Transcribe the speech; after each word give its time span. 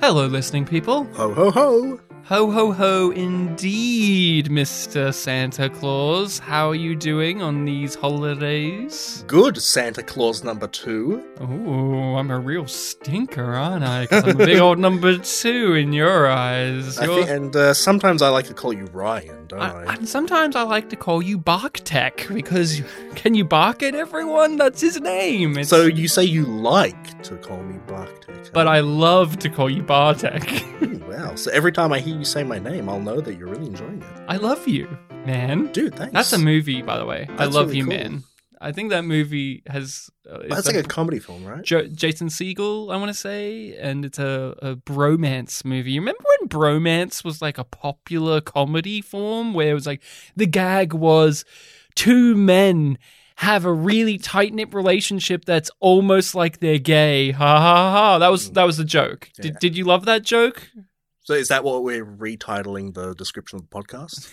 Hello, 0.00 0.26
listening 0.26 0.64
people. 0.64 1.04
Ho 1.12 1.34
ho 1.34 1.50
ho! 1.50 2.09
Ho, 2.24 2.48
ho, 2.48 2.70
ho, 2.72 3.10
indeed, 3.10 4.50
Mr. 4.50 5.12
Santa 5.12 5.68
Claus. 5.68 6.38
How 6.38 6.68
are 6.70 6.76
you 6.76 6.94
doing 6.94 7.42
on 7.42 7.64
these 7.64 7.96
holidays? 7.96 9.24
Good 9.26 9.60
Santa 9.60 10.04
Claus 10.04 10.44
number 10.44 10.68
two. 10.68 11.24
Ooh, 11.40 12.14
I'm 12.16 12.30
a 12.30 12.38
real 12.38 12.68
stinker, 12.68 13.54
aren't 13.54 13.82
I? 13.82 14.06
'Cause 14.06 14.22
I'm 14.22 14.40
a 14.40 14.46
big 14.46 14.58
old 14.60 14.78
number 14.78 15.18
two 15.18 15.74
in 15.74 15.92
your 15.92 16.28
eyes. 16.30 16.98
I 17.00 17.06
think, 17.06 17.28
and 17.28 17.56
uh, 17.56 17.74
sometimes 17.74 18.22
I 18.22 18.28
like 18.28 18.46
to 18.46 18.54
call 18.54 18.72
you 18.72 18.84
Ryan, 18.92 19.46
don't 19.48 19.60
I? 19.60 19.82
I- 19.86 19.94
and 19.94 20.08
sometimes 20.08 20.54
I 20.54 20.62
like 20.62 20.88
to 20.90 20.96
call 20.96 21.20
you 21.20 21.36
Bark 21.36 21.80
Tech 21.82 22.28
because 22.32 22.80
can 23.16 23.34
you 23.34 23.44
bark 23.44 23.82
at 23.82 23.96
everyone? 23.96 24.56
That's 24.56 24.80
his 24.80 25.00
name. 25.00 25.52
It's- 25.52 25.68
so 25.68 25.82
you 25.86 26.06
say 26.06 26.22
you 26.22 26.44
like 26.44 27.20
to 27.24 27.34
call 27.38 27.60
me 27.64 27.78
Bartek, 27.88 28.52
but 28.52 28.68
I 28.68 28.80
love 28.80 29.40
to 29.40 29.48
call 29.50 29.68
you 29.68 29.82
Bartek. 29.82 30.64
Wow. 31.10 31.34
So 31.34 31.50
every 31.50 31.72
time 31.72 31.92
I 31.92 31.98
hear 31.98 32.09
you 32.18 32.24
say 32.24 32.42
my 32.44 32.58
name, 32.58 32.88
I'll 32.88 33.00
know 33.00 33.20
that 33.20 33.36
you're 33.38 33.48
really 33.48 33.66
enjoying 33.66 34.02
it, 34.02 34.08
I 34.28 34.36
love 34.36 34.66
you, 34.68 34.98
man. 35.24 35.70
dude. 35.72 35.94
Thanks. 35.94 36.12
That's 36.12 36.32
a 36.32 36.38
movie, 36.38 36.82
by 36.82 36.98
the 36.98 37.06
way. 37.06 37.28
I 37.38 37.46
love 37.46 37.66
really 37.66 37.78
you, 37.78 37.84
cool. 37.84 37.94
man. 37.94 38.24
I 38.62 38.72
think 38.72 38.90
that 38.90 39.06
movie 39.06 39.62
has. 39.68 40.10
Uh, 40.30 40.40
That's 40.48 40.66
like 40.66 40.76
a 40.76 40.82
comedy 40.82 41.18
film, 41.18 41.44
right? 41.46 41.62
Jo- 41.62 41.86
Jason 41.88 42.28
Segel, 42.28 42.92
I 42.92 42.96
want 42.98 43.08
to 43.08 43.14
say, 43.14 43.74
and 43.78 44.04
it's 44.04 44.18
a, 44.18 44.54
a 44.60 44.76
bromance 44.76 45.64
movie. 45.64 45.92
You 45.92 46.00
remember 46.02 46.22
when 46.40 46.48
bromance 46.48 47.24
was 47.24 47.40
like 47.40 47.56
a 47.56 47.64
popular 47.64 48.42
comedy 48.42 49.00
form 49.00 49.54
where 49.54 49.70
it 49.70 49.74
was 49.74 49.86
like 49.86 50.02
the 50.36 50.44
gag 50.46 50.92
was 50.92 51.46
two 51.94 52.36
men 52.36 52.98
have 53.36 53.64
a 53.64 53.72
really 53.72 54.18
tight 54.18 54.52
knit 54.52 54.74
relationship 54.74 55.46
that's 55.46 55.70
almost 55.80 56.34
like 56.34 56.60
they're 56.60 56.78
gay. 56.78 57.30
Ha 57.30 57.58
ha 57.60 57.92
ha! 57.92 58.18
That 58.18 58.28
was 58.30 58.50
that 58.52 58.64
was 58.64 58.76
the 58.76 58.84
joke. 58.84 59.30
Yeah. 59.38 59.42
Did 59.44 59.58
did 59.60 59.76
you 59.78 59.84
love 59.84 60.04
that 60.04 60.22
joke? 60.22 60.68
So 61.30 61.36
is 61.36 61.46
that 61.46 61.62
what 61.62 61.84
we're 61.84 62.04
retitling 62.04 62.94
the 62.94 63.14
description 63.14 63.60
of 63.60 63.62
the 63.62 63.68
podcast? 63.68 64.26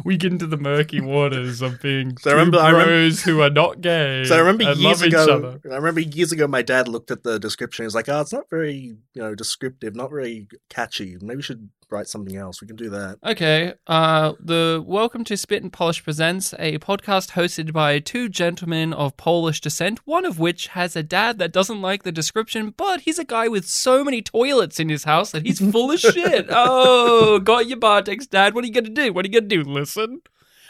we 0.06 0.16
get 0.16 0.32
into 0.32 0.46
the 0.46 0.56
murky 0.56 1.02
waters 1.02 1.60
of 1.60 1.82
being 1.82 2.16
So 2.16 2.30
I 2.30 2.32
remember- 2.32 2.58
I 2.58 2.70
remember- 2.70 3.14
who 3.16 3.42
are 3.42 3.50
not 3.50 3.82
gay. 3.82 4.24
So 4.24 4.34
I 4.34 4.38
remember 4.38 4.72
years 4.72 5.02
ago. 5.02 5.58
I 5.70 5.74
remember 5.74 6.00
years 6.00 6.32
ago, 6.32 6.46
my 6.46 6.62
dad 6.62 6.88
looked 6.88 7.10
at 7.10 7.22
the 7.22 7.38
description. 7.38 7.82
He 7.82 7.86
was 7.86 7.94
like, 7.94 8.08
"Oh, 8.08 8.22
it's 8.22 8.32
not 8.32 8.48
very, 8.48 8.96
you 9.12 9.22
know, 9.22 9.34
descriptive, 9.34 9.94
not 9.94 10.08
very 10.10 10.48
catchy. 10.70 11.18
Maybe 11.20 11.36
we 11.36 11.42
should 11.42 11.68
write 11.90 12.08
something 12.08 12.36
else. 12.36 12.60
We 12.60 12.66
can 12.66 12.76
do 12.76 12.90
that." 12.90 13.18
Okay, 13.24 13.74
uh, 13.86 14.32
the 14.40 14.82
Welcome 14.86 15.24
to 15.24 15.36
Spit 15.36 15.62
and 15.62 15.72
Polish 15.72 16.02
presents 16.02 16.54
a 16.58 16.78
podcast 16.78 17.32
hosted 17.32 17.72
by 17.72 17.98
two 17.98 18.28
gentlemen 18.28 18.92
of 18.92 19.16
Polish 19.16 19.60
descent, 19.60 20.00
one 20.04 20.24
of 20.24 20.38
which 20.38 20.68
has 20.68 20.96
a 20.96 21.02
dad 21.02 21.38
that 21.38 21.52
doesn't 21.52 21.80
like 21.80 22.02
the 22.02 22.12
description, 22.12 22.74
but 22.76 23.02
he's 23.02 23.18
a 23.18 23.24
guy 23.24 23.48
with 23.48 23.66
so 23.66 24.04
many 24.04 24.22
toilets 24.22 24.80
in 24.80 24.88
his 24.88 25.04
house 25.04 25.30
that 25.30 25.46
he's 25.46 25.60
full 25.70 25.90
of 25.90 26.00
shit. 26.00 26.46
Oh, 26.58 27.38
got 27.38 27.66
your 27.68 27.78
Bartek's 27.78 28.26
dad. 28.26 28.54
What 28.54 28.64
are 28.64 28.66
you 28.66 28.72
gonna 28.72 28.88
do? 28.88 29.12
What 29.12 29.24
are 29.24 29.28
you 29.28 29.40
gonna 29.40 29.48
do? 29.48 29.62
Listen? 29.62 30.22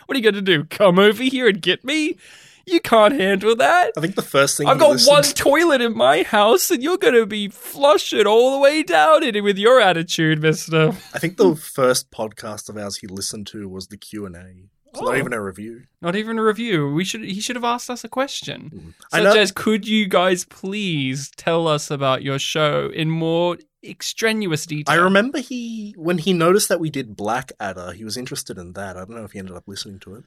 What 0.07 0.17
are 0.17 0.21
you 0.21 0.25
gonna 0.31 0.43
do? 0.43 0.65
Come 0.65 0.99
over 0.99 1.23
here 1.23 1.49
and 1.49 1.61
get 1.61 1.85
me? 1.85 2.17
You 2.67 2.81
can't 2.81 3.15
handle 3.15 3.55
that. 3.57 3.93
I 3.97 4.01
think 4.01 4.17
the 4.17 4.23
first 4.23 4.57
thing 4.57 4.67
I've 4.67 4.79
got 4.79 5.01
one 5.03 5.23
toilet 5.23 5.81
in 5.81 5.97
my 5.97 6.25
house, 6.25 6.71
and 6.71 6.83
you're 6.83 6.99
gonna 6.99 7.25
be 7.25 7.49
flushing 7.49 8.27
all 8.27 8.51
the 8.53 8.59
way 8.59 8.83
down 8.83 9.23
it 9.23 9.41
with 9.43 9.57
your 9.57 9.81
attitude, 9.81 10.43
Mister. 10.43 10.89
I 11.15 11.19
think 11.21 11.37
the 11.37 11.55
first 11.55 12.11
podcast 12.11 12.69
of 12.69 12.77
ours 12.77 12.97
he 12.97 13.07
listened 13.07 13.47
to 13.49 13.69
was 13.69 13.87
the 13.87 13.97
Q 13.97 14.27
and 14.27 14.35
A. 14.37 14.55
Oh. 14.99 15.05
not 15.05 15.19
even 15.19 15.33
a 15.33 15.43
review. 15.43 15.85
Not 16.01 16.17
even 16.17 16.39
a 16.39 16.43
review. 16.43 16.93
We 16.93 17.05
should. 17.05 17.23
He 17.23 17.41
should 17.41 17.57
have 17.57 17.65
asked 17.65 17.91
us 17.91 18.03
a 18.05 18.09
question, 18.09 18.71
mm. 18.75 18.95
I 19.13 19.23
such 19.23 19.37
as, 19.37 19.53
"Could 19.53 19.87
you 19.87 20.07
guys 20.09 20.45
please 20.45 21.31
tell 21.37 21.69
us 21.69 21.91
about 21.91 22.23
your 22.23 22.39
show 22.39 22.91
in 22.93 23.11
more 23.11 23.59
extraneous 23.85 24.67
detail?" 24.67 24.93
I 24.93 24.99
remember 24.99 25.39
he 25.39 25.95
when 25.97 26.19
he 26.19 26.33
noticed 26.33 26.69
that 26.69 26.81
we 26.81 26.91
did 26.91 27.17
Blackadder, 27.17 27.93
he 27.93 28.05
was 28.05 28.17
interested 28.17 28.59
in 28.59 28.73
that. 28.73 28.97
I 28.97 29.01
don't 29.01 29.11
know 29.11 29.25
if 29.25 29.33
he 29.33 29.39
ended 29.39 29.57
up 29.57 29.69
listening 29.69 30.01
to 30.01 30.17
it. 30.17 30.25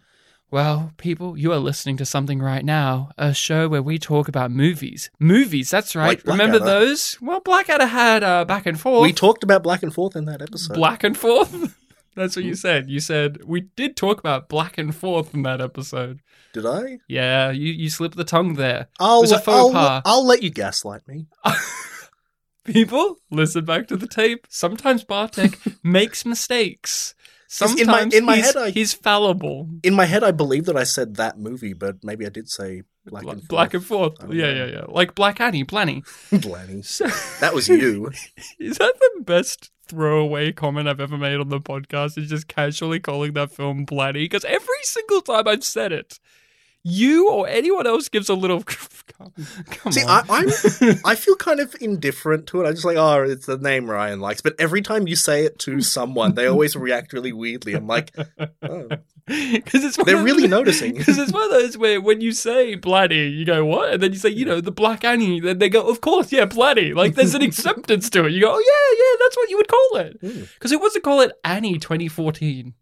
Well, 0.51 0.93
people, 0.97 1.37
you 1.37 1.51
are 1.51 1.59
listening 1.59 1.97
to 1.97 2.05
something 2.05 2.39
right 2.39 2.65
now, 2.65 3.11
a 3.17 3.35
show 3.35 3.67
where 3.67 3.83
we 3.83 3.99
talk 3.99 4.27
about 4.27 4.49
movies. 4.49 5.11
Movies, 5.19 5.69
that's 5.69 5.95
right. 5.95 6.17
Like 6.17 6.25
Remember 6.25 6.57
those? 6.57 7.17
Well, 7.21 7.39
Blackadder 7.39 7.85
had 7.85 8.23
uh, 8.23 8.45
back 8.45 8.65
and 8.65 8.79
forth. 8.79 9.03
We 9.03 9.13
talked 9.13 9.43
about 9.43 9.61
Black 9.61 9.83
and 9.83 9.93
Forth 9.93 10.15
in 10.15 10.25
that 10.25 10.41
episode. 10.41 10.73
Black 10.73 11.03
and 11.03 11.15
forth. 11.15 11.75
That's 12.15 12.35
what 12.35 12.43
you 12.43 12.55
said. 12.55 12.89
You 12.89 12.99
said 12.99 13.45
we 13.45 13.61
did 13.61 13.95
talk 13.95 14.19
about 14.19 14.49
black 14.49 14.77
and 14.77 14.93
forth 14.93 15.33
in 15.33 15.43
that 15.43 15.61
episode. 15.61 16.19
Did 16.53 16.65
I? 16.65 16.99
Yeah, 17.07 17.51
you, 17.51 17.71
you 17.71 17.89
slipped 17.89 18.17
the 18.17 18.25
tongue 18.25 18.55
there. 18.55 18.89
I'll, 18.99 19.21
was 19.21 19.31
a 19.31 19.39
faux 19.39 19.47
I'll, 19.47 19.71
pas. 19.71 20.01
I'll 20.03 20.25
let 20.25 20.43
you 20.43 20.49
gaslight 20.49 21.07
me. 21.07 21.27
People, 22.65 23.17
listen 23.31 23.63
back 23.63 23.87
to 23.87 23.95
the 23.95 24.07
tape. 24.07 24.47
Sometimes 24.49 25.03
Bartek 25.03 25.59
makes 25.83 26.25
mistakes. 26.25 27.15
In 27.61 27.65
my- 27.65 27.75
Sometimes 27.75 28.13
in 28.13 28.25
my 28.25 28.35
he's, 28.37 28.45
head, 28.45 28.57
I- 28.57 28.69
he's 28.71 28.93
fallible. 28.93 29.69
In 29.83 29.93
my 29.95 30.05
head, 30.05 30.23
I 30.23 30.31
believe 30.31 30.65
that 30.65 30.77
I 30.77 30.83
said 30.83 31.15
that 31.15 31.39
movie, 31.39 31.73
but 31.73 32.03
maybe 32.03 32.25
I 32.25 32.29
did 32.29 32.47
say 32.49 32.83
Black 33.05 33.23
Bla- 33.23 33.31
and 33.33 33.41
Forth. 33.41 33.49
Black 33.49 33.73
and 33.73 33.83
forth. 33.83 34.13
Oh, 34.21 34.31
yeah, 34.31 34.53
know. 34.53 34.65
yeah, 34.65 34.71
yeah. 34.71 34.85
Like 34.87 35.15
Black 35.15 35.41
Annie, 35.41 35.65
Blanny. 35.65 36.03
Blanny. 36.31 36.85
So, 36.85 37.07
That 37.39 37.55
was 37.55 37.67
you. 37.67 38.11
is 38.59 38.77
that 38.77 38.93
the 38.99 39.23
best 39.23 39.71
throwaway 39.87 40.51
comment 40.51 40.87
I've 40.87 40.99
ever 40.99 41.17
made 41.17 41.39
on 41.39 41.49
the 41.49 41.59
podcast? 41.59 42.19
Is 42.19 42.29
just 42.29 42.47
casually 42.47 42.99
calling 42.99 43.33
that 43.33 43.51
film 43.51 43.85
Blanny? 43.85 44.25
Because 44.25 44.45
every 44.45 44.83
single 44.83 45.21
time 45.21 45.47
I've 45.47 45.63
said 45.63 45.91
it, 45.91 46.19
you 46.89 47.29
or 47.29 47.47
anyone 47.47 47.87
else 47.87 48.09
gives 48.09 48.29
a 48.29 48.33
little. 48.33 48.63
Come, 49.19 49.33
come 49.69 49.91
See, 49.91 50.03
on. 50.03 50.09
I, 50.09 50.23
I'm 50.29 50.95
I 51.03 51.15
feel 51.15 51.35
kind 51.35 51.59
of 51.59 51.75
indifferent 51.81 52.47
to 52.47 52.61
it. 52.61 52.67
I'm 52.67 52.73
just 52.73 52.85
like, 52.85 52.95
oh, 52.95 53.23
it's 53.23 53.47
the 53.47 53.57
name 53.57 53.89
Ryan 53.89 54.21
likes. 54.21 54.39
But 54.39 54.55
every 54.57 54.81
time 54.81 55.09
you 55.09 55.17
say 55.17 55.43
it 55.43 55.59
to 55.59 55.81
someone, 55.81 56.35
they 56.35 56.45
always 56.45 56.77
react 56.77 57.11
really 57.11 57.33
weirdly. 57.33 57.73
I'm 57.73 57.85
like, 57.85 58.15
oh, 58.61 58.87
Because 59.29 59.83
it's 59.83 59.97
They're 59.97 60.23
really 60.23 60.47
noticing. 60.47 60.95
Because 60.95 61.19
it's 61.19 61.31
one 61.31 61.43
of 61.43 61.51
those 61.51 61.77
where 61.77 62.01
when 62.01 62.19
you 62.19 62.31
say 62.31 62.75
Blanny, 62.75 63.31
you 63.37 63.45
go 63.45 63.63
what, 63.63 63.93
and 63.93 64.01
then 64.01 64.11
you 64.11 64.17
say 64.17 64.29
you 64.29 64.43
know 64.43 64.59
the 64.59 64.71
Black 64.71 65.03
Annie, 65.03 65.39
then 65.39 65.59
they 65.59 65.69
go 65.69 65.87
of 65.87 66.01
course 66.01 66.31
yeah 66.31 66.45
Blanny. 66.45 66.95
Like 66.95 67.13
there's 67.13 67.35
an 67.35 67.43
acceptance 67.43 68.09
to 68.11 68.25
it. 68.25 68.31
You 68.31 68.41
go 68.41 68.51
oh 68.51 68.59
yeah 68.59 69.03
yeah 69.03 69.25
that's 69.25 69.37
what 69.37 69.49
you 69.49 69.57
would 69.57 69.67
call 69.67 69.95
it. 69.97 70.17
Hmm. 70.21 70.43
Because 70.55 70.71
who 70.71 70.79
wants 70.79 70.95
to 70.95 71.01
call 71.01 71.21
it 71.21 71.31
Annie 71.43 71.77
2014? 71.77 72.73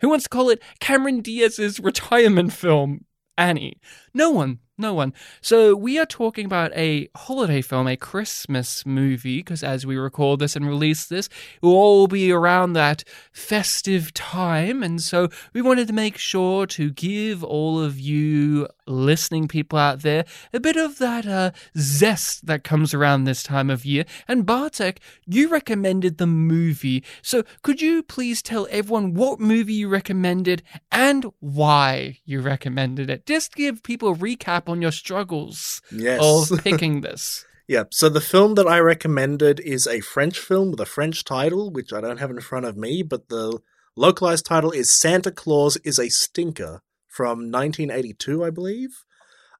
Who 0.00 0.08
wants 0.08 0.24
to 0.24 0.30
call 0.30 0.50
it 0.50 0.60
Cameron 0.80 1.20
Diaz's 1.20 1.78
retirement 1.78 2.52
film 2.52 3.04
Annie? 3.40 3.80
No 4.14 4.30
one. 4.30 4.58
No 4.80 4.94
one. 4.94 5.12
So 5.42 5.76
we 5.76 5.98
are 5.98 6.06
talking 6.06 6.46
about 6.46 6.72
a 6.74 7.10
holiday 7.14 7.60
film, 7.60 7.86
a 7.86 7.98
Christmas 7.98 8.86
movie, 8.86 9.40
because 9.40 9.62
as 9.62 9.84
we 9.84 9.98
record 9.98 10.40
this 10.40 10.56
and 10.56 10.66
release 10.66 11.04
this, 11.04 11.26
it 11.26 11.66
will 11.66 11.74
all 11.74 12.06
be 12.06 12.32
around 12.32 12.72
that 12.72 13.04
festive 13.30 14.14
time. 14.14 14.82
And 14.82 15.02
so 15.02 15.28
we 15.52 15.60
wanted 15.60 15.86
to 15.88 15.92
make 15.92 16.16
sure 16.16 16.66
to 16.68 16.90
give 16.90 17.44
all 17.44 17.78
of 17.78 18.00
you 18.00 18.68
listening 18.86 19.48
people 19.48 19.78
out 19.78 20.00
there 20.00 20.24
a 20.52 20.58
bit 20.58 20.76
of 20.76 20.96
that 20.96 21.26
uh, 21.26 21.50
zest 21.76 22.46
that 22.46 22.64
comes 22.64 22.94
around 22.94 23.24
this 23.24 23.42
time 23.42 23.68
of 23.68 23.84
year. 23.84 24.06
And 24.26 24.46
Bartek, 24.46 25.00
you 25.26 25.48
recommended 25.48 26.16
the 26.16 26.26
movie. 26.26 27.04
So 27.20 27.44
could 27.62 27.82
you 27.82 28.02
please 28.02 28.40
tell 28.40 28.66
everyone 28.70 29.12
what 29.12 29.40
movie 29.40 29.74
you 29.74 29.88
recommended 29.90 30.62
and 30.90 31.26
why 31.40 32.20
you 32.24 32.40
recommended 32.40 33.10
it? 33.10 33.26
Just 33.26 33.54
give 33.54 33.82
people 33.82 34.08
a 34.08 34.16
recap 34.16 34.69
on 34.70 34.82
your 34.82 34.92
struggles 34.92 35.82
yes. 35.90 36.20
of 36.50 36.62
picking 36.64 37.00
this. 37.00 37.44
Yeah, 37.70 37.84
so 37.92 38.08
the 38.08 38.20
film 38.20 38.56
that 38.56 38.66
I 38.66 38.80
recommended 38.80 39.60
is 39.60 39.86
a 39.86 40.00
French 40.00 40.40
film 40.40 40.72
with 40.72 40.80
a 40.80 40.86
French 40.86 41.22
title, 41.22 41.70
which 41.70 41.92
I 41.92 42.00
don't 42.00 42.16
have 42.16 42.32
in 42.32 42.40
front 42.40 42.66
of 42.66 42.76
me, 42.76 43.04
but 43.04 43.28
the 43.28 43.60
localized 43.96 44.44
title 44.44 44.72
is 44.72 44.90
Santa 44.90 45.30
Claus 45.30 45.76
is 45.84 46.00
a 46.00 46.08
Stinker 46.08 46.82
from 47.06 47.52
1982, 47.52 48.44
I 48.44 48.50
believe. 48.50 49.04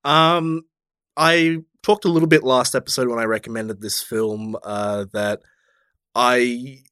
Um, 0.03 0.63
I 1.17 1.59
talked 1.85 2.05
a 2.05 2.09
little 2.09 2.27
bit 2.27 2.43
last 2.43 2.75
episode 2.75 3.07
when 3.07 3.21
I 3.21 3.25
recommended 3.27 3.81
this 3.81 4.03
film 4.03 4.57
uh, 4.65 5.07
that 5.13 5.43
I 6.15 6.83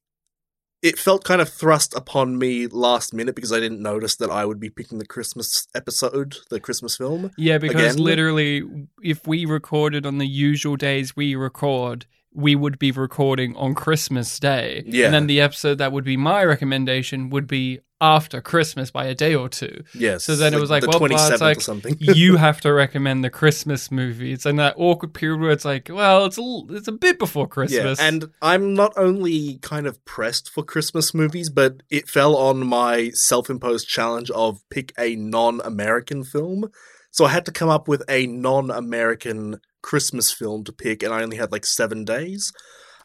it 0.81 0.97
felt 0.97 1.23
kind 1.23 1.41
of 1.41 1.49
thrust 1.49 1.93
upon 1.95 2.37
me 2.37 2.67
last 2.67 3.13
minute 3.13 3.35
because 3.35 3.51
I 3.51 3.59
didn't 3.59 3.81
notice 3.81 4.15
that 4.17 4.29
I 4.29 4.45
would 4.45 4.59
be 4.59 4.69
picking 4.69 4.97
the 4.97 5.05
Christmas 5.05 5.67
episode, 5.75 6.37
the 6.49 6.59
Christmas 6.59 6.95
film. 6.95 7.31
Yeah, 7.37 7.57
because 7.57 7.95
Again? 7.95 8.03
literally, 8.03 8.87
if 9.03 9.27
we 9.27 9.45
recorded 9.45 10.05
on 10.05 10.17
the 10.19 10.27
usual 10.27 10.77
days 10.77 11.15
we 11.15 11.35
record, 11.35 12.05
we 12.33 12.55
would 12.55 12.79
be 12.79 12.91
recording 12.91 13.55
on 13.57 13.75
Christmas 13.75 14.39
Day. 14.39 14.83
Yeah. 14.85 15.05
And 15.05 15.13
then 15.13 15.27
the 15.27 15.41
episode 15.41 15.79
that 15.79 15.91
would 15.91 16.05
be 16.05 16.15
my 16.15 16.43
recommendation 16.43 17.29
would 17.29 17.47
be 17.47 17.79
after 18.01 18.41
Christmas 18.41 18.91
by 18.91 19.05
a 19.05 19.15
day 19.15 19.35
or 19.35 19.49
two. 19.49 19.83
Yes. 19.93 20.23
So 20.23 20.35
then 20.35 20.53
it 20.53 20.59
was 20.59 20.69
like, 20.69 20.81
the 20.81 20.87
well, 20.89 20.99
twenty 20.99 21.15
it's 21.15 21.41
like 21.41 21.61
something. 21.61 21.97
you 21.99 22.37
have 22.37 22.61
to 22.61 22.71
recommend 22.71 23.23
the 23.23 23.29
Christmas 23.29 23.91
movies, 23.91 24.39
It's 24.39 24.45
in 24.45 24.55
that 24.55 24.75
awkward 24.77 25.13
period 25.13 25.41
where 25.41 25.51
it's 25.51 25.65
like, 25.65 25.89
well, 25.91 26.25
it's 26.25 26.37
a, 26.37 26.61
it's 26.69 26.87
a 26.87 26.93
bit 26.93 27.19
before 27.19 27.47
Christmas. 27.47 27.99
Yeah, 27.99 28.07
and 28.07 28.29
I'm 28.41 28.73
not 28.73 28.93
only 28.95 29.57
kind 29.61 29.85
of 29.85 30.03
pressed 30.05 30.49
for 30.49 30.63
Christmas 30.63 31.13
movies, 31.13 31.49
but 31.49 31.83
it 31.89 32.07
fell 32.07 32.37
on 32.37 32.65
my 32.65 33.09
self-imposed 33.13 33.87
challenge 33.87 34.29
of 34.31 34.61
pick 34.69 34.93
a 34.97 35.15
non-American 35.17 36.23
film. 36.23 36.71
So 37.11 37.25
I 37.25 37.29
had 37.29 37.45
to 37.47 37.51
come 37.51 37.69
up 37.69 37.87
with 37.87 38.03
a 38.07 38.27
non-American 38.27 39.59
Christmas 39.81 40.31
film 40.31 40.63
to 40.65 40.71
pick, 40.71 41.03
and 41.03 41.13
I 41.13 41.23
only 41.23 41.37
had 41.37 41.51
like 41.51 41.65
seven 41.65 42.05
days. 42.05 42.51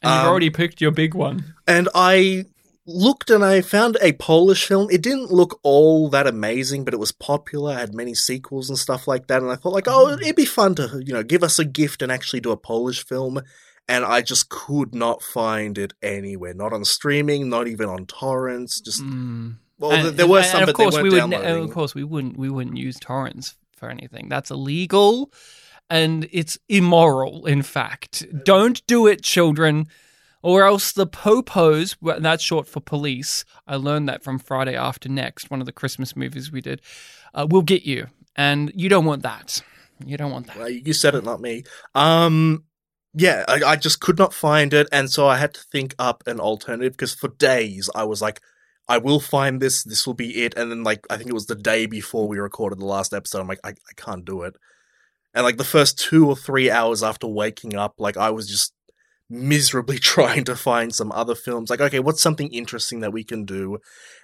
And 0.03 0.13
you've 0.13 0.23
Um, 0.23 0.29
already 0.29 0.51
picked 0.51 0.81
your 0.81 0.91
big 0.91 1.15
one. 1.15 1.55
And 1.67 1.89
I 1.95 2.45
looked 2.87 3.31
and 3.31 3.45
I 3.45 3.61
found 3.61 3.97
a 4.03 4.13
Polish 4.13 4.67
film. 4.67 4.89
It 4.91 5.03
didn't 5.03 5.31
look 5.33 5.59
all 5.63 6.09
that 6.11 6.27
amazing, 6.27 6.85
but 6.85 6.95
it 6.95 7.01
was 7.01 7.13
popular, 7.13 7.75
had 7.75 7.95
many 7.95 8.15
sequels 8.15 8.69
and 8.69 8.79
stuff 8.79 9.09
like 9.09 9.27
that. 9.29 9.43
And 9.43 9.51
I 9.51 9.57
thought, 9.57 9.73
like, 9.73 9.89
oh, 9.89 10.11
it'd 10.13 10.37
be 10.37 10.45
fun 10.45 10.75
to, 10.77 11.03
you 11.05 11.13
know, 11.13 11.23
give 11.23 11.43
us 11.43 11.59
a 11.59 11.65
gift 11.65 12.03
and 12.03 12.13
actually 12.13 12.41
do 12.41 12.51
a 12.51 12.57
Polish 12.57 13.05
film. 13.05 13.41
And 13.89 14.05
I 14.05 14.23
just 14.23 14.49
could 14.49 14.95
not 14.95 15.23
find 15.23 15.77
it 15.79 15.93
anywhere. 16.03 16.55
Not 16.55 16.73
on 16.73 16.85
streaming, 16.85 17.49
not 17.51 17.69
even 17.69 17.89
on 17.89 18.07
torrents. 18.07 18.81
Just 18.81 19.03
Mm. 19.03 19.57
well, 19.79 19.93
And- 19.93 20.17
there 20.17 20.27
were 20.27 20.39
and 20.39 20.47
some, 20.47 20.63
of 20.63 20.67
but 20.69 20.75
course 20.75 20.97
we 20.97 21.11
would. 21.11 21.33
Of 21.35 21.71
course, 21.71 21.95
we 21.95 22.05
wouldn't. 22.05 22.39
We 22.39 22.49
wouldn't 22.49 22.77
use 22.79 22.99
torrents 22.99 23.57
for 23.77 23.91
anything. 23.91 24.29
That's 24.31 24.51
illegal, 24.51 25.31
and 25.91 26.27
it's 26.33 26.57
immoral. 26.69 27.45
In 27.45 27.61
fact, 27.63 28.25
don't 28.45 28.87
do 28.87 29.07
it, 29.07 29.23
children, 29.23 29.87
or 30.45 30.63
else 30.65 30.93
the 30.93 31.07
popos. 31.07 31.97
That's 32.21 32.43
short 32.43 32.69
for 32.69 32.79
police. 32.79 33.47
I 33.67 33.77
learned 33.77 34.11
that 34.11 34.23
from 34.23 34.39
Friday 34.39 34.77
After 34.77 35.09
Next, 35.09 35.51
one 35.51 35.61
of 35.61 35.67
the 35.67 35.73
Christmas 35.73 36.15
movies 36.15 36.53
we 36.53 36.61
did. 36.61 36.83
Uh, 37.33 37.47
will 37.49 37.63
get 37.63 37.85
you, 37.85 38.09
and 38.37 38.71
you 38.77 38.91
don't 38.91 39.07
want 39.07 39.23
that. 39.23 39.63
You 40.05 40.19
don't 40.19 40.31
want 40.31 40.47
that. 40.49 40.59
Well, 40.59 40.69
you 40.69 40.93
said 40.93 41.15
it, 41.15 41.25
not 41.25 41.41
me. 41.41 41.65
Um, 41.95 42.65
yeah, 43.15 43.45
I, 43.49 43.63
I 43.65 43.77
just 43.77 44.01
could 44.01 44.19
not 44.19 44.35
find 44.35 44.75
it, 44.75 44.87
and 44.93 45.11
so 45.11 45.27
I 45.27 45.39
had 45.39 45.55
to 45.55 45.63
think 45.73 45.95
up 45.99 46.23
an 46.27 46.41
alternative 46.41 46.93
because 46.93 47.15
for 47.15 47.29
days 47.29 47.89
I 47.95 48.05
was 48.05 48.21
like, 48.21 48.41
I 48.87 48.99
will 48.99 49.21
find 49.21 49.63
this. 49.63 49.83
This 49.83 50.07
will 50.07 50.15
be 50.15 50.45
it. 50.45 50.55
And 50.59 50.71
then, 50.71 50.85
like, 50.85 51.07
I 51.09 51.17
think 51.17 51.31
it 51.31 51.35
was 51.35 51.47
the 51.47 51.55
day 51.55 51.87
before 51.87 52.29
we 52.29 52.39
recorded 52.39 52.79
the 52.79 52.85
last 52.85 53.15
episode. 53.15 53.41
I'm 53.41 53.49
like, 53.49 53.61
I, 53.65 53.71
I 53.71 53.95
can't 53.97 54.27
do 54.27 54.43
it. 54.43 54.57
And 55.33 55.43
like 55.43 55.57
the 55.57 55.65
first 55.65 55.99
two 55.99 56.29
or 56.29 56.37
three 56.37 56.71
hours 56.71 57.03
after 57.03 57.27
waking 57.27 57.75
up, 57.75 57.95
like 57.99 58.19
I 58.19 58.31
was 58.31 58.47
just 58.47 58.74
miserably 59.31 59.99
trying 60.15 60.45
to 60.45 60.57
find 60.57 60.95
some 60.95 61.11
other 61.13 61.35
films. 61.35 61.71
Like, 61.71 61.81
okay, 61.81 62.01
what's 62.01 62.23
something 62.23 62.53
interesting 62.53 63.01
that 63.01 63.13
we 63.13 63.25
can 63.25 63.45
do? 63.45 63.79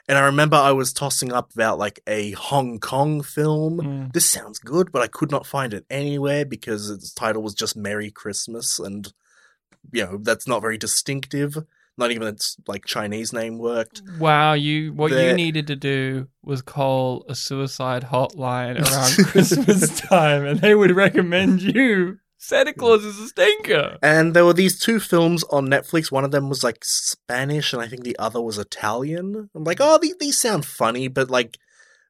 And 0.08 0.18
I 0.18 0.22
remember 0.22 0.56
I 0.56 0.72
was 0.72 0.92
tossing 0.92 1.32
up 1.32 1.52
about 1.54 1.78
like 1.78 2.00
a 2.06 2.32
Hong 2.32 2.78
Kong 2.78 3.22
film 3.22 3.78
Mm. 3.80 4.12
this 4.12 4.28
sounds 4.28 4.58
good, 4.58 4.90
but 4.92 5.02
I 5.02 5.06
could 5.06 5.30
not 5.30 5.46
find 5.46 5.72
it 5.72 5.84
anywhere 5.90 6.44
because 6.44 6.90
its 6.90 7.12
title 7.12 7.42
was 7.42 7.54
just 7.54 7.76
Merry 7.76 8.10
Christmas, 8.10 8.78
and 8.78 9.12
you 9.92 10.04
know 10.04 10.18
that's 10.20 10.46
not 10.48 10.60
very 10.62 10.76
distinctive. 10.78 11.56
Not 11.96 12.10
even 12.12 12.28
its 12.28 12.56
like 12.66 12.86
Chinese 12.86 13.32
name 13.32 13.58
worked. 13.58 14.02
Wow, 14.18 14.54
you 14.54 14.92
what 14.92 15.10
you 15.10 15.34
needed 15.34 15.66
to 15.68 15.76
do 15.76 16.28
was 16.42 16.62
call 16.62 17.24
a 17.28 17.34
suicide 17.34 18.04
hotline 18.04 18.80
around 18.80 19.26
Christmas 19.26 20.00
time, 20.00 20.44
and 20.46 20.60
they 20.60 20.74
would 20.74 20.92
recommend 20.96 21.60
you. 21.62 22.18
Santa 22.42 22.72
Claus 22.72 23.04
is 23.04 23.18
a 23.20 23.28
stinker. 23.28 23.98
And 24.02 24.34
there 24.34 24.46
were 24.46 24.54
these 24.54 24.80
two 24.80 24.98
films 24.98 25.44
on 25.50 25.68
Netflix. 25.68 26.10
One 26.10 26.24
of 26.24 26.30
them 26.30 26.48
was 26.48 26.64
like 26.64 26.78
Spanish, 26.82 27.74
and 27.74 27.82
I 27.82 27.86
think 27.86 28.02
the 28.02 28.18
other 28.18 28.40
was 28.40 28.56
Italian. 28.56 29.50
I'm 29.54 29.64
like, 29.64 29.76
oh, 29.80 29.98
these, 29.98 30.16
these 30.18 30.40
sound 30.40 30.64
funny, 30.64 31.06
but 31.08 31.28
like 31.30 31.58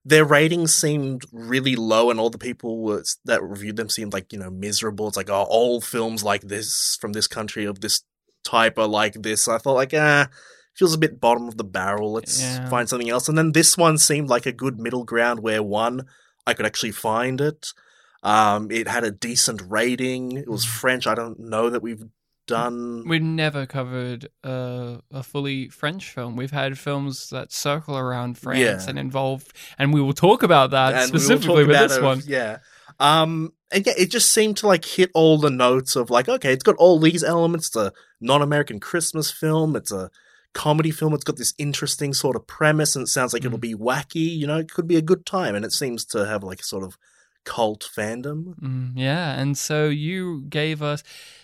their 0.05 0.25
ratings 0.25 0.73
seemed 0.73 1.23
really 1.33 1.75
low, 1.75 2.11
and 2.11 2.21
all 2.21 2.31
the 2.31 2.39
people 2.39 3.03
that 3.25 3.43
reviewed 3.43 3.77
them 3.77 3.89
seemed 3.89 4.13
like 4.13 4.33
you 4.33 4.39
know 4.39 4.51
miserable. 4.51 5.09
It's 5.09 5.17
like, 5.17 5.31
oh, 5.31 5.47
all 5.49 5.81
films 5.81 6.23
like 6.23 6.43
this 6.43 6.97
from 7.01 7.13
this 7.13 7.27
country 7.27 7.65
of 7.65 7.81
this 7.81 8.03
type 8.45 8.79
are 8.79 8.87
like 8.87 9.15
this. 9.15 9.49
I 9.49 9.59
thought 9.59 9.75
like, 9.75 9.95
ah, 9.95 10.29
feels 10.77 10.95
a 10.95 10.99
bit 10.99 11.21
bottom 11.21 11.49
of 11.49 11.57
the 11.57 11.65
barrel. 11.65 12.13
Let's 12.13 12.41
Yeah. 12.41 12.69
find 12.71 12.89
something 12.89 13.11
else. 13.11 13.29
And 13.29 13.37
then 13.37 13.51
this 13.51 13.77
one 13.77 13.99
seemed 13.99 14.29
like 14.31 14.47
a 14.47 14.53
good 14.53 14.79
middle 14.79 15.03
ground 15.05 15.41
where 15.41 15.61
one 15.63 16.07
I 16.47 16.55
could 16.55 16.67
actually 16.67 16.93
find 16.93 17.41
it. 17.41 17.73
Um, 18.23 18.71
it 18.71 18.87
had 18.89 19.05
a 19.05 19.11
decent 19.11 19.63
rating. 19.69 20.33
It 20.37 20.49
was 20.49 20.65
French. 20.65 21.07
I 21.07 21.15
don't 21.15 21.39
know 21.41 21.71
that 21.71 21.83
we've 21.83 22.05
done. 22.47 23.05
We've 23.07 23.23
never 23.23 23.65
covered 23.67 24.29
uh, 24.45 24.97
a 25.11 25.23
fully 25.23 25.69
French 25.69 26.11
film. 26.11 26.37
We've 26.37 26.51
had 26.51 26.79
films 26.79 27.31
that 27.31 27.53
circle 27.53 27.97
around 27.97 28.37
France 28.39 28.59
Yeah. 28.59 28.85
and 28.89 28.99
involve, 28.99 29.45
and 29.79 29.95
we 29.95 30.01
will 30.03 30.13
talk 30.13 30.43
about 30.43 30.71
that 30.73 30.95
and 30.95 31.09
specifically 31.09 31.65
with 31.65 31.79
this 31.79 31.97
it, 31.97 32.03
one. 32.03 32.23
Yeah. 32.27 32.59
Um, 32.99 33.53
and 33.73 33.87
yeah, 33.87 33.95
it 33.97 34.11
just 34.11 34.33
seemed 34.33 34.57
to 34.59 34.67
like 34.67 34.85
hit 34.85 35.11
all 35.15 35.39
the 35.39 35.49
notes 35.51 35.97
of 35.97 36.11
like, 36.11 36.29
okay, 36.29 36.53
it's 36.53 36.65
got 36.65 36.77
all 36.77 36.99
these 36.99 37.23
elements. 37.25 37.69
It's 37.69 37.77
a 37.77 37.93
non-American 38.21 38.81
Christmas 38.81 39.31
film. 39.31 39.77
It's 39.77 39.93
a 39.93 40.11
comedy 40.53 40.91
film. 40.91 41.15
It's 41.15 41.25
got 41.25 41.37
this 41.37 41.55
interesting 41.57 42.13
sort 42.13 42.37
of 42.37 42.47
premise, 42.47 42.97
and 42.97 43.05
it 43.05 43.09
sounds 43.09 43.33
like 43.33 43.45
it'll 43.45 43.59
Mm. 43.59 43.63
be 43.63 43.75
wacky. 43.75 44.37
You 44.37 44.47
know, 44.49 44.59
it 44.59 44.71
could 44.71 44.89
be 44.89 44.97
a 44.97 45.03
good 45.03 45.25
time, 45.25 45.55
and 45.55 45.65
it 45.65 45.73
seems 45.73 46.05
to 46.07 46.27
have 46.27 46.43
like 46.43 46.61
a 46.61 46.65
sort 46.65 46.83
of 46.85 46.99
cult 47.45 47.89
fandom. 47.97 48.55
Mm, 48.61 48.93
yeah, 48.95 49.39
and 49.41 49.57
so 49.57 49.89
you 49.89 50.43
gave 50.49 50.83
us 50.83 51.03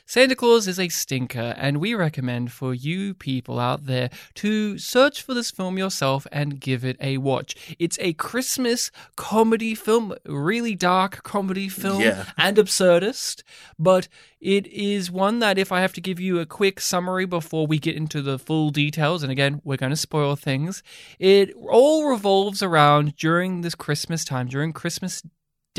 Santa 0.09 0.37
Claus 0.37 0.69
is 0.69 0.79
a 0.79 0.89
stinker, 0.89 1.53
and 1.57 1.79
we 1.79 1.93
recommend 1.93 2.53
for 2.53 2.73
you 2.73 3.13
people 3.13 3.59
out 3.59 3.87
there 3.87 4.09
to 4.35 4.79
search 4.79 5.21
for 5.21 5.35
this 5.35 5.51
film 5.51 5.77
yourself 5.79 6.29
and 6.31 6.61
give 6.61 6.85
it 6.85 6.97
a 7.01 7.19
watch. 7.19 7.57
It's 7.81 7.99
a 8.01 8.13
Christmas 8.13 8.93
comedy 9.17 9.75
film, 9.75 10.15
really 10.25 10.77
dark 10.77 11.25
comedy 11.25 11.69
film 11.69 12.03
Yeah. 12.03 12.27
and 12.39 12.57
absurdist, 12.57 13.43
but 13.81 14.07
it 14.41 14.69
is 14.69 15.11
one 15.11 15.41
that 15.41 15.59
if 15.59 15.73
I 15.73 15.81
have 15.81 15.93
to 15.95 16.01
give 16.01 16.21
you 16.21 16.39
a 16.39 16.47
quick 16.47 16.79
summary 16.81 17.25
before 17.25 17.67
we 17.67 17.81
get 17.81 17.97
into 17.97 18.23
the 18.23 18.39
full 18.39 18.71
details, 18.71 19.25
and 19.25 19.33
again, 19.33 19.61
we're 19.65 19.77
going 19.77 19.91
to 19.91 19.97
spoil 19.97 20.37
things, 20.37 20.85
it 21.19 21.53
all 21.69 22.09
revolves 22.09 22.63
around 22.63 23.17
during 23.17 23.63
this 23.63 23.75
Christmas 23.75 24.25
time, 24.25 24.47
during 24.47 24.73
Christmas 24.73 25.21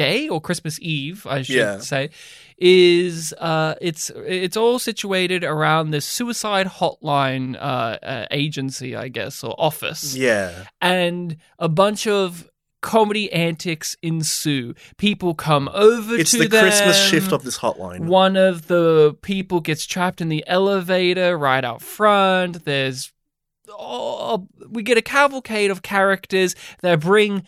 Day 0.06 0.30
or 0.30 0.40
Christmas 0.40 0.80
Eve, 0.82 1.26
I 1.28 1.42
should 1.42 1.56
Yeah. 1.56 1.80
say, 1.80 2.10
is 2.58 3.34
uh, 3.40 3.76
it's 3.82 4.10
it's 4.16 4.58
all 4.58 4.80
situated 4.80 5.44
around 5.44 5.92
this 5.92 6.06
suicide 6.06 6.68
hotline 6.80 7.56
uh, 7.56 7.98
uh, 8.14 8.26
agency, 8.32 8.96
I 8.96 9.08
guess, 9.10 9.44
or 9.44 9.54
office 9.58 10.16
Yeah. 10.16 10.52
and 10.82 11.38
a 11.60 11.70
bunch 11.70 12.08
of 12.08 12.50
comedy 12.82 13.32
antics 13.34 13.98
ensue. 14.02 14.74
People 14.98 15.34
come 15.34 15.68
over 15.74 16.16
It's 16.16 16.32
to 16.32 16.40
the 16.44 16.48
them. 16.48 16.62
Christmas 16.64 16.98
shift 17.10 17.32
of 17.34 17.44
this 17.44 17.58
hotline. 17.58 18.02
One 18.06 18.36
of 18.38 18.68
the 18.68 19.18
people 19.22 19.60
gets 19.62 19.86
trapped 19.86 20.22
in 20.22 20.30
the 20.30 20.44
elevator 20.48 21.38
right 21.38 21.66
out 21.66 21.82
front. 21.82 22.66
There's 22.66 23.12
oh, 23.70 24.48
we 24.70 24.84
get 24.84 24.98
a 24.98 25.02
cavalcade 25.02 25.72
of 25.72 25.82
characters 25.82 26.56
that 26.82 27.00
bring 27.02 27.44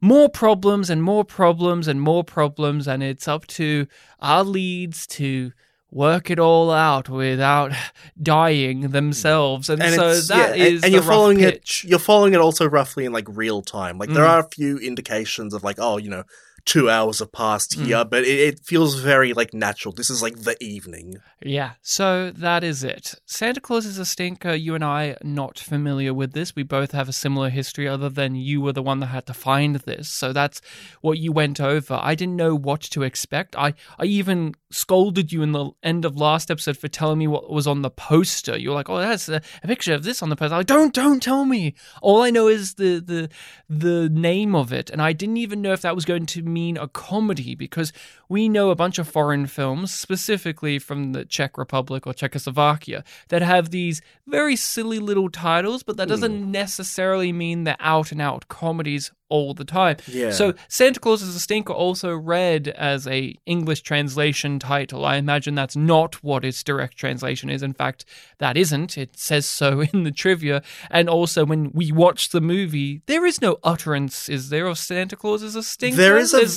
more 0.00 0.28
problems 0.28 0.88
and 0.90 1.02
more 1.02 1.24
problems 1.24 1.88
and 1.88 2.00
more 2.00 2.24
problems, 2.24 2.88
and 2.88 3.02
it's 3.02 3.28
up 3.28 3.46
to 3.48 3.86
our 4.20 4.44
leads 4.44 5.06
to 5.08 5.52
work 5.92 6.30
it 6.30 6.38
all 6.38 6.70
out 6.70 7.08
without 7.08 7.72
dying 8.22 8.82
themselves. 8.92 9.68
And, 9.68 9.82
and 9.82 9.94
so 9.94 10.20
that 10.34 10.56
yeah, 10.56 10.64
is 10.64 10.74
and, 10.76 10.84
and 10.84 10.92
you're 10.94 11.02
following 11.02 11.38
pitch. 11.38 11.84
it 11.84 11.90
you're 11.90 11.98
following 11.98 12.32
it 12.32 12.40
also 12.40 12.68
roughly 12.68 13.04
in 13.04 13.12
like 13.12 13.26
real 13.28 13.60
time 13.60 13.98
like 13.98 14.10
there 14.12 14.22
Mm. 14.24 14.28
are 14.30 14.38
a 14.40 14.48
few 14.48 14.78
indications 14.78 15.52
of 15.52 15.64
like 15.64 15.76
oh 15.80 15.96
you 15.96 16.08
know 16.08 16.22
two 16.64 16.88
hours 16.88 17.18
have 17.18 17.32
passed 17.32 17.76
Mm. 17.76 17.86
here 17.86 18.04
but 18.04 18.22
it, 18.22 18.38
it 18.38 18.60
feels 18.60 19.00
very 19.00 19.32
like 19.32 19.52
natural 19.52 19.92
this 19.92 20.10
is 20.10 20.22
like 20.22 20.36
the 20.42 20.56
evening 20.62 21.16
Yeah, 21.42 21.72
so 21.80 22.30
that 22.32 22.62
is 22.62 22.84
it. 22.84 23.14
Santa 23.24 23.62
Claus 23.62 23.86
is 23.86 23.96
a 23.96 24.04
stinker. 24.04 24.52
You 24.52 24.74
and 24.74 24.84
I 24.84 25.08
are 25.08 25.18
not 25.24 25.58
familiar 25.58 26.12
with 26.12 26.34
this. 26.34 26.54
We 26.54 26.64
both 26.64 26.92
have 26.92 27.08
a 27.08 27.14
similar 27.14 27.48
history, 27.48 27.88
other 27.88 28.10
than 28.10 28.34
you 28.34 28.60
were 28.60 28.74
the 28.74 28.82
one 28.82 29.00
that 29.00 29.06
had 29.06 29.24
to 29.26 29.32
find 29.32 29.76
this. 29.76 30.10
So 30.10 30.34
that's 30.34 30.60
what 31.00 31.16
you 31.18 31.32
went 31.32 31.58
over. 31.58 31.98
I 32.02 32.14
didn't 32.14 32.36
know 32.36 32.54
what 32.54 32.82
to 32.82 33.02
expect. 33.02 33.56
I, 33.56 33.72
I 33.98 34.04
even 34.04 34.54
scolded 34.70 35.32
you 35.32 35.42
in 35.42 35.52
the 35.52 35.70
end 35.82 36.04
of 36.04 36.16
last 36.16 36.50
episode 36.50 36.76
for 36.76 36.88
telling 36.88 37.18
me 37.18 37.26
what 37.26 37.50
was 37.50 37.66
on 37.66 37.80
the 37.80 37.90
poster. 37.90 38.58
You 38.58 38.68
were 38.68 38.74
like, 38.74 38.90
"Oh, 38.90 38.98
that's 38.98 39.28
a, 39.30 39.40
a 39.62 39.66
picture 39.66 39.94
of 39.94 40.04
this 40.04 40.22
on 40.22 40.28
the 40.28 40.36
poster." 40.36 40.54
I'm 40.54 40.60
like, 40.60 40.66
"Don't, 40.66 40.92
don't 40.92 41.22
tell 41.22 41.46
me." 41.46 41.74
All 42.02 42.20
I 42.22 42.30
know 42.30 42.48
is 42.48 42.74
the 42.74 43.00
the 43.00 43.30
the 43.66 44.10
name 44.10 44.54
of 44.54 44.74
it, 44.74 44.90
and 44.90 45.00
I 45.00 45.14
didn't 45.14 45.38
even 45.38 45.62
know 45.62 45.72
if 45.72 45.80
that 45.80 45.94
was 45.94 46.04
going 46.04 46.26
to 46.26 46.42
mean 46.42 46.76
a 46.76 46.86
comedy 46.86 47.54
because 47.54 47.94
we 48.28 48.48
know 48.48 48.70
a 48.70 48.76
bunch 48.76 48.98
of 48.98 49.08
foreign 49.08 49.46
films, 49.46 49.92
specifically 49.92 50.78
from 50.78 51.12
the 51.12 51.29
Czech 51.30 51.56
Republic 51.56 52.06
or 52.06 52.14
Czechoslovakia, 52.14 53.02
that 53.28 53.42
have 53.42 53.70
these 53.70 54.02
very 54.26 54.56
silly 54.56 54.98
little 54.98 55.30
titles, 55.30 55.82
but 55.82 55.96
that 55.96 56.08
doesn't 56.08 56.44
hmm. 56.44 56.50
necessarily 56.50 57.32
mean 57.32 57.64
they're 57.64 57.76
out 57.80 58.12
and 58.12 58.20
out 58.20 58.48
comedies 58.48 59.12
all 59.30 59.54
the 59.54 59.64
time. 59.64 59.96
Yeah. 60.06 60.30
So 60.32 60.52
Santa 60.68 61.00
Claus 61.00 61.22
is 61.22 61.34
a 61.34 61.40
Stinker 61.40 61.72
also 61.72 62.14
read 62.14 62.68
as 62.68 63.06
a 63.06 63.34
English 63.46 63.80
translation 63.80 64.58
title. 64.58 65.04
I 65.06 65.16
imagine 65.16 65.54
that's 65.54 65.76
not 65.76 66.22
what 66.22 66.44
its 66.44 66.62
direct 66.62 66.96
translation 66.98 67.48
is. 67.48 67.62
In 67.62 67.72
fact, 67.72 68.04
that 68.38 68.56
isn't. 68.58 68.98
It 68.98 69.16
says 69.18 69.46
so 69.46 69.80
in 69.92 70.04
the 70.04 70.10
trivia. 70.10 70.62
And 70.90 71.08
also 71.08 71.46
when 71.46 71.70
we 71.72 71.90
watch 71.92 72.28
the 72.28 72.40
movie, 72.42 73.00
there 73.06 73.24
is 73.24 73.40
no 73.40 73.58
utterance, 73.62 74.28
is 74.28 74.50
there, 74.50 74.66
of 74.66 74.76
Santa 74.78 75.16
Claus 75.16 75.42
is 75.42 75.56
a 75.56 75.62
stinker? 75.62 75.96
There 75.96 76.18
is 76.18 76.34
a- 76.34 76.50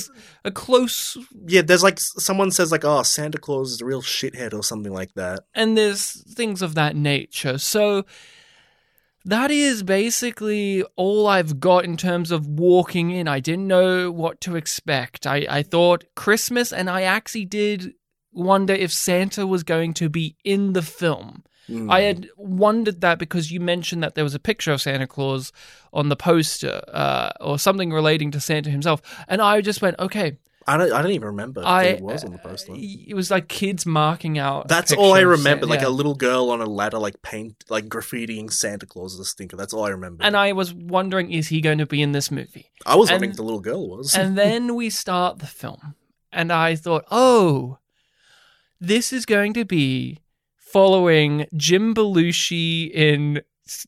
a 0.44 0.50
close 0.50 1.16
yeah 1.46 1.62
there's 1.62 1.82
like 1.82 1.98
someone 1.98 2.50
says 2.50 2.70
like 2.70 2.84
oh 2.84 3.02
santa 3.02 3.38
claus 3.38 3.72
is 3.72 3.80
a 3.80 3.84
real 3.84 4.02
shithead 4.02 4.52
or 4.52 4.62
something 4.62 4.92
like 4.92 5.14
that 5.14 5.40
and 5.54 5.76
there's 5.78 6.22
things 6.34 6.60
of 6.60 6.74
that 6.74 6.94
nature. 6.96 7.56
So 7.56 8.04
that 9.24 9.50
is 9.50 9.82
basically 9.82 10.84
all 10.96 11.26
I've 11.26 11.58
got 11.58 11.84
in 11.84 11.96
terms 11.96 12.30
of 12.30 12.46
walking 12.46 13.10
in. 13.10 13.26
I 13.26 13.40
didn't 13.40 13.66
know 13.66 14.10
what 14.10 14.40
to 14.42 14.56
expect. 14.56 15.26
I, 15.26 15.46
I 15.48 15.62
thought 15.62 16.04
Christmas, 16.14 16.72
and 16.72 16.90
I 16.90 17.02
actually 17.02 17.46
did 17.46 17.94
wonder 18.32 18.74
if 18.74 18.92
Santa 18.92 19.46
was 19.46 19.62
going 19.62 19.94
to 19.94 20.08
be 20.08 20.36
in 20.44 20.74
the 20.74 20.82
film. 20.82 21.44
Mm. 21.68 21.90
I 21.90 22.00
had 22.00 22.28
wondered 22.36 23.00
that 23.00 23.18
because 23.18 23.50
you 23.50 23.60
mentioned 23.60 24.02
that 24.02 24.14
there 24.14 24.24
was 24.24 24.34
a 24.34 24.38
picture 24.40 24.72
of 24.72 24.82
Santa 24.82 25.06
Claus 25.06 25.52
on 25.92 26.10
the 26.10 26.16
poster 26.16 26.82
uh, 26.88 27.30
or 27.40 27.58
something 27.58 27.90
relating 27.90 28.30
to 28.32 28.40
Santa 28.40 28.70
himself. 28.70 29.00
And 29.28 29.40
I 29.40 29.62
just 29.62 29.80
went, 29.80 29.98
okay, 29.98 30.36
I 30.66 30.76
don't. 30.76 30.92
I 30.92 31.02
don't 31.02 31.10
even 31.12 31.26
remember 31.28 31.62
I 31.64 31.84
it 31.84 32.00
was 32.00 32.24
on 32.24 32.32
the 32.32 32.38
poster. 32.38 32.72
Uh, 32.72 32.76
it 32.78 33.14
was 33.14 33.30
like 33.30 33.48
kids 33.48 33.84
marking 33.84 34.38
out. 34.38 34.68
That's 34.68 34.92
all 34.92 35.12
I 35.14 35.20
remember. 35.20 35.66
Santa- 35.66 35.66
Like 35.66 35.80
yeah. 35.82 35.88
a 35.88 35.90
little 35.90 36.14
girl 36.14 36.50
on 36.50 36.60
a 36.60 36.66
ladder, 36.66 36.98
like 36.98 37.20
paint, 37.22 37.64
like 37.68 37.86
graffitiing 37.86 38.50
Santa 38.52 38.86
Claus 38.86 39.14
as 39.14 39.20
a 39.20 39.24
stinker. 39.24 39.56
That's 39.56 39.74
all 39.74 39.84
I 39.84 39.90
remember. 39.90 40.24
And 40.24 40.36
I 40.36 40.52
was 40.52 40.72
wondering, 40.72 41.30
is 41.32 41.48
he 41.48 41.60
going 41.60 41.78
to 41.78 41.86
be 41.86 42.00
in 42.00 42.12
this 42.12 42.30
movie? 42.30 42.70
I 42.86 42.96
was 42.96 43.08
and- 43.10 43.14
wondering 43.16 43.30
if 43.32 43.36
the 43.36 43.42
little 43.42 43.60
girl 43.60 43.88
was. 43.88 44.14
and 44.14 44.36
then 44.42 44.74
we 44.74 44.88
start 44.90 45.38
the 45.38 45.46
film, 45.46 45.94
and 46.32 46.52
I 46.52 46.74
thought, 46.76 47.04
oh, 47.10 47.78
this 48.80 49.12
is 49.12 49.26
going 49.26 49.52
to 49.54 49.64
be 49.64 50.20
following 50.56 51.46
Jim 51.56 51.94
Belushi 51.94 52.90
in 52.90 53.42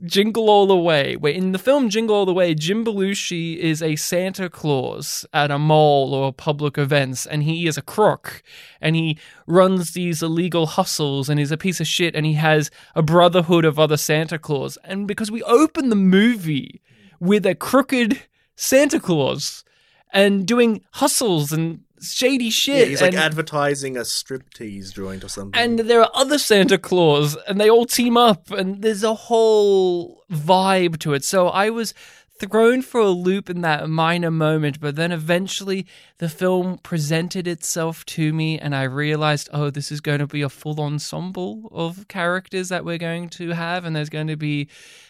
Jingle 0.04 0.48
All 0.48 0.66
the 0.66 0.76
Way. 0.76 1.16
Where 1.16 1.32
in 1.32 1.52
the 1.52 1.58
film 1.58 1.90
Jingle 1.90 2.16
All 2.16 2.26
the 2.26 2.32
Way, 2.32 2.54
Jim 2.54 2.84
Belushi 2.84 3.58
is 3.58 3.82
a 3.82 3.96
Santa 3.96 4.48
Claus 4.48 5.26
at 5.34 5.50
a 5.50 5.58
mall 5.58 6.14
or 6.14 6.32
public 6.32 6.78
events, 6.78 7.26
and 7.26 7.42
he 7.42 7.66
is 7.66 7.76
a 7.76 7.82
crook, 7.82 8.42
and 8.80 8.96
he 8.96 9.18
runs 9.46 9.92
these 9.92 10.22
illegal 10.22 10.66
hustles, 10.66 11.28
and 11.28 11.38
he's 11.38 11.52
a 11.52 11.58
piece 11.58 11.80
of 11.80 11.86
shit, 11.86 12.14
and 12.14 12.24
he 12.24 12.34
has 12.34 12.70
a 12.94 13.02
brotherhood 13.02 13.64
of 13.64 13.78
other 13.78 13.96
Santa 13.96 14.38
Claus. 14.38 14.78
And 14.82 15.06
because 15.06 15.30
we 15.30 15.42
open 15.42 15.90
the 15.90 15.96
movie 15.96 16.80
with 17.20 17.44
a 17.44 17.54
crooked 17.54 18.22
Santa 18.56 18.98
Claus 18.98 19.64
and 20.12 20.46
doing 20.46 20.82
hustles 20.92 21.52
and 21.52 21.80
shady 22.00 22.50
shit. 22.50 22.78
yeah, 22.78 22.84
he's 22.86 23.00
like 23.00 23.12
and, 23.12 23.20
advertising 23.20 23.96
a 23.96 24.00
striptease 24.00 24.92
joint 24.92 25.24
or 25.24 25.28
something. 25.28 25.60
and 25.60 25.78
there 25.80 26.00
are 26.00 26.10
other 26.14 26.38
Santa 26.38 26.78
Claus, 26.78 27.36
and 27.48 27.60
they 27.60 27.70
all 27.70 27.86
team 27.86 28.16
up, 28.16 28.50
and 28.50 28.82
there's 28.82 29.04
a 29.04 29.14
whole 29.14 30.24
vibe 30.30 30.98
to 31.00 31.14
it. 31.14 31.24
So 31.24 31.48
I 31.48 31.70
was 31.70 31.94
thrown 32.38 32.82
for 32.82 33.00
a 33.00 33.08
loop 33.08 33.48
in 33.48 33.62
that 33.62 33.88
minor 33.88 34.30
moment, 34.30 34.80
but 34.80 34.96
then 34.96 35.10
eventually 35.10 35.86
the 36.18 36.28
film 36.28 36.78
presented 36.78 37.46
itself 37.46 38.04
to 38.06 38.32
me, 38.32 38.58
and 38.58 38.74
I 38.74 38.82
realized, 38.82 39.48
oh, 39.52 39.70
this 39.70 39.90
is 39.90 40.00
going 40.00 40.18
to 40.18 40.26
be 40.26 40.42
a 40.42 40.48
full 40.48 40.80
ensemble 40.80 41.68
of 41.72 42.08
characters 42.08 42.68
that 42.68 42.84
we're 42.84 42.98
going 42.98 43.28
to 43.30 43.50
have, 43.50 43.84
and 43.84 43.96
there's 43.96 44.10
going 44.10 44.26
to 44.26 44.36
be 44.36 44.68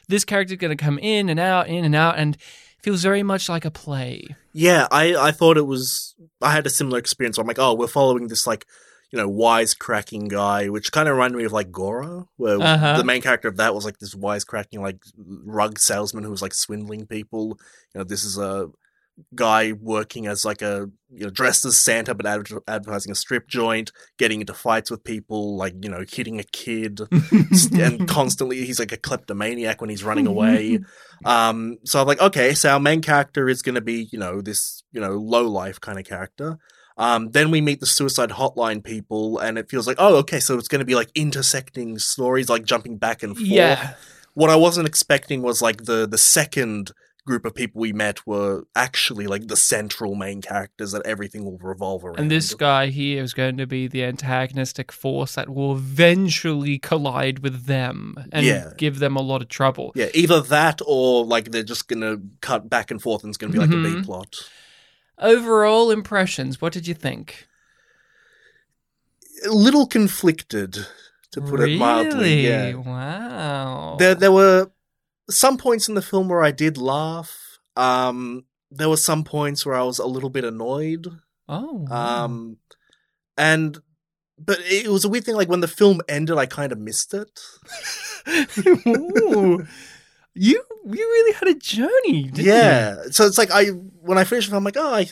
this 0.08 0.24
character 0.24 0.56
going 0.56 0.76
to 0.76 0.82
come 0.82 0.98
in 0.98 1.28
and 1.28 1.40
out, 1.40 1.68
in 1.68 1.84
and 1.84 1.94
out, 1.96 2.18
and 2.18 2.36
feels 2.86 3.02
very 3.02 3.22
much 3.22 3.48
like 3.48 3.64
a 3.64 3.70
play. 3.70 4.34
yeah, 4.52 4.86
I 4.90 5.04
I 5.28 5.30
thought 5.32 5.56
it 5.58 5.66
was. 5.66 6.14
I 6.40 6.50
had 6.52 6.66
a 6.66 6.70
similar 6.70 6.98
experience. 6.98 7.36
I'm 7.38 7.46
like, 7.46 7.58
oh, 7.58 7.74
we're 7.74 7.86
following 8.00 8.28
this 8.28 8.46
like. 8.46 8.64
You 9.12 9.18
know, 9.22 9.30
wisecracking 9.30 10.28
guy, 10.28 10.68
which 10.68 10.90
kind 10.90 11.08
of 11.08 11.14
reminded 11.14 11.36
me 11.38 11.44
of 11.44 11.52
like 11.52 11.70
Gora, 11.70 12.26
where 12.36 12.60
Uh-huh. 12.60 12.96
the 12.96 13.04
main 13.04 13.22
character 13.22 13.46
of 13.46 13.56
that 13.58 13.72
was 13.72 13.84
like 13.84 13.98
this 13.98 14.16
wisecracking 14.16 14.80
like 14.80 14.98
rug 15.16 15.78
salesman 15.78 16.24
who 16.24 16.30
was 16.32 16.42
like 16.42 16.52
swindling 16.52 17.06
people. 17.06 17.56
You 17.94 17.98
know, 18.00 18.04
this 18.04 18.24
is 18.24 18.36
a 18.36 18.68
guy 19.35 19.73
working 19.73 20.26
as 20.26 20.44
like 20.44 20.62
a 20.62 20.90
you 21.11 21.25
know 21.25 21.30
dressed 21.30 21.64
as 21.64 21.76
Santa 21.76 22.14
but 22.14 22.26
adver- 22.26 22.62
advertising 22.68 23.12
a 23.12 23.14
strip 23.14 23.49
joint, 23.49 23.92
getting 24.18 24.40
into 24.40 24.54
fights 24.54 24.90
with 24.90 25.04
people, 25.04 25.56
like 25.56 25.75
you 25.82 25.90
know 25.90 26.04
hitting 26.08 26.38
a 26.38 26.44
kid, 26.44 27.00
and 27.73 28.08
constantly 28.08 28.64
he's 28.64 28.78
like 28.78 28.92
a 28.92 28.96
kleptomaniac 28.96 29.80
when 29.80 29.90
he's 29.90 30.04
running 30.04 30.26
away. 30.26 30.80
Um, 31.25 31.78
so 31.85 32.00
I'm 32.00 32.06
like, 32.06 32.20
okay, 32.20 32.54
so 32.54 32.70
our 32.70 32.80
main 32.80 33.02
character 33.02 33.49
is 33.49 33.62
going 33.62 33.76
to 33.76 33.80
be 33.80 34.08
you 34.12 34.18
know 34.18 34.40
this 34.40 34.82
you 34.92 35.00
know 35.00 35.12
low 35.12 35.46
life 35.46 35.80
kind 35.80 35.99
of 35.99 36.04
character. 36.04 36.58
Um, 36.99 37.30
then 37.32 37.50
we 37.50 37.61
meet 37.61 37.80
the 37.80 37.87
suicide 37.87 38.30
hotline 38.30 38.82
people, 38.82 39.38
and 39.38 39.58
it 39.58 39.68
feels 39.68 39.87
like, 39.87 39.96
oh, 39.99 40.16
okay, 40.16 40.40
so 40.40 40.56
it's 40.58 40.68
going 40.68 40.78
to 40.78 40.87
be 40.87 40.94
like 40.94 41.11
intersecting 41.14 41.99
stories, 41.99 42.49
like 42.49 42.64
jumping 42.64 42.96
back 42.96 43.23
and 43.23 43.37
forth 43.37 43.46
yeah. 43.46 43.94
what 44.32 44.49
I 44.49 44.56
wasn't 44.56 44.88
expecting 44.88 45.42
was 45.42 45.61
like 45.61 45.85
the 45.85 46.06
the 46.06 46.18
second 46.18 46.92
group 47.26 47.45
of 47.45 47.54
people 47.54 47.80
we 47.80 47.92
met 47.92 48.25
were 48.26 48.62
actually 48.76 49.26
like 49.26 49.49
the 49.49 49.56
central 49.56 50.14
main 50.14 50.40
characters 50.40 50.92
that 50.92 51.04
everything 51.04 51.45
will 51.45 51.59
revolve 51.59 52.04
around. 52.04 52.21
And 52.21 52.30
this 52.30 52.54
guy 52.54 52.87
here 52.87 53.23
is 53.23 53.35
going 53.35 53.56
to 53.56 53.66
be 53.66 53.88
the 53.88 54.04
antagonistic 54.04 54.92
force 54.92 55.35
that 55.35 55.49
will 55.50 55.73
eventually 55.76 56.78
collide 56.78 57.40
with 57.40 57.66
them 57.66 58.14
and 58.33 58.47
Yeah. 58.47 58.71
give 58.78 59.00
them 59.00 59.16
a 59.16 59.21
lot 59.23 59.42
of 59.42 59.49
trouble. 59.49 59.92
yeah, 59.97 60.09
either 60.14 60.40
that 60.40 60.80
or 60.87 61.25
like 61.25 61.50
they're 61.50 61.62
just 61.64 61.88
gonna 61.88 62.16
cut 62.40 62.71
back 62.71 62.90
and 62.92 63.02
forth 63.02 63.25
and 63.25 63.30
it's 63.30 63.37
gonna 63.38 63.52
be 63.52 63.59
like 63.59 63.71
a 63.71 63.75
Mhm. 63.75 64.00
B 64.00 64.02
plot. 64.06 64.37
Overall 65.18 65.90
impressions, 65.90 66.61
what 66.61 66.73
did 66.73 66.87
you 66.87 66.95
think? 66.95 67.47
A 69.47 69.50
little 69.50 69.87
conflicted, 69.87 70.87
to 71.33 71.40
put 71.40 71.61
it 71.61 71.76
mildly. 71.78 72.47
Yeah, 72.47 72.75
Wow. 72.75 73.97
there 73.99 74.14
there 74.14 74.33
were 74.33 74.71
some 75.28 75.59
points 75.59 75.88
in 75.88 75.95
the 75.95 76.02
film 76.02 76.28
where 76.28 76.42
I 76.42 76.50
did 76.50 76.78
laugh. 76.78 77.59
Um, 77.76 78.45
there 78.71 78.88
were 78.88 78.97
some 78.97 79.25
points 79.25 79.64
where 79.64 79.76
I 79.76 79.83
was 79.83 79.99
a 79.99 80.06
little 80.06 80.30
bit 80.30 80.45
annoyed. 80.45 81.06
oh. 81.49 81.87
Um, 81.90 82.59
and 83.37 83.78
but 84.38 84.59
it 84.61 84.88
was 84.88 85.04
a 85.04 85.09
weird 85.09 85.25
thing. 85.25 85.35
Like 85.37 85.49
when 85.49 85.61
the 85.61 85.68
film 85.68 86.00
ended, 86.09 86.37
I 86.37 86.47
kind 86.47 86.73
of 86.73 86.78
missed 86.78 87.14
it. 87.14 87.40
Ooh. 88.87 89.66
you 90.35 90.62
you 90.85 91.11
really 91.11 91.33
had 91.35 91.49
a 91.49 91.54
journey, 91.54 92.25
didn't 92.25 92.38
you? 92.38 92.52
yeah. 92.52 92.97
So 93.11 93.26
it's 93.26 93.38
like 93.38 93.50
I 93.50 93.66
when 93.66 94.18
I 94.18 94.25
finished, 94.25 94.52
I'm 94.52 94.64
like, 94.64 94.76
oh, 94.76 94.95
I, 94.95 95.06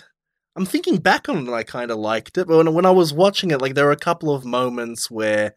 I'm 0.57 0.67
thinking 0.67 0.99
back 0.99 1.29
on 1.29 1.37
it, 1.37 1.41
and 1.41 1.55
I 1.55 1.63
kind 1.63 1.91
of 1.91 1.99
liked 1.99 2.39
it. 2.39 2.47
But 2.47 2.59
when 2.59 2.75
when 2.75 2.87
I 2.87 2.91
was 2.91 3.13
watching 3.13 3.51
it, 3.51 3.61
like 3.61 3.75
there 3.75 3.87
were 3.87 3.93
a 3.93 3.97
couple 3.97 4.35
of 4.35 4.45
moments 4.45 5.11
where. 5.11 5.55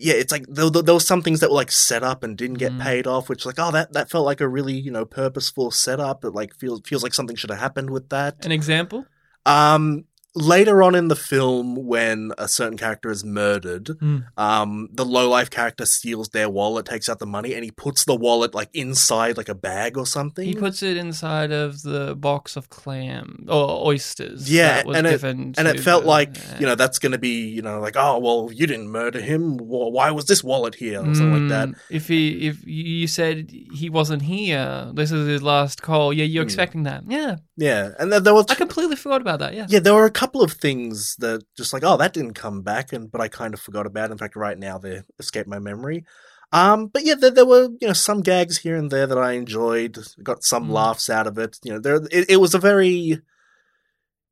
Yeah, 0.00 0.14
it's 0.14 0.30
like 0.30 0.46
there, 0.48 0.70
there 0.70 0.94
was 0.94 1.04
some 1.06 1.22
things 1.22 1.40
that 1.40 1.50
were 1.50 1.56
like 1.56 1.72
set 1.72 2.04
up 2.04 2.22
and 2.22 2.38
didn't 2.38 2.58
get 2.58 2.72
Mhm. 2.72 2.80
paid 2.82 3.06
off, 3.08 3.28
which 3.28 3.44
like 3.44 3.56
oh 3.58 3.72
that 3.72 3.92
that 3.94 4.10
felt 4.10 4.24
like 4.24 4.40
a 4.40 4.48
really 4.48 4.74
you 4.74 4.92
know 4.92 5.04
purposeful 5.04 5.70
setup. 5.72 6.24
It 6.24 6.30
like 6.30 6.54
feels 6.54 6.80
feels 6.86 7.02
like 7.02 7.14
something 7.14 7.34
should 7.36 7.50
have 7.50 7.58
happened 7.58 7.90
with 7.90 8.08
that. 8.10 8.44
An 8.44 8.52
example? 8.52 9.06
Um, 9.44 10.04
later 10.34 10.82
on 10.82 10.94
in 10.94 11.08
the 11.08 11.16
film, 11.16 11.74
when 11.86 12.32
a 12.38 12.46
certain 12.48 12.76
character 12.76 13.10
is 13.10 13.24
murdered, 13.24 13.88
Hmm. 13.98 14.18
um, 14.36 14.88
the 14.92 15.04
low 15.04 15.28
life 15.28 15.50
character 15.50 15.84
steals 15.86 16.28
their 16.28 16.48
wallet, 16.48 16.86
takes 16.86 17.08
out 17.08 17.18
the 17.18 17.26
money, 17.26 17.54
and 17.54 17.64
he 17.64 17.70
puts 17.70 18.04
the 18.04 18.14
wallet 18.14 18.54
like 18.54 18.68
inside 18.74 19.36
like 19.36 19.48
a 19.48 19.54
bag 19.54 19.96
or 19.98 20.06
something. 20.06 20.46
He 20.46 20.54
puts 20.54 20.82
it 20.82 20.96
inside 20.96 21.50
of 21.50 21.82
the 21.82 22.14
box 22.14 22.56
of 22.56 22.68
clam 22.68 23.46
or 23.48 23.86
oysters. 23.86 24.50
Yeah, 24.50 24.76
that 24.76 24.86
was 24.86 24.96
and 24.96 25.06
it- 25.06 25.22
and 25.24 25.66
it 25.68 25.80
felt 25.80 26.02
the- 26.04 26.08
like 26.08 26.36
you 26.60 26.66
know 26.66 26.74
that's 26.74 26.98
going 26.98 27.12
to 27.12 27.18
be 27.18 27.48
you 27.48 27.62
know 27.62 27.80
like 27.80 27.96
oh 27.96 28.18
well 28.18 28.50
you 28.52 28.66
didn't 28.66 28.88
murder 28.90 29.20
him 29.20 29.56
why 29.58 30.10
was 30.10 30.26
this 30.26 30.44
wallet 30.44 30.74
here 30.76 31.00
or 31.00 31.14
something 31.14 31.32
like 31.32 31.48
that 31.48 31.68
Mm, 31.68 31.74
If 31.90 32.08
he, 32.08 32.46
if 32.48 32.64
you 32.66 33.06
said 33.08 33.50
he 33.50 33.90
wasn't 33.90 34.22
here, 34.22 34.90
this 34.94 35.10
is 35.10 35.26
his 35.26 35.42
last 35.42 35.82
call. 35.82 36.12
Yeah, 36.12 36.24
you're 36.24 36.44
Hmm. 36.44 36.48
expecting 36.48 36.82
that. 36.84 37.02
Yeah, 37.08 37.36
yeah 37.56 37.90
and 37.98 38.12
then 38.12 38.22
there 38.22 38.34
was 38.34 38.46
I 38.48 38.54
completely 38.54 38.94
forgot 38.96 39.20
about 39.20 39.38
that. 39.40 39.54
Yeah. 39.54 39.66
yeah 39.68 39.80
there 39.80 39.94
were 39.94 40.04
a 40.04 40.10
couple 40.10 40.27
of 40.34 40.52
things 40.52 41.16
that 41.18 41.42
just 41.56 41.72
like 41.72 41.82
oh 41.84 41.96
that 41.96 42.12
didn't 42.12 42.34
come 42.34 42.62
back 42.62 42.92
and 42.92 43.10
but 43.10 43.20
I 43.20 43.28
kind 43.28 43.54
of 43.54 43.60
forgot 43.60 43.86
about 43.86 44.10
in 44.10 44.18
fact 44.18 44.36
right 44.36 44.58
now 44.58 44.78
they 44.78 45.02
escaped 45.18 45.48
my 45.48 45.58
memory. 45.58 46.04
Um 46.52 46.86
but 46.88 47.04
yeah 47.04 47.14
there, 47.14 47.30
there 47.30 47.46
were 47.46 47.68
you 47.80 47.88
know 47.88 47.92
some 47.92 48.20
gags 48.22 48.58
here 48.58 48.76
and 48.76 48.90
there 48.90 49.06
that 49.06 49.18
I 49.18 49.32
enjoyed 49.32 49.98
got 50.22 50.44
some 50.44 50.68
Mm. 50.68 50.72
laughs 50.72 51.10
out 51.10 51.26
of 51.26 51.38
it. 51.38 51.58
You 51.62 51.72
know 51.72 51.78
there 51.80 51.96
it, 52.10 52.30
it 52.30 52.36
was 52.40 52.54
a 52.54 52.58
very 52.58 53.20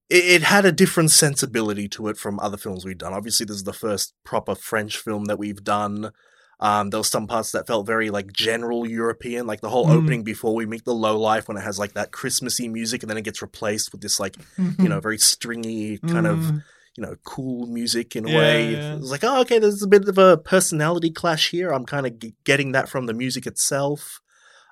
it, 0.09 0.25
it 0.25 0.43
had 0.43 0.65
a 0.65 0.73
different 0.73 1.11
sensibility 1.11 1.88
to 1.91 2.09
it 2.09 2.17
from 2.17 2.38
other 2.41 2.57
films 2.57 2.85
we've 2.85 2.99
done. 2.99 3.12
Obviously 3.12 3.47
this 3.47 3.57
is 3.57 3.65
the 3.65 3.73
first 3.73 4.15
proper 4.25 4.55
French 4.55 4.97
film 4.97 5.25
that 5.26 5.38
we've 5.38 5.65
done 5.65 6.12
um, 6.60 6.90
there 6.90 6.98
was 6.98 7.08
some 7.10 7.26
parts 7.26 7.52
that 7.52 7.66
felt 7.66 7.86
very 7.86 8.10
like 8.10 8.32
general 8.32 8.86
European, 8.88 9.46
like 9.46 9.60
the 9.60 9.68
whole 9.68 9.86
Mm. 9.86 9.96
opening 9.96 10.25
before 10.25 10.54
we 10.54 10.64
meet 10.66 10.84
the 10.84 10.94
low 10.94 11.18
life 11.18 11.48
when 11.48 11.56
it 11.56 11.62
has 11.64 11.78
like 11.78 11.92
that 11.94 12.12
Christmassy 12.12 12.68
music 12.68 13.02
and 13.02 13.10
then 13.10 13.18
it 13.18 13.25
gets 13.25 13.42
replaced 13.42 13.92
with 13.92 14.00
this 14.00 14.18
like 14.18 14.36
you 14.78 14.88
know 14.88 15.00
very 15.00 15.18
stringy 15.18 15.98
kind 15.98 16.26
of 16.26 16.38
Mm. 16.38 16.62
you 16.96 17.02
know 17.04 17.14
cool 17.25 17.66
music 17.66 18.16
in 18.16 18.25
a 18.25 18.30
Yeah, 18.30 18.36
way. 18.38 18.64
yeah. 18.72 18.96
It's 18.96 19.10
like 19.10 19.25
oh 19.25 19.40
okay, 19.42 19.58
there's 19.58 19.82
a 19.82 19.86
bit 19.86 20.08
of 20.08 20.16
a 20.18 20.38
personality 20.38 21.10
clash 21.10 21.50
here. 21.50 21.70
I'm 21.72 21.84
kind 21.84 22.06
of 22.06 22.18
g- 22.18 22.34
getting 22.44 22.72
that 22.72 22.88
from 22.88 23.06
the 23.06 23.14
music 23.14 23.46
itself. 23.46 24.20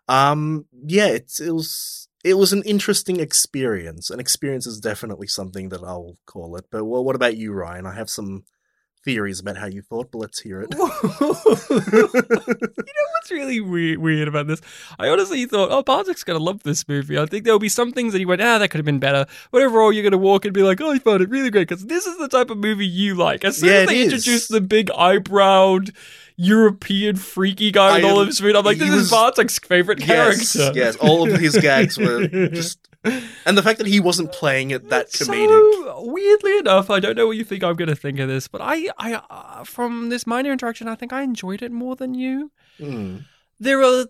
Um, 0.08 0.66
yeah, 0.86 1.08
it's 1.08 1.40
it 1.40 1.52
was 1.52 2.08
it 2.24 2.34
was 2.38 2.52
an 2.54 2.62
interesting 2.62 3.20
experience. 3.20 4.08
An 4.10 4.20
experience 4.20 4.66
is 4.66 4.80
definitely 4.80 5.26
something 5.26 5.68
that 5.68 5.82
I'll 5.82 6.16
call 6.26 6.56
it. 6.56 6.64
But 6.70 6.84
well, 6.84 7.04
what 7.04 7.16
about 7.16 7.36
you, 7.36 7.52
Ryan? 7.52 7.86
I 7.86 7.94
have 7.94 8.08
some 8.08 8.44
theories 9.04 9.40
about 9.40 9.56
how 9.56 9.66
you 9.66 9.82
thought, 9.82 10.11
but 10.11 10.18
let's 10.18 10.40
hear 10.40 10.62
it. 10.62 10.68
you 10.75 10.78
know 10.78 12.06
what's 13.12 13.30
really 13.30 13.61
weird, 13.61 13.99
weird 13.99 14.28
about 14.28 14.46
this? 14.46 14.61
I 14.99 15.08
honestly 15.08 15.44
thought, 15.46 15.70
oh, 15.70 15.82
Bartek's 15.82 16.25
gonna 16.25 16.38
love 16.38 16.62
this 16.62 16.87
movie. 16.88 17.18
I 17.18 17.26
think 17.26 17.44
there'll 17.44 17.58
be 17.58 17.68
some 17.68 17.92
things 17.92 18.12
that 18.12 18.18
he 18.18 18.26
went, 18.26 18.40
ah, 18.42 18.58
that 18.58 18.68
could 18.68 18.78
have 18.78 18.84
been 18.87 18.99
better. 18.99 19.26
But 19.50 19.62
overall, 19.62 19.92
you're 19.92 20.02
gonna 20.04 20.18
walk 20.18 20.44
and 20.44 20.54
be 20.54 20.62
like, 20.62 20.80
oh, 20.80 20.92
I 20.92 20.99
found 20.99 21.23
it 21.23 21.28
really 21.30 21.50
great 21.50 21.68
because 21.68 21.87
this 21.87 22.06
is 22.06 22.16
the 22.18 22.28
type 22.28 22.50
of 22.50 22.58
movie 22.58 22.87
you 22.87 23.14
like. 23.14 23.44
As 23.44 23.58
soon 23.58 23.68
Yeah, 23.70 23.75
as 23.80 23.88
they 23.88 24.00
is. 24.00 24.12
introduced 24.12 24.49
the 24.50 24.61
big 24.61 24.88
eyebrowed 24.88 25.94
European 26.37 27.16
freaky 27.16 27.70
guy 27.70 27.96
with 27.96 28.04
olive 28.04 28.32
spoon, 28.34 28.56
I'm 28.56 28.64
like, 28.64 28.78
this 28.78 28.88
is 28.90 28.94
was- 28.96 29.11
Bartek's 29.11 29.58
favorite 29.58 30.00
Yes, 30.00 30.52
character. 30.54 30.78
yes, 30.78 30.96
all 30.96 31.28
of 31.30 31.38
his 31.40 31.56
gags 31.58 31.96
were 31.99 32.26
just 32.49 32.78
And 33.46 33.58
the 33.58 33.62
fact 33.62 33.78
that 33.78 33.87
he 33.87 34.00
wasn't 34.00 34.32
playing 34.32 34.70
it 34.70 34.88
that 34.88 35.11
comedic. 35.11 35.49
So, 35.49 36.02
weirdly 36.06 36.56
enough, 36.58 36.88
I 36.88 36.99
don't 36.99 37.14
know 37.14 37.26
what 37.26 37.37
you 37.37 37.44
think 37.44 37.62
I'm 37.62 37.76
going 37.76 37.90
to 37.90 37.96
think 37.96 38.18
of 38.18 38.28
this, 38.28 38.49
but 38.49 38.62
I, 38.62 38.88
I, 38.96 39.14
uh, 39.28 39.64
from 39.64 40.08
this 40.08 40.26
minor 40.26 40.50
interaction, 40.50 40.88
I 40.88 40.94
think 40.94 41.12
I 41.12 41.20
enjoyed 41.23 41.62
it 41.62 41.70
more 41.70 41.94
than 41.94 42.14
you. 42.14 42.50
Hmm. 42.78 43.18
There 43.61 43.82
are 43.82 44.06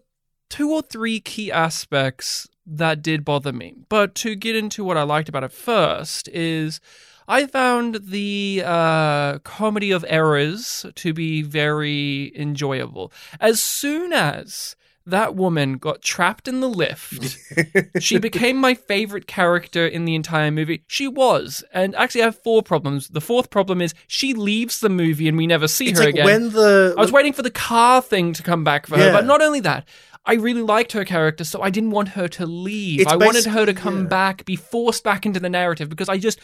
two 0.49 0.71
or 0.71 0.83
three 0.83 1.19
key 1.19 1.51
aspects 1.51 2.49
that 2.65 3.03
did 3.03 3.25
bother 3.25 3.53
me, 3.53 3.75
but 3.89 4.15
to 4.17 4.37
get 4.37 4.55
into 4.55 4.85
what 4.85 4.97
I 4.97 5.03
liked 5.03 5.29
about 5.29 5.45
it 5.45 5.53
first 5.53 6.29
is. 6.29 6.81
I 7.27 7.47
found 7.47 8.01
the 8.09 8.63
uh, 8.67 9.39
comedy 9.39 9.93
of 9.93 10.05
errors 10.07 10.85
to 10.95 11.15
be 11.15 11.41
very 11.41 12.31
enjoyable. 12.37 13.11
As 13.41 13.63
soon 13.63 14.13
as 14.13 14.77
that 15.07 15.35
woman 15.35 15.77
got 15.77 16.03
trapped 16.03 16.49
in 16.49 16.61
the 16.61 16.69
lift, 16.69 17.39
she 18.01 18.19
became 18.19 18.57
my 18.57 18.75
favorite 18.75 19.27
character 19.27 19.87
in 19.87 20.05
the 20.05 20.15
entire 20.15 20.51
movie. 20.51 20.83
She 20.87 21.09
was. 21.09 21.63
And 21.73 21.95
actually, 21.97 22.23
I 22.23 22.27
have 22.27 22.43
four 22.43 22.63
problems. 22.63 23.09
The 23.09 23.21
fourth 23.21 23.51
problem 23.51 23.81
is 23.81 23.95
she 24.07 24.35
leaves 24.35 24.81
the 24.81 24.89
movie 24.89 25.29
and 25.29 25.37
we 25.37 25.47
never 25.47 25.69
see 25.69 25.89
It's 25.89 25.99
her 25.99 26.07
like 26.07 26.15
again. 26.15 26.25
when 26.25 26.51
the 26.51 26.95
I 26.97 27.01
was 27.01 27.13
waiting 27.13 27.33
for 27.33 27.43
the 27.43 27.51
car 27.51 28.01
thing 28.01 28.33
to 28.35 28.43
come 28.43 28.65
back 28.65 28.87
for 28.87 28.97
her, 28.97 29.13
but 29.13 29.27
not 29.27 29.43
only 29.43 29.61
that. 29.61 29.87
I 30.27 30.35
really 30.35 30.63
liked 30.63 30.93
her 30.93 31.05
character, 31.05 31.45
so 31.45 31.61
I 31.61 31.69
didn't 31.69 31.91
want 31.91 32.09
her 32.11 32.29
to 32.29 32.47
leave. 32.47 33.01
It's 33.03 33.13
I 33.13 33.17
wanted 33.17 33.45
her 33.45 33.67
to 33.67 33.75
come 33.75 34.03
yeah. 34.03 34.09
back, 34.09 34.47
be 34.47 34.57
forced 34.57 35.05
back 35.05 35.27
into 35.27 35.39
the 35.39 35.51
narrative 35.51 35.91
because 35.91 36.09
I 36.09 36.17
just 36.17 36.41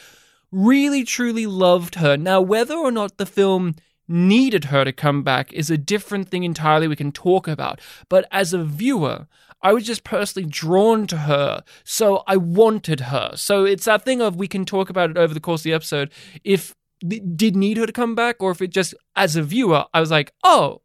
really 0.53 1.03
truly 1.03 1.47
loved 1.47 1.95
her. 1.95 2.19
Now, 2.19 2.43
whether 2.43 2.75
or 2.75 2.91
not 2.91 3.17
the 3.17 3.25
film 3.25 3.77
needed 4.11 4.65
her 4.67 4.85
to 4.85 4.93
come 4.93 5.23
back 5.23 5.53
is 5.53 5.71
a 5.71 5.79
different 5.79 6.29
thing 6.29 6.45
entirely 6.45 6.89
we 6.89 6.97
can 6.97 7.13
talk 7.13 7.47
about. 7.49 7.81
But 8.09 8.27
as 8.33 8.53
a 8.53 8.63
viewer, 8.65 9.27
I 9.63 9.73
was 9.73 9.85
just 9.87 10.05
personally 10.05 10.49
drawn 10.49 11.07
to 11.09 11.17
her, 11.19 11.63
so 11.85 12.23
I 12.27 12.37
wanted 12.37 13.01
her. 13.01 13.33
So 13.37 13.65
it's 13.65 13.85
that 13.85 14.05
thing 14.05 14.21
of 14.21 14.37
we 14.37 14.49
can 14.49 14.65
talk 14.65 14.91
about 14.91 15.11
it 15.11 15.17
over 15.17 15.33
the 15.35 15.41
course 15.41 15.61
of 15.61 15.65
the 15.65 15.75
episode. 15.75 16.11
If 16.45 16.75
did 17.07 17.57
need 17.57 17.77
her 17.79 17.87
to 17.87 17.93
come 17.93 18.15
back, 18.15 18.37
or 18.43 18.51
if 18.51 18.61
it 18.61 18.71
just 18.71 18.95
as 19.17 19.37
a 19.37 19.43
viewer, 19.43 19.85
I 19.95 20.01
was 20.01 20.11
like, 20.11 20.33
oh, 20.45 20.83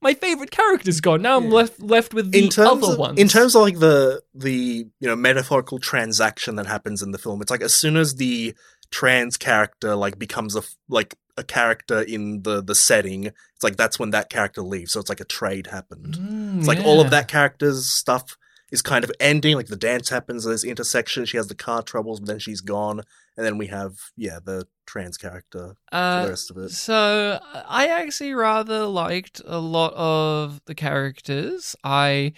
my 0.00 0.14
favorite 0.14 0.50
character's 0.50 1.00
gone. 1.00 1.22
Now 1.22 1.38
I'm 1.38 1.46
Yeah. 1.46 1.50
left 1.54 1.80
left 1.82 2.14
with 2.14 2.30
the 2.30 2.44
in 2.44 2.50
terms 2.50 2.84
other 2.84 2.92
of, 2.92 2.98
ones. 2.98 3.18
in 3.18 3.26
terms 3.28 3.54
of 3.56 3.62
like 3.62 3.78
the 3.80 4.22
the 4.34 4.86
you 5.00 5.08
know 5.08 5.16
metaphorical 5.16 5.78
transaction 5.80 6.54
that 6.56 6.66
happens 6.66 7.02
in 7.02 7.10
the 7.10 7.18
film 7.18 7.42
it's 7.42 7.50
like 7.50 7.62
as 7.62 7.74
soon 7.74 7.96
as 7.96 8.14
the 8.14 8.54
trans 8.90 9.36
character 9.36 9.94
like 9.94 10.18
becomes 10.18 10.56
a 10.56 10.62
like 10.88 11.14
a 11.36 11.44
character 11.44 12.00
in 12.02 12.42
the 12.42 12.62
the 12.62 12.74
setting 12.74 13.26
it's 13.26 13.62
like 13.62 13.76
that's 13.76 13.98
when 13.98 14.10
that 14.10 14.28
character 14.30 14.62
leaves 14.62 14.92
so 14.92 15.00
it's 15.00 15.08
like 15.08 15.20
a 15.20 15.24
trade 15.24 15.68
happened. 15.68 16.16
Mm, 16.20 16.58
it's 16.58 16.68
like 16.68 16.80
all 16.84 17.00
of 17.00 17.10
that 17.10 17.28
character's 17.28 17.88
stuff 17.88 18.36
is 18.70 18.82
kind 18.82 19.04
of 19.04 19.10
ending 19.20 19.54
like 19.56 19.68
the 19.68 19.76
dance 19.76 20.08
happens 20.08 20.44
there's 20.44 20.64
intersection 20.64 21.24
she 21.24 21.36
has 21.36 21.46
the 21.46 21.54
car 21.54 21.82
troubles 21.82 22.18
but 22.20 22.26
then 22.28 22.38
she's 22.38 22.60
gone 22.60 23.00
and 23.36 23.46
then 23.46 23.56
we 23.56 23.68
have 23.68 23.94
yeah 24.16 24.38
the 24.44 24.66
trans 24.86 25.16
character 25.16 25.76
for 25.90 25.96
Uh, 25.96 26.22
the 26.24 26.28
rest 26.30 26.50
of 26.50 26.56
it. 26.58 26.70
So 26.70 27.38
I 27.68 27.86
actually 27.88 28.34
rather 28.34 28.84
liked 28.86 29.40
a 29.46 29.58
lot 29.58 29.92
of 29.94 30.60
the 30.64 30.74
characters. 30.74 31.76
I 31.84 32.32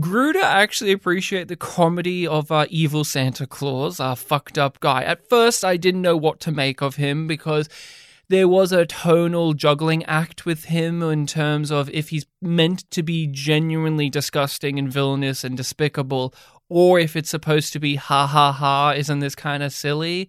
grew 0.00 0.32
to 0.32 0.44
actually 0.44 0.92
appreciate 0.92 1.48
the 1.48 1.56
comedy 1.56 2.26
of 2.26 2.50
our 2.50 2.66
evil 2.70 3.04
Santa 3.04 3.46
Claus, 3.46 4.00
our 4.00 4.16
fucked 4.16 4.58
up 4.58 4.80
guy. 4.80 5.02
At 5.02 5.28
first, 5.28 5.64
I 5.64 5.76
didn't 5.76 6.02
know 6.02 6.16
what 6.16 6.40
to 6.40 6.52
make 6.52 6.82
of 6.82 6.96
him 6.96 7.26
because 7.26 7.68
there 8.28 8.48
was 8.48 8.72
a 8.72 8.86
tonal 8.86 9.54
juggling 9.54 10.04
act 10.04 10.44
with 10.44 10.66
him 10.66 11.02
in 11.02 11.26
terms 11.26 11.70
of 11.70 11.88
if 11.90 12.10
he's 12.10 12.26
meant 12.42 12.90
to 12.90 13.02
be 13.02 13.26
genuinely 13.26 14.10
disgusting 14.10 14.78
and 14.78 14.92
villainous 14.92 15.44
and 15.44 15.56
despicable, 15.56 16.34
or 16.68 17.00
if 17.00 17.16
it's 17.16 17.30
supposed 17.30 17.72
to 17.72 17.80
be 17.80 17.96
ha 17.96 18.26
ha 18.26 18.52
ha, 18.52 18.92
isn't 18.92 19.20
this 19.20 19.34
kind 19.34 19.62
of 19.62 19.72
silly? 19.72 20.28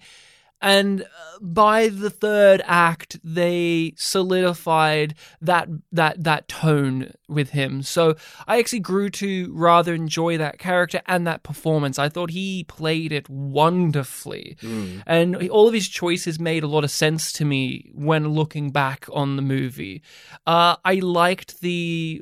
And 0.62 1.04
uh, 1.04 1.06
by 1.42 1.88
the 1.88 2.10
third 2.10 2.62
act, 2.66 3.18
they 3.24 3.94
solidified 3.98 5.16
that 5.42 5.70
that 5.92 6.24
that 6.24 6.48
tone 6.48 7.14
with 7.30 7.52
him. 7.52 7.82
So 7.82 8.16
I 8.48 8.60
actually 8.60 8.80
grew 8.82 9.10
to 9.12 9.52
rather 9.54 9.94
enjoy 9.94 10.38
that 10.38 10.60
character 10.60 11.02
and 11.06 11.26
that 11.28 11.44
performance. 11.44 11.98
I 11.98 12.10
thought 12.10 12.32
he 12.32 12.66
played 12.66 13.12
it 13.12 13.30
wonderfully, 13.30 14.58
Mm. 14.62 15.04
and 15.06 15.50
all 15.50 15.68
of 15.68 15.74
his 15.74 15.88
choices 15.88 16.40
made 16.40 16.64
a 16.64 16.68
lot 16.68 16.84
of 16.84 16.92
sense 16.92 17.32
to 17.34 17.46
me 17.46 17.92
when 17.94 18.30
looking 18.30 18.72
back 18.72 19.06
on 19.14 19.36
the 19.36 19.42
movie. 19.42 20.02
Uh, 20.46 20.76
I 20.84 20.96
liked 20.96 21.62
the 21.62 22.22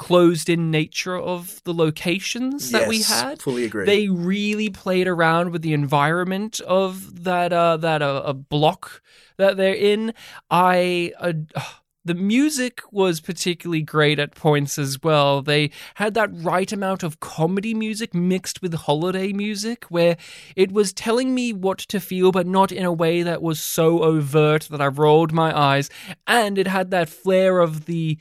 closed-in 0.00 0.70
nature 0.70 1.14
of 1.14 1.62
the 1.64 1.74
locations 1.74 2.70
that 2.70 2.88
we 2.88 3.02
had 3.02 3.40
fully 3.42 3.64
agree 3.64 3.84
they 3.84 4.08
really 4.08 4.70
played 4.70 5.06
around 5.06 5.50
with 5.50 5.60
the 5.60 5.74
environment 5.74 6.58
of 6.60 7.24
that 7.24 7.52
uh, 7.52 7.76
that 7.76 8.00
uh, 8.00 8.22
a 8.24 8.32
block 8.32 9.02
that 9.36 9.58
they're 9.58 9.74
in. 9.74 10.14
I 10.50 11.12
uh, 11.20 11.34
the 12.02 12.14
music 12.14 12.80
was 12.90 13.20
particularly 13.20 13.82
great 13.82 14.18
at 14.18 14.34
points 14.34 14.78
as 14.78 15.02
well. 15.02 15.42
They 15.42 15.70
had 15.96 16.14
that 16.14 16.30
right 16.32 16.72
amount 16.72 17.02
of 17.02 17.20
comedy 17.20 17.74
music 17.74 18.14
mixed 18.14 18.62
with 18.62 18.72
holiday 18.72 19.34
music 19.34 19.84
where 19.90 20.16
it 20.56 20.72
was 20.72 20.94
telling 20.94 21.34
me 21.34 21.52
what 21.52 21.78
to 21.78 22.00
feel 22.00 22.32
but 22.32 22.46
not 22.46 22.72
in 22.72 22.86
a 22.86 22.92
way 22.92 23.22
that 23.22 23.42
was 23.42 23.60
so 23.60 24.02
overt 24.02 24.68
that 24.70 24.80
I 24.80 24.86
rolled 24.86 25.32
my 25.32 25.56
eyes 25.56 25.90
and 26.26 26.56
it 26.56 26.66
had 26.66 26.90
that 26.90 27.10
flair 27.10 27.60
of 27.60 27.84
the 27.84 28.16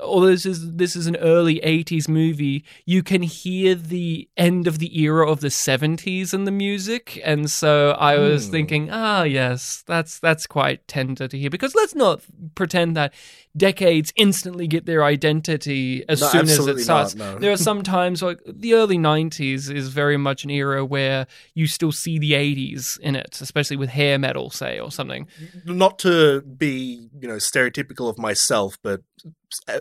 although 0.00 0.28
this 0.28 0.46
is 0.46 0.72
this 0.76 0.96
is 0.96 1.06
an 1.06 1.16
early 1.16 1.60
80s 1.60 2.08
movie 2.08 2.64
you 2.86 3.02
can 3.02 3.22
hear 3.22 3.74
the 3.74 4.28
end 4.36 4.66
of 4.66 4.78
the 4.78 4.98
era 4.98 5.30
of 5.30 5.40
the 5.40 5.48
70s 5.48 6.32
in 6.32 6.44
the 6.44 6.50
music 6.50 7.20
and 7.24 7.50
so 7.50 7.90
i 7.98 8.16
was 8.16 8.46
Hmm. 8.46 8.52
thinking 8.52 8.88
ah 8.90 9.22
yes 9.24 9.84
that's 9.86 10.18
that's 10.18 10.46
quite 10.46 10.86
tender 10.88 11.28
to 11.28 11.38
hear 11.38 11.50
because 11.50 11.74
let's 11.74 11.94
not 11.94 12.22
pretend 12.54 12.96
that 12.96 13.12
decades 13.56 14.12
instantly 14.16 14.66
get 14.66 14.86
their 14.86 15.04
identity 15.04 16.04
as 16.08 16.20
No, 16.22 16.28
soon 16.28 16.40
as 16.42 16.66
it 16.66 16.78
starts 16.78 17.14
not, 17.14 17.34
no. 17.34 17.38
there 17.38 17.52
are 17.52 17.56
some 17.70 17.82
times 17.82 18.22
like 18.22 18.40
the 18.46 18.72
early 18.74 18.96
90s 18.96 19.70
is 19.70 19.88
very 19.88 20.16
much 20.16 20.44
an 20.44 20.50
era 20.50 20.84
where 20.84 21.26
you 21.54 21.66
still 21.66 21.92
see 21.92 22.18
the 22.18 22.32
80s 22.32 22.98
in 23.00 23.14
it 23.14 23.38
especially 23.42 23.76
with 23.76 23.90
hair 23.90 24.18
metal 24.18 24.48
say 24.50 24.78
or 24.80 24.90
something 24.90 25.26
not 25.66 25.98
to 25.98 26.40
be 26.42 27.08
you 27.20 27.28
know 27.28 27.36
stereotypical 27.36 28.08
of 28.08 28.18
myself 28.18 28.78
but 28.82 29.02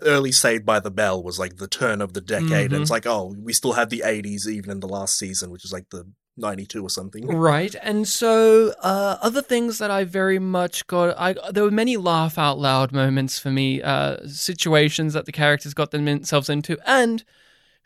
early 0.02 0.32
saved 0.34 0.66
by 0.66 0.80
the 0.80 0.92
bell 0.92 1.24
was 1.24 1.40
like 1.40 1.56
the 1.58 1.68
turn 1.68 2.02
of 2.02 2.14
the 2.14 2.22
decade 2.22 2.72
Mhm. 2.72 2.74
and 2.74 2.82
it's 2.82 2.92
like 2.92 3.08
oh 3.08 3.34
we 3.40 3.54
still 3.54 3.74
have 3.74 3.90
the 3.90 4.04
80s 4.06 4.48
even 4.48 4.70
in 4.70 4.80
the 4.82 4.88
last 4.88 5.18
season 5.18 5.50
which 5.50 5.64
is 5.64 5.72
like 5.72 5.90
the 5.92 6.06
92 6.38 6.84
or 6.84 6.90
something 6.90 7.28
Right, 7.42 7.76
and 7.82 8.08
so 8.08 8.74
uh, 8.82 9.18
other 9.22 9.42
things 9.42 9.78
that 9.78 9.92
I 9.92 10.04
very 10.04 10.40
much 10.40 10.88
got, 10.88 11.16
I 11.18 11.36
there 11.52 11.64
were 11.64 11.72
many 11.72 11.98
laugh 11.98 12.38
out 12.38 12.58
loud 12.60 12.92
moments 12.92 13.40
for 13.40 13.52
me, 13.52 13.82
uh, 13.82 14.28
situations 14.28 15.14
that 15.14 15.26
the 15.26 15.32
characters 15.32 15.74
got 15.74 15.92
themselves 15.92 16.50
into, 16.50 16.78
and 16.86 17.24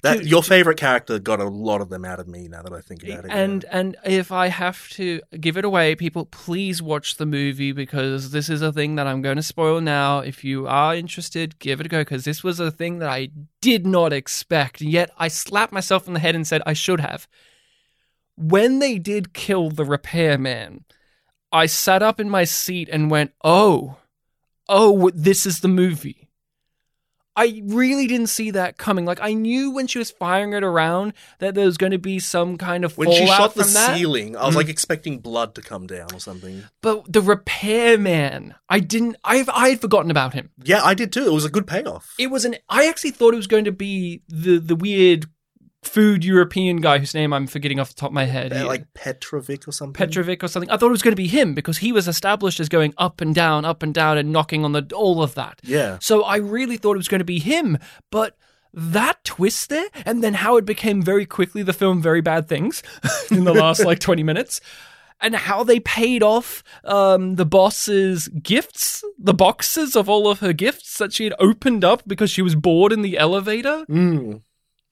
that 0.06 0.20
to- 0.20 0.28
your 0.28 0.44
favorite 0.44 0.78
character 0.78 1.20
got 1.20 1.40
a 1.40 1.46
lot 1.46 1.82
of 1.82 1.90
them 1.90 2.06
out 2.06 2.20
of 2.20 2.28
me 2.28 2.48
now 2.48 2.62
that 2.62 2.74
i 2.74 2.82
think 2.82 3.04
about 3.04 3.26
it 3.26 3.30
yeah. 3.30 3.38
and 3.38 3.66
and 3.72 3.96
if 4.06 4.32
I 4.32 4.48
have 4.48 4.90
to 4.92 5.22
give 5.40 5.58
it 5.58 5.66
away, 5.66 5.96
people, 5.96 6.26
please 6.26 6.82
watch 6.82 7.16
the 7.16 7.26
movie 7.26 7.72
because 7.72 8.32
this 8.32 8.50
is 8.50 8.62
a 8.62 8.72
thing 8.72 8.96
that 8.96 9.08
I'm 9.08 9.22
going 9.22 9.38
to 9.38 9.44
spoil 9.44 9.82
now. 9.82 10.20
If 10.20 10.44
you 10.44 10.68
are 10.68 10.96
interested, 10.96 11.58
give 11.60 11.80
it 11.80 11.86
a 11.86 11.90
go 11.90 12.02
because 12.02 12.26
this 12.26 12.44
was 12.44 12.60
a 12.60 12.72
thing 12.72 13.00
that 13.00 13.10
I 13.10 13.30
did 13.62 13.86
not 13.88 14.14
expect. 14.14 14.82
Yet 14.82 15.10
I 15.18 15.28
slapped 15.28 15.74
myself 15.74 16.08
on 16.08 16.14
the 16.14 16.20
head 16.20 16.36
and 16.36 16.46
said 16.46 16.62
I 16.66 16.74
should 16.74 17.00
have. 17.00 17.28
When 18.38 18.80
they 18.80 18.98
did 19.00 19.34
kill 19.34 19.70
the 19.70 19.86
repairman, 19.86 20.86
I 21.52 21.68
sat 21.68 22.04
up 22.04 22.20
in 22.20 22.30
my 22.30 22.44
seat 22.44 22.90
and 22.92 23.10
went, 23.12 23.32
"Oh, 23.44 23.98
oh, 24.68 25.10
this 25.14 25.46
is 25.46 25.60
the 25.62 25.68
movie." 25.70 26.22
I 27.38 27.62
really 27.66 28.08
didn't 28.08 28.28
see 28.28 28.52
that 28.52 28.78
coming. 28.78 29.04
Like 29.04 29.20
I 29.22 29.34
knew 29.34 29.70
when 29.72 29.88
she 29.88 30.00
was 30.00 30.10
firing 30.10 30.54
it 30.54 30.64
around 30.64 31.12
that 31.40 31.54
there 31.54 31.66
was 31.66 31.76
going 31.76 31.92
to 31.92 31.98
be 31.98 32.18
some 32.18 32.58
kind 32.58 32.86
of 32.86 32.98
when 32.98 33.12
she 33.12 33.26
shot 33.28 33.56
the 33.56 33.64
that. 33.64 33.98
ceiling 33.98 34.38
i 34.38 34.46
was 34.46 34.54
Mhm. 34.56 34.58
like 34.60 34.70
expecting 34.70 35.20
blood 35.20 35.54
to 35.56 35.62
come 35.62 35.86
down 35.86 36.08
or 36.14 36.22
something 36.22 36.64
But 36.82 37.12
the 37.12 37.20
repairman, 37.22 38.56
I 38.70 38.80
didn't. 38.80 39.18
I've 39.26 39.50
I 39.50 39.68
had 39.70 39.82
forgotten 39.82 40.12
about 40.12 40.34
him. 40.34 40.52
yeah 40.64 40.82
i 40.84 40.94
did 40.94 41.12
too 41.12 41.26
it 41.26 41.34
was 41.34 41.44
a 41.44 41.50
good 41.50 41.68
payoff 41.68 42.14
It 42.18 42.28
was 42.28 42.46
an. 42.46 42.56
I 42.70 42.88
actually 42.88 43.12
thought 43.12 43.34
it 43.34 43.38
was 43.38 43.48
going 43.48 43.66
to 43.66 43.72
be 43.74 44.22
the 44.30 44.58
the 44.60 44.76
weird 44.76 45.26
food 45.88 46.26
European 46.26 46.78
guy 46.78 46.98
whose 46.98 47.14
name 47.14 47.34
I'm 47.34 47.48
forgetting 47.48 47.80
off 47.80 47.90
the 47.90 47.96
top 47.96 48.10
of 48.10 48.14
my 48.14 48.26
head. 48.26 48.54
Uh, 48.54 48.66
like 48.66 48.94
petrovic 48.94 49.68
or 49.68 49.72
something 49.72 49.94
Petrovic 49.94 50.44
or 50.44 50.48
something. 50.48 50.70
I 50.70 50.78
thought 50.78 50.88
it 50.88 50.92
was 50.92 51.02
going 51.02 51.14
to 51.14 51.16
be 51.16 51.28
him 51.28 51.54
because 51.54 51.78
he 51.78 51.92
was 51.92 52.08
established 52.08 52.60
as 52.60 52.70
going 52.70 52.94
up 52.98 53.22
and 53.22 53.34
down, 53.34 53.66
up 53.66 53.84
and 53.84 53.94
down, 53.94 54.18
and 54.18 54.32
knocking 54.32 54.66
on 54.66 54.72
the 54.72 54.86
all 54.94 55.22
of 55.22 55.36
that. 55.36 55.60
yeah 55.64 55.98
So 56.02 56.24
I 56.24 56.38
really 56.38 56.78
thought 56.78 56.94
it 56.94 56.98
was 56.98 57.08
going 57.08 57.20
to 57.20 57.26
be 57.26 57.40
him, 57.40 57.78
but 58.12 58.38
that 58.74 59.24
twist 59.24 59.70
there, 59.70 59.88
and 60.06 60.24
then 60.24 60.34
how 60.34 60.58
it 60.58 60.66
became 60.66 61.02
very 61.02 61.26
quickly 61.26 61.64
the 61.64 61.74
film 61.74 62.02
Very 62.02 62.22
Bad 62.22 62.50
Things 62.50 62.84
in 63.32 63.46
the 63.46 63.54
last 63.54 63.86
like 63.86 64.00
20 64.00 64.22
minutes, 64.22 64.60
and 65.22 65.36
how 65.36 65.64
they 65.64 65.80
paid 65.80 66.22
off 66.22 66.64
um, 66.84 67.36
the 67.36 67.46
boss's 67.46 68.28
gifts, 68.28 69.04
the 69.18 69.34
boxes 69.34 69.96
of 69.96 70.10
all 70.10 70.28
of 70.28 70.40
her 70.40 70.52
gifts 70.54 70.98
that 70.98 71.14
she 71.14 71.24
had 71.24 71.34
opened 71.40 71.86
up 71.86 72.04
because 72.06 72.30
she 72.30 72.42
was 72.42 72.56
bored 72.56 72.92
in 72.92 73.02
the 73.02 73.18
elevator, 73.18 73.86
mm. 73.90 74.42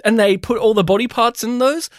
And 0.04 0.20
they 0.20 0.38
put 0.38 0.58
all 0.58 0.74
the 0.74 0.84
body 0.84 1.08
parts 1.08 1.44
in 1.44 1.60
those. 1.60 1.90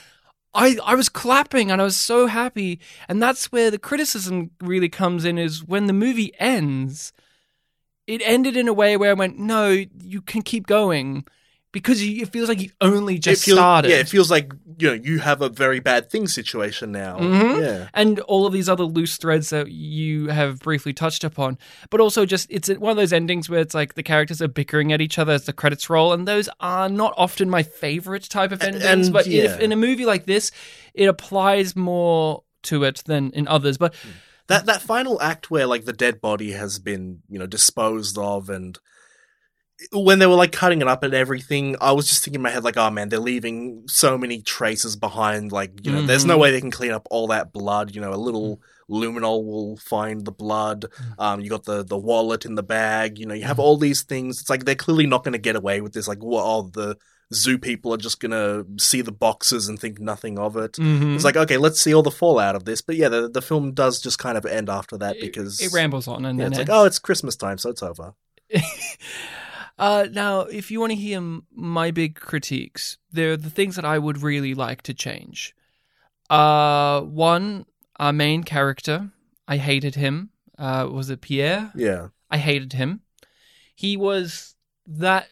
I, 0.52 0.78
I 0.84 0.94
was 0.94 1.08
clapping 1.08 1.70
and 1.70 1.80
I 1.80 1.84
was 1.84 1.96
so 1.96 2.26
happy. 2.26 2.80
And 3.08 3.22
that's 3.22 3.50
where 3.50 3.70
the 3.70 3.78
criticism 3.78 4.50
really 4.60 4.88
comes 4.88 5.24
in 5.24 5.36
is 5.36 5.64
when 5.64 5.86
the 5.86 5.92
movie 5.92 6.32
ends, 6.38 7.12
it 8.06 8.22
ended 8.24 8.56
in 8.56 8.68
a 8.68 8.72
way 8.72 8.96
where 8.96 9.10
I 9.10 9.14
went, 9.14 9.38
no, 9.38 9.70
you 9.70 10.22
can 10.22 10.42
keep 10.42 10.66
going 10.66 11.24
because 11.74 12.00
you, 12.02 12.22
it 12.22 12.28
feels 12.32 12.48
like 12.48 12.60
you 12.60 12.70
only 12.80 13.18
just 13.18 13.44
feels, 13.44 13.58
started. 13.58 13.90
Yeah, 13.90 13.96
it 13.96 14.08
feels 14.08 14.30
like 14.30 14.52
you 14.78 14.88
know 14.88 14.94
you 14.94 15.18
have 15.18 15.42
a 15.42 15.48
very 15.48 15.80
bad 15.80 16.08
thing 16.08 16.28
situation 16.28 16.92
now. 16.92 17.18
Mhm. 17.18 17.60
Yeah, 17.60 17.88
and 17.92 18.20
all 18.20 18.46
of 18.46 18.52
these 18.52 18.68
other 18.68 18.84
loose 18.84 19.16
threads 19.16 19.50
that 19.50 19.72
you 19.72 20.28
have 20.28 20.60
briefly 20.60 20.92
touched 20.92 21.24
upon. 21.24 21.58
But 21.90 22.00
also, 22.00 22.24
just 22.24 22.46
it's 22.48 22.68
one 22.68 22.92
of 22.92 22.96
those 22.96 23.12
endings 23.12 23.50
where 23.50 23.60
it's 23.60 23.74
like 23.74 23.94
the 23.94 24.04
characters 24.04 24.40
are 24.40 24.48
bickering 24.48 24.92
at 24.92 25.00
each 25.00 25.18
other 25.18 25.32
as 25.32 25.46
the 25.46 25.52
credits 25.52 25.90
roll, 25.90 26.12
and 26.12 26.28
those 26.28 26.48
are 26.60 26.88
not 26.88 27.12
often 27.16 27.50
my 27.50 27.64
favorite 27.64 28.30
type 28.30 28.52
of 28.52 28.62
endings. 28.62 28.84
and, 28.84 29.12
but 29.12 29.26
yeah. 29.26 29.42
if 29.42 29.60
in 29.60 29.72
a 29.72 29.76
movie 29.76 30.06
like 30.06 30.26
this, 30.26 30.52
it 30.94 31.06
applies 31.06 31.74
more 31.74 32.44
to 32.62 32.84
it 32.84 33.02
than 33.04 33.32
in 33.32 33.48
others. 33.48 33.78
But 33.78 33.94
that 34.46 34.66
that 34.66 34.80
final 34.80 35.20
act 35.20 35.50
where 35.50 35.66
like 35.66 35.86
the 35.86 35.92
dead 35.92 36.20
body 36.20 36.52
has 36.52 36.78
been 36.78 37.22
you 37.28 37.40
know 37.40 37.46
disposed 37.46 38.16
of 38.16 38.48
and 38.48 38.78
when 39.92 40.20
they 40.20 40.26
were 40.26 40.34
like 40.36 40.52
cutting 40.52 40.80
it 40.80 40.86
up 40.88 41.02
and 41.02 41.12
everything 41.14 41.74
i 41.80 41.90
was 41.90 42.06
just 42.08 42.22
thinking 42.24 42.38
in 42.38 42.42
my 42.42 42.50
head 42.50 42.62
like 42.62 42.76
oh 42.76 42.90
man 42.90 43.08
they're 43.08 43.18
leaving 43.18 43.82
so 43.88 44.16
many 44.16 44.40
traces 44.40 44.94
behind 44.94 45.50
like 45.50 45.84
you 45.84 45.90
know 45.90 46.00
there's 46.02 46.24
no 46.24 46.36
Mhm. 46.36 46.40
way 46.40 46.50
they 46.52 46.60
can 46.60 46.70
clean 46.70 46.92
up 46.92 47.08
all 47.10 47.26
that 47.26 47.52
blood 47.52 47.92
you 47.94 48.00
know 48.00 48.12
a 48.12 48.16
little 48.16 48.60
luminol 48.88 49.44
will 49.44 49.76
find 49.78 50.24
the 50.24 50.30
blood 50.32 50.84
um 51.18 51.40
you 51.40 51.50
got 51.50 51.64
the 51.64 51.82
the 51.84 51.98
wallet 51.98 52.44
in 52.44 52.54
the 52.54 52.62
bag 52.62 53.18
you 53.18 53.26
know 53.26 53.34
you 53.34 53.44
have 53.44 53.58
all 53.58 53.76
these 53.76 54.02
things 54.02 54.40
it's 54.40 54.48
like 54.50 54.64
they're 54.64 54.74
clearly 54.76 55.06
not 55.06 55.24
going 55.24 55.32
to 55.32 55.38
get 55.38 55.56
away 55.56 55.80
with 55.80 55.92
this 55.92 56.06
like 56.06 56.22
well 56.22 56.44
oh, 56.44 56.70
the 56.72 56.96
zoo 57.32 57.58
people 57.58 57.92
are 57.92 57.96
just 57.96 58.20
going 58.20 58.30
to 58.30 58.64
see 58.78 59.00
the 59.00 59.10
boxes 59.10 59.66
and 59.68 59.80
think 59.80 59.98
nothing 59.98 60.38
of 60.38 60.56
it 60.56 60.76
it's 60.78 61.24
like 61.24 61.36
okay, 61.36 61.56
let's 61.56 61.80
see 61.80 61.92
all 61.92 62.02
the 62.02 62.10
fallout 62.12 62.54
of 62.54 62.64
this. 62.64 62.80
But 62.82 62.94
yeah, 62.96 63.08
the 63.08 63.28
the 63.28 63.42
film 63.42 63.72
does 63.72 64.00
just 64.00 64.18
kind 64.20 64.36
of 64.38 64.44
end 64.46 64.68
after 64.68 64.96
that 64.98 65.16
because 65.20 65.60
it 65.60 65.72
rambles 65.72 66.06
on, 66.06 66.24
and 66.26 66.38
yeah, 66.38 66.44
then 66.44 66.52
it's 66.52 66.58
like 66.58 66.68
oh, 66.70 66.84
it's 66.84 66.98
Christmas 67.00 67.34
time, 67.34 67.58
so 67.58 67.70
it's 67.70 67.82
over. 67.82 68.12
uh, 69.78 70.06
now, 70.10 70.40
if 70.40 70.70
you 70.70 70.80
want 70.80 70.90
to 70.92 70.96
hear 70.96 71.40
my 71.52 71.90
big 71.90 72.14
critiques, 72.14 72.98
they're 73.10 73.36
the 73.36 73.50
things 73.50 73.76
that 73.76 73.84
I 73.84 73.98
would 73.98 74.22
really 74.22 74.54
like 74.54 74.82
to 74.82 74.94
change. 74.94 75.54
Uh, 76.30 77.00
one, 77.02 77.66
our 77.96 78.12
main 78.12 78.44
character, 78.44 79.10
I 79.48 79.56
hated 79.56 79.94
him. 79.96 80.30
Uh, 80.56 80.88
was 80.90 81.10
it 81.10 81.20
Pierre? 81.20 81.72
Yeah, 81.74 82.08
I 82.30 82.38
hated 82.38 82.72
him. 82.74 83.00
He 83.74 83.96
was 83.96 84.54
that. 84.86 85.28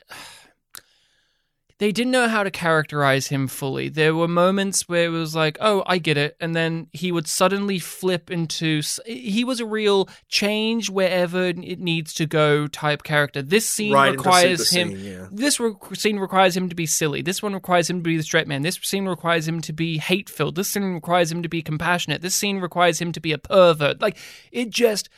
They 1.83 1.91
didn't 1.91 2.13
know 2.13 2.29
how 2.29 2.45
to 2.45 2.51
characterize 2.53 3.27
him 3.27 3.49
fully. 3.49 3.89
There 3.89 4.15
were 4.15 4.29
moments 4.29 4.89
where 4.89 5.07
it 5.07 5.09
was 5.09 5.35
like, 5.35 5.59
"Oh, 5.61 5.83
I 5.85 5.99
get 5.99 6.17
it," 6.17 6.37
and 6.39 6.55
then 6.55 6.87
he 6.93 7.11
would 7.11 7.27
suddenly 7.27 7.81
flip 7.81 8.31
into. 8.31 8.83
He 9.05 9.43
was 9.43 9.59
a 9.59 9.67
real 9.67 10.09
change 10.29 10.89
wherever 10.89 11.47
it 11.47 11.81
needs 11.81 12.15
to 12.15 12.27
go 12.27 12.69
type 12.69 13.03
character. 13.03 13.43
This 13.43 13.69
scene 13.69 13.95
right 13.95 14.13
requires 14.13 14.71
him. 14.71 14.91
scene, 14.91 15.05
yeah. 15.05 15.27
This 15.33 15.59
re- 15.59 15.75
scene 15.95 16.21
requires 16.21 16.57
him 16.57 16.69
to 16.69 16.77
be 16.77 16.87
silly. 16.87 17.21
This 17.21 17.43
one 17.43 17.53
requires 17.53 17.91
him 17.91 17.99
to 17.99 18.05
be 18.05 18.17
the 18.17 18.23
straight 18.23 18.47
man. 18.47 18.63
This 18.63 18.77
scene 18.77 19.09
requires 19.09 19.49
him 19.49 19.61
to 19.63 19.73
be 19.73 19.99
hate 19.99 20.31
filled. 20.31 20.55
This 20.55 20.69
scene 20.69 20.85
requires 20.85 21.33
him 21.33 21.43
to 21.43 21.49
be 21.49 21.63
compassionate. 21.63 22.23
This 22.23 22.37
scene 22.37 22.59
requires 22.59 23.01
him 23.01 23.11
to 23.11 23.19
be 23.19 23.33
a 23.33 23.39
pervert. 23.39 24.01
Like 24.01 24.19
it 24.53 24.71
just 24.71 25.09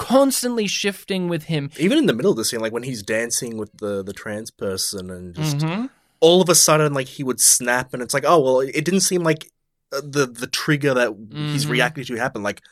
constantly 0.00 0.66
shifting 0.66 1.28
with 1.28 1.44
him. 1.44 1.70
Even 1.78 1.98
in 1.98 2.06
the 2.06 2.14
middle 2.14 2.30
of 2.30 2.36
the 2.38 2.44
scene, 2.44 2.60
like 2.60 2.72
when 2.72 2.82
he's 2.84 3.02
dancing 3.02 3.56
with 3.58 3.70
the 3.78 4.02
the 4.02 4.12
trans 4.14 4.50
person, 4.50 5.10
and 5.10 5.34
just 5.34 5.58
Mhm. 5.58 5.90
all 6.20 6.40
of 6.40 6.48
a 6.48 6.54
sudden, 6.54 6.94
like 6.94 7.06
he 7.08 7.22
would 7.22 7.40
snap, 7.40 7.92
and 7.92 8.02
it's 8.02 8.14
like, 8.14 8.24
oh 8.26 8.40
well, 8.40 8.60
it 8.60 8.84
didn't 8.84 9.00
seem 9.02 9.22
like 9.22 9.50
uh, 9.92 10.00
the 10.02 10.26
the 10.26 10.46
trigger 10.46 10.94
that 10.94 11.10
he's 11.52 11.66
Mhm. 11.66 11.70
reacting 11.70 12.04
to 12.04 12.16
happened. 12.16 12.44
Like, 12.44 12.62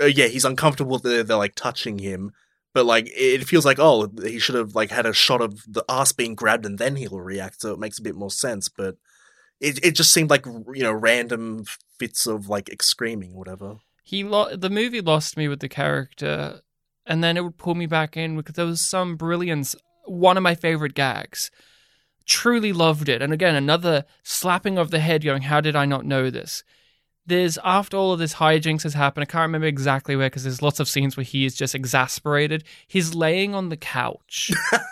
uh, 0.00 0.04
yeah, 0.06 0.26
he's 0.26 0.44
uncomfortable. 0.44 0.98
That 0.98 1.08
they're, 1.08 1.22
they're 1.24 1.36
like 1.46 1.54
touching 1.54 1.98
him. 1.98 2.32
But 2.74 2.84
like 2.84 3.10
it 3.16 3.44
feels 3.48 3.64
like 3.64 3.78
oh 3.78 4.10
he 4.22 4.38
should 4.38 4.54
have 4.54 4.74
like 4.74 4.90
had 4.90 5.06
a 5.06 5.14
shot 5.14 5.40
of 5.40 5.62
the 5.66 5.82
ass 5.88 6.12
being 6.12 6.34
grabbed 6.34 6.66
and 6.66 6.78
then 6.78 6.96
he'll 6.96 7.18
react 7.20 7.62
so 7.62 7.72
it 7.72 7.78
makes 7.78 7.98
a 7.98 8.02
bit 8.02 8.14
more 8.14 8.30
sense 8.30 8.68
but 8.68 8.96
it 9.62 9.82
it 9.82 9.92
just 9.92 10.12
seemed 10.12 10.28
like 10.28 10.44
you 10.44 10.82
know 10.82 10.92
random 10.92 11.64
fits 11.98 12.26
of 12.26 12.50
like 12.50 12.68
screaming 12.82 13.32
or 13.32 13.38
whatever 13.38 13.76
He 14.04 14.24
lo- 14.24 14.54
the 14.54 14.68
movie 14.68 15.00
lost 15.00 15.38
me 15.38 15.48
with 15.48 15.60
the 15.60 15.70
character, 15.70 16.60
and 17.06 17.22
then 17.22 17.36
it 17.36 17.44
would 17.44 17.58
pull 17.58 17.74
me 17.74 17.86
back 17.86 18.16
in 18.16 18.36
because 18.36 18.54
there 18.54 18.66
was 18.66 18.80
some 18.80 19.16
brilliance. 19.16 19.76
One 20.04 20.36
of 20.36 20.42
my 20.42 20.54
favorite 20.54 20.94
gags. 20.94 21.50
Truly 22.26 22.72
loved 22.72 23.08
it, 23.08 23.22
and 23.22 23.32
again 23.32 23.54
another 23.54 24.04
slapping 24.22 24.78
of 24.78 24.90
the 24.90 24.98
head, 24.98 25.24
going, 25.24 25.42
"How 25.42 25.60
did 25.60 25.76
I 25.76 25.84
not 25.84 26.04
know 26.04 26.30
this?" 26.30 26.64
There's 27.28 27.58
after 27.64 27.96
all 27.96 28.12
of 28.12 28.18
this 28.18 28.34
hijinks 28.34 28.82
has 28.84 28.94
happened. 28.94 29.22
I 29.22 29.26
can't 29.26 29.42
remember 29.42 29.66
exactly 29.66 30.14
where 30.14 30.26
because 30.30 30.44
there's 30.44 30.62
lots 30.62 30.78
of 30.80 30.88
scenes 30.88 31.16
where 31.16 31.24
he 31.24 31.44
is 31.44 31.56
just 31.56 31.74
exasperated. 31.74 32.62
He's 32.86 33.14
laying 33.14 33.54
on 33.54 33.68
the 33.68 33.76
couch, 33.76 34.50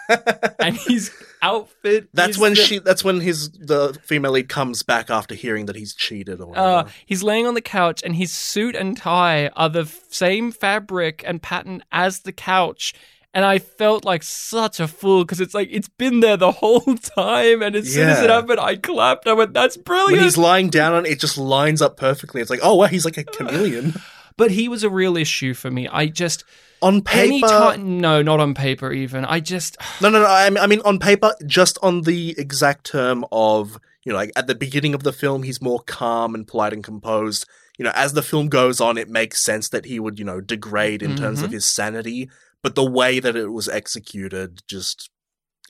and 0.58 0.76
his 0.76 1.12
outfit. 1.42 2.08
That's 2.12 2.32
is 2.32 2.38
when 2.38 2.54
the- 2.54 2.60
she. 2.60 2.78
That's 2.80 3.04
when 3.04 3.20
his 3.20 3.50
the 3.50 3.98
female 4.02 4.32
lead 4.32 4.48
comes 4.48 4.82
back 4.82 5.10
after 5.10 5.34
hearing 5.34 5.66
that 5.66 5.76
he's 5.76 5.94
cheated 5.94 6.40
or 6.40 6.46
whatever. 6.48 6.66
Uh, 6.88 6.88
he's 7.06 7.22
laying 7.22 7.46
on 7.46 7.54
the 7.54 7.60
couch, 7.60 8.02
and 8.04 8.16
his 8.16 8.32
suit 8.32 8.74
and 8.74 8.96
tie 8.96 9.48
are 9.54 9.68
the 9.68 9.82
f- 9.82 10.00
same 10.10 10.50
fabric 10.50 11.22
and 11.26 11.40
pattern 11.40 11.82
as 11.92 12.20
the 12.20 12.32
couch. 12.32 12.94
And 13.34 13.44
I 13.44 13.58
felt 13.58 14.04
like 14.04 14.22
such 14.22 14.78
a 14.78 14.86
fool 14.86 15.24
because 15.24 15.40
it's 15.40 15.54
like 15.54 15.68
it's 15.72 15.88
been 15.88 16.20
there 16.20 16.36
the 16.36 16.52
whole 16.62 16.80
time. 16.80 17.62
And 17.62 17.74
as 17.74 17.92
soon 17.92 18.08
as 18.08 18.22
it 18.22 18.30
happened, 18.30 18.60
I 18.60 18.76
clapped. 18.76 19.26
I 19.26 19.32
went, 19.32 19.52
"That's 19.52 19.76
when 19.76 19.82
brilliant!" 19.84 20.22
he's 20.22 20.38
lying 20.38 20.70
down 20.70 20.94
on 20.94 21.04
it, 21.04 21.12
it 21.12 21.20
just 21.20 21.36
lines 21.36 21.82
up 21.82 21.96
perfectly. 21.96 22.40
It's 22.40 22.50
like, 22.50 22.60
oh 22.62 22.76
wow, 22.76 22.86
he's 22.86 23.04
like 23.04 23.16
a 23.18 23.24
chameleon. 23.24 23.94
but 24.36 24.52
he 24.52 24.68
was 24.68 24.84
a 24.84 24.88
real 24.90 25.16
issue 25.16 25.52
for 25.52 25.70
me. 25.70 25.88
I 25.88 26.06
just 26.06 26.44
on 26.80 27.02
paper, 27.02 27.46
time, 27.48 28.00
no, 28.00 28.22
not 28.22 28.38
on 28.40 28.54
paper 28.54 28.92
even. 28.92 29.24
I 29.24 29.40
just 29.40 29.76
no, 30.00 30.10
no, 30.10 30.20
no. 30.20 30.26
I 30.26 30.48
mean, 30.50 30.58
I 30.58 30.66
mean, 30.68 30.80
on 30.84 30.98
paper, 31.00 31.34
just 31.44 31.76
on 31.82 32.02
the 32.02 32.36
exact 32.38 32.86
term 32.86 33.24
of 33.32 33.78
you 34.04 34.12
know, 34.12 34.18
like 34.18 34.30
at 34.36 34.46
the 34.46 34.54
beginning 34.54 34.94
of 34.94 35.02
the 35.02 35.12
film, 35.12 35.42
he's 35.42 35.60
more 35.60 35.80
calm 35.80 36.34
and 36.36 36.46
polite 36.46 36.72
and 36.72 36.84
composed. 36.84 37.46
You 37.78 37.84
know, 37.84 37.92
as 37.96 38.12
the 38.12 38.22
film 38.22 38.48
goes 38.48 38.80
on, 38.80 38.96
it 38.96 39.08
makes 39.08 39.42
sense 39.42 39.70
that 39.70 39.86
he 39.86 39.98
would 39.98 40.20
you 40.20 40.24
know 40.24 40.40
degrade 40.40 41.02
in 41.02 41.16
terms 41.16 41.42
of 41.42 41.50
Mhm. 41.50 41.54
his 41.54 41.64
sanity. 41.64 42.30
But 42.64 42.74
the 42.74 42.90
way 42.90 43.20
that 43.20 43.36
it 43.36 43.52
was 43.52 43.68
executed, 43.68 44.62
just 44.66 45.10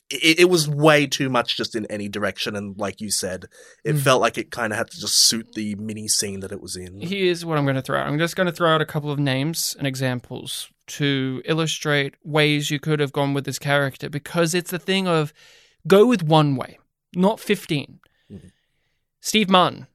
it, 0.09 0.39
it 0.39 0.49
was 0.49 0.69
way 0.69 1.07
too 1.07 1.29
much 1.29 1.57
just 1.57 1.75
in 1.75 1.85
any 1.87 2.07
direction. 2.07 2.55
And 2.55 2.77
like 2.77 3.01
you 3.01 3.09
said, 3.11 3.45
it 3.83 3.95
Mm. 3.95 3.99
felt 4.01 4.21
like 4.21 4.37
it 4.37 4.49
kind 4.51 4.71
of 4.71 4.77
had 4.77 4.89
to 4.91 4.99
just 4.99 5.15
suit 5.27 5.53
the 5.55 5.75
mini 5.75 6.07
scene 6.07 6.39
that 6.41 6.51
it 6.51 6.61
was 6.61 6.75
in. 6.75 7.01
Here's 7.01 7.43
what 7.43 7.57
I'm 7.57 7.65
going 7.65 7.75
to 7.75 7.81
throw 7.81 7.99
out. 7.99 8.07
I'm 8.07 8.17
just 8.19 8.35
going 8.35 8.45
to 8.45 8.51
throw 8.53 8.69
out 8.73 8.81
a 8.81 8.85
couple 8.85 9.11
of 9.11 9.19
names 9.19 9.75
and 9.77 9.85
examples 9.87 10.69
to 10.87 11.41
illustrate 11.45 12.15
ways 12.23 12.69
you 12.71 12.79
could 12.79 12.99
have 12.99 13.11
gone 13.11 13.33
with 13.33 13.45
this 13.45 13.59
character 13.59 14.07
because 14.09 14.53
it's 14.53 14.71
the 14.71 14.79
thing 14.79 15.07
of 15.07 15.33
go 15.87 16.05
with 16.05 16.23
one 16.23 16.55
way, 16.55 16.77
not 17.15 17.39
15. 17.39 17.99
Mhm. 18.31 18.51
Steve 19.21 19.49
Martin. 19.49 19.87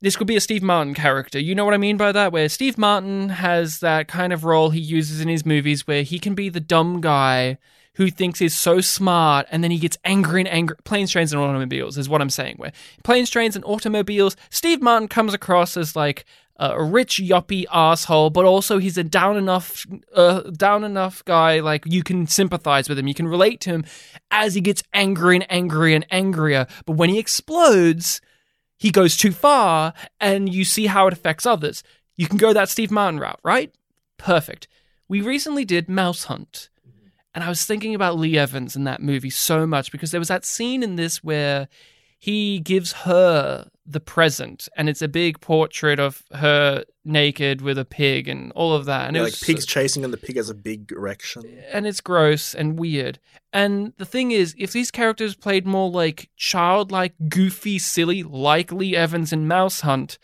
This 0.00 0.16
could 0.16 0.26
be 0.26 0.36
a 0.36 0.40
Steve 0.40 0.62
Martin 0.62 0.94
character. 0.94 1.38
You 1.38 1.54
know 1.54 1.64
what 1.64 1.74
I 1.74 1.78
mean 1.78 1.96
by 1.96 2.12
that? 2.12 2.30
Where 2.30 2.48
Steve 2.48 2.76
Martin 2.76 3.30
has 3.30 3.80
that 3.80 4.08
kind 4.08 4.32
of 4.32 4.44
role 4.44 4.70
he 4.70 4.80
uses 4.80 5.20
in 5.20 5.28
his 5.28 5.46
movies 5.46 5.86
where 5.86 6.02
he 6.02 6.18
can 6.18 6.34
be 6.34 6.48
the 6.48 6.60
dumb 6.60 7.00
guy 7.00 7.56
who 7.94 8.10
thinks 8.10 8.38
he's 8.38 8.58
so 8.58 8.82
smart 8.82 9.46
and 9.50 9.64
then 9.64 9.70
he 9.70 9.78
gets 9.78 9.96
angry 10.04 10.42
and 10.42 10.48
angry. 10.48 10.76
Planes, 10.84 11.10
trains, 11.10 11.32
and 11.32 11.40
automobiles 11.40 11.96
is 11.96 12.10
what 12.10 12.20
I'm 12.20 12.30
saying. 12.30 12.56
Where 12.58 12.72
planes, 13.04 13.30
trains, 13.30 13.56
and 13.56 13.64
automobiles, 13.64 14.36
Steve 14.50 14.82
Martin 14.82 15.08
comes 15.08 15.32
across 15.32 15.78
as 15.78 15.96
like 15.96 16.26
a 16.58 16.82
rich 16.82 17.16
yuppie 17.16 17.64
asshole, 17.72 18.30
but 18.30 18.44
also 18.44 18.78
he's 18.78 18.98
a 18.98 19.04
down 19.04 19.36
enough, 19.36 19.86
uh, 20.14 20.40
down 20.42 20.84
enough 20.84 21.24
guy. 21.24 21.60
Like 21.60 21.84
you 21.86 22.02
can 22.02 22.26
sympathize 22.26 22.86
with 22.88 22.98
him, 22.98 23.08
you 23.08 23.14
can 23.14 23.28
relate 23.28 23.60
to 23.62 23.70
him 23.70 23.84
as 24.30 24.54
he 24.54 24.60
gets 24.60 24.82
angry 24.92 25.36
and 25.36 25.46
angry 25.50 25.94
and 25.94 26.06
angrier. 26.10 26.66
But 26.84 26.96
when 26.96 27.08
he 27.08 27.18
explodes, 27.18 28.20
he 28.76 28.90
goes 28.90 29.16
too 29.16 29.32
far, 29.32 29.94
and 30.20 30.52
you 30.52 30.64
see 30.64 30.86
how 30.86 31.06
it 31.06 31.12
affects 31.12 31.46
others. 31.46 31.82
You 32.16 32.26
can 32.26 32.36
go 32.36 32.52
that 32.52 32.68
Steve 32.68 32.90
Martin 32.90 33.20
route, 33.20 33.40
right? 33.42 33.74
Perfect. 34.18 34.68
We 35.08 35.20
recently 35.20 35.64
did 35.64 35.88
Mouse 35.88 36.24
Hunt. 36.24 36.68
And 37.34 37.44
I 37.44 37.48
was 37.50 37.66
thinking 37.66 37.94
about 37.94 38.18
Lee 38.18 38.38
Evans 38.38 38.76
in 38.76 38.84
that 38.84 39.02
movie 39.02 39.30
so 39.30 39.66
much 39.66 39.92
because 39.92 40.10
there 40.10 40.20
was 40.20 40.28
that 40.28 40.46
scene 40.46 40.82
in 40.82 40.96
this 40.96 41.22
where 41.22 41.68
he 42.18 42.60
gives 42.60 42.92
her 42.92 43.68
the 43.86 44.00
present, 44.00 44.68
and 44.76 44.88
it's 44.88 45.02
a 45.02 45.08
big 45.08 45.40
portrait 45.40 46.00
of 46.00 46.22
her 46.32 46.84
naked 47.04 47.60
with 47.60 47.78
a 47.78 47.84
pig 47.84 48.26
and 48.28 48.50
all 48.52 48.74
of 48.74 48.84
that. 48.86 49.06
And 49.06 49.16
Yeah, 49.16 49.22
like 49.22 49.40
pigs 49.40 49.64
chasing 49.64 50.04
and 50.04 50.12
the 50.12 50.18
pig 50.18 50.36
has 50.36 50.50
a 50.50 50.54
big 50.54 50.90
erection. 50.92 51.44
and 51.72 51.86
it's 51.86 52.00
gross 52.00 52.54
and 52.54 52.78
weird. 52.78 53.18
And 53.52 53.92
the 53.96 54.04
thing 54.04 54.32
is, 54.32 54.54
if 54.58 54.72
these 54.72 54.90
characters 54.90 55.34
played 55.36 55.66
more 55.66 55.88
like 55.90 56.30
childlike, 56.36 57.14
goofy, 57.28 57.78
silly, 57.78 58.22
like 58.22 58.72
Lee 58.72 58.96
Evans 58.96 59.32
in 59.32 59.46
Mouse 59.46 59.80
Hunt, 59.82 60.18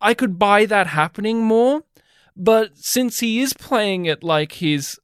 I 0.00 0.12
could 0.14 0.38
buy 0.38 0.66
that 0.66 0.88
happening 0.88 1.44
more. 1.44 1.84
But 2.36 2.76
since 2.76 3.20
he 3.20 3.40
is 3.40 3.52
playing 3.54 4.04
it 4.06 4.22
like 4.22 4.52
he's 4.52 4.98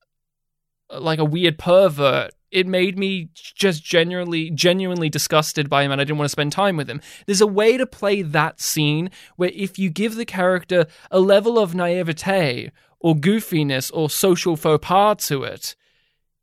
like 0.91 1.19
a 1.19 1.25
weird 1.25 1.59
pervert 1.59 2.33
it 2.53 2.67
made 2.67 2.99
me 2.99 3.31
just 3.35 3.83
genuinely 3.83 4.51
genuinely 4.51 5.09
disgusted 5.09 5.69
by 5.69 5.83
him 5.83 5.91
and 5.91 6.01
I 6.01 6.05
didn't 6.05 6.19
want 6.19 6.27
to 6.27 6.33
spend 6.33 6.53
time 6.53 6.77
with 6.77 6.89
him. 6.89 7.01
There's 7.27 7.41
a 7.41 7.47
way 7.47 7.77
to 7.77 7.87
play 7.87 8.23
that 8.23 8.61
scene 8.61 9.11
where 9.37 9.51
if 9.55 9.79
you 9.79 9.91
give 9.91 10.15
the 10.15 10.27
character 10.27 10.87
a 11.11 11.19
level 11.19 11.59
of 11.59 11.75
naivete 11.75 12.71
or 13.01 13.17
goofiness 13.17 13.91
or 13.93 14.09
social 14.11 14.57
faux 14.57 14.87
pas 14.87 15.27
to 15.29 15.43
it, 15.43 15.75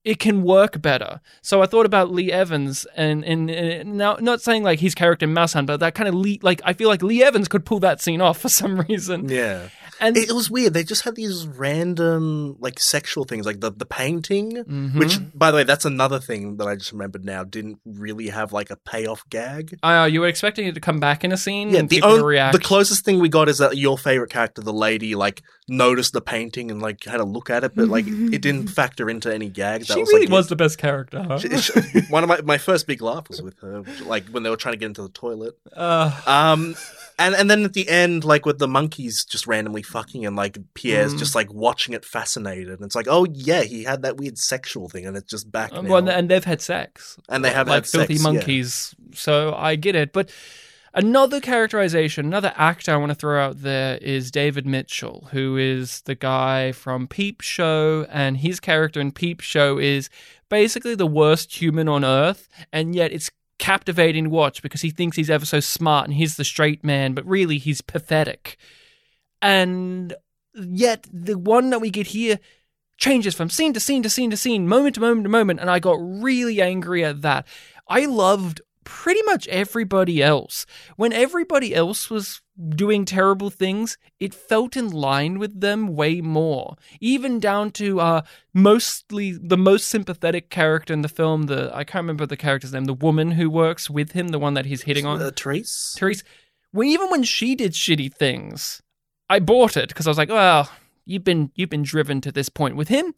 it 0.03 0.19
can 0.19 0.43
work 0.43 0.81
better. 0.81 1.19
So 1.41 1.61
I 1.61 1.65
thought 1.65 1.85
about 1.85 2.11
Lee 2.11 2.31
Evans 2.31 2.85
and 2.95 3.23
and, 3.25 3.49
and 3.49 3.97
now 3.97 4.17
not 4.21 4.41
saying 4.41 4.63
like 4.63 4.79
his 4.79 4.95
character 4.95 5.25
in 5.25 5.33
Mouse 5.33 5.53
Hunt, 5.53 5.67
but 5.67 5.79
that 5.81 5.93
kind 5.95 6.07
of 6.09 6.15
Lee 6.15 6.39
like 6.41 6.61
I 6.65 6.73
feel 6.73 6.87
like 6.89 7.03
Lee 7.03 7.23
Evans 7.23 7.47
could 7.47 7.65
pull 7.65 7.79
that 7.81 8.01
scene 8.01 8.21
off 8.21 8.37
for 8.41 8.49
some 8.49 8.79
reason. 8.81 9.29
Yeah. 9.29 9.69
And 10.01 10.15
It, 10.15 10.29
it 10.29 10.33
was 10.33 10.49
weird. 10.49 10.73
They 10.73 10.85
just 10.85 11.01
had 11.03 11.15
these 11.15 11.45
random, 11.45 12.55
like, 12.59 12.79
sexual 12.79 13.25
things, 13.25 13.45
like 13.45 13.59
the, 13.59 13.69
the 13.71 13.85
painting, 13.85 14.53
Mhm. 14.55 14.95
which, 14.97 15.17
by 15.37 15.51
the 15.51 15.57
way, 15.57 15.63
that's 15.65 15.83
another 15.83 16.19
thing 16.19 16.55
that 16.55 16.67
I 16.67 16.75
just 16.75 16.93
remembered 16.93 17.25
now, 17.25 17.43
didn't 17.43 17.79
really 17.85 18.29
have, 18.29 18.53
like, 18.53 18.69
a 18.69 18.77
payoff 18.77 19.23
gag. 19.29 19.77
uh, 19.83 20.07
you 20.09 20.21
were 20.21 20.27
expecting 20.27 20.67
it 20.67 20.75
to 20.75 20.79
come 20.79 21.01
back 21.01 21.25
in 21.25 21.33
a 21.33 21.37
scene 21.37 21.71
Yeah, 21.71 21.79
and 21.79 21.89
the, 21.89 22.01
react. 22.23 22.53
the 22.53 22.63
closest 22.63 23.03
thing 23.03 23.19
we 23.19 23.27
got 23.27 23.49
is 23.49 23.57
that 23.57 23.75
your 23.77 23.97
favorite 23.97 24.29
character, 24.29 24.61
the 24.61 24.71
lady, 24.73 25.15
like, 25.15 25.41
noticed 25.67 26.13
the 26.13 26.21
painting 26.21 26.71
and, 26.71 26.81
like, 26.81 27.03
had 27.03 27.19
a 27.19 27.25
look 27.25 27.49
at 27.49 27.63
it, 27.65 27.73
but, 27.75 27.89
like, 27.89 28.05
it 28.07 28.41
didn't 28.41 28.67
factor 28.79 29.09
into 29.09 29.33
any 29.33 29.49
gag. 29.49 29.85
That 29.89 29.93
she 29.95 29.99
was, 29.99 30.09
really 30.09 30.25
like, 30.27 30.31
was 30.31 30.47
the 30.47 30.55
best 30.55 30.77
character. 30.77 31.21
Huh? 31.21 31.39
She- 31.39 31.57
she- 31.57 31.99
one 32.09 32.23
of 32.23 32.29
my 32.29 32.39
my 32.41 32.57
first 32.57 32.87
big 32.87 33.01
laugh 33.01 33.27
was 33.27 33.41
with 33.41 33.59
her, 33.59 33.83
like 34.05 34.27
when 34.29 34.43
they 34.43 34.49
were 34.49 34.55
trying 34.57 34.73
to 34.73 34.77
get 34.79 34.85
into 34.87 35.01
the 35.01 35.09
toilet. 35.09 35.55
uh, 35.75 36.11
Um, 36.25 36.75
and 37.17 37.35
and 37.35 37.49
then 37.51 37.65
at 37.65 37.73
the 37.73 37.89
end, 37.89 38.23
like 38.23 38.45
with 38.45 38.59
the 38.59 38.67
monkeys 38.67 39.25
just 39.25 39.45
randomly 39.45 39.83
fucking, 39.83 40.25
and 40.25 40.35
like 40.37 40.57
Pierre's 40.73 41.13
Mm. 41.13 41.19
just 41.19 41.35
like 41.35 41.51
watching 41.53 41.93
it 41.93 42.05
fascinated. 42.05 42.69
And 42.69 42.81
it's 42.83 42.95
like, 42.95 43.07
oh 43.09 43.25
yeah, 43.29 43.61
he 43.63 43.83
had 43.83 44.03
that 44.03 44.15
weird 44.17 44.37
sexual 44.37 44.87
thing, 44.87 45.05
and 45.05 45.17
it's 45.17 45.29
just 45.29 45.51
back 45.51 45.73
now. 45.73 45.81
well, 45.81 46.07
and 46.09 46.29
they've 46.29 46.45
had 46.45 46.61
sex. 46.61 47.17
And 47.27 47.43
they 47.43 47.51
have 47.51 47.67
like 47.67 47.83
had 47.83 47.87
filthy 47.87 48.15
sex, 48.15 48.23
yeah. 48.25 48.31
monkeys. 48.31 48.95
So 49.13 49.53
I 49.53 49.75
get 49.75 49.95
it, 49.95 50.13
but 50.13 50.31
another 50.93 51.39
characterization, 51.39 52.25
another 52.25 52.53
actor 52.55 52.91
I 52.91 52.97
want 52.97 53.09
to 53.11 53.15
throw 53.15 53.43
out 53.43 53.61
there 53.61 53.97
is 53.97 54.31
David 54.31 54.65
Mitchell, 54.65 55.27
who 55.31 55.57
is 55.57 56.01
the 56.01 56.15
guy 56.15 56.71
from 56.71 57.07
Peep 57.07 57.41
Show, 57.41 58.05
and 58.09 58.37
his 58.37 58.59
character 58.59 58.99
in 58.99 59.11
Peep 59.11 59.41
Show 59.41 59.77
is 59.77 60.09
basically 60.49 60.95
the 60.95 61.07
worst 61.07 61.61
human 61.61 61.87
on 61.87 62.03
earth, 62.03 62.47
and 62.71 62.95
yet 62.95 63.11
it's 63.11 63.29
captivating 63.59 64.25
to 64.25 64.29
watch 64.29 64.61
because 64.61 64.81
he 64.81 64.89
thinks 64.89 65.17
he's 65.17 65.29
ever 65.29 65.45
so 65.45 65.59
smart 65.59 66.05
and 66.05 66.13
he's 66.15 66.37
the 66.37 66.45
straight 66.45 66.83
man, 66.83 67.13
but 67.13 67.25
really 67.25 67.57
he's 67.57 67.81
pathetic. 67.81 68.57
And 69.41 70.13
yet 70.53 71.07
the 71.11 71.37
one 71.37 71.69
that 71.69 71.81
we 71.81 71.89
get 71.89 72.07
here 72.07 72.39
changes 72.97 73.35
from 73.35 73.49
scene 73.49 73.73
to 73.73 73.79
scene 73.79 74.03
to 74.03 74.09
scene 74.09 74.29
to 74.31 74.37
scene, 74.37 74.67
moment 74.67 74.95
to 74.95 75.01
moment 75.01 75.25
to 75.25 75.29
moment, 75.29 75.59
and 75.59 75.69
I 75.69 75.79
got 75.79 75.97
really 75.99 76.61
angry 76.61 77.03
at 77.03 77.21
that. 77.21 77.47
I 77.87 78.05
loved 78.05 78.61
pretty 78.89 79.21
much 79.21 79.47
everybody 79.49 80.21
else. 80.21 80.65
When 80.95 81.13
everybody 81.13 81.75
else 81.75 82.09
was 82.09 82.41
doing 82.57 83.05
terrible 83.05 83.51
things, 83.51 83.99
it 84.19 84.33
felt 84.33 84.75
in 84.75 84.89
line 84.89 85.37
with 85.37 85.61
them 85.61 85.95
way 85.95 86.21
more. 86.21 86.75
Even 86.99 87.39
down 87.39 87.69
to 87.73 87.99
uh 87.99 88.21
mostly 88.51 89.31
the 89.31 89.57
most 89.57 89.87
sympathetic 89.87 90.49
character 90.49 90.91
in 90.91 91.03
the 91.03 91.07
film, 91.07 91.43
the 91.43 91.69
I 91.71 91.83
can't 91.83 92.01
remember 92.03 92.25
the 92.25 92.35
character's 92.35 92.73
name, 92.73 92.85
the 92.85 92.93
woman 92.93 93.31
who 93.31 93.47
works 93.47 93.91
with 93.91 94.13
him, 94.13 94.29
the 94.29 94.39
one 94.39 94.55
that 94.55 94.65
he's 94.65 94.81
hitting 94.81 95.05
on. 95.05 95.21
Uh, 95.21 95.29
Therese. 95.35 95.95
Therese, 95.99 96.23
when 96.71 96.87
even 96.87 97.11
when 97.11 97.23
she 97.23 97.55
did 97.55 97.73
shitty 97.73 98.11
things, 98.11 98.81
I 99.29 99.39
bought 99.39 99.77
it 99.77 99.89
because 99.89 100.07
I 100.07 100.09
was 100.09 100.17
like, 100.17 100.29
well, 100.29 100.67
you've 101.05 101.23
been 101.23 101.51
you've 101.53 101.69
been 101.69 101.83
driven 101.83 102.21
to 102.21 102.31
this 102.31 102.49
point 102.49 102.75
with 102.75 102.87
him. 102.87 103.13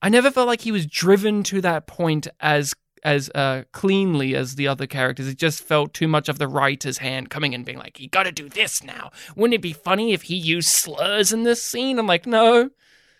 I 0.00 0.08
never 0.08 0.30
felt 0.30 0.48
like 0.48 0.62
he 0.62 0.72
was 0.72 0.86
driven 0.86 1.42
to 1.44 1.60
that 1.60 1.86
point 1.86 2.26
as 2.40 2.74
as 3.04 3.30
uh, 3.34 3.64
cleanly 3.72 4.34
as 4.34 4.54
the 4.54 4.66
other 4.66 4.86
characters. 4.86 5.28
It 5.28 5.38
just 5.38 5.62
felt 5.62 5.92
too 5.94 6.08
much 6.08 6.28
of 6.28 6.38
the 6.38 6.48
writer's 6.48 6.98
hand 6.98 7.30
coming 7.30 7.52
in, 7.52 7.62
being 7.64 7.78
like, 7.78 8.00
"You 8.00 8.08
got 8.08 8.24
to 8.24 8.32
do 8.32 8.48
this 8.48 8.82
now." 8.82 9.10
Wouldn't 9.36 9.54
it 9.54 9.62
be 9.62 9.72
funny 9.72 10.12
if 10.12 10.22
he 10.22 10.36
used 10.36 10.68
slurs 10.68 11.32
in 11.32 11.42
this 11.42 11.62
scene? 11.62 11.98
I'm 11.98 12.06
like, 12.06 12.26
no, 12.26 12.70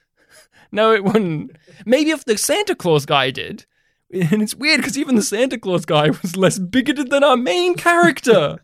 no, 0.73 0.93
it 0.93 1.05
wouldn't. 1.05 1.57
Maybe 1.85 2.11
if 2.11 2.25
the 2.25 2.39
Santa 2.39 2.75
Claus 2.75 3.07
guy 3.07 3.31
did. 3.31 3.67
And 4.13 4.43
it's 4.43 4.55
weird 4.55 4.79
because 4.79 4.97
even 4.97 5.17
the 5.17 5.23
Santa 5.23 5.59
Claus 5.59 5.85
guy 5.85 6.11
was 6.11 6.37
less 6.37 6.59
bigoted 6.59 7.11
than 7.11 7.25
our 7.25 7.37
main 7.37 7.75
character. 7.75 8.61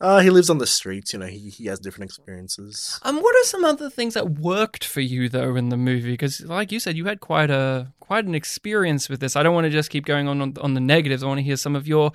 Uh, 0.00 0.20
he 0.20 0.30
lives 0.30 0.48
on 0.48 0.58
the 0.58 0.66
streets. 0.66 1.12
You 1.12 1.18
know, 1.18 1.26
he 1.26 1.50
he 1.50 1.66
has 1.66 1.78
different 1.78 2.10
experiences. 2.10 2.98
Um, 3.02 3.20
what 3.20 3.36
are 3.36 3.44
some 3.44 3.64
other 3.64 3.90
things 3.90 4.14
that 4.14 4.30
worked 4.30 4.84
for 4.84 5.00
you 5.00 5.28
though 5.28 5.56
in 5.56 5.68
the 5.68 5.76
movie? 5.76 6.12
Because, 6.12 6.40
like 6.40 6.72
you 6.72 6.80
said, 6.80 6.96
you 6.96 7.04
had 7.04 7.20
quite 7.20 7.50
a 7.50 7.92
quite 8.00 8.24
an 8.24 8.34
experience 8.34 9.08
with 9.08 9.20
this. 9.20 9.36
I 9.36 9.42
don't 9.42 9.54
want 9.54 9.66
to 9.66 9.70
just 9.70 9.90
keep 9.90 10.06
going 10.06 10.26
on 10.26 10.40
on, 10.40 10.54
on 10.60 10.74
the 10.74 10.80
negatives. 10.80 11.22
I 11.22 11.26
want 11.26 11.38
to 11.38 11.44
hear 11.44 11.56
some 11.56 11.76
of 11.76 11.86
your 11.86 12.12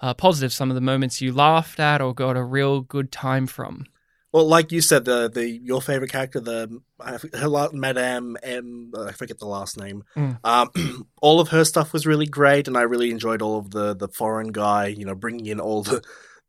uh, 0.00 0.14
positives, 0.14 0.54
some 0.54 0.70
of 0.70 0.74
the 0.76 0.80
moments 0.80 1.20
you 1.20 1.32
laughed 1.32 1.80
at 1.80 2.00
or 2.00 2.14
got 2.14 2.36
a 2.36 2.42
real 2.42 2.82
good 2.82 3.10
time 3.10 3.46
from. 3.46 3.86
Well, 4.34 4.46
like 4.46 4.72
you 4.72 4.80
said, 4.80 5.04
the 5.04 5.28
the 5.28 5.48
your 5.48 5.80
favorite 5.80 6.10
character, 6.10 6.40
the 6.40 6.80
her 7.00 7.68
Madame 7.72 8.36
M, 8.42 8.92
I 8.96 9.12
forget 9.12 9.38
the 9.38 9.46
last 9.46 9.76
name. 9.76 10.04
Mm. 10.16 10.38
Um, 10.44 11.06
all 11.22 11.40
of 11.40 11.48
her 11.48 11.64
stuff 11.64 11.92
was 11.92 12.06
really 12.06 12.26
great, 12.26 12.68
and 12.68 12.76
I 12.76 12.82
really 12.82 13.10
enjoyed 13.10 13.42
all 13.42 13.58
of 13.58 13.70
the 13.70 13.94
the 13.94 14.08
foreign 14.08 14.52
guy. 14.52 14.86
You 14.86 15.04
know, 15.04 15.14
bringing 15.14 15.46
in 15.46 15.60
all 15.60 15.82
the 15.84 16.02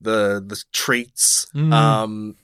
the 0.05 0.41
the 0.45 0.63
treats. 0.71 1.47
Mm. 1.53 1.73
Um, 1.73 2.35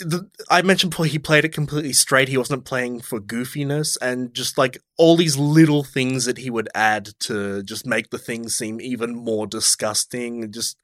the, 0.00 0.28
I 0.50 0.62
mentioned 0.62 0.90
before 0.90 1.06
he 1.06 1.18
played 1.18 1.44
it 1.44 1.50
completely 1.52 1.92
straight. 1.92 2.28
He 2.28 2.36
wasn't 2.36 2.64
playing 2.64 3.00
for 3.00 3.20
goofiness, 3.20 3.96
and 4.02 4.34
just 4.34 4.58
like 4.58 4.78
all 4.98 5.16
these 5.16 5.36
little 5.38 5.84
things 5.84 6.24
that 6.24 6.38
he 6.38 6.50
would 6.50 6.68
add 6.74 7.10
to 7.20 7.62
just 7.62 7.86
make 7.86 8.10
the 8.10 8.18
thing 8.18 8.48
seem 8.48 8.80
even 8.80 9.14
more 9.14 9.46
disgusting. 9.46 10.50
Just 10.52 10.76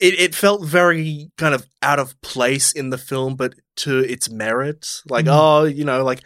it, 0.00 0.18
it 0.18 0.34
felt 0.34 0.64
very 0.64 1.30
kind 1.36 1.54
of 1.54 1.66
out 1.82 1.98
of 1.98 2.20
place 2.22 2.72
in 2.72 2.88
the 2.90 2.98
film, 2.98 3.36
but 3.36 3.54
to 3.76 3.98
its 3.98 4.30
merit. 4.30 4.86
Like, 5.08 5.26
Mhm. 5.26 5.38
oh, 5.38 5.64
you 5.64 5.84
know, 5.84 6.02
like, 6.02 6.22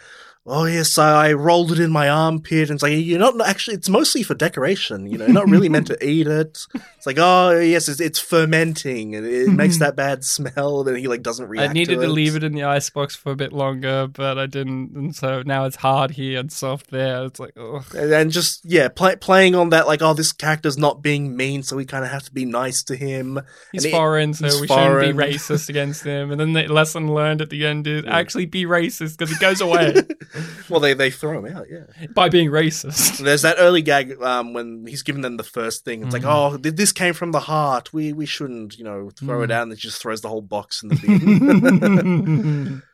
oh 0.46 0.64
yes, 0.64 0.98
I, 0.98 1.28
I 1.28 1.32
rolled 1.32 1.72
it 1.72 1.80
in 1.80 1.90
my 1.90 2.08
armpit, 2.08 2.68
and 2.70 2.76
it's 2.76 2.82
like 2.82 2.92
you're 2.94 3.18
not 3.18 3.40
actually. 3.46 3.76
It's 3.76 3.88
mostly 3.88 4.22
for 4.22 4.34
decoration. 4.34 5.06
You 5.06 5.18
know, 5.18 5.26
not 5.26 5.48
really 5.48 5.68
meant 5.68 5.86
to 5.88 6.04
eat 6.06 6.26
it. 6.26 6.66
It's 6.74 7.06
like, 7.06 7.18
oh 7.18 7.58
yes, 7.58 7.88
it's, 7.88 8.00
it's 8.00 8.18
fermenting, 8.18 9.14
and 9.14 9.26
it 9.26 9.48
makes 9.52 9.78
that 9.78 9.96
bad 9.96 10.24
smell. 10.24 10.80
And 10.80 10.88
then 10.88 10.96
he 10.96 11.08
like 11.08 11.22
doesn't 11.22 11.48
react. 11.48 11.70
I 11.70 11.72
needed 11.72 11.96
to, 11.96 12.06
to, 12.06 12.08
leave 12.08 12.36
it 12.36 12.44
in 12.44 12.52
the 12.52 12.64
icebox 12.64 13.16
for 13.16 13.32
a 13.32 13.36
bit 13.36 13.52
longer, 13.52 14.06
but 14.06 14.38
I 14.38 14.46
didn't, 14.46 14.94
and 14.94 15.16
so 15.16 15.42
now 15.42 15.64
it's 15.64 15.76
hard 15.76 16.12
here 16.12 16.40
and 16.40 16.52
soft 16.52 16.90
there. 16.90 17.24
It's 17.24 17.40
like, 17.40 17.54
oh, 17.56 17.84
And 17.96 18.10
then 18.10 18.30
just 18.30 18.64
yeah, 18.64 18.88
play, 18.88 19.16
playing 19.16 19.54
on 19.54 19.70
that, 19.70 19.86
like, 19.86 20.02
oh, 20.02 20.14
this 20.14 20.32
character's 20.32 20.78
not 20.78 21.02
being 21.02 21.36
mean, 21.36 21.62
so 21.62 21.76
we 21.76 21.84
kind 21.84 22.04
of 22.04 22.10
have 22.10 22.24
to 22.24 22.32
be 22.32 22.44
nice 22.44 22.82
to 22.84 22.96
him. 22.96 23.40
He's 23.72 23.84
And 23.84 23.92
it- 23.92 23.96
foreign, 23.96 24.34
so 24.34 24.46
he's 24.46 24.60
we 24.60 24.66
foreign. 24.66 25.06
shouldn't 25.06 25.18
be 25.18 25.36
racist 25.36 25.68
against 25.68 26.04
him. 26.04 26.30
And 26.30 26.40
then 26.40 26.52
the 26.52 26.68
lesson 26.68 27.12
learned 27.12 27.40
at 27.40 27.50
the 27.50 27.66
end 27.66 27.86
is 27.86 28.04
actually 28.08 28.46
be 28.46 28.64
racist 28.64 29.18
because 29.18 29.30
he 29.30 29.38
goes 29.38 29.60
away 29.60 29.94
well, 30.68 30.80
they 30.80 30.94
they 30.94 31.10
throw 31.10 31.38
him 31.44 31.56
out, 31.56 31.66
yeah. 31.70 32.06
by 32.14 32.28
being 32.28 32.50
racist. 32.50 33.18
There's 33.18 33.42
that 33.42 33.56
early 33.58 33.82
gag 33.82 34.20
um, 34.22 34.52
when 34.52 34.86
he's 34.86 35.02
giving 35.02 35.22
them 35.22 35.36
the 35.36 35.44
first 35.44 35.84
thing. 35.84 36.02
It's 36.02 36.10
Mhm. 36.10 36.12
like, 36.12 36.24
oh, 36.24 36.56
this 36.56 36.92
came 36.92 37.14
from 37.14 37.32
the 37.32 37.40
heart. 37.40 37.92
We 37.92 38.12
we 38.12 38.26
shouldn't, 38.26 38.76
you 38.78 38.84
know, 38.84 39.10
throw 39.10 39.42
it 39.42 39.50
Mm. 39.50 39.54
out. 39.54 39.62
And 39.64 39.72
it 39.72 39.78
just 39.78 40.00
throws 40.02 40.20
the 40.20 40.28
whole 40.28 40.42
box 40.42 40.82
in 40.82 40.88
the 40.90 40.96
bin. 40.96 42.82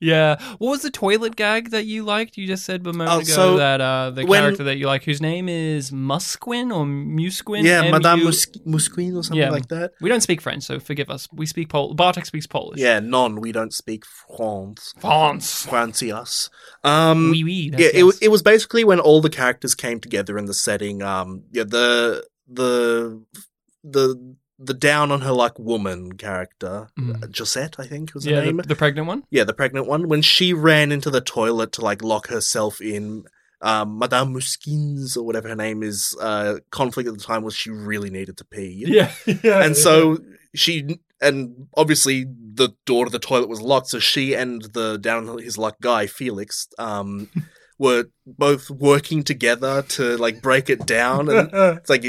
yeah. 0.00 0.36
What 0.58 0.70
was 0.70 0.82
the 0.82 0.90
toilet 0.90 1.36
gag 1.36 1.70
that 1.70 1.86
you 1.86 2.04
liked? 2.04 2.36
You 2.36 2.46
just 2.46 2.64
said 2.64 2.80
a 2.82 2.92
moment 2.92 3.10
Oh, 3.10 3.18
ago 3.18 3.24
so 3.24 3.56
that 3.56 3.80
uh, 3.80 4.10
the 4.10 4.24
when- 4.26 4.42
character 4.42 4.64
that 4.64 4.76
you 4.76 4.86
like, 4.86 5.04
whose 5.04 5.20
name 5.20 5.48
is 5.48 5.90
Musquin 5.90 6.72
or 6.74 6.84
Musquin. 6.84 7.62
yeah, 7.64 7.90
Madame 7.90 8.20
M-U- 8.20 8.24
Mus- 8.26 8.46
Musquin 8.66 9.16
or 9.16 9.22
something 9.22 9.38
Yeah. 9.38 9.50
like 9.50 9.68
that. 9.68 9.92
We 10.00 10.08
don't 10.08 10.20
speak 10.22 10.40
French, 10.40 10.64
so 10.64 10.78
forgive 10.80 11.10
us. 11.10 11.28
We 11.32 11.46
speak 11.46 11.68
Pol. 11.68 11.94
Bartek 11.94 12.26
speaks 12.26 12.46
Polish. 12.46 12.80
Yeah, 12.80 13.00
non. 13.00 13.40
We 13.40 13.52
don't 13.52 13.72
speak 13.72 14.04
France. 14.06 14.92
France. 14.98 15.66
Francias. 15.66 16.50
Um, 16.84 17.30
Oui, 17.30 17.44
oui. 17.44 17.70
yeah, 17.78 17.88
it, 17.92 18.04
yes. 18.04 18.18
it 18.20 18.28
was 18.28 18.42
basically 18.42 18.84
when 18.84 19.00
all 19.00 19.20
the 19.20 19.30
characters 19.30 19.74
came 19.74 20.00
together 20.00 20.38
in 20.38 20.46
the 20.46 20.54
setting. 20.54 21.02
Um, 21.02 21.44
yeah, 21.52 21.64
the 21.64 22.24
the 22.48 23.22
the 23.84 24.36
the 24.64 24.74
down 24.74 25.10
on 25.10 25.20
her 25.22 25.32
luck 25.32 25.58
woman 25.58 26.12
character, 26.12 26.88
Mhm. 26.98 27.22
uh, 27.22 27.26
Josette, 27.36 27.76
I 27.78 27.86
think 27.86 28.14
was 28.14 28.24
her 28.24 28.30
yeah, 28.30 28.40
name. 28.44 28.56
the, 28.58 28.62
the 28.64 28.76
pregnant 28.76 29.08
one. 29.08 29.24
yeah, 29.30 29.44
the 29.44 29.54
pregnant 29.54 29.86
one. 29.86 30.08
When 30.08 30.22
she 30.22 30.52
ran 30.52 30.92
into 30.92 31.10
the 31.10 31.20
toilet 31.20 31.72
to 31.72 31.80
like 31.80 32.02
lock 32.02 32.28
herself 32.28 32.80
in, 32.80 33.24
um, 33.60 33.98
Madame 33.98 34.32
Muskins 34.32 35.16
or 35.16 35.24
whatever 35.24 35.48
her 35.48 35.56
name 35.56 35.82
is, 35.82 36.16
uh, 36.20 36.58
conflict 36.70 37.08
at 37.08 37.14
the 37.16 37.22
time 37.24 37.42
was 37.42 37.54
she 37.54 37.70
really 37.70 38.10
needed 38.10 38.36
to 38.38 38.44
pee. 38.44 38.84
Yeah, 38.88 39.12
yeah. 39.42 39.64
And 39.64 39.76
so 39.76 40.18
she, 40.54 40.98
and 41.20 41.68
obviously 41.76 42.24
the 42.54 42.70
door 42.86 43.04
to 43.06 43.10
the 43.10 43.18
toilet 43.18 43.48
was 43.48 43.60
locked, 43.60 43.88
so 43.88 43.98
she 43.98 44.34
and 44.34 44.62
the 44.72 44.98
down 44.98 45.28
on 45.28 45.38
his 45.38 45.56
luck 45.58 45.76
guy, 45.80 46.06
Felix, 46.06 46.66
um, 46.78 47.28
were 47.78 48.04
both 48.26 48.68
working 48.70 49.22
together 49.24 49.82
to 49.82 50.16
like 50.16 50.42
break 50.42 50.68
it 50.70 50.84
down. 50.86 51.28
And 51.28 51.50
it's 51.78 51.88
like, 51.90 52.04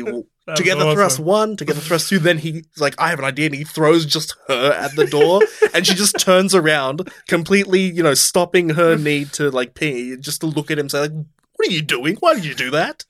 That's 0.45 0.59
together 0.59 0.81
awesome. 0.81 0.95
thrust 0.95 1.19
one, 1.19 1.55
together 1.55 1.79
thrust 1.79 2.09
two. 2.09 2.19
Then 2.19 2.37
he's 2.37 2.63
like, 2.77 2.95
I 2.99 3.09
have 3.09 3.19
an 3.19 3.25
idea, 3.25 3.45
and 3.45 3.55
he 3.55 3.63
throws 3.63 4.05
just 4.05 4.35
her 4.47 4.71
at 4.73 4.95
the 4.95 5.05
door, 5.07 5.41
and 5.73 5.87
she 5.87 5.93
just 5.93 6.19
turns 6.19 6.53
around, 6.53 7.09
completely, 7.27 7.81
you 7.81 8.03
know, 8.03 8.13
stopping 8.13 8.69
her 8.71 8.97
need 8.97 9.31
to 9.33 9.49
like 9.51 9.73
pee, 9.73 10.17
just 10.17 10.41
to 10.41 10.47
look 10.47 10.69
at 10.69 10.77
him, 10.77 10.89
say 10.89 10.99
like, 10.99 11.11
What 11.11 11.67
are 11.69 11.71
you 11.71 11.81
doing? 11.81 12.17
Why 12.19 12.33
did 12.33 12.43
you 12.43 12.55
do 12.55 12.71
that? 12.71 13.05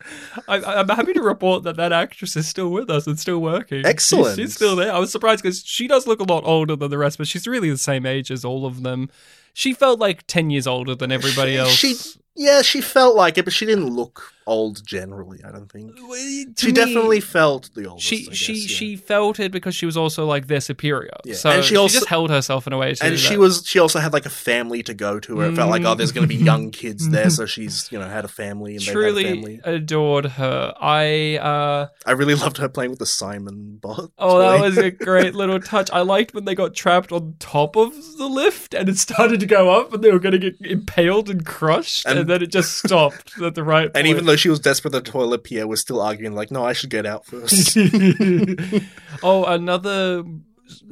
I, 0.48 0.58
I'm 0.64 0.90
happy 0.90 1.14
to 1.14 1.24
report 1.24 1.64
that 1.64 1.76
that 1.78 1.92
actress 1.92 2.36
is 2.36 2.48
still 2.48 2.70
with 2.70 2.90
us 2.92 3.08
and 3.08 3.20
still 3.20 3.40
working. 3.40 3.80
She's- 3.80 3.90
Excellent. 3.90 4.36
She's, 4.38 4.54
still 4.54 4.76
there. 4.76 4.94
I 4.94 5.00
was 5.00 5.12
surprised 5.12 5.42
because 5.42 5.64
she 5.66 5.88
does 5.88 6.06
look 6.06 6.20
a 6.20 6.24
lot 6.32 6.44
older 6.46 6.76
than 6.76 6.92
the 6.92 6.98
rest, 7.00 7.18
but 7.18 7.28
she's 7.28 7.48
really 7.48 7.70
the 7.72 7.78
same 7.80 8.06
age 8.06 8.30
as 8.30 8.46
all 8.46 8.66
of 8.66 8.84
them. 8.84 9.10
She 9.54 9.74
felt 9.74 10.00
like 10.00 10.26
10 10.28 10.50
years 10.50 10.68
older 10.68 10.96
than 10.96 11.12
everybody 11.12 11.54
She- 11.54 11.58
else. 11.58 11.72
she- 11.74 11.96
Yeah, 12.36 12.64
she 12.64 12.82
felt 12.82 13.16
like 13.16 13.38
it, 13.38 13.46
but 13.46 13.54
she 13.54 13.68
didn't 13.68 13.94
look 13.94 14.32
old 14.46 14.86
generally. 14.86 15.40
I 15.48 15.52
don't 15.52 15.72
think 15.72 15.92
Well, 16.02 16.18
she 16.58 16.68
me, 16.68 16.72
definitely 16.74 17.20
felt 17.22 17.70
the 17.76 17.86
oldest. 17.86 18.06
She 18.08 18.26
guess, 18.26 18.36
she 18.36 18.54
yeah. 18.56 18.68
she 18.68 18.96
felt 18.98 19.40
it 19.40 19.52
because 19.54 19.74
she 19.76 19.86
was 19.86 19.96
also 19.96 20.26
like 20.26 20.48
their 20.48 20.60
superior. 20.60 21.14
Yeah. 21.24 21.36
So 21.36 21.50
And 21.52 21.64
she 21.64 21.70
she, 21.70 21.78
also- 21.78 22.00
just 22.00 22.10
held 22.10 22.30
herself 22.32 22.66
in 22.68 22.74
a 22.74 22.78
way. 22.80 22.96
To 22.96 23.06
and 23.06 23.20
she 23.20 23.36
that. 23.36 23.40
was 23.40 23.64
she 23.66 23.78
also 23.80 24.00
had 24.00 24.12
like 24.12 24.26
a 24.26 24.32
family 24.32 24.82
to 24.84 24.94
go 24.96 25.20
to. 25.20 25.36
Where 25.36 25.50
it 25.50 25.56
felt 25.56 25.70
like 25.70 25.86
oh, 25.86 25.94
there's 25.96 26.12
going 26.12 26.28
to 26.28 26.36
be 26.38 26.44
young 26.44 26.72
kids 26.72 27.08
there, 27.10 27.30
so 27.30 27.46
she's 27.46 27.90
you 27.92 28.00
know 28.00 28.08
had 28.10 28.26
a 28.26 28.28
family 28.28 28.72
and 28.76 28.82
they 28.82 28.86
had 28.88 28.96
a 28.98 29.00
truly 29.00 29.24
family. 29.26 29.62
adored 29.64 30.26
her. 30.26 30.74
I 30.82 31.38
uh 31.38 31.88
I 32.06 32.12
really 32.12 32.36
loved 32.36 32.58
her 32.58 32.68
playing 32.68 32.90
with 32.90 33.00
the 33.00 33.06
Simon 33.06 33.78
bot. 33.80 34.10
oh 34.18 34.40
that 34.40 34.60
was 34.60 34.78
a 34.80 34.90
great 34.92 35.36
little 35.42 35.60
touch. 35.60 35.90
I 35.94 36.02
liked 36.02 36.34
when 36.34 36.44
they 36.46 36.56
got 36.56 36.74
trapped 36.74 37.12
on 37.14 37.36
top 37.40 37.78
of 37.78 37.94
the 38.18 38.28
lift 38.28 38.74
and 38.74 38.90
it 38.90 38.98
started 38.98 39.43
to 39.48 39.56
go 39.56 39.70
up 39.70 39.94
and 39.94 40.04
they 40.04 40.12
were 40.12 40.20
going 40.20 40.40
to 40.40 40.52
get 40.52 40.60
impaled 40.62 41.30
and 41.30 41.46
crushed 41.46 42.06
and, 42.06 42.20
And- 42.20 42.30
then 42.30 42.42
it 42.42 42.48
just 42.52 42.78
stopped 42.86 43.40
at 43.42 43.56
the 43.56 43.64
right. 43.64 43.92
And 43.96 44.08
even 44.08 44.26
though 44.26 44.36
she 44.36 44.50
was 44.50 44.60
desperate 44.60 44.92
the 44.92 45.02
toilet, 45.02 45.44
Pierre 45.44 45.68
was 45.68 45.82
still 45.82 46.02
arguing 46.02 46.34
like, 46.34 46.52
"No, 46.52 46.64
I 46.64 46.74
should 46.74 46.90
get 46.90 47.06
out 47.06 47.26
first. 47.26 47.78
oh, 49.24 49.46
another 49.46 50.24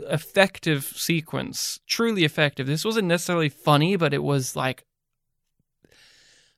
effective 0.09 0.83
sequence. 0.95 1.79
Truly 1.87 2.23
effective. 2.23 2.67
This 2.67 2.85
wasn't 2.85 3.07
necessarily 3.07 3.49
funny, 3.49 3.95
but 3.95 4.13
it 4.13 4.23
was 4.23 4.55
like 4.55 4.85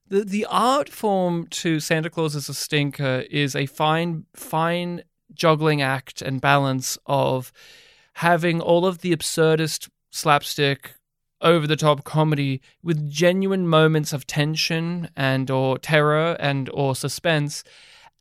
the 0.08 0.24
the 0.24 0.46
art 0.50 0.90
form 0.90 1.48
to 1.48 1.80
Santa 1.80 2.10
Claus 2.10 2.36
as 2.36 2.50
a 2.50 2.54
stinker 2.54 3.24
is 3.30 3.56
a 3.56 3.66
fine 3.66 4.26
fine 4.36 5.04
juggling 5.34 5.82
act 5.82 6.22
and 6.22 6.40
balance 6.42 6.98
of 7.06 7.52
having 8.18 8.62
all 8.62 8.86
of 8.86 9.00
the 9.00 9.16
absurdist 9.16 9.90
slapstick 10.12 10.94
over 11.44 11.68
the 11.68 11.76
top 11.76 12.04
comedy 12.04 12.62
with 12.82 13.10
genuine 13.10 13.68
moments 13.68 14.14
of 14.14 14.26
tension 14.26 15.10
and 15.16 15.52
or 15.52 15.78
terror 15.78 16.36
and 16.40 16.70
or 16.74 16.96
suspense. 16.96 17.64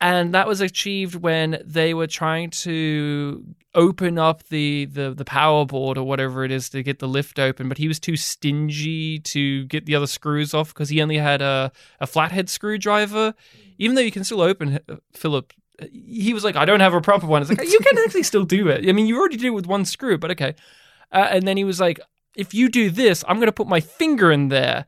And 0.00 0.34
that 0.34 0.48
was 0.48 0.60
achieved 0.60 1.14
when 1.14 1.62
they 1.64 1.94
were 1.94 2.08
trying 2.08 2.50
to 2.50 3.44
open 3.74 4.18
up 4.18 4.42
the, 4.48 4.84
the 4.86 5.14
the 5.14 5.24
power 5.24 5.64
board 5.64 5.96
or 5.96 6.04
whatever 6.04 6.44
it 6.44 6.50
is 6.50 6.68
to 6.68 6.82
get 6.82 6.98
the 6.98 7.08
lift 7.08 7.38
open 7.38 7.70
but 7.70 7.78
he 7.78 7.88
was 7.88 7.98
too 7.98 8.16
stingy 8.16 9.18
to 9.18 9.64
get 9.64 9.86
the 9.86 9.94
other 9.94 10.06
screws 10.06 10.52
off 10.52 10.74
because 10.74 10.90
he 10.90 11.00
only 11.00 11.16
had 11.16 11.40
a, 11.40 11.72
a 12.00 12.06
flathead 12.06 12.50
screwdriver. 12.50 13.32
Even 13.78 13.94
though 13.94 14.02
you 14.02 14.10
can 14.10 14.24
still 14.24 14.42
open 14.42 14.78
philip 15.12 15.52
he 15.90 16.34
was 16.34 16.44
like 16.44 16.54
i 16.54 16.64
don't 16.64 16.80
have 16.80 16.94
a 16.94 17.00
proper 17.00 17.26
one. 17.26 17.40
It's 17.40 17.50
like 17.50 17.66
you 17.66 17.78
can 17.78 17.96
actually 17.98 18.24
still 18.24 18.44
do 18.44 18.68
it. 18.68 18.86
I 18.86 18.92
mean 18.92 19.06
you 19.06 19.18
already 19.18 19.36
did 19.36 19.46
it 19.46 19.50
with 19.50 19.66
one 19.66 19.84
screw 19.84 20.18
but 20.18 20.32
okay. 20.32 20.54
Uh, 21.12 21.28
and 21.30 21.46
then 21.46 21.56
he 21.56 21.64
was 21.64 21.78
like 21.78 22.00
if 22.36 22.54
you 22.54 22.68
do 22.68 22.90
this 22.90 23.24
i'm 23.28 23.36
going 23.36 23.46
to 23.46 23.52
put 23.52 23.66
my 23.68 23.80
finger 23.80 24.30
in 24.32 24.48
there. 24.48 24.86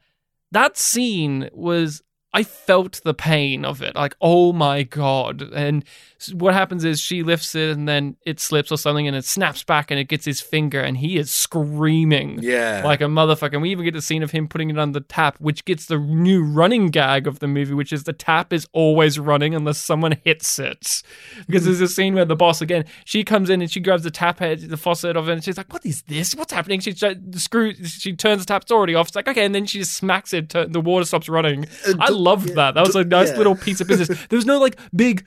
That 0.52 0.76
scene 0.78 1.50
was 1.52 2.02
I 2.34 2.42
felt 2.42 3.00
the 3.04 3.14
pain 3.14 3.64
of 3.64 3.80
it. 3.80 3.94
Like, 3.94 4.16
oh 4.20 4.52
my 4.52 4.82
god! 4.82 5.40
And 5.54 5.84
what 6.32 6.52
happens 6.52 6.84
is 6.84 7.00
she 7.00 7.22
lifts 7.22 7.54
it, 7.54 7.70
and 7.70 7.88
then 7.88 8.16
it 8.26 8.40
slips 8.40 8.72
or 8.72 8.76
something, 8.76 9.06
and 9.06 9.16
it 9.16 9.24
snaps 9.24 9.62
back, 9.62 9.92
and 9.92 10.00
it 10.00 10.08
gets 10.08 10.24
his 10.24 10.40
finger, 10.40 10.80
and 10.80 10.96
he 10.96 11.16
is 11.16 11.30
screaming 11.30 12.40
yeah, 12.42 12.82
like 12.84 13.00
a 13.00 13.04
motherfucker. 13.04 13.52
And 13.52 13.62
we 13.62 13.70
even 13.70 13.84
get 13.84 13.94
the 13.94 14.02
scene 14.02 14.24
of 14.24 14.32
him 14.32 14.48
putting 14.48 14.68
it 14.68 14.78
on 14.78 14.92
the 14.92 15.00
tap, 15.00 15.36
which 15.38 15.64
gets 15.64 15.86
the 15.86 15.96
new 15.96 16.44
running 16.44 16.88
gag 16.88 17.28
of 17.28 17.38
the 17.38 17.46
movie, 17.46 17.72
which 17.72 17.92
is 17.92 18.02
the 18.02 18.12
tap 18.12 18.52
is 18.52 18.66
always 18.72 19.18
running 19.18 19.54
unless 19.54 19.78
someone 19.78 20.18
hits 20.24 20.58
it. 20.58 21.02
Because 21.46 21.64
there's 21.64 21.80
a 21.80 21.88
scene 21.88 22.14
where 22.14 22.24
the 22.24 22.36
boss 22.36 22.60
again, 22.60 22.84
she 23.04 23.22
comes 23.22 23.48
in 23.48 23.62
and 23.62 23.70
she 23.70 23.78
grabs 23.78 24.02
the 24.02 24.10
tap 24.10 24.40
head, 24.40 24.60
the 24.60 24.76
faucet 24.76 25.16
of 25.16 25.28
it, 25.28 25.32
and 25.32 25.44
she's 25.44 25.56
like, 25.56 25.72
"What 25.72 25.86
is 25.86 26.02
this? 26.02 26.34
What's 26.34 26.52
happening?" 26.52 26.80
She 26.80 26.92
the 26.92 27.38
screw, 27.38 27.74
she 27.74 28.12
turns 28.14 28.42
the 28.42 28.46
tap, 28.46 28.62
it's 28.62 28.72
already 28.72 28.96
off. 28.96 29.08
It's 29.08 29.16
like, 29.16 29.28
okay, 29.28 29.44
and 29.44 29.54
then 29.54 29.66
she 29.66 29.78
just 29.78 29.94
smacks 29.94 30.32
it. 30.32 30.48
The 30.50 30.80
water 30.80 31.04
stops 31.04 31.28
running. 31.28 31.66
Uh, 31.86 31.94
I 32.00 32.08
loved 32.24 32.48
yeah, 32.48 32.54
that. 32.60 32.74
That 32.74 32.86
was 32.86 32.96
a 32.96 33.04
nice 33.04 33.30
yeah. 33.32 33.38
little 33.38 33.56
piece 33.66 33.80
of 33.80 33.86
business. 33.88 34.08
There 34.28 34.36
was 34.36 34.46
no 34.46 34.58
like 34.58 34.76
big 34.94 35.24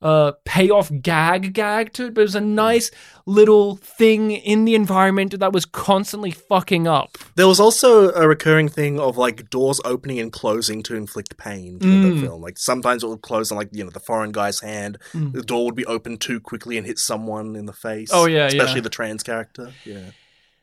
uh 0.00 0.30
payoff 0.44 0.92
gag 1.02 1.52
gag 1.54 1.92
to 1.94 2.06
it, 2.06 2.14
but 2.14 2.20
it 2.20 2.30
was 2.30 2.36
a 2.36 2.40
nice 2.40 2.90
little 3.26 3.74
thing 3.98 4.30
in 4.30 4.64
the 4.64 4.76
environment 4.76 5.38
that 5.40 5.52
was 5.52 5.64
constantly 5.64 6.30
fucking 6.30 6.86
up. 6.86 7.18
There 7.34 7.48
was 7.48 7.58
also 7.58 8.12
a 8.12 8.28
recurring 8.28 8.68
thing 8.68 9.00
of 9.00 9.16
like 9.18 9.50
doors 9.50 9.80
opening 9.84 10.20
and 10.20 10.30
closing 10.32 10.84
to 10.84 10.94
inflict 10.94 11.36
pain 11.36 11.78
in 11.80 11.88
Mm. 11.88 12.14
the 12.14 12.26
film. 12.26 12.40
Like 12.40 12.58
sometimes 12.58 13.02
it 13.02 13.08
would 13.08 13.22
close 13.22 13.50
on 13.50 13.58
like 13.58 13.70
you 13.72 13.82
know 13.82 13.90
the 13.90 14.06
foreign 14.10 14.30
guy's 14.30 14.60
hand. 14.60 14.98
Mm. 15.12 15.32
The 15.32 15.42
door 15.42 15.64
would 15.64 15.74
be 15.74 15.86
opened 15.86 16.20
too 16.20 16.38
quickly 16.38 16.78
and 16.78 16.86
hit 16.86 16.98
someone 16.98 17.56
in 17.56 17.66
the 17.66 17.78
face. 17.88 18.10
Oh, 18.12 18.26
yeah, 18.26 18.46
especially 18.46 18.76
yeah. 18.76 18.88
the 18.88 18.96
trans 18.98 19.24
character. 19.24 19.72
Yeah, 19.84 20.10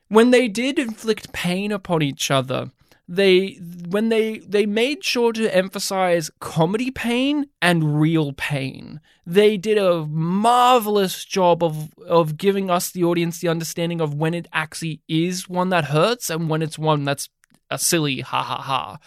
when 0.08 0.32
they 0.32 0.48
did 0.48 0.80
inflict 0.80 1.34
pain 1.34 1.74
upon 1.74 2.02
each 2.02 2.32
other 2.32 2.72
they 3.08 3.60
when 3.88 4.10
they 4.10 4.40
they 4.40 4.66
made 4.66 5.04
sure 5.04 5.32
to 5.32 5.56
emphasize 5.56 6.32
comedy 6.40 6.90
pain 6.90 7.48
and 7.62 8.00
real 8.00 8.34
pain 8.34 9.00
they 9.28 9.58
did 9.58 9.78
a 9.78 10.06
marvelous 10.08 11.24
job 11.24 11.64
of 11.64 11.94
of 12.08 12.38
giving 12.38 12.70
us 12.70 12.92
the 12.92 13.04
audience 13.04 13.40
the 13.40 13.48
understanding 13.48 14.02
of 14.02 14.14
when 14.16 14.34
it 14.34 14.48
actually 14.52 15.02
is 15.08 15.48
one 15.48 15.70
that 15.70 15.86
hurts 15.86 16.30
and 16.30 16.50
when 16.50 16.62
it's 16.62 16.80
one 16.80 17.04
that's 17.04 17.30
a 17.70 17.78
silly 17.78 18.22
ha 18.22 18.42
ha 18.42 18.62
ha 18.62 18.98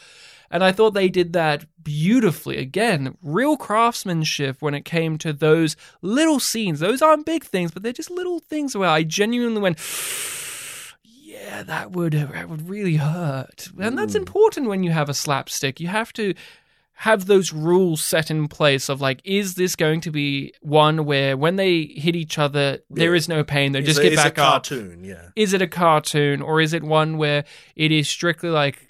and 0.51 0.65
I 0.65 0.73
thought 0.73 0.95
they 0.95 1.09
did 1.09 1.33
that 1.35 1.67
beautifully. 1.83 2.57
Again, 2.57 3.17
real 3.23 3.57
craftsmanship 3.57 4.63
when 4.63 4.75
it 4.75 4.85
came 4.85 5.19
to 5.19 5.33
those 5.33 5.77
little 6.01 6.41
scenes. 6.41 6.81
Those 6.81 7.03
aren't 7.03 7.27
big 7.27 7.45
things, 7.45 7.71
but 7.71 7.83
they're 7.83 7.93
just 7.93 8.11
little 8.11 8.39
things 8.39 8.77
where 8.77 8.89
I 8.89 9.03
genuinely 9.03 9.61
went, 9.61 9.79
yeah, 11.45 11.63
that 11.65 11.93
would 11.93 12.13
that 12.13 12.49
would 12.49 12.69
really 12.69 12.97
hurt. 12.97 13.69
And 13.81 13.97
that's 13.99 14.15
Mm. 14.15 14.21
important 14.21 14.69
when 14.69 14.83
you 14.83 14.91
have 14.93 15.09
a 15.09 15.15
slapstick. 15.15 15.81
You 15.81 15.89
have 15.89 16.13
to 16.15 16.35
have 17.03 17.27
those 17.27 17.53
rules 17.53 18.05
set 18.05 18.29
in 18.29 18.49
place 18.49 18.89
of 18.89 19.01
like, 19.01 19.21
is 19.25 19.55
this 19.55 19.77
going 19.77 20.01
to 20.01 20.11
be 20.11 20.53
one 20.63 21.05
where 21.05 21.37
when 21.37 21.55
they 21.55 21.83
hit 21.85 22.17
each 22.17 22.39
other, 22.39 22.81
there 22.91 23.15
is 23.15 23.29
no 23.29 23.45
pain, 23.45 23.71
they 23.71 23.83
just 23.83 24.01
a, 24.01 24.03
get 24.03 24.17
back 24.17 24.37
a 24.37 24.43
up? 24.43 24.53
cartoon. 24.65 25.05
Yeah, 25.05 25.29
is 25.37 25.53
it 25.53 25.63
a 25.63 25.69
cartoon 25.69 26.43
or 26.43 26.61
is 26.61 26.73
it 26.73 26.83
one 26.83 27.17
where 27.17 27.45
it 27.77 27.93
is 27.93 28.09
strictly 28.09 28.51
like 28.51 28.88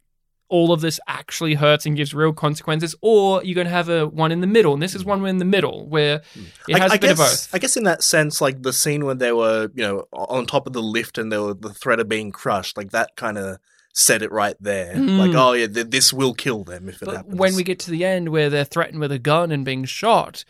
all 0.49 0.73
of 0.73 0.81
this 0.81 0.99
actually 1.07 1.55
hurts 1.55 1.85
and 1.85 1.97
gives 1.97 2.15
real 2.15 2.33
consequences 2.33 2.95
or 3.03 3.43
you're 3.45 3.55
going 3.55 3.67
to 3.67 3.71
have 3.71 3.89
a 3.89 4.07
one 4.07 4.33
in 4.33 4.41
the 4.41 4.47
middle 4.47 4.73
and 4.73 4.83
this 4.83 4.95
is 4.95 5.05
one 5.05 5.25
in 5.27 5.39
the 5.39 5.45
middle 5.45 5.87
where 5.89 6.23
it 6.69 6.79
has 6.79 6.93
I 6.93 6.95
a 6.97 6.99
bit 6.99 7.03
guess, 7.03 7.11
of 7.11 7.19
both 7.19 7.55
I 7.55 7.59
guess 7.59 7.77
in 7.77 7.85
that 7.85 8.03
sense, 8.03 8.41
like 8.41 8.63
the 8.63 8.73
scene 8.73 9.05
when 9.05 9.19
they 9.19 9.33
were, 9.33 9.71
you 9.75 9.83
know, 9.83 10.09
on 10.13 10.47
top 10.47 10.67
of 10.67 10.73
the 10.73 10.83
lift 10.83 11.19
and 11.19 11.31
they 11.31 11.39
were 11.39 11.55
the 11.55 11.75
threat 11.75 12.01
of 12.01 12.09
being 12.09 12.33
crushed, 12.33 12.77
like 12.77 12.91
that 12.93 13.17
kind 13.17 13.37
of 13.39 13.59
said 13.93 14.23
it 14.23 14.31
right 14.31 14.57
there. 14.61 14.95
Mm. 14.95 15.19
Like, 15.19 15.35
oh 15.35 15.53
yeah, 15.53 15.67
th- 15.67 15.89
this 15.89 16.13
will 16.13 16.33
kill 16.33 16.65
them 16.65 16.89
if 16.89 17.03
it 17.03 17.07
but 17.07 17.17
happens. 17.17 17.39
when 17.39 17.55
we 17.57 17.63
get 17.63 17.79
to 17.81 17.91
the 17.91 18.05
end 18.05 18.29
where 18.31 18.49
they're 18.49 18.65
threatened 18.65 19.01
with 19.01 19.13
a 19.13 19.19
gun 19.19 19.51
and 19.51 19.65
being 19.65 19.85
shot 19.85 20.45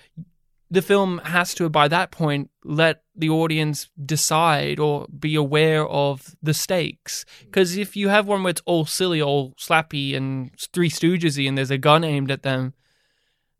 the 0.70 0.82
film 0.82 1.18
has 1.24 1.54
to 1.54 1.68
by 1.68 1.88
that 1.88 2.10
point 2.10 2.50
let 2.64 3.02
the 3.16 3.30
audience 3.30 3.88
decide 4.04 4.78
or 4.78 5.06
be 5.18 5.34
aware 5.34 5.86
of 5.86 6.36
the 6.42 6.54
stakes 6.54 7.24
because 7.44 7.76
if 7.76 7.96
you 7.96 8.08
have 8.08 8.26
one 8.26 8.42
where 8.42 8.50
it's 8.50 8.62
all 8.66 8.84
silly 8.84 9.20
all 9.20 9.54
slappy 9.58 10.14
and 10.14 10.50
three 10.72 10.90
stoogesy 10.90 11.48
and 11.48 11.56
there's 11.56 11.70
a 11.70 11.78
gun 11.78 12.04
aimed 12.04 12.30
at 12.30 12.42
them 12.42 12.74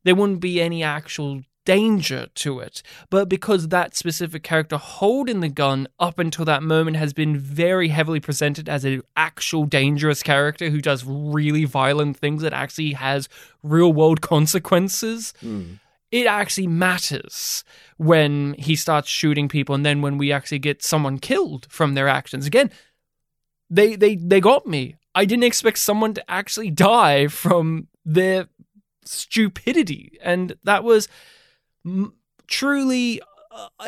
there 0.05 0.15
wouldn't 0.15 0.41
be 0.41 0.61
any 0.61 0.83
actual 0.83 1.43
danger 1.69 2.29
to 2.35 2.61
it. 2.61 2.83
But 3.11 3.29
because 3.29 3.69
that 3.69 3.95
specific 3.95 4.43
character 4.43 4.79
holding 4.79 5.41
the 5.41 5.51
gun 5.51 5.87
up 6.01 6.19
until 6.19 6.47
that 6.47 6.63
moment 6.63 6.97
has 6.97 7.13
been 7.13 7.37
very 7.37 7.89
heavily 7.89 8.21
presented 8.21 8.71
as 8.71 8.87
an 8.87 9.03
actual 9.19 9.67
dangerous 9.67 10.23
character 10.23 10.71
who 10.71 10.81
does 10.81 11.05
really 11.05 11.67
violent 11.67 12.17
things 12.17 12.41
that 12.41 12.55
actually 12.55 12.95
has 12.95 13.29
real 13.63 13.93
world 13.93 14.21
consequences, 14.33 15.35
Mm. 15.45 15.79
It 16.11 16.27
actually 16.27 16.67
matters 16.67 17.65
when 17.97 18.55
he 18.55 18.75
starts 18.77 19.09
shooting 19.09 19.49
people 19.49 19.75
and 19.75 19.85
then 19.85 20.01
when 20.01 20.19
we 20.19 20.33
actually 20.33 20.59
get 20.59 20.83
someone 20.83 21.19
killed 21.19 21.67
from 21.71 21.95
their 21.95 22.09
actions. 22.09 22.47
Again, 22.47 22.71
they 23.69 23.97
they 23.97 24.17
they 24.17 24.41
got 24.41 24.67
me. 24.67 24.97
I 25.15 25.25
didn't 25.25 25.45
expect 25.45 25.79
someone 25.79 26.15
to 26.15 26.31
actually 26.31 26.71
die 26.71 27.27
from 27.29 27.89
their 28.05 28.49
stupidity 29.05 30.19
and 30.23 30.55
that 30.65 30.85
was 30.85 31.09
m- 31.85 32.15
truly 32.47 33.21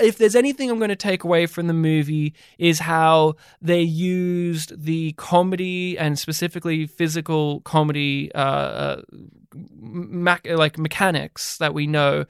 if 0.01 0.19
there's 0.19 0.37
anything 0.37 0.71
I'm 0.71 0.79
going 0.79 0.91
to 0.91 0.97
take 0.97 1.25
away 1.25 1.47
from 1.47 1.67
the 1.67 1.75
movie 1.75 2.35
is 2.59 2.79
how 2.79 3.35
they 3.61 3.81
used 3.83 4.85
the 4.85 5.13
comedy 5.13 5.99
and 5.99 6.19
specifically 6.19 6.87
physical 6.87 7.61
comedy 7.63 8.33
uh, 8.35 8.39
uh 8.39 9.03
mac- 9.55 10.47
like 10.47 10.79
mechanics 10.79 11.59
that 11.59 11.75
we 11.75 11.87
know 11.87 12.25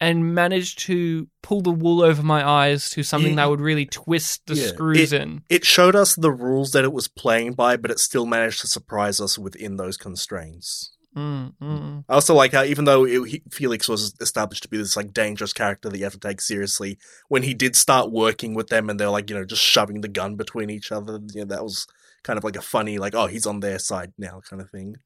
and 0.00 0.34
managed 0.34 0.80
to 0.80 1.26
pull 1.42 1.62
the 1.62 1.70
wool 1.70 2.02
over 2.02 2.22
my 2.22 2.46
eyes 2.46 2.90
to 2.90 3.02
something 3.02 3.36
that 3.36 3.48
would 3.48 3.60
really 3.60 3.86
twist 3.86 4.46
the 4.46 4.54
Yeah, 4.54 4.66
screws 4.66 5.12
in. 5.12 5.42
It 5.48 5.64
showed 5.64 5.96
us 5.96 6.14
the 6.14 6.30
rules 6.30 6.72
that 6.72 6.84
it 6.84 6.92
was 6.92 7.08
playing 7.08 7.54
by, 7.54 7.76
but 7.76 7.90
it 7.90 7.98
still 7.98 8.26
managed 8.26 8.60
to 8.60 8.66
surprise 8.66 9.20
us 9.20 9.38
within 9.38 9.76
those 9.76 9.96
constraints. 9.96 10.95
Mm, 11.16 11.54
mm. 11.62 12.04
I 12.08 12.14
also 12.14 12.34
like 12.34 12.52
how 12.52 12.62
even 12.62 12.84
though 12.84 13.06
it, 13.06 13.26
he, 13.28 13.42
Felix 13.50 13.88
was 13.88 14.14
established 14.20 14.62
to 14.64 14.68
be 14.68 14.76
this 14.76 14.96
like 14.96 15.14
dangerous 15.14 15.54
character 15.54 15.88
that 15.88 15.96
you 15.96 16.04
have 16.04 16.12
to 16.12 16.18
take 16.18 16.42
seriously, 16.42 16.98
when 17.28 17.42
he 17.42 17.54
did 17.54 17.74
start 17.74 18.12
working 18.12 18.52
with 18.54 18.68
them 18.68 18.90
and 18.90 19.00
they're 19.00 19.08
like 19.08 19.30
you 19.30 19.36
know 19.36 19.44
just 19.44 19.62
shoving 19.62 20.02
the 20.02 20.08
gun 20.08 20.36
between 20.36 20.68
each 20.68 20.92
other, 20.92 21.18
you 21.32 21.40
know 21.40 21.46
that 21.46 21.62
was 21.64 21.86
kind 22.22 22.36
of 22.36 22.44
like 22.44 22.56
a 22.56 22.60
funny 22.60 22.98
like 22.98 23.14
oh 23.14 23.26
he's 23.28 23.46
on 23.46 23.60
their 23.60 23.78
side 23.78 24.12
now 24.18 24.42
kind 24.48 24.60
of 24.60 24.70
thing. 24.70 24.96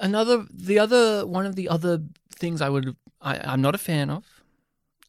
Another, 0.00 0.44
the 0.52 0.78
other 0.78 1.26
one 1.26 1.46
of 1.46 1.54
the 1.56 1.68
other 1.68 2.02
things 2.34 2.60
I 2.60 2.68
would, 2.68 2.96
I, 3.22 3.38
I'm 3.38 3.62
not 3.62 3.74
a 3.74 3.78
fan 3.78 4.10
of. 4.10 4.24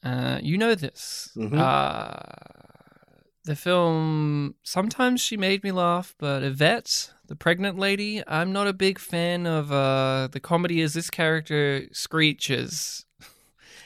Uh, 0.03 0.39
you 0.41 0.57
know 0.57 0.75
this. 0.75 1.31
Mhm. 1.35 1.57
Uh, 1.57 2.66
the 3.47 3.55
film 3.55 4.53
sometimes 4.61 5.21
she 5.21 5.37
made 5.37 5.63
me 5.63 5.71
laugh, 5.71 6.13
but 6.19 6.43
Yvette, 6.43 7.11
the 7.27 7.35
pregnant 7.35 7.79
lady, 7.79 8.21
I'm 8.27 8.51
not 8.53 8.67
a 8.67 8.73
big 8.73 8.99
fan 8.99 9.47
of. 9.47 9.71
Uh, 9.71 10.27
the 10.31 10.39
comedy 10.39 10.81
is 10.81 10.93
this 10.93 11.09
character 11.09 11.87
screeches. 11.91 13.05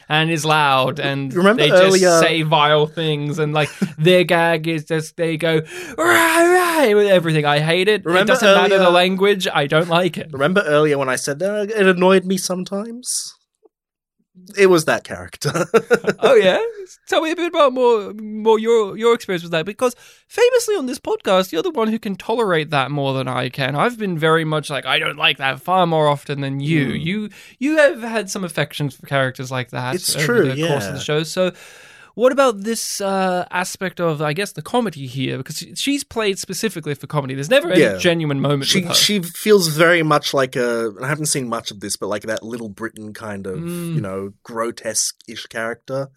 And 0.09 0.29
is 0.29 0.43
loud, 0.43 0.99
and 0.99 1.33
Remember 1.33 1.61
they 1.63 1.69
just 1.69 1.83
earlier- 1.83 2.19
say 2.19 2.41
vile 2.41 2.85
things, 2.85 3.39
and 3.39 3.53
like 3.53 3.69
their 3.97 4.25
gag 4.25 4.67
is 4.67 4.83
just 4.83 5.15
they 5.15 5.37
go 5.37 5.61
rah, 5.97 6.39
rah, 6.41 6.93
with 6.93 7.07
everything. 7.07 7.45
I 7.45 7.59
hate 7.59 7.87
it. 7.87 8.03
Remember 8.03 8.33
it 8.33 8.35
doesn't 8.35 8.55
matter 8.55 8.77
the 8.77 8.89
language. 8.89 9.47
I 9.47 9.67
don't 9.67 9.87
like 9.87 10.17
it. 10.17 10.33
Remember 10.33 10.63
earlier 10.65 10.97
when 10.97 11.07
I 11.07 11.15
said 11.15 11.39
that 11.39 11.69
it 11.71 11.87
annoyed 11.87 12.25
me 12.25 12.35
sometimes? 12.35 13.35
It 14.57 14.67
was 14.67 14.85
that 14.85 15.03
character. 15.03 15.51
oh 16.19 16.35
yeah, 16.35 16.59
tell 17.07 17.21
me 17.21 17.31
a 17.31 17.35
bit 17.35 17.47
about 17.47 17.73
more 17.73 18.13
more 18.13 18.59
your 18.59 18.97
your 18.97 19.13
experience 19.13 19.43
with 19.43 19.51
that 19.51 19.65
because 19.65 19.95
famously 20.27 20.75
on 20.75 20.85
this 20.85 20.99
podcast, 20.99 21.51
you're 21.51 21.63
the 21.63 21.71
one 21.71 21.87
who 21.87 21.99
can 21.99 22.15
tolerate 22.15 22.69
that 22.71 22.91
more 22.91 23.13
than 23.13 23.27
I 23.27 23.49
can. 23.49 23.75
I've 23.75 23.97
been 23.97 24.17
very 24.17 24.45
much 24.45 24.69
like 24.69 24.85
I 24.85 24.99
don't 24.99 25.17
like 25.17 25.37
that 25.37 25.61
far 25.61 25.87
more 25.87 26.07
often 26.07 26.41
than 26.41 26.59
you. 26.59 26.89
Hmm. 26.89 26.95
You 26.95 27.29
you 27.59 27.77
have 27.77 28.01
had 28.01 28.29
some 28.29 28.43
affections 28.43 28.95
for 28.95 29.05
characters 29.05 29.51
like 29.51 29.69
that. 29.71 29.95
It's 29.95 30.15
over 30.15 30.25
true, 30.25 30.53
the 30.53 30.67
course 30.67 30.85
of 30.85 30.91
yeah. 30.91 30.97
the 30.97 30.99
show. 30.99 31.23
So. 31.23 31.51
What 32.15 32.31
about 32.31 32.63
this 32.63 32.99
uh, 33.01 33.45
aspect 33.51 33.99
of, 34.01 34.21
I 34.21 34.33
guess, 34.33 34.51
the 34.51 34.61
comedy 34.61 35.07
here? 35.07 35.37
Because 35.37 35.57
she- 35.57 35.75
she's 35.75 36.03
played 36.03 36.37
specifically 36.39 36.93
for 36.93 37.07
comedy. 37.07 37.35
There's 37.35 37.49
never 37.49 37.71
any 37.71 37.81
Yeah. 37.81 37.97
genuine 37.97 38.41
moment 38.41 38.65
she 38.69 38.85
she 38.93 39.21
feels 39.21 39.67
very 39.69 40.03
much 40.03 40.33
like 40.33 40.55
a. 40.55 40.91
I 41.01 41.07
haven't 41.07 41.27
seen 41.27 41.47
much 41.47 41.71
of 41.71 41.79
this, 41.79 41.95
but 41.95 42.07
like 42.07 42.23
that 42.23 42.43
Little 42.43 42.69
Britain 42.69 43.13
kind 43.13 43.47
of 43.47 43.59
Mm. 43.59 43.95
you 43.95 44.01
know 44.01 44.33
grotesque-ish 44.43 45.45
character. 45.47 46.09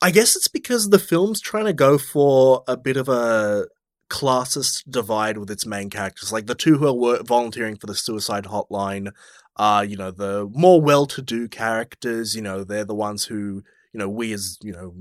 I 0.00 0.10
guess 0.12 0.36
it's 0.36 0.46
because 0.48 0.90
the 0.90 0.98
film's 1.00 1.40
trying 1.40 1.64
to 1.66 1.72
go 1.72 1.98
for 1.98 2.62
a 2.68 2.76
bit 2.76 2.96
of 2.96 3.08
a 3.08 3.66
classist 4.08 4.84
divide 4.88 5.36
with 5.38 5.50
its 5.50 5.66
main 5.66 5.90
characters. 5.90 6.32
Like 6.32 6.46
the 6.46 6.54
two 6.54 6.78
who 6.78 7.06
are 7.06 7.22
volunteering 7.22 7.76
for 7.76 7.86
the 7.86 7.94
suicide 7.94 8.44
hotline 8.44 9.10
are, 9.56 9.84
you 9.84 9.96
know, 9.96 10.10
the 10.12 10.48
more 10.54 10.80
well-to-do 10.80 11.48
characters. 11.48 12.34
You 12.36 12.42
know, 12.42 12.62
they're 12.64 12.84
the 12.84 12.94
ones 12.94 13.24
who, 13.24 13.64
you 13.92 13.98
know, 13.98 14.08
we 14.08 14.32
as, 14.34 14.58
you 14.62 14.72
know, 14.72 14.92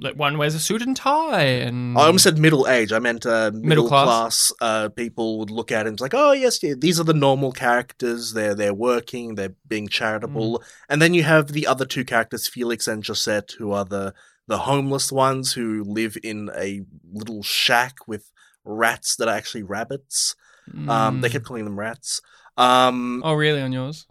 Like 0.00 0.16
one 0.16 0.36
wears 0.38 0.54
a 0.54 0.60
suit 0.60 0.82
and 0.82 0.94
tie, 0.96 1.42
and 1.42 1.96
I 1.96 2.06
almost 2.06 2.24
said 2.24 2.38
middle 2.38 2.68
age. 2.68 2.92
I 2.92 2.98
meant 2.98 3.24
uh, 3.26 3.50
middle, 3.52 3.68
Middle 3.68 3.88
class. 3.88 4.06
class, 4.06 4.52
uh, 4.60 4.88
people 4.90 5.38
would 5.38 5.50
look 5.50 5.72
at 5.72 5.86
it 5.86 5.88
and 5.88 5.96
be 5.96 6.02
like, 6.04 6.14
"Oh 6.14 6.32
yes, 6.32 6.62
yeah, 6.62 6.74
these 6.76 7.00
are 7.00 7.04
the 7.04 7.14
normal 7.14 7.52
characters. 7.52 8.32
They're 8.34 8.54
they're 8.54 8.74
working. 8.74 9.34
They're 9.36 9.54
being 9.66 9.88
charitable." 9.88 10.58
Mm. 10.58 10.64
And 10.90 11.02
then 11.02 11.14
you 11.14 11.22
have 11.22 11.48
the 11.48 11.66
other 11.66 11.86
two 11.86 12.04
characters, 12.04 12.46
Felix 12.48 12.86
and 12.86 13.02
Josette, 13.04 13.52
who 13.58 13.72
are 13.72 13.84
the 13.86 14.12
the 14.46 14.58
homeless 14.58 15.10
ones 15.12 15.52
who 15.54 15.82
live 15.84 16.16
in 16.22 16.50
a 16.56 16.82
little 17.12 17.42
shack 17.42 18.06
with 18.06 18.30
rats 18.64 19.16
that 19.16 19.28
are 19.28 19.34
actually 19.36 19.62
rabbits. 19.62 20.34
Um, 20.88 21.20
they 21.20 21.28
Mm. 21.28 21.32
kept 21.32 21.44
calling 21.46 21.64
them 21.64 21.78
rats. 21.78 22.20
Um, 22.56 23.22
Oh, 23.24 23.34
really? 23.34 23.62
On 23.62 23.72
yours? 23.72 24.06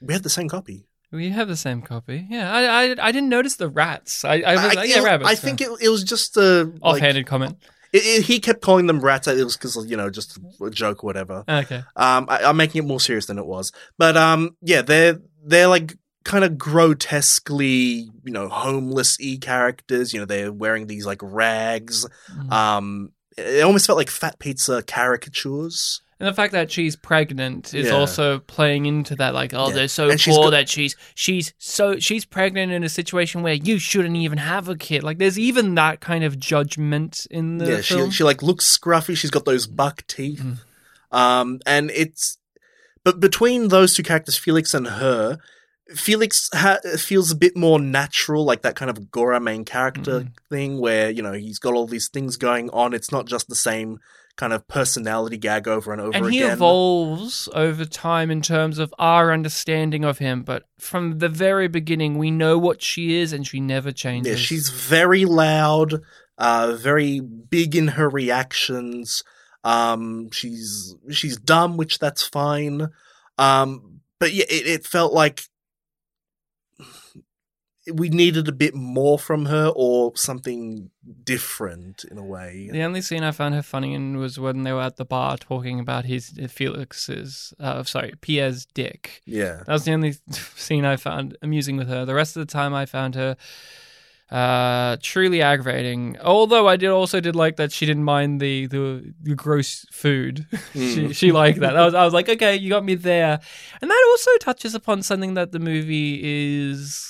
we 0.00 0.12
had 0.14 0.22
the 0.22 0.30
same 0.30 0.48
copy. 0.48 0.86
We 1.12 1.30
have 1.30 1.48
the 1.48 1.56
same 1.56 1.82
copy. 1.82 2.26
Yeah, 2.30 2.52
I 2.52 2.62
I, 2.62 3.08
I 3.08 3.12
didn't 3.12 3.28
notice 3.30 3.56
the 3.56 3.68
rats. 3.68 4.24
I 4.24 4.40
I 4.40 4.64
was 4.66 4.74
like, 4.74 4.88
yeah, 4.88 5.02
rabbits. 5.02 5.28
I 5.30 5.34
think 5.34 5.60
it, 5.60 5.68
it 5.80 5.88
was 5.88 6.04
just 6.04 6.36
a 6.36 6.64
like, 6.64 6.80
offhanded 6.82 7.26
comment. 7.26 7.56
it, 7.92 7.98
it- 7.98 8.22
he 8.24 8.38
kept 8.38 8.60
calling 8.62 8.86
them 8.86 9.00
rats. 9.00 9.26
It 9.26 9.42
was 9.42 9.56
because 9.56 9.76
you 9.90 9.96
know 9.96 10.10
just 10.10 10.38
a 10.60 10.70
joke 10.70 11.02
or 11.02 11.06
whatever. 11.06 11.44
Okay. 11.48 11.82
Um, 11.96 12.26
I, 12.28 12.44
I'm 12.44 12.56
making 12.56 12.84
it 12.84 12.86
more 12.86 13.00
serious 13.00 13.26
than 13.26 13.38
it 13.38 13.46
was, 13.46 13.72
but 13.98 14.16
um, 14.16 14.56
yeah, 14.62 14.82
they're 14.82 15.18
they're 15.44 15.66
like 15.68 15.96
kind 16.24 16.44
of 16.44 16.58
grotesquely, 16.58 18.10
you 18.24 18.32
know, 18.32 18.48
homeless 18.48 19.18
e 19.20 19.38
characters. 19.38 20.12
You 20.12 20.20
know, 20.20 20.26
they're 20.26 20.52
wearing 20.52 20.86
these 20.86 21.06
like 21.06 21.20
rags. 21.22 22.06
Mm. 22.32 22.52
Um, 22.52 23.12
it 23.36 23.64
almost 23.64 23.86
felt 23.86 23.96
like 23.96 24.10
fat 24.10 24.38
pizza 24.38 24.82
caricatures. 24.82 26.02
And 26.20 26.28
the 26.28 26.34
fact 26.34 26.52
that 26.52 26.70
she's 26.70 26.96
pregnant 26.96 27.72
is 27.74 27.86
Yeah. 27.86 27.92
also 27.94 28.40
playing 28.40 28.84
into 28.84 29.16
that, 29.16 29.32
like, 29.32 29.54
oh, 29.54 29.68
Yeah. 29.68 29.74
they're 29.74 29.88
so 29.88 30.10
And 30.10 30.20
she's 30.20 30.34
poor 30.36 30.44
got- 30.44 30.50
that 30.50 30.68
she's 30.68 30.94
she's 31.14 31.54
so 31.58 31.98
she's 31.98 32.24
pregnant 32.26 32.70
in 32.72 32.84
a 32.84 32.88
situation 32.90 33.42
where 33.42 33.54
you 33.54 33.78
shouldn't 33.78 34.16
even 34.16 34.36
have 34.38 34.68
a 34.68 34.76
kid. 34.76 35.02
Like, 35.02 35.16
there's 35.18 35.38
even 35.38 35.74
that 35.76 36.00
kind 36.00 36.22
of 36.22 36.38
judgment 36.38 37.26
in 37.30 37.56
the 37.58 37.70
yeah, 37.70 37.80
film. 37.80 38.10
she 38.10 38.18
she 38.18 38.24
like 38.24 38.42
looks 38.42 38.66
scruffy. 38.78 39.16
She's 39.16 39.30
got 39.30 39.46
those 39.46 39.66
buck 39.66 40.06
teeth. 40.06 40.40
Mm. 40.40 40.58
Um, 41.18 41.60
and 41.66 41.90
it's 41.92 42.36
but 43.02 43.18
between 43.18 43.68
those 43.68 43.94
two 43.94 44.02
characters, 44.02 44.36
Felix 44.36 44.74
and 44.74 44.86
her. 44.86 45.38
Felix 45.96 46.48
ha- 46.54 46.78
feels 46.98 47.32
a 47.32 47.34
bit 47.34 47.56
more 47.56 47.80
natural, 47.80 48.44
like 48.44 48.62
that 48.62 48.76
kind 48.76 48.88
of 48.90 49.10
Gora 49.10 49.40
main 49.40 49.64
character 49.64 50.20
Mhm. 50.20 50.32
thing, 50.48 50.78
where 50.78 51.10
you 51.10 51.20
know 51.22 51.32
he's 51.32 51.58
got 51.58 51.74
all 51.74 51.86
these 51.88 52.08
things 52.08 52.36
going 52.36 52.70
on. 52.70 52.94
It's 52.94 53.10
not 53.10 53.26
just 53.26 53.48
the 53.48 53.56
same 53.56 53.98
kind 54.40 54.54
of 54.54 54.66
personality 54.68 55.36
gag 55.36 55.68
over 55.68 55.92
and 55.92 56.00
over 56.00 56.08
again. 56.10 56.24
and 56.24 56.32
he 56.32 56.40
evolves 56.40 57.46
over 57.54 57.84
time 57.84 58.30
in 58.30 58.40
terms 58.40 58.78
of 58.78 58.94
our 58.98 59.32
understanding 59.32 60.02
of 60.02 60.16
him. 60.16 60.42
But 60.42 60.64
from 60.78 61.18
the 61.18 61.28
very 61.28 61.68
beginning, 61.68 62.16
we 62.16 62.30
know 62.30 62.56
what 62.56 62.82
she 62.82 63.16
is, 63.16 63.34
and 63.34 63.46
she 63.46 63.60
never 63.60 63.92
changes. 63.92 64.32
Yeah, 64.32 64.42
she's 64.42 64.70
very 64.70 65.26
loud, 65.26 66.00
uh, 66.38 66.74
very 66.78 67.20
big 67.20 67.76
in 67.76 67.88
her 67.88 68.08
reactions. 68.08 69.22
Um, 69.62 70.30
she's 70.32 70.94
she's 71.10 71.36
dumb, 71.36 71.76
which 71.76 71.98
that's 71.98 72.22
fine. 72.26 72.88
Um, 73.36 74.00
but 74.18 74.32
yeah, 74.32 74.46
it, 74.48 74.66
it 74.66 74.86
felt 74.86 75.12
like 75.12 75.42
we 77.92 78.08
needed 78.08 78.48
a 78.48 78.52
bit 78.52 78.74
more 78.74 79.18
from 79.18 79.46
her 79.46 79.72
or 79.74 80.12
something 80.16 80.90
different 81.24 82.04
in 82.04 82.18
a 82.18 82.24
way. 82.24 82.68
The 82.70 82.82
only 82.82 83.00
scene 83.00 83.22
I 83.22 83.30
found 83.32 83.54
her 83.54 83.62
funny 83.62 83.94
in 83.94 84.16
was 84.16 84.38
when 84.38 84.62
they 84.62 84.72
were 84.72 84.82
at 84.82 84.96
the 84.96 85.04
bar 85.04 85.36
talking 85.36 85.80
about 85.80 86.04
his 86.04 86.30
Felix's, 86.48 87.52
uh, 87.58 87.82
sorry, 87.84 88.12
Pierre's 88.20 88.66
dick. 88.66 89.22
Yeah. 89.26 89.62
That 89.66 89.72
was 89.72 89.84
the 89.84 89.92
only 89.92 90.14
scene 90.56 90.84
I 90.84 90.96
found 90.96 91.36
amusing 91.42 91.76
with 91.76 91.88
her. 91.88 92.04
The 92.04 92.14
rest 92.14 92.36
of 92.36 92.46
the 92.46 92.52
time, 92.52 92.74
I 92.74 92.86
found 92.86 93.14
her 93.14 93.36
uh, 94.30 94.96
truly 95.02 95.42
aggravating. 95.42 96.16
Although 96.22 96.68
I 96.68 96.76
did 96.76 96.90
also 96.90 97.18
did 97.18 97.34
like 97.34 97.56
that 97.56 97.72
she 97.72 97.84
didn't 97.84 98.04
mind 98.04 98.40
the 98.40 98.66
the, 98.66 99.12
the 99.22 99.34
gross 99.34 99.84
food. 99.90 100.46
she 100.72 100.78
Mm. 101.08 101.14
she 101.16 101.32
liked 101.32 101.58
that. 101.60 101.76
I 101.76 101.84
was 101.84 101.94
I 101.94 102.04
was 102.04 102.14
like, 102.14 102.28
okay, 102.28 102.54
you 102.54 102.70
got 102.70 102.84
me 102.84 102.94
there. 102.94 103.40
And 103.82 103.90
that 103.90 104.04
also 104.10 104.30
touches 104.38 104.74
upon 104.76 105.02
something 105.02 105.34
that 105.34 105.50
the 105.50 105.58
movie 105.58 106.20
is. 106.70 107.06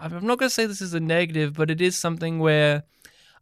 I'm 0.00 0.26
not 0.26 0.38
going 0.38 0.48
to 0.48 0.54
say 0.54 0.66
this 0.66 0.80
is 0.80 0.94
a 0.94 1.00
negative, 1.00 1.54
but 1.54 1.70
it 1.70 1.80
is 1.80 1.96
something 1.96 2.38
where. 2.38 2.84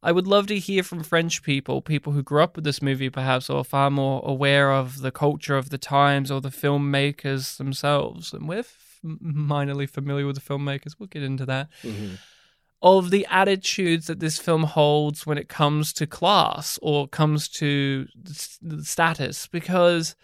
I 0.03 0.13
would 0.13 0.27
love 0.27 0.47
to 0.49 0.59
hear 0.59 0.83
from 0.85 1.03
French 1.03 1.43
people, 1.43 1.81
people 1.81 2.13
who 2.13 2.23
grew 2.23 2.43
up 2.43 2.55
with 2.55 2.65
this 2.65 2.83
movie 2.83 3.11
perhaps, 3.11 3.51
or 3.51 3.61
are 3.61 3.65
far 3.65 3.91
more 3.91 4.23
aware 4.25 4.71
of 4.71 5.01
the 5.01 5.11
culture 5.11 5.57
of 5.57 5.71
the 5.71 5.79
times 5.79 6.31
or 6.31 6.41
the 6.41 6.51
filmmakers 6.51 7.57
themselves. 7.57 8.33
And 8.33 8.47
we're 8.47 8.61
f- 8.61 8.99
minorly 9.05 9.89
familiar 9.89 10.27
with 10.27 10.37
the 10.37 10.43
filmmakers. 10.43 10.95
We'll 10.99 11.09
get 11.09 11.25
into 11.25 11.47
that. 11.47 11.71
Mhm. 11.83 12.19
Of 12.83 13.11
the 13.11 13.27
attitudes 13.31 14.07
that 14.07 14.21
this 14.21 14.39
film 14.39 14.65
holds 14.65 15.27
when 15.27 15.39
it 15.39 15.49
comes 15.49 15.93
to 15.95 16.07
class 16.07 16.79
or 16.83 17.09
comes 17.09 17.49
to 17.49 18.07
the 18.63 18.85
status. 18.85 19.49
Because 19.49 20.15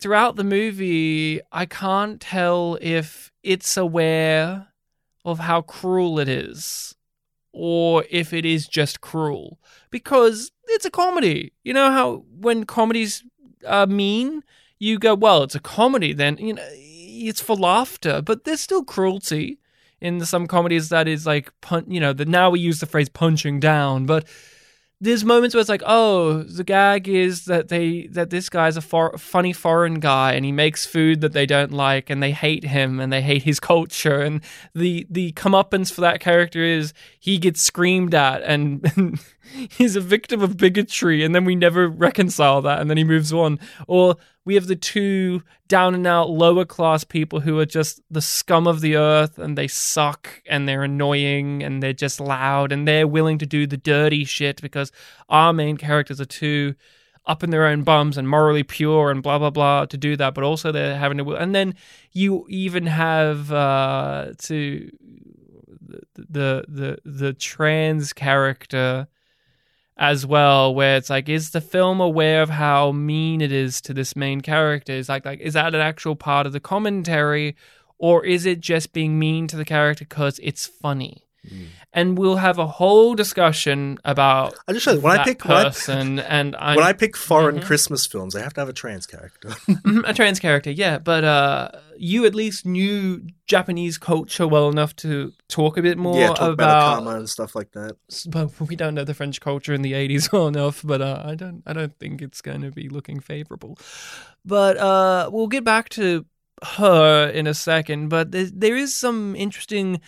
throughout 0.00 0.36
the 0.36 0.44
movie, 0.44 1.40
I 1.52 1.64
can't 1.64 2.20
tell 2.20 2.76
if 2.82 3.30
it's 3.42 3.76
aware 3.76 4.66
of 5.24 5.38
how 5.40 5.62
cruel 5.62 6.18
it 6.18 6.28
is 6.28 6.94
or 7.52 8.04
if 8.10 8.32
it 8.32 8.44
is 8.44 8.66
just 8.66 9.00
cruel 9.00 9.58
because 9.90 10.50
it's 10.68 10.84
a 10.84 10.90
comedy. 10.90 11.52
You 11.62 11.74
know 11.74 11.90
how 11.90 12.24
when 12.30 12.64
comedies 12.64 13.24
are 13.66 13.86
mean, 13.86 14.42
you 14.78 14.98
go, 14.98 15.14
well, 15.14 15.42
it's 15.42 15.54
a 15.54 15.60
comedy, 15.60 16.12
then 16.12 16.38
you 16.38 16.54
know 16.54 16.68
it's 16.70 17.40
for 17.40 17.56
laughter, 17.56 18.20
but 18.22 18.44
there's 18.44 18.60
still 18.60 18.84
cruelty 18.84 19.58
in 20.00 20.24
some 20.24 20.48
comedies 20.48 20.88
that 20.88 21.06
is 21.06 21.26
like 21.26 21.52
pun- 21.60 21.88
you 21.88 22.00
know, 22.00 22.12
that 22.12 22.26
now 22.26 22.50
we 22.50 22.58
use 22.58 22.80
the 22.80 22.86
phrase 22.86 23.08
punching 23.08 23.60
down, 23.60 24.06
but 24.06 24.26
there's 25.02 25.24
moments 25.24 25.52
where 25.52 25.60
it's 25.60 25.68
like, 25.68 25.82
oh, 25.84 26.44
the 26.44 26.62
gag 26.62 27.08
is 27.08 27.46
that 27.46 27.66
they 27.66 28.06
that 28.12 28.30
this 28.30 28.48
guy's 28.48 28.76
a 28.76 28.80
for- 28.80 29.18
funny 29.18 29.52
foreign 29.52 29.98
guy 29.98 30.34
and 30.34 30.44
he 30.44 30.52
makes 30.52 30.86
food 30.86 31.20
that 31.22 31.32
they 31.32 31.44
don't 31.44 31.72
like 31.72 32.08
and 32.08 32.22
they 32.22 32.30
hate 32.30 32.62
him 32.62 33.00
and 33.00 33.12
they 33.12 33.20
hate 33.20 33.42
his 33.42 33.58
culture. 33.58 34.20
And 34.20 34.42
the 34.76 35.04
the 35.10 35.32
comeuppance 35.32 35.92
for 35.92 36.02
that 36.02 36.20
character 36.20 36.62
is 36.62 36.94
he 37.18 37.38
gets 37.38 37.60
screamed 37.60 38.14
at 38.14 38.42
and 38.42 39.18
he's 39.70 39.96
a 39.96 40.00
victim 40.00 40.40
of 40.40 40.56
bigotry. 40.56 41.24
And 41.24 41.34
then 41.34 41.44
we 41.44 41.56
never 41.56 41.88
reconcile 41.88 42.62
that. 42.62 42.80
And 42.80 42.88
then 42.88 42.96
he 42.96 43.02
moves 43.02 43.32
on. 43.32 43.58
Or 43.88 44.16
we 44.44 44.54
have 44.54 44.66
the 44.66 44.76
two 44.76 45.42
down 45.68 45.94
and 45.94 46.06
out 46.06 46.30
lower 46.30 46.64
class 46.64 47.04
people 47.04 47.40
who 47.40 47.58
are 47.58 47.66
just 47.66 48.00
the 48.10 48.20
scum 48.20 48.66
of 48.66 48.80
the 48.80 48.96
earth 48.96 49.38
and 49.38 49.56
they 49.56 49.68
suck 49.68 50.42
and 50.46 50.68
they're 50.68 50.82
annoying 50.82 51.62
and 51.62 51.82
they're 51.82 51.92
just 51.92 52.20
loud 52.20 52.72
and 52.72 52.86
they're 52.86 53.06
willing 53.06 53.38
to 53.38 53.46
do 53.46 53.66
the 53.66 53.76
dirty 53.76 54.24
shit 54.24 54.60
because 54.60 54.90
our 55.28 55.52
main 55.52 55.76
characters 55.76 56.20
are 56.20 56.26
too 56.26 56.74
up 57.24 57.44
in 57.44 57.50
their 57.50 57.66
own 57.66 57.82
bums 57.84 58.18
and 58.18 58.28
morally 58.28 58.64
pure 58.64 59.10
and 59.10 59.22
blah 59.22 59.38
blah 59.38 59.50
blah 59.50 59.86
to 59.86 59.96
do 59.96 60.16
that 60.16 60.34
but 60.34 60.42
also 60.42 60.72
they're 60.72 60.98
having 60.98 61.18
to 61.18 61.36
and 61.36 61.54
then 61.54 61.74
you 62.10 62.44
even 62.48 62.86
have 62.86 63.52
uh 63.52 64.32
to 64.38 64.90
the 66.16 66.64
the 66.68 66.98
the 67.04 67.32
trans 67.32 68.12
character 68.12 69.06
as 70.02 70.26
well 70.26 70.74
where 70.74 70.96
it's 70.96 71.08
like 71.08 71.28
is 71.28 71.50
the 71.50 71.60
film 71.60 72.00
aware 72.00 72.42
of 72.42 72.50
how 72.50 72.90
mean 72.90 73.40
it 73.40 73.52
is 73.52 73.80
to 73.80 73.94
this 73.94 74.16
main 74.16 74.40
character? 74.40 74.92
Is 74.92 75.08
like 75.08 75.24
like 75.24 75.38
is 75.38 75.54
that 75.54 75.76
an 75.76 75.80
actual 75.80 76.16
part 76.16 76.44
of 76.44 76.52
the 76.52 76.58
commentary 76.58 77.54
or 77.98 78.24
is 78.24 78.44
it 78.44 78.58
just 78.60 78.92
being 78.92 79.16
mean 79.16 79.46
to 79.46 79.56
the 79.56 79.64
character 79.64 80.04
because 80.04 80.40
it's 80.42 80.66
funny 80.66 81.21
Mm. 81.50 81.66
and 81.92 82.16
we'll 82.16 82.36
have 82.36 82.58
a 82.60 82.68
whole 82.68 83.16
discussion 83.16 83.98
about 84.04 84.54
I 84.68 84.72
just 84.72 84.86
when 84.86 85.18
I 85.18 85.24
pick 85.24 85.44
when 85.44 85.56
I, 85.56 85.64
person 85.64 86.18
and 86.36 86.54
I'm, 86.56 86.76
when 86.76 86.84
I 86.84 86.92
pick 86.92 87.16
foreign 87.16 87.58
Mhm. 87.58 87.64
Christmas 87.64 88.06
films, 88.06 88.34
they 88.34 88.40
have 88.42 88.54
to 88.54 88.60
have 88.60 88.68
a 88.68 88.72
trans 88.72 89.06
character. 89.08 89.48
Mhm, 89.68 90.08
a 90.08 90.14
trans 90.14 90.38
character, 90.38 90.70
yeah. 90.70 90.98
But 91.00 91.24
uh, 91.24 91.70
you 91.98 92.24
at 92.26 92.34
least 92.36 92.64
knew 92.64 93.26
Japanese 93.48 93.98
culture 93.98 94.46
well 94.46 94.68
enough 94.68 94.94
to 94.96 95.32
talk 95.48 95.76
a 95.76 95.82
bit 95.82 95.98
more 95.98 96.16
yeah, 96.16 96.28
talk 96.28 96.52
about, 96.52 96.52
about. 96.52 96.94
karma 97.02 97.18
and 97.18 97.28
stuff 97.28 97.56
like 97.56 97.72
that. 97.72 97.96
but 98.28 98.60
we 98.68 98.76
don't 98.76 98.94
know 98.94 99.02
the 99.04 99.12
French 99.14 99.40
culture 99.40 99.74
in 99.74 99.82
the 99.82 99.94
eighties 99.94 100.30
well 100.30 100.46
enough. 100.46 100.80
But 100.84 101.02
uh, 101.02 101.22
I 101.24 101.34
don't, 101.34 101.64
I 101.66 101.72
don't 101.72 101.98
think 101.98 102.22
it's 102.22 102.40
going 102.40 102.60
to 102.62 102.70
be 102.70 102.88
looking 102.88 103.18
favorable. 103.18 103.76
But 104.44 104.76
uh, 104.76 105.28
we'll 105.32 105.48
get 105.48 105.64
back 105.64 105.88
to 105.90 106.24
her 106.78 107.28
in 107.28 107.48
a 107.48 107.54
second. 107.54 108.10
But 108.10 108.30
there, 108.30 108.46
there 108.46 108.76
is 108.76 108.94
some 108.96 109.34
interesting 109.34 110.00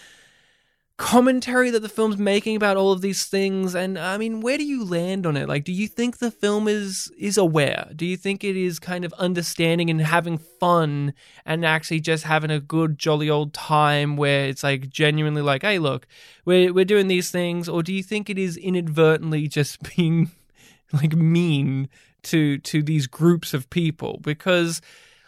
commentary 0.97 1.71
that 1.71 1.81
the 1.81 1.89
film's 1.89 2.19
making 2.19 2.55
about 2.55 2.77
all 2.77 2.93
of 2.93 3.01
these 3.01 3.25
things 3.25 3.75
and 3.75 3.99
i 3.99 4.17
mean 4.17 4.41
where 4.41 4.57
do 4.57 4.65
you 4.65 4.85
land 4.85 5.27
on 5.27 5.37
it? 5.37 5.49
Like 5.49 5.65
do 5.65 5.73
you 5.73 5.89
think 5.89 6.19
the 6.19 6.31
film 6.31 6.69
is 6.69 7.11
is 7.19 7.37
aware? 7.37 7.91
Do 7.97 8.07
you 8.07 8.17
think 8.17 8.45
it 8.45 8.57
is 8.57 8.79
kind 8.79 9.05
of 9.05 9.13
understanding 9.15 9.91
and 9.91 10.01
having 10.01 10.39
fun 10.39 11.13
and 11.45 11.65
actually 11.65 11.99
just 11.99 12.23
having 12.25 12.53
a 12.53 12.61
good 12.61 12.97
jolly 12.97 13.29
old 13.29 13.53
time 13.53 14.17
where 14.17 14.47
it's 14.47 14.63
like 14.63 14.89
genuinely 14.89 15.43
like 15.43 15.63
hey 15.63 15.81
look 15.81 16.07
we're, 16.45 16.73
we're 16.73 16.85
doing 16.85 17.09
these 17.09 17.31
things 17.31 17.69
or 17.69 17.83
do 17.83 17.93
you 17.93 18.03
think 18.03 18.31
it 18.31 18.39
is 18.39 18.57
inadvertently 18.57 19.49
just 19.49 19.83
being 19.97 20.31
like 20.93 21.15
mean 21.15 21.89
to 22.23 22.59
to 22.59 22.85
these 22.85 23.09
groups 23.09 23.53
of 23.53 23.69
people? 23.69 24.21
Because 24.23 24.81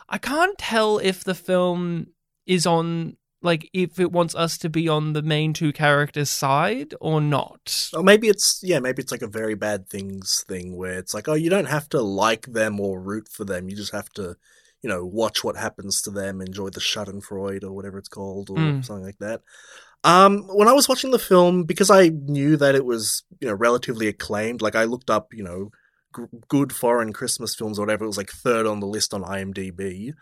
i 0.09 0.19
can't 0.19 0.57
tell 0.59 0.99
if 0.99 1.25
the 1.25 1.35
film 1.35 2.07
is 2.47 2.67
on 2.67 3.17
like 3.47 3.71
if 3.73 3.99
it 3.99 4.13
wants 4.13 4.35
us 4.35 4.59
to 4.59 4.69
be 4.69 4.89
on 4.89 5.15
the 5.15 5.23
main 5.23 5.53
two 5.55 5.73
characters 5.73 6.29
side 6.31 6.95
or 7.01 7.21
not 7.21 7.89
Or 7.95 8.03
maybe 8.03 8.29
it's 8.29 8.61
yeah, 8.63 8.81
maybe 8.81 9.03
it's 9.03 9.13
like 9.13 9.23
a 9.23 9.27
very 9.27 9.55
bad 9.55 9.89
things 9.89 10.45
thing 10.49 10.77
where 10.77 10.99
it's 10.99 11.15
like, 11.15 11.29
oh, 11.29 11.35
you 11.35 11.49
don't 11.51 11.69
have 11.69 11.89
to 11.91 12.03
like 12.03 12.47
them 12.47 12.81
or 12.81 13.01
root 13.01 13.29
for 13.29 13.45
them. 13.45 13.69
You 13.69 13.77
just 13.77 13.93
have 13.93 14.11
to, 14.15 14.37
you 14.83 14.89
know, 14.91 15.05
watch 15.05 15.43
what 15.45 15.57
happens 15.57 16.03
to 16.03 16.11
them, 16.11 16.41
enjoy 16.41 16.69
the 16.71 16.81
Schadenfreude 16.81 17.65
or 17.65 17.73
whatever 17.73 17.99
it's 17.99 18.09
called, 18.09 18.51
or 18.51 18.57
Mm. 18.59 18.85
something 18.85 19.05
like 19.07 19.19
that. 19.19 19.41
Um, 20.05 20.45
when 20.49 20.69
I 20.69 20.73
was 20.73 20.89
watching 20.89 21.11
the 21.11 21.19
film, 21.19 21.65
because 21.65 21.91
I 21.91 22.09
knew 22.09 22.57
that 22.59 22.75
it 22.75 22.85
was, 22.85 23.25
you 23.41 23.49
know, 23.49 23.55
relatively 23.55 24.07
acclaimed, 24.09 24.63
like 24.63 24.77
I 24.77 24.85
looked 24.85 25.11
up, 25.11 25.35
you 25.35 25.43
know, 25.43 25.71
g- 26.17 26.23
good 26.49 26.73
foreign 26.73 27.13
Christmas 27.13 27.55
films 27.55 27.79
or 27.79 27.83
whatever. 27.83 28.05
It 28.05 28.09
was 28.09 28.17
like 28.17 28.31
third 28.31 28.67
on 28.67 28.81
the 28.81 28.87
list 28.87 29.13
on 29.15 29.23
IMDb. 29.23 30.13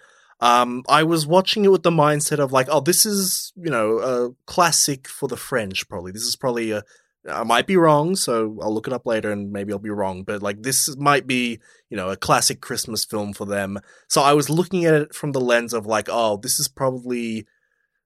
Um, 0.44 0.82
I 0.90 1.04
was 1.04 1.26
watching 1.26 1.64
it 1.64 1.72
with 1.72 1.84
the 1.84 1.90
mindset 1.90 2.38
of 2.38 2.52
like, 2.52 2.68
oh, 2.70 2.80
this 2.80 3.06
is, 3.06 3.50
you 3.56 3.70
know, 3.70 3.98
a 3.98 4.34
classic 4.44 5.08
for 5.08 5.26
the 5.26 5.38
French, 5.38 5.88
probably. 5.88 6.12
This 6.12 6.24
is 6.24 6.36
probably 6.36 6.70
a, 6.70 6.82
I 7.26 7.44
might 7.44 7.66
be 7.66 7.78
wrong, 7.78 8.14
so 8.14 8.58
I'll 8.60 8.74
look 8.74 8.86
it 8.86 8.92
up 8.92 9.06
later 9.06 9.32
and 9.32 9.50
maybe 9.50 9.72
I'll 9.72 9.78
be 9.78 9.88
wrong. 9.88 10.22
But 10.22 10.42
like, 10.42 10.62
this 10.62 10.94
might 10.98 11.26
be, 11.26 11.60
you 11.88 11.96
know, 11.96 12.10
a 12.10 12.16
classic 12.18 12.60
Christmas 12.60 13.06
film 13.06 13.32
for 13.32 13.46
them. 13.46 13.78
So 14.06 14.20
I 14.20 14.34
was 14.34 14.50
looking 14.50 14.84
at 14.84 14.92
it 14.92 15.14
from 15.14 15.32
the 15.32 15.40
lens 15.40 15.72
of 15.72 15.86
like, 15.86 16.08
oh, 16.10 16.36
this 16.36 16.60
is 16.60 16.68
probably, 16.68 17.46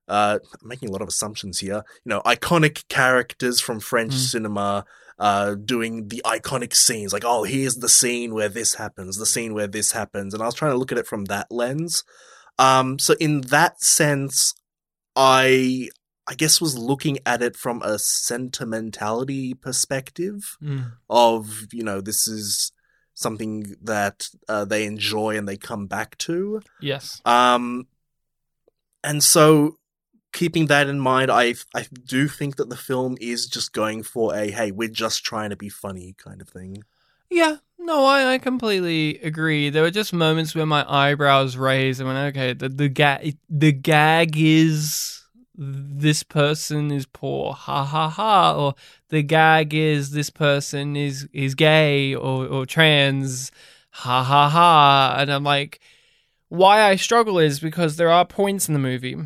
uh, 0.08 0.38
I'm 0.60 0.68
making 0.68 0.88
a 0.88 0.92
lot 0.92 1.02
of 1.02 1.08
assumptions 1.08 1.58
here. 1.60 1.82
You 2.04 2.10
know, 2.10 2.20
iconic 2.22 2.86
characters 2.88 3.60
from 3.60 3.80
French 3.80 4.14
Mm. 4.14 4.30
cinema, 4.30 4.84
uh, 5.18 5.54
doing 5.56 6.08
the 6.08 6.22
iconic 6.24 6.74
scenes. 6.74 7.12
Like, 7.12 7.24
oh, 7.26 7.42
here's 7.44 7.76
the 7.76 7.88
scene 7.88 8.32
where 8.34 8.48
this 8.48 8.74
happens, 8.74 9.16
the 9.16 9.26
scene 9.26 9.52
where 9.54 9.66
this 9.66 9.92
happens, 9.92 10.32
and 10.34 10.42
I 10.42 10.46
was 10.46 10.54
trying 10.54 10.72
to 10.72 10.78
look 10.78 10.92
at 10.92 10.98
it 10.98 11.06
from 11.06 11.24
that 11.26 11.48
lens. 11.50 12.04
Um, 12.58 12.98
so 12.98 13.14
in 13.20 13.42
that 13.42 13.82
sense, 13.82 14.54
I 15.16 15.88
I 16.30 16.34
guess 16.34 16.60
was 16.60 16.76
looking 16.76 17.18
at 17.24 17.40
it 17.42 17.56
from 17.56 17.80
a 17.82 17.98
sentimentality 17.98 19.54
perspective 19.54 20.56
Mm. 20.62 20.92
of 21.08 21.66
you 21.72 21.82
know 21.82 22.00
this 22.00 22.28
is 22.28 22.72
something 23.14 23.74
that 23.82 24.28
uh, 24.48 24.64
they 24.64 24.84
enjoy 24.84 25.36
and 25.36 25.48
they 25.48 25.56
come 25.56 25.86
back 25.88 26.16
to. 26.18 26.60
yes 26.80 27.20
Um, 27.24 27.88
and 29.02 29.24
so 29.24 29.78
keeping 30.38 30.66
that 30.66 30.86
in 30.86 31.00
mind, 31.00 31.32
I 31.32 31.54
I 31.74 31.86
do 32.04 32.28
think 32.28 32.56
that 32.56 32.70
the 32.70 32.76
film 32.76 33.16
is 33.20 33.46
just 33.46 33.72
going 33.72 34.04
for 34.04 34.36
a 34.36 34.50
hey, 34.52 34.70
we're 34.70 34.88
just 34.88 35.24
trying 35.24 35.50
to 35.50 35.56
be 35.56 35.68
funny 35.68 36.14
kind 36.16 36.40
of 36.40 36.48
thing. 36.48 36.84
Yeah, 37.28 37.56
no, 37.76 38.04
I, 38.04 38.34
I 38.34 38.38
completely 38.38 39.18
agree. 39.18 39.68
There 39.68 39.82
were 39.82 39.90
just 39.90 40.12
moments 40.12 40.54
where 40.54 40.64
my 40.64 40.84
eyebrows 40.88 41.56
raised 41.56 42.00
and 42.00 42.08
went, 42.08 42.36
okay, 42.36 42.52
the 42.52 42.68
the 42.68 42.88
gag 42.88 43.36
the 43.50 43.72
gag 43.72 44.36
is 44.36 45.24
this 45.56 46.22
person 46.22 46.92
is 46.92 47.04
poor, 47.04 47.52
ha 47.52 47.84
ha 47.84 48.08
ha, 48.08 48.54
or 48.54 48.74
the 49.08 49.24
gag 49.24 49.74
is 49.74 50.12
this 50.12 50.30
person 50.30 50.94
is 50.94 51.28
is 51.32 51.56
gay 51.56 52.14
or 52.14 52.46
or 52.46 52.64
trans, 52.64 53.50
ha 53.90 54.22
ha 54.22 54.48
ha, 54.48 55.16
and 55.18 55.32
I'm 55.32 55.42
like, 55.42 55.80
why 56.48 56.82
I 56.82 56.94
struggle 56.94 57.40
is 57.40 57.58
because 57.58 57.96
there 57.96 58.10
are 58.10 58.24
points 58.24 58.68
in 58.68 58.74
the 58.74 58.78
movie 58.78 59.16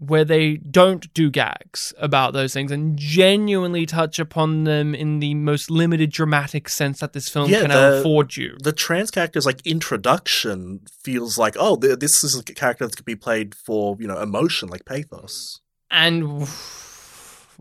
where 0.00 0.24
they 0.24 0.56
don't 0.58 1.12
do 1.12 1.28
gags 1.28 1.92
about 1.98 2.32
those 2.32 2.52
things 2.54 2.70
and 2.70 2.96
genuinely 2.96 3.84
touch 3.84 4.20
upon 4.20 4.62
them 4.62 4.94
in 4.94 5.18
the 5.18 5.34
most 5.34 5.70
limited 5.72 6.10
dramatic 6.10 6.68
sense 6.68 7.00
that 7.00 7.12
this 7.12 7.28
film 7.28 7.50
Yeah, 7.50 7.62
can 7.62 7.70
the- 7.70 7.98
afford 7.98 8.36
you. 8.36 8.56
The 8.62 8.72
trans 8.72 9.10
character's 9.10 9.44
like 9.44 9.60
introduction 9.66 10.82
feels 11.02 11.36
like 11.36 11.56
oh, 11.58 11.74
this 11.76 12.22
is 12.22 12.38
a 12.38 12.42
character 12.44 12.86
that 12.86 12.94
could 12.96 13.04
be 13.04 13.16
played 13.16 13.54
for 13.54 13.96
you 13.98 14.06
know 14.06 14.20
emotion, 14.20 14.68
like 14.68 14.84
pathos. 14.84 15.60
And 15.90 16.46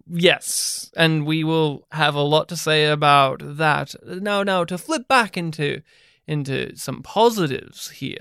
yes, 0.07 0.91
and 0.95 1.25
we 1.25 1.43
will 1.43 1.87
have 1.91 2.15
a 2.15 2.21
lot 2.21 2.49
to 2.49 2.57
say 2.57 2.85
about 2.85 3.41
that. 3.57 3.95
Now, 4.05 4.43
now 4.43 4.63
to 4.65 4.77
flip 4.77 5.07
back 5.07 5.37
into 5.37 5.81
into 6.27 6.75
some 6.75 7.01
positives 7.01 7.89
here. 7.91 8.17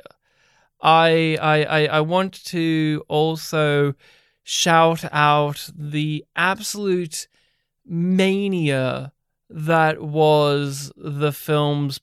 I 0.80 1.38
I 1.40 1.86
I, 1.86 2.00
want 2.00 2.44
to 2.46 3.04
also 3.08 3.94
shout 4.42 5.04
out 5.12 5.70
the 5.74 6.24
absolute 6.36 7.28
mania 7.84 9.12
that 9.48 10.02
was 10.02 10.92
the 10.96 11.32
film's 11.32 12.00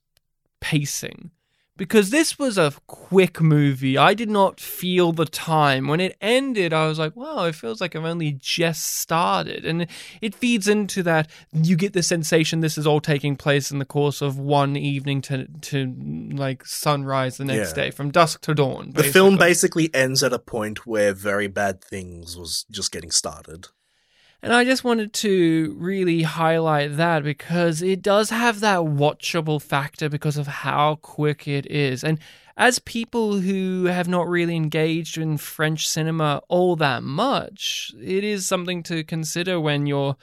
pacing. 0.59 1.31
Because 1.75 2.11
this 2.11 2.37
was 2.37 2.57
a 2.59 2.71
quick 2.85 3.41
movie. 3.41 3.97
I 3.97 4.13
did 4.13 4.29
not 4.29 4.59
feel 4.59 5.11
the 5.11 5.25
time. 5.25 5.87
When 5.87 5.99
it 5.99 6.15
ended, 6.21 6.71
I 6.71 6.85
was 6.87 6.99
like, 6.99 7.15
wow, 7.15 7.45
it 7.45 7.55
feels 7.55 7.81
like 7.81 7.95
I've 7.95 8.05
only 8.05 8.33
just 8.33 8.85
started. 8.97 9.65
And 9.65 9.87
it 10.21 10.35
feeds 10.35 10.67
into 10.67 11.01
that. 11.01 11.31
You 11.51 11.75
get 11.75 11.93
the 11.93 12.03
sensation 12.03 12.59
this 12.59 12.77
is 12.77 12.85
all 12.85 13.01
taking 13.01 13.35
place 13.35 13.71
in 13.71 13.79
the 13.79 13.85
course 13.85 14.21
of 14.21 14.37
one 14.37 14.77
evening 14.77 15.21
to, 15.23 15.47
to 15.61 15.95
like 16.33 16.63
sunrise 16.63 17.37
the 17.37 17.45
next 17.45 17.69
Yeah. 17.69 17.85
day, 17.85 17.91
from 17.91 18.11
dusk 18.11 18.41
to 18.41 18.53
dawn. 18.53 18.91
The 18.93 19.01
film 19.03 19.37
basically. 19.37 19.87
basically 19.87 19.99
ends 19.99 20.21
at 20.21 20.31
a 20.33 20.39
point 20.39 20.85
where 20.85 21.11
very 21.13 21.47
bad 21.47 21.83
things 21.83 22.37
was 22.37 22.65
just 22.69 22.91
getting 22.91 23.09
started. 23.09 23.67
And 24.43 24.51
I 24.51 24.65
just 24.65 24.83
wanted 24.83 25.13
to 25.13 25.73
really 25.79 26.23
highlight 26.23 26.97
that 26.97 27.23
because 27.23 27.81
it 27.81 28.01
does 28.01 28.29
have 28.29 28.59
that 28.59 28.79
watchable 28.79 29.61
factor 29.61 30.09
because 30.09 30.35
of 30.35 30.47
how 30.47 30.95
quick 30.95 31.47
it 31.47 31.65
is. 31.67 32.03
And 32.03 32.19
as 32.57 32.77
people 32.79 33.39
who 33.39 33.85
have 33.85 34.09
not 34.09 34.27
really 34.27 34.57
engaged 34.57 35.17
in 35.17 35.37
French 35.37 35.87
cinema 35.87 36.41
all 36.49 36.75
that 36.75 37.03
much, 37.03 37.93
it 38.01 38.25
is 38.25 38.45
something 38.45 38.83
to 38.83 39.05
consider 39.05 39.61
when 39.61 39.85
you're 39.85 40.17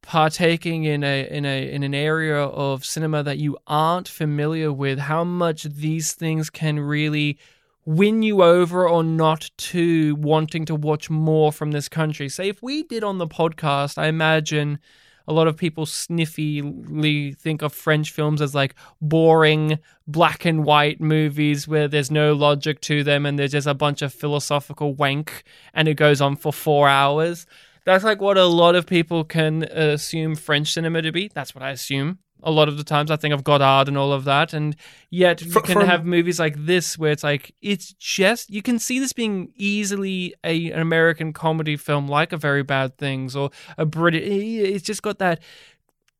partaking 0.00 0.84
in 0.84 1.04
a 1.04 1.28
in 1.30 1.44
a 1.44 1.70
in 1.70 1.82
an 1.82 1.94
area 1.94 2.38
of 2.38 2.82
cinema 2.84 3.22
that 3.22 3.38
you 3.38 3.58
aren't 3.66 4.08
familiar 4.08 4.72
with 4.72 4.98
how 4.98 5.22
much 5.22 5.64
these 5.64 6.14
things 6.14 6.48
can 6.48 6.80
really 6.80 7.38
win 7.84 8.22
you 8.22 8.42
over 8.42 8.88
or 8.88 9.02
not 9.02 9.50
to 9.56 10.16
wanting 10.16 10.64
to 10.66 10.74
watch 10.74 11.10
more 11.10 11.52
from 11.52 11.72
this 11.72 11.88
country. 11.88 12.28
Say 12.28 12.48
if 12.48 12.62
we 12.62 12.82
did 12.82 13.04
on 13.04 13.18
the 13.18 13.26
podcast, 13.26 13.98
I 13.98 14.06
imagine 14.06 14.78
a 15.26 15.32
lot 15.32 15.48
of 15.48 15.56
people 15.56 15.86
sniffily 15.86 17.36
think 17.38 17.62
of 17.62 17.72
French 17.72 18.10
films 18.10 18.42
as 18.42 18.54
like 18.54 18.74
boring 19.00 19.78
black 20.06 20.44
and 20.44 20.64
white 20.64 21.00
movies 21.00 21.66
where 21.66 21.88
there's 21.88 22.10
no 22.10 22.34
logic 22.34 22.80
to 22.82 23.02
them 23.02 23.24
and 23.24 23.38
there's 23.38 23.52
just 23.52 23.66
a 23.66 23.74
bunch 23.74 24.02
of 24.02 24.12
philosophical 24.12 24.94
wank 24.94 25.44
and 25.72 25.88
it 25.88 25.94
goes 25.94 26.20
on 26.20 26.36
for 26.36 26.52
four 26.52 26.88
hours. 26.88 27.46
That's 27.84 28.04
like 28.04 28.20
what 28.20 28.38
a 28.38 28.44
lot 28.44 28.74
of 28.74 28.86
people 28.86 29.24
can 29.24 29.64
assume 29.64 30.36
French 30.36 30.72
cinema 30.72 31.02
to 31.02 31.12
be. 31.12 31.30
That's 31.32 31.54
what 31.54 31.62
I 31.62 31.70
assume. 31.70 32.18
A 32.44 32.50
lot 32.50 32.68
of 32.68 32.76
the 32.76 32.84
times, 32.84 33.10
I 33.10 33.16
think 33.16 33.34
of 33.34 33.42
Godard 33.42 33.88
and 33.88 33.96
all 33.96 34.12
of 34.12 34.24
that, 34.24 34.52
and 34.52 34.76
yet 35.10 35.42
you 35.42 35.50
can 35.50 35.78
from- 35.78 35.86
have 35.86 36.04
movies 36.04 36.38
like 36.38 36.54
this 36.66 36.98
where 36.98 37.10
it's 37.10 37.24
like 37.24 37.54
it's 37.62 37.94
just 37.94 38.50
you 38.50 38.62
can 38.62 38.78
see 38.78 38.98
this 38.98 39.12
being 39.12 39.52
easily 39.56 40.34
a, 40.44 40.70
an 40.70 40.80
American 40.80 41.32
comedy 41.32 41.76
film, 41.76 42.06
like 42.06 42.32
a 42.32 42.36
Very 42.36 42.62
Bad 42.62 42.98
Things 42.98 43.34
or 43.34 43.50
a 43.78 43.86
British. 43.86 44.22
It's 44.28 44.84
just 44.84 45.02
got 45.02 45.18
that 45.18 45.40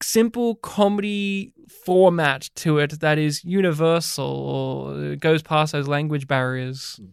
simple 0.02 0.56
comedy 0.56 1.52
format 1.84 2.50
to 2.56 2.78
it 2.78 3.00
that 3.00 3.18
is 3.18 3.44
universal 3.44 4.24
or 4.26 5.16
goes 5.16 5.42
past 5.42 5.72
those 5.72 5.88
language 5.88 6.26
barriers. 6.26 6.96
Hmm. 7.00 7.06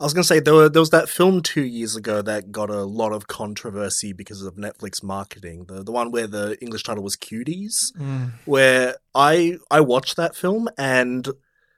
I 0.00 0.04
was 0.04 0.12
going 0.12 0.22
to 0.22 0.26
say 0.26 0.40
there, 0.40 0.54
were, 0.54 0.68
there 0.68 0.80
was 0.82 0.90
that 0.90 1.08
film 1.08 1.40
two 1.40 1.62
years 1.64 1.94
ago 1.94 2.20
that 2.22 2.50
got 2.50 2.68
a 2.68 2.82
lot 2.82 3.12
of 3.12 3.26
controversy 3.28 4.12
because 4.12 4.42
of 4.42 4.56
Netflix 4.56 5.02
marketing. 5.02 5.66
The 5.66 5.82
the 5.84 5.92
one 5.92 6.10
where 6.10 6.26
the 6.26 6.56
English 6.60 6.82
title 6.82 7.04
was 7.04 7.16
Cuties, 7.16 7.92
mm. 7.98 8.32
where 8.44 8.96
I 9.14 9.58
I 9.70 9.80
watched 9.80 10.16
that 10.16 10.34
film 10.34 10.68
and 10.76 11.28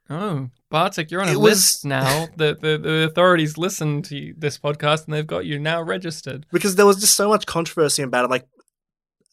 Oh, 0.08 0.50
Bartek, 0.70 1.10
you're 1.10 1.20
on 1.20 1.28
a 1.28 1.32
It 1.32 1.36
was- 1.40 1.50
list 1.54 1.84
now. 1.84 2.28
the, 2.36 2.56
the 2.60 2.78
the 2.78 3.02
authorities 3.10 3.58
listened 3.58 4.04
to 4.06 4.34
this 4.38 4.56
podcast 4.56 5.04
and 5.06 5.14
they've 5.14 5.26
got 5.26 5.44
you 5.44 5.58
now 5.58 5.82
registered. 5.82 6.46
because 6.52 6.76
there 6.76 6.86
was 6.86 7.00
just 7.00 7.14
so 7.16 7.28
much 7.28 7.44
controversy 7.44 8.02
about 8.02 8.24
it, 8.24 8.30
like 8.30 8.46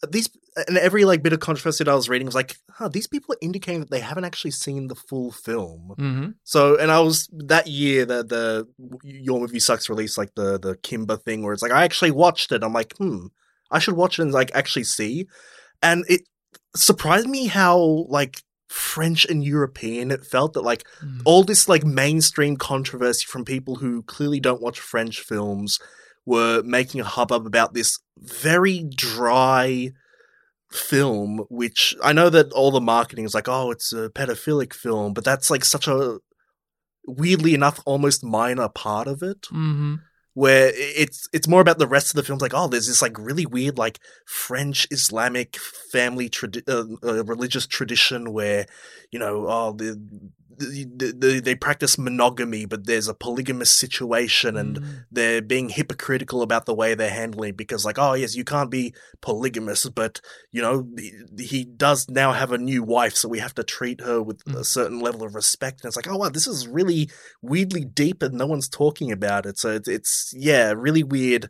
these 0.10 0.30
and 0.68 0.78
every 0.78 1.04
like 1.04 1.24
bit 1.24 1.34
of 1.34 1.39
controversy 1.39 1.84
that 1.84 1.91
I 1.91 1.95
was 1.95 2.10
reading 2.10 2.26
was 2.26 2.36
like, 2.36 2.56
huh, 2.70 2.88
these 2.88 3.08
people 3.08 3.34
are 3.34 3.39
indicating 3.41 3.80
that 3.80 3.89
they 3.89 3.99
haven't 3.99 4.26
actually 4.26 4.51
seen 4.51 4.88
the 4.88 4.95
full 4.95 5.32
film. 5.32 5.95
hmm 5.97 6.28
So, 6.43 6.78
and 6.78 6.91
I 6.91 6.99
was 6.99 7.28
that 7.34 7.68
year 7.68 8.06
that 8.06 8.30
the 8.30 8.68
Your 9.04 9.39
Movie 9.39 9.60
Sucks 9.60 9.89
released 9.89 10.18
like 10.18 10.36
the 10.36 10.60
the 10.60 10.76
Kimber 10.78 11.18
thing 11.18 11.43
where 11.43 11.54
it's 11.54 11.64
like 11.64 11.72
I 11.72 11.84
actually 11.84 12.12
watched 12.12 12.51
it. 12.51 12.64
I'm 12.64 12.74
like, 12.74 12.95
hmm, 12.97 13.28
I 13.72 13.80
should 13.80 13.95
watch 13.95 14.20
it 14.20 14.24
and 14.24 14.32
like 14.32 14.51
actually 14.54 14.84
see. 14.84 15.28
And 15.82 16.06
it 16.08 16.22
surprised 16.76 17.28
me 17.28 17.47
how 17.47 18.06
like 18.10 18.41
French 18.70 19.26
and 19.26 19.43
European 19.43 20.12
it 20.12 20.26
felt 20.26 20.54
that 20.54 20.64
like 20.64 20.84
Mm. 21.04 21.22
all 21.26 21.43
this 21.43 21.68
like 21.70 21.84
mainstream 21.84 22.58
controversy 22.58 23.26
from 23.28 23.45
people 23.45 23.76
who 23.76 24.01
clearly 24.04 24.39
don't 24.39 24.62
watch 24.62 24.80
French 24.80 25.20
films 25.20 25.80
were 26.26 26.61
making 26.63 27.01
a 27.01 27.05
hubbub 27.05 27.45
about 27.45 27.74
this 27.74 27.99
very 28.17 28.84
dry 28.95 29.91
film 30.71 31.45
which 31.49 31.95
I 32.03 32.13
know 32.13 32.30
that 32.30 32.51
all 32.53 32.71
the 32.71 32.82
marketing 32.82 33.26
is 33.26 33.36
like 33.36 33.47
oh 33.47 33.71
it's 33.71 33.93
a 33.93 34.09
pedophilic 34.09 34.74
film 34.74 35.13
but 35.13 35.24
that's 35.24 35.51
like 35.51 35.63
such 35.63 35.88
a 35.88 36.19
weirdly 37.05 37.53
enough 37.53 37.80
almost 37.86 38.24
minor 38.24 38.69
part 38.69 39.07
of 39.07 39.21
it. 39.21 39.45
Hmm 39.49 39.95
where 40.34 40.71
it's 40.76 41.28
it's 41.32 41.47
more 41.47 41.61
about 41.61 41.78
the 41.78 41.88
rest 41.88 42.09
of 42.09 42.15
the 42.15 42.24
films 42.24 42.41
like 42.41 42.53
oh 42.55 42.67
there's 42.67 42.88
this 42.88 43.01
like 43.01 43.17
really 43.19 43.45
weird 43.45 43.78
like 43.78 43.99
french 44.26 44.88
islamic 44.89 45.55
family 45.91 46.30
tradi- 46.30 46.67
uh, 46.67 47.07
uh, 47.07 47.24
religious 47.24 47.67
tradition 47.67 48.34
where 48.34 48.65
you 49.11 49.19
know 49.19 49.45
oh 49.47 49.74
the, 49.74 50.01
they 50.58 51.56
practice 51.56 51.97
monogamy 51.97 52.66
but 52.66 52.86
there's 52.86 53.08
a 53.08 53.14
polygamous 53.14 53.72
situation 53.72 54.56
and 54.58 54.80
Mm. 54.80 55.06
they're 55.12 55.41
being 55.41 55.70
hypocritical 55.70 56.41
about 56.41 56.66
the 56.66 56.74
way 56.74 56.95
they're 56.95 57.10
handling 57.10 57.49
it 57.51 57.58
because 57.58 57.86
like 57.86 57.97
oh 57.99 58.14
yes 58.14 58.36
you 58.36 58.43
can't 58.43 58.70
be 58.72 58.93
polygamous 59.22 59.88
but 59.89 60.22
you 60.51 60.62
know 60.62 60.88
he, 61.38 61.64
does 61.66 62.08
now 62.10 62.32
have 62.34 62.51
a 62.51 62.58
new 62.58 62.84
wife 62.84 63.16
so 63.16 63.28
we 63.28 63.39
have 63.39 63.54
to 63.56 63.64
treat 63.64 64.01
her 64.01 64.22
with 64.22 64.41
a 64.47 64.49
Mm. 64.51 64.66
certain 64.66 64.99
level 64.99 65.24
of 65.24 65.36
respect 65.36 65.82
and 65.82 65.89
it's 65.89 65.95
like 65.95 66.08
oh 66.08 66.18
wow 66.18 66.30
this 66.30 66.47
is 66.47 66.68
really 66.68 67.10
weirdly 67.41 67.84
deep 67.86 68.22
and 68.22 68.34
no 68.36 68.45
one's 68.45 68.70
talking 68.70 69.12
about 69.12 69.45
it 69.45 69.58
so 69.58 69.70
it's, 69.72 69.88
it's 69.88 70.34
yeah 70.36 70.74
really 70.76 71.04
weird 71.04 71.49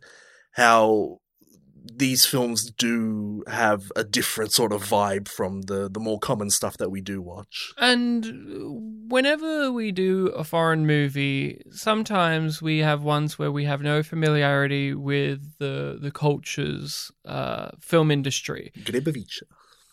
how 0.52 1.18
these 1.84 2.24
films 2.24 2.70
do 2.70 3.42
have 3.46 3.92
a 3.94 4.04
different 4.04 4.52
sort 4.52 4.72
of 4.72 4.82
vibe 4.84 5.28
from 5.28 5.62
the 5.62 5.88
the 5.90 6.00
more 6.00 6.18
common 6.18 6.50
stuff 6.50 6.76
that 6.78 6.90
we 6.90 7.00
do 7.00 7.20
watch 7.20 7.72
And 7.78 9.10
whenever 9.10 9.70
we 9.70 9.92
do 9.92 10.28
a 10.28 10.44
foreign 10.44 10.86
movie, 10.86 11.60
sometimes 11.70 12.62
we 12.62 12.78
have 12.78 13.02
ones 13.02 13.38
where 13.38 13.52
we 13.52 13.64
have 13.64 13.82
no 13.82 14.02
familiarity 14.02 14.94
with 14.94 15.40
the 15.58 15.98
the 16.00 16.10
culture's 16.10 17.10
uh, 17.26 17.70
film 17.80 18.10
industry. 18.10 18.72
Gribovica. 18.82 19.42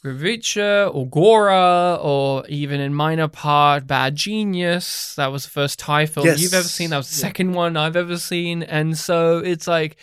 Gravica 0.04 0.89
or 0.96 1.08
Gora, 1.08 1.96
or 2.02 2.44
even 2.48 2.80
in 2.80 2.94
minor 2.96 3.28
part, 3.28 3.86
Bad 3.86 4.16
Genius. 4.16 5.14
That 5.16 5.32
was 5.32 5.44
the 5.44 5.52
first 5.52 5.78
Thai 5.78 6.08
film 6.08 6.26
Yes. 6.26 6.42
you've 6.42 6.54
ever 6.56 6.68
seen. 6.68 6.89
That 6.89 6.98
was 6.98 7.10
the 7.12 7.18
Yeah. 7.22 7.28
second 7.28 7.54
one 7.54 7.78
I've 7.78 7.96
ever 7.96 8.18
seen. 8.18 8.64
And 8.64 8.98
so 8.98 9.38
it's 9.39 9.68
like, 9.68 9.98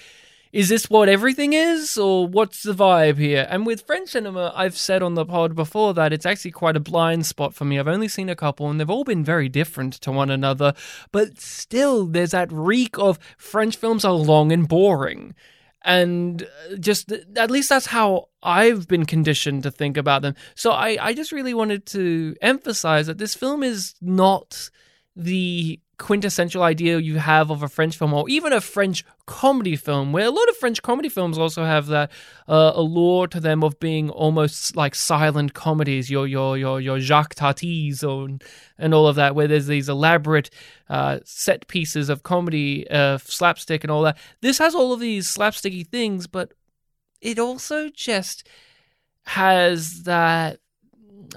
is 0.53 0.69
this 0.69 0.89
what 0.89 1.09
everything 1.09 1.53
is, 1.53 1.99
or 1.99 2.27
what's 2.27 2.63
the 2.63 2.73
vibe 2.73 3.19
here? 3.19 3.47
And 3.51 3.67
with 3.67 3.87
French 3.87 4.11
cinema, 4.11 4.53
I've 4.55 4.77
said 4.77 5.03
on 5.03 5.15
the 5.15 5.25
pod 5.25 5.55
before 5.55 5.95
that 5.95 6.13
it's 6.13 6.27
actually 6.27 6.53
quite 6.53 6.77
a 6.77 6.81
blind 6.81 7.27
spot 7.27 7.55
for 7.55 7.65
me. 7.65 7.79
I've 7.79 7.89
only 7.89 8.09
seen 8.09 8.29
a 8.29 8.37
couple, 8.37 8.71
and 8.71 8.79
they've 8.81 8.91
all 8.91 9.05
been 9.05 9.25
very 9.25 9.49
different 9.49 9.95
to 9.95 10.13
one 10.13 10.31
another. 10.31 10.75
But 11.13 11.41
still, 11.41 12.07
there's 12.07 12.31
that 12.33 12.53
reek 12.53 12.99
of 12.99 13.19
French 13.37 13.77
films 13.77 14.05
are 14.05 14.13
long 14.13 14.53
and 14.53 14.69
boring 14.69 15.35
and 15.83 16.43
uh, 16.43 16.77
just 16.77 17.13
at 17.37 17.51
least 17.51 17.69
that's 17.69 17.87
how 17.87 18.29
I've 18.43 18.89
been 18.89 19.07
conditioned 19.07 19.63
to 19.63 19.71
think 19.71 19.97
about 19.97 20.23
them. 20.23 20.35
So 20.55 20.73
I, 20.73 20.99
I 21.01 21.15
just 21.15 21.33
really 21.33 21.55
wanted 21.55 21.87
to 21.87 22.35
emphasize 22.43 23.07
that 23.07 23.19
this 23.19 23.35
film 23.35 23.63
is 23.63 23.95
not 24.01 24.71
the 25.17 25.81
quintessential 25.99 26.63
idea 26.63 26.99
you 26.99 27.19
have 27.19 27.51
of 27.51 27.63
a 27.63 27.69
French 27.69 27.99
film 27.99 28.15
or 28.15 28.29
even 28.29 28.53
a 28.53 28.61
French 28.61 29.05
comedy 29.27 29.77
film, 29.77 30.13
where 30.13 30.27
a 30.27 30.31
lot 30.31 30.49
of 30.49 30.57
French 30.57 30.81
comedy 30.81 31.09
films 31.09 31.37
also 31.37 31.65
have 31.65 31.87
that 31.89 32.11
uh, 32.47 32.73
allure 32.75 33.27
to 33.27 33.41
them 33.41 33.63
of 33.65 33.79
being 33.81 34.09
almost 34.11 34.77
like 34.77 34.95
silent 34.95 35.55
comedies, 35.55 36.11
your 36.11 36.27
your 36.27 36.57
your 36.57 36.81
your 36.81 37.01
Jacques 37.01 37.35
Tati's 37.35 38.03
or 38.03 38.29
and 38.79 38.95
all 38.95 39.07
of 39.07 39.17
that, 39.17 39.35
where 39.35 39.49
there's 39.49 39.67
these 39.67 39.89
elaborate 39.89 40.51
uh, 40.89 41.19
set 41.25 41.67
pieces 41.69 42.09
of 42.09 42.23
comedy, 42.23 42.89
uh, 42.91 43.19
slapstick, 43.19 43.85
and 43.85 43.91
all 43.91 44.03
that. 44.03 44.17
This 44.41 44.59
has 44.59 44.75
all 44.75 44.93
of 44.93 45.01
these 45.01 45.27
slapsticky 45.27 45.87
things, 45.87 46.27
but 46.27 46.55
it 47.21 47.39
also 47.39 47.91
just 47.91 48.47
has 49.25 50.05
that. 50.05 50.61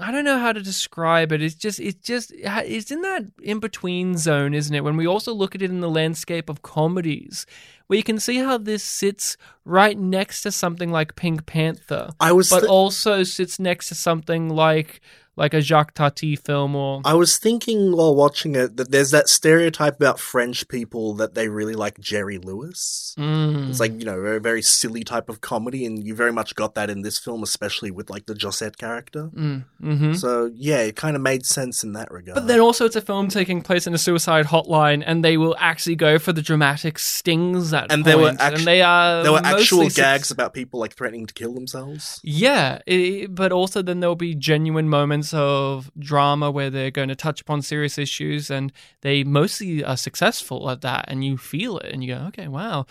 I 0.00 0.10
don't 0.10 0.24
know 0.24 0.38
how 0.38 0.52
to 0.52 0.62
describe 0.62 1.32
it. 1.32 1.42
It's 1.42 1.54
just, 1.54 1.78
it's 1.78 2.06
just, 2.06 2.32
it's 2.34 2.90
in 2.90 3.02
that 3.02 3.24
in 3.42 3.58
between 3.60 4.16
zone, 4.16 4.54
isn't 4.54 4.74
it? 4.74 4.84
When 4.84 4.96
we 4.96 5.06
also 5.06 5.34
look 5.34 5.54
at 5.54 5.62
it 5.62 5.70
in 5.70 5.80
the 5.80 5.90
landscape 5.90 6.48
of 6.48 6.62
comedies, 6.62 7.46
where 7.86 7.98
you 7.98 8.02
can 8.02 8.18
see 8.18 8.38
how 8.38 8.56
this 8.56 8.82
sits 8.82 9.36
right 9.64 9.98
next 9.98 10.42
to 10.42 10.52
something 10.52 10.90
like 10.90 11.14
Pink 11.14 11.44
Panther, 11.44 12.10
I 12.20 12.32
was 12.32 12.48
but 12.48 12.62
thi- 12.62 12.68
also 12.68 13.22
sits 13.22 13.58
next 13.58 13.88
to 13.88 13.94
something 13.94 14.48
like 14.48 15.00
like 15.34 15.54
a 15.54 15.62
Jacques 15.62 15.94
Tati 15.94 16.36
film 16.36 16.76
or 16.76 17.00
I 17.04 17.14
was 17.14 17.38
thinking 17.38 17.96
while 17.96 18.14
watching 18.14 18.54
it 18.54 18.76
that 18.76 18.90
there's 18.90 19.10
that 19.12 19.28
stereotype 19.28 19.96
about 19.96 20.20
French 20.20 20.68
people 20.68 21.14
that 21.14 21.34
they 21.34 21.48
really 21.48 21.74
like 21.74 21.98
Jerry 21.98 22.36
Lewis. 22.36 23.14
Mm. 23.18 23.70
It's 23.70 23.80
like, 23.80 23.98
you 23.98 24.04
know, 24.04 24.18
a 24.18 24.40
very 24.40 24.60
silly 24.60 25.04
type 25.04 25.30
of 25.30 25.40
comedy, 25.40 25.86
and 25.86 26.04
you 26.04 26.14
very 26.14 26.32
much 26.32 26.54
got 26.54 26.74
that 26.74 26.90
in 26.90 27.02
this 27.02 27.18
film, 27.18 27.42
especially 27.42 27.90
with 27.90 28.10
like 28.10 28.26
the 28.26 28.34
Josette 28.34 28.76
character. 28.76 29.30
Mm, 29.34 29.64
hmm 29.80 30.12
So 30.14 30.50
yeah, 30.54 30.80
it 30.80 30.96
kind 30.96 31.16
of 31.16 31.22
made 31.22 31.46
sense 31.46 31.82
in 31.82 31.92
that 31.92 32.10
regard. 32.10 32.34
But 32.34 32.46
then 32.46 32.60
also, 32.60 32.84
it's 32.84 32.96
a 32.96 33.00
film 33.00 33.28
taking 33.28 33.62
place 33.62 33.86
in 33.86 33.94
a 33.94 33.98
suicide 33.98 34.46
hotline, 34.46 35.02
and 35.06 35.24
they 35.24 35.38
will 35.38 35.56
actually 35.58 35.96
go 35.96 36.18
for 36.18 36.32
the 36.32 36.42
dramatic 36.42 36.98
stings 36.98 37.72
at 37.72 37.90
And 37.90 38.04
there 38.04 38.18
were 38.18 38.34
actu- 38.38 38.56
and 38.56 38.66
they 38.66 38.82
are 38.82 39.22
there 39.22 39.32
were 39.32 39.40
actual 39.42 39.88
gags 39.88 40.30
about 40.30 40.52
people 40.52 40.78
like 40.78 40.94
threatening 40.94 41.26
to 41.26 41.32
kill 41.32 41.54
themselves. 41.54 42.20
Yeah, 42.22 42.80
i 42.86 43.26
but 43.30 43.50
also 43.52 43.80
then 43.80 44.00
there'll 44.00 44.14
be 44.14 44.34
genuine 44.34 44.88
moments 44.88 45.21
of 45.32 45.90
drama 45.98 46.50
where 46.50 46.70
they're 46.70 46.90
going 46.90 47.08
to 47.08 47.14
touch 47.14 47.40
upon 47.40 47.62
serious 47.62 47.98
issues, 47.98 48.50
and 48.50 48.72
they 49.02 49.22
mostly 49.22 49.84
are 49.84 49.96
successful 49.96 50.68
at 50.70 50.80
that, 50.80 51.04
and 51.08 51.24
you 51.24 51.36
feel 51.38 51.78
it, 51.78 51.92
and 51.92 52.02
you 52.02 52.14
go, 52.14 52.24
okay, 52.28 52.48
wow. 52.48 52.86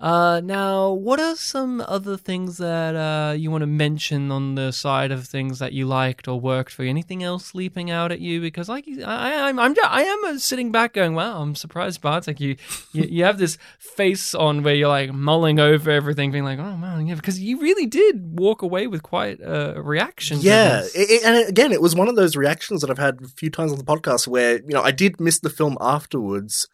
Uh, 0.00 0.40
now, 0.44 0.92
what 0.92 1.18
are 1.18 1.34
some 1.34 1.80
other 1.88 2.16
things 2.16 2.58
that 2.58 2.94
uh, 2.94 3.32
you 3.32 3.50
want 3.50 3.62
to 3.62 3.66
mention 3.66 4.30
on 4.30 4.54
the 4.54 4.70
side 4.70 5.10
of 5.10 5.26
things 5.26 5.58
that 5.58 5.72
you 5.72 5.86
liked 5.86 6.28
or 6.28 6.40
worked 6.40 6.72
for? 6.72 6.84
Anything 6.84 7.24
else 7.24 7.52
leaping 7.52 7.90
out 7.90 8.12
at 8.12 8.20
you? 8.20 8.40
Because, 8.40 8.68
like, 8.68 8.86
I, 8.88 9.02
I- 9.34 9.48
I'm, 9.48 9.58
I'm, 9.58 9.74
I 9.84 10.02
am 10.02 10.24
uh, 10.24 10.38
sitting 10.38 10.70
back 10.70 10.92
going, 10.92 11.14
"Wow, 11.16 11.42
I'm 11.42 11.56
surprised, 11.56 12.00
Bart." 12.00 12.28
Like, 12.28 12.38
you, 12.38 12.54
you, 12.92 13.04
you 13.10 13.24
have 13.24 13.38
this 13.38 13.58
face 13.80 14.36
on 14.36 14.62
where 14.62 14.74
you're 14.76 14.86
like 14.88 15.12
mulling 15.12 15.58
over 15.58 15.90
everything, 15.90 16.30
being 16.30 16.44
like, 16.44 16.60
"Oh 16.60 16.76
man, 16.76 17.04
yeah," 17.08 17.16
because 17.16 17.40
you 17.40 17.58
really 17.60 17.86
did 17.86 18.38
walk 18.38 18.62
away 18.62 18.86
with 18.86 19.02
quite 19.02 19.40
a 19.42 19.82
reaction. 19.82 20.38
Yeah, 20.40 20.82
it, 20.94 21.10
it- 21.10 21.24
and 21.24 21.48
again, 21.48 21.72
it 21.72 21.82
was 21.82 21.96
one 21.96 22.06
of 22.08 22.14
those 22.14 22.36
reactions 22.36 22.82
that 22.82 22.90
I've 22.90 22.98
had 22.98 23.20
a 23.22 23.26
few 23.28 23.50
times 23.50 23.72
on 23.72 23.78
the 23.78 23.84
podcast 23.84 24.28
where 24.28 24.58
you 24.60 24.74
know 24.74 24.82
I 24.82 24.92
did 24.92 25.18
miss 25.20 25.40
the 25.40 25.50
film 25.50 25.76
afterwards, 25.80 26.68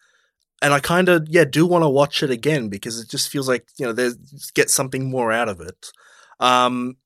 and 0.65 0.73
I 0.73 0.81
kind 0.81 1.11
of 1.11 1.29
yeah 1.29 1.45
do 1.45 1.67
want 1.67 1.85
to 1.85 1.89
watch 1.89 2.23
it 2.23 2.31
again 2.31 2.69
because 2.71 2.99
it 2.99 3.11
just 3.11 3.29
feels 3.29 3.47
like 3.47 3.69
you 3.77 3.85
know 3.85 3.93
there's 3.93 4.17
get 4.55 4.71
something 4.71 5.11
more 5.11 5.31
out 5.31 5.51
of 5.51 5.61
it. 5.61 5.93
Um, 6.41 6.97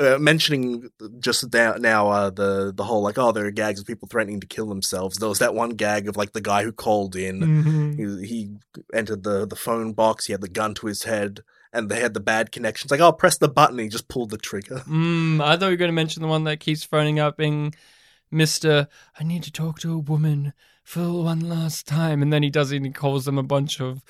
uh, 0.00 0.18
mentioning 0.18 0.90
just 1.20 1.52
now, 1.52 1.74
now 1.74 2.08
uh, 2.08 2.30
the 2.30 2.72
the 2.74 2.82
whole 2.82 3.02
like 3.02 3.16
oh 3.16 3.30
there 3.30 3.46
are 3.46 3.52
gags 3.52 3.78
of 3.80 3.86
people 3.86 4.08
threatening 4.08 4.40
to 4.40 4.46
kill 4.48 4.66
themselves. 4.66 5.18
There 5.18 5.28
was 5.28 5.38
that 5.38 5.54
one 5.54 5.70
gag 5.70 6.08
of 6.08 6.16
like 6.16 6.32
the 6.32 6.40
guy 6.40 6.64
who 6.64 6.72
called 6.72 7.14
in. 7.14 7.40
Mhm. 7.40 8.20
He, 8.20 8.26
he 8.26 8.50
entered 8.92 9.22
the 9.22 9.46
the 9.46 9.54
phone 9.56 9.92
box. 9.92 10.26
He 10.26 10.32
had 10.32 10.40
the 10.40 10.48
gun 10.48 10.74
to 10.74 10.88
his 10.88 11.04
head, 11.04 11.44
and 11.72 11.88
they 11.88 12.00
had 12.00 12.14
the 12.14 12.20
bad 12.20 12.50
connections. 12.50 12.90
Like 12.90 13.00
oh 13.00 13.12
press 13.12 13.38
the 13.38 13.48
button. 13.48 13.78
He 13.78 13.88
just 13.88 14.08
pulled 14.08 14.30
the 14.30 14.38
trigger. 14.38 14.82
Mm, 14.88 15.40
I 15.40 15.56
thought 15.56 15.66
you 15.66 15.70
were 15.70 15.76
going 15.76 15.88
to 15.88 15.92
mention 15.92 16.22
the 16.22 16.28
one 16.28 16.44
that 16.44 16.58
keeps 16.58 16.82
phoning 16.82 17.20
up 17.20 17.36
being 17.36 17.74
Mr. 18.32 18.88
I 19.18 19.22
need 19.22 19.44
to 19.44 19.52
talk 19.52 19.78
to 19.80 19.94
a 19.94 19.98
woman 19.98 20.52
for 20.84 21.22
one 21.24 21.40
last 21.40 21.86
time. 21.88 22.22
And 22.22 22.32
then 22.32 22.42
he 22.42 22.50
does 22.50 22.70
it 22.70 22.76
and 22.76 22.86
he 22.86 22.92
calls 22.92 23.24
them 23.24 23.38
a 23.38 23.42
bunch 23.42 23.80
of 23.80 24.02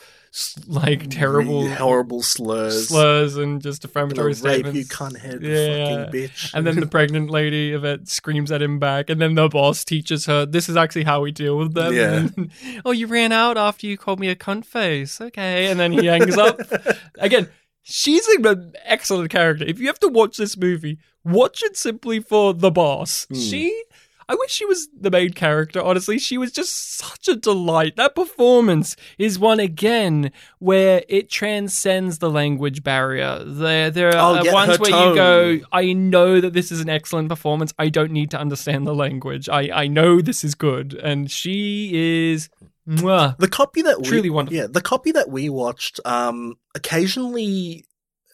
like 0.66 1.08
terrible 1.10 1.62
Really 1.62 1.74
horrible 1.76 2.20
slurs. 2.20 2.88
slurs 2.88 3.36
and 3.36 3.62
just 3.62 3.82
defamatory 3.82 4.30
rape 4.32 4.36
statements. 4.36 4.76
you, 4.78 4.84
cunt 4.84 5.16
head, 5.18 5.40
Yeah. 5.42 6.06
fucking 6.06 6.20
bitch. 6.20 6.52
And 6.52 6.66
then 6.66 6.80
the 6.80 6.86
pregnant 6.88 7.30
lady 7.30 7.72
of 7.72 7.84
it 7.84 8.08
screams 8.08 8.50
at 8.50 8.60
him 8.60 8.80
back, 8.80 9.08
and 9.10 9.20
then 9.20 9.36
the 9.36 9.48
boss 9.48 9.84
teaches 9.84 10.26
her 10.26 10.44
this 10.44 10.68
is 10.68 10.76
actually 10.76 11.04
how 11.04 11.20
we 11.20 11.30
deal 11.30 11.56
with 11.56 11.74
them. 11.74 11.94
Yeah. 11.94 12.26
Then, 12.34 12.50
oh, 12.84 12.90
you 12.90 13.06
ran 13.06 13.30
out 13.30 13.56
after 13.56 13.86
you 13.86 13.96
called 13.96 14.18
me 14.18 14.28
a 14.28 14.34
cunt 14.34 14.64
face. 14.64 15.20
Okay, 15.20 15.66
and 15.70 15.78
then 15.78 15.92
he 15.92 16.06
hangs 16.06 16.36
up. 16.36 16.58
Again, 17.20 17.48
she's 17.84 18.26
an 18.26 18.72
excellent 18.84 19.30
character. 19.30 19.64
If 19.64 19.78
you 19.78 19.86
have 19.86 20.00
to 20.00 20.08
watch 20.08 20.36
this 20.36 20.56
movie, 20.56 20.98
watch 21.24 21.62
it 21.62 21.76
simply 21.76 22.18
for 22.18 22.52
the 22.52 22.72
boss. 22.72 23.26
Hmm. 23.26 23.36
She. 23.36 23.84
I 24.28 24.34
wish 24.34 24.50
she 24.50 24.64
was 24.64 24.88
the 24.98 25.10
main 25.10 25.32
character, 25.32 25.82
honestly. 25.82 26.18
She 26.18 26.38
was 26.38 26.52
just 26.52 26.96
such 26.96 27.28
a 27.28 27.36
delight. 27.36 27.96
That 27.96 28.14
performance 28.14 28.96
is 29.18 29.38
one 29.38 29.60
again 29.60 30.30
where 30.58 31.02
it 31.08 31.28
transcends 31.30 32.18
the 32.18 32.30
language 32.30 32.82
barrier. 32.82 33.42
There 33.44 33.90
there 33.90 34.14
Oh, 34.16 34.36
are 34.36 34.44
yeah, 34.44 34.52
ones 34.52 34.78
where 34.78 34.90
tone. 34.90 35.08
you 35.10 35.14
go, 35.14 35.58
I 35.72 35.92
know 35.92 36.40
that 36.40 36.52
this 36.52 36.72
is 36.72 36.80
an 36.80 36.88
excellent 36.88 37.28
performance. 37.28 37.74
I 37.78 37.88
don't 37.88 38.12
need 38.12 38.30
to 38.30 38.38
understand 38.38 38.86
the 38.86 38.94
language. 38.94 39.48
I, 39.48 39.70
I 39.72 39.86
know 39.88 40.20
this 40.20 40.44
is 40.44 40.54
good. 40.54 40.94
And 40.94 41.30
she 41.30 41.90
is 42.32 42.48
mwah. 42.88 43.36
The 43.38 43.48
copy 43.48 43.82
that 43.82 43.98
we, 44.02 44.08
Truly 44.08 44.30
wonderful. 44.30 44.56
Yeah, 44.56 44.66
the 44.70 44.80
copy 44.82 45.12
that 45.12 45.28
we 45.30 45.48
watched, 45.48 46.00
um, 46.04 46.54
occasionally, 46.74 47.86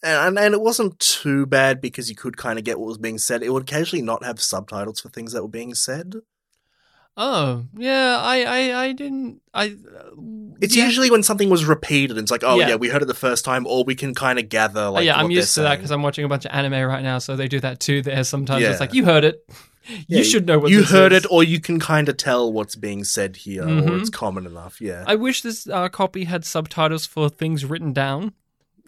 and 0.03 0.38
and 0.38 0.55
it 0.55 0.61
wasn't 0.61 0.98
too 0.98 1.46
bad 1.46 1.80
because 1.80 2.09
you 2.09 2.16
could 2.16 2.36
kind 2.36 2.59
of 2.59 2.64
get 2.64 2.78
what 2.78 2.86
was 2.88 2.98
being 2.98 3.18
said. 3.18 3.42
It 3.42 3.51
would 3.53 3.62
occasionally 3.64 4.03
not 4.05 4.24
have 4.24 4.40
subtitles 4.40 5.01
for 5.01 5.09
things 5.09 5.32
that 5.32 5.42
were 5.42 5.48
being 5.48 5.74
said. 5.74 6.14
Oh, 7.16 7.64
yeah, 7.76 8.16
I, 8.18 8.44
I, 8.44 8.84
I 8.84 8.92
didn't 8.92 9.42
I 9.53 9.76
It's 10.61 10.74
yeah. 10.76 10.86
usually 10.86 11.11
when 11.11 11.22
something 11.22 11.51
was 11.51 11.64
repeated. 11.64 12.16
It's 12.16 12.30
like, 12.30 12.44
oh 12.44 12.59
yeah, 12.59 12.68
Yeah. 12.68 12.74
we 12.76 12.88
heard 12.88 13.03
it 13.03 13.07
the 13.07 13.14
first 13.14 13.44
time, 13.44 13.66
or 13.66 13.84
we 13.84 13.94
can 13.94 14.14
kind 14.14 14.38
of 14.38 14.48
gather. 14.48 14.82
Oh, 14.82 14.92
Like, 14.92 15.05
yeah, 15.05 15.18
I'm 15.18 15.30
used 15.30 15.55
to 15.57 15.62
that 15.62 15.76
because 15.76 15.90
I'm 15.90 16.03
watching 16.03 16.24
a 16.24 16.28
bunch 16.28 16.44
of 16.46 16.53
anime 16.53 16.86
right 16.88 17.03
now, 17.03 17.18
so 17.18 17.36
they 17.36 17.48
do 17.48 17.61
that 17.61 17.80
too. 17.80 18.01
There 18.01 18.22
sometimes 18.24 18.62
Yeah. 18.62 18.70
it's 18.70 18.80
like 18.80 18.94
you 18.94 19.05
heard 19.05 19.24
it, 19.24 19.44
you 20.07 20.22
should 20.24 20.46
know 20.46 20.59
what 20.61 20.70
you 20.70 20.84
heard 20.84 21.12
is. 21.12 21.24
it, 21.24 21.30
or 21.30 21.42
you 21.42 21.61
can 21.61 21.78
kind 21.80 22.09
of 22.09 22.16
tell 22.16 22.51
what's 22.51 22.76
being 22.76 23.03
said 23.05 23.36
here, 23.36 23.64
or 23.64 23.66
Mhm. 23.66 24.01
it's 24.01 24.09
common 24.11 24.46
enough. 24.46 24.80
Yeah, 24.80 25.05
I 25.07 25.16
wish 25.16 25.42
this 25.42 25.68
uh, 25.68 25.88
copy 25.88 26.24
had 26.24 26.44
subtitles 26.44 27.07
for 27.07 27.28
things 27.28 27.64
written 27.66 27.92
down. 27.92 28.32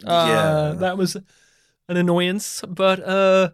Uh, 0.05 0.71
yeah. 0.73 0.79
that 0.79 0.97
was 0.97 1.15
an 1.15 1.97
annoyance, 1.97 2.61
but 2.67 2.99
uh, 3.01 3.51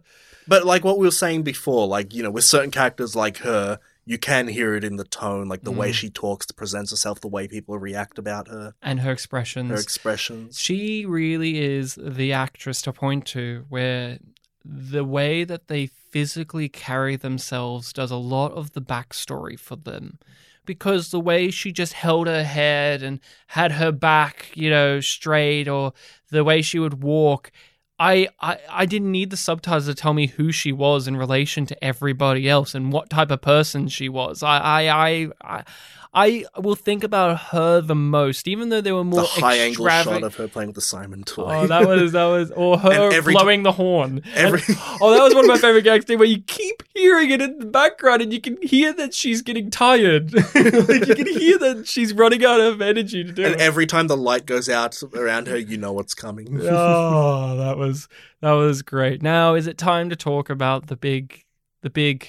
But 0.47 0.65
like 0.65 0.83
what 0.83 0.97
we 0.99 1.07
were 1.07 1.11
saying 1.11 1.43
before, 1.43 1.87
like 1.87 2.13
you 2.13 2.23
know, 2.23 2.31
with 2.31 2.43
certain 2.43 2.71
characters 2.71 3.15
like 3.15 3.37
her, 3.39 3.79
you 4.05 4.17
can 4.17 4.47
hear 4.47 4.75
it 4.75 4.83
in 4.83 4.95
the 4.95 5.03
tone, 5.03 5.47
like 5.47 5.61
the 5.63 5.71
way 5.71 5.91
Mm. 5.91 5.93
she 5.93 6.09
talks, 6.09 6.47
presents 6.51 6.91
herself, 6.91 7.21
the 7.21 7.27
way 7.27 7.47
people 7.47 7.77
react 7.77 8.17
about 8.17 8.47
her, 8.47 8.73
and 8.81 9.01
her 9.01 9.11
expressions. 9.11 9.69
her 9.69 9.77
expressions. 9.77 10.59
She 10.59 11.05
really 11.05 11.59
is 11.59 11.97
the 12.01 12.33
actress 12.33 12.81
to 12.83 12.93
point 12.93 13.25
to 13.27 13.65
where 13.69 14.17
the 14.65 15.03
way 15.03 15.43
that 15.43 15.67
they 15.67 15.87
physically 16.09 16.69
carry 16.69 17.15
themselves 17.15 17.93
does 17.93 18.09
a 18.11 18.15
lot 18.17 18.51
of 18.53 18.73
the 18.73 18.81
backstory 18.81 19.59
for 19.59 19.75
them. 19.75 20.17
Because 20.65 21.09
the 21.09 21.19
way 21.19 21.49
she 21.49 21.71
just 21.71 21.93
held 21.93 22.27
her 22.27 22.43
head 22.43 23.01
and 23.01 23.19
had 23.47 23.73
her 23.73 23.91
back, 23.91 24.51
you 24.53 24.69
know, 24.69 24.99
straight, 24.99 25.67
or 25.67 25.93
the 26.29 26.43
way 26.43 26.61
she 26.61 26.77
would 26.79 27.01
walk, 27.01 27.51
I, 27.99 28.29
I, 28.39 28.57
I 28.69 28.85
didn't 28.85 29.11
need 29.11 29.29
the 29.29 29.37
subtitles 29.37 29.87
to 29.87 29.93
tell 29.93 30.13
me 30.13 30.27
who 30.27 30.51
she 30.53 30.71
was 30.71 31.07
in 31.07 31.17
relation 31.17 31.65
to 31.65 31.83
everybody 31.83 32.47
else 32.47 32.73
and 32.73 32.93
what 32.93 33.09
type 33.09 33.29
of 33.29 33.41
person 33.41 33.89
she 33.89 34.07
was. 34.07 34.41
I, 34.41 34.85
I, 34.85 35.29
I, 35.41 35.63
I, 36.11 36.45
will 36.57 36.75
think 36.75 37.03
about 37.03 37.37
her 37.51 37.81
the 37.81 37.93
most, 37.93 38.47
even 38.47 38.69
though 38.69 38.81
there 38.81 38.95
were 38.95 39.03
more 39.03 39.21
the 39.21 39.27
high 39.27 39.57
angle 39.57 39.85
extravagant- 39.85 40.15
shot 40.21 40.23
of 40.23 40.35
her 40.35 40.47
playing 40.47 40.69
with 40.69 40.75
the 40.75 40.81
Simon 40.81 41.23
toy. 41.23 41.43
Oh, 41.47 41.67
that 41.67 41.87
was 41.87 42.13
that 42.13 42.25
was, 42.25 42.49
or 42.51 42.79
her 42.79 43.21
blowing 43.21 43.61
the 43.63 43.71
horn. 43.71 44.23
every 44.33 44.61
And- 44.67 44.77
oh, 45.01 45.11
that 45.13 45.23
was 45.23 45.35
one 45.35 45.45
of 45.45 45.49
my 45.49 45.57
favorite 45.57 45.83
gags 45.83 46.05
too, 46.05 46.17
where 46.17 46.27
you 46.27 46.41
keep 46.41 46.81
hearing 46.95 47.29
it 47.29 47.41
in 47.41 47.59
the 47.59 47.65
background, 47.65 48.21
and 48.23 48.33
you 48.33 48.41
can 48.41 48.57
hear 48.63 48.91
that 48.93 49.13
she's 49.13 49.41
getting 49.43 49.69
tired. 49.69 50.33
like 50.33 51.07
you 51.07 51.15
can 51.15 51.27
hear 51.27 51.59
that 51.59 51.83
she's 51.87 52.11
running 52.13 52.43
out 52.43 52.59
of 52.59 52.81
energy 52.81 53.23
to 53.23 53.31
do 53.31 53.43
and 53.45 53.55
it. 53.55 53.61
every 53.61 53.85
time 53.85 54.07
the 54.07 54.17
light 54.17 54.45
goes 54.47 54.67
out 54.67 54.99
around 55.15 55.47
her, 55.47 55.57
you 55.57 55.77
know 55.77 55.93
what's 55.93 56.13
coming. 56.15 56.47
oh, 56.61 57.55
that 57.57 57.77
was 57.77 58.07
that 58.41 58.53
was 58.53 58.81
great. 58.81 59.21
Now, 59.21 59.53
is 59.53 59.67
it 59.67 59.77
time 59.77 60.09
to 60.09 60.15
talk 60.15 60.49
about 60.49 60.87
the 60.87 60.95
big, 60.95 61.43
the 61.81 61.89
big 61.89 62.27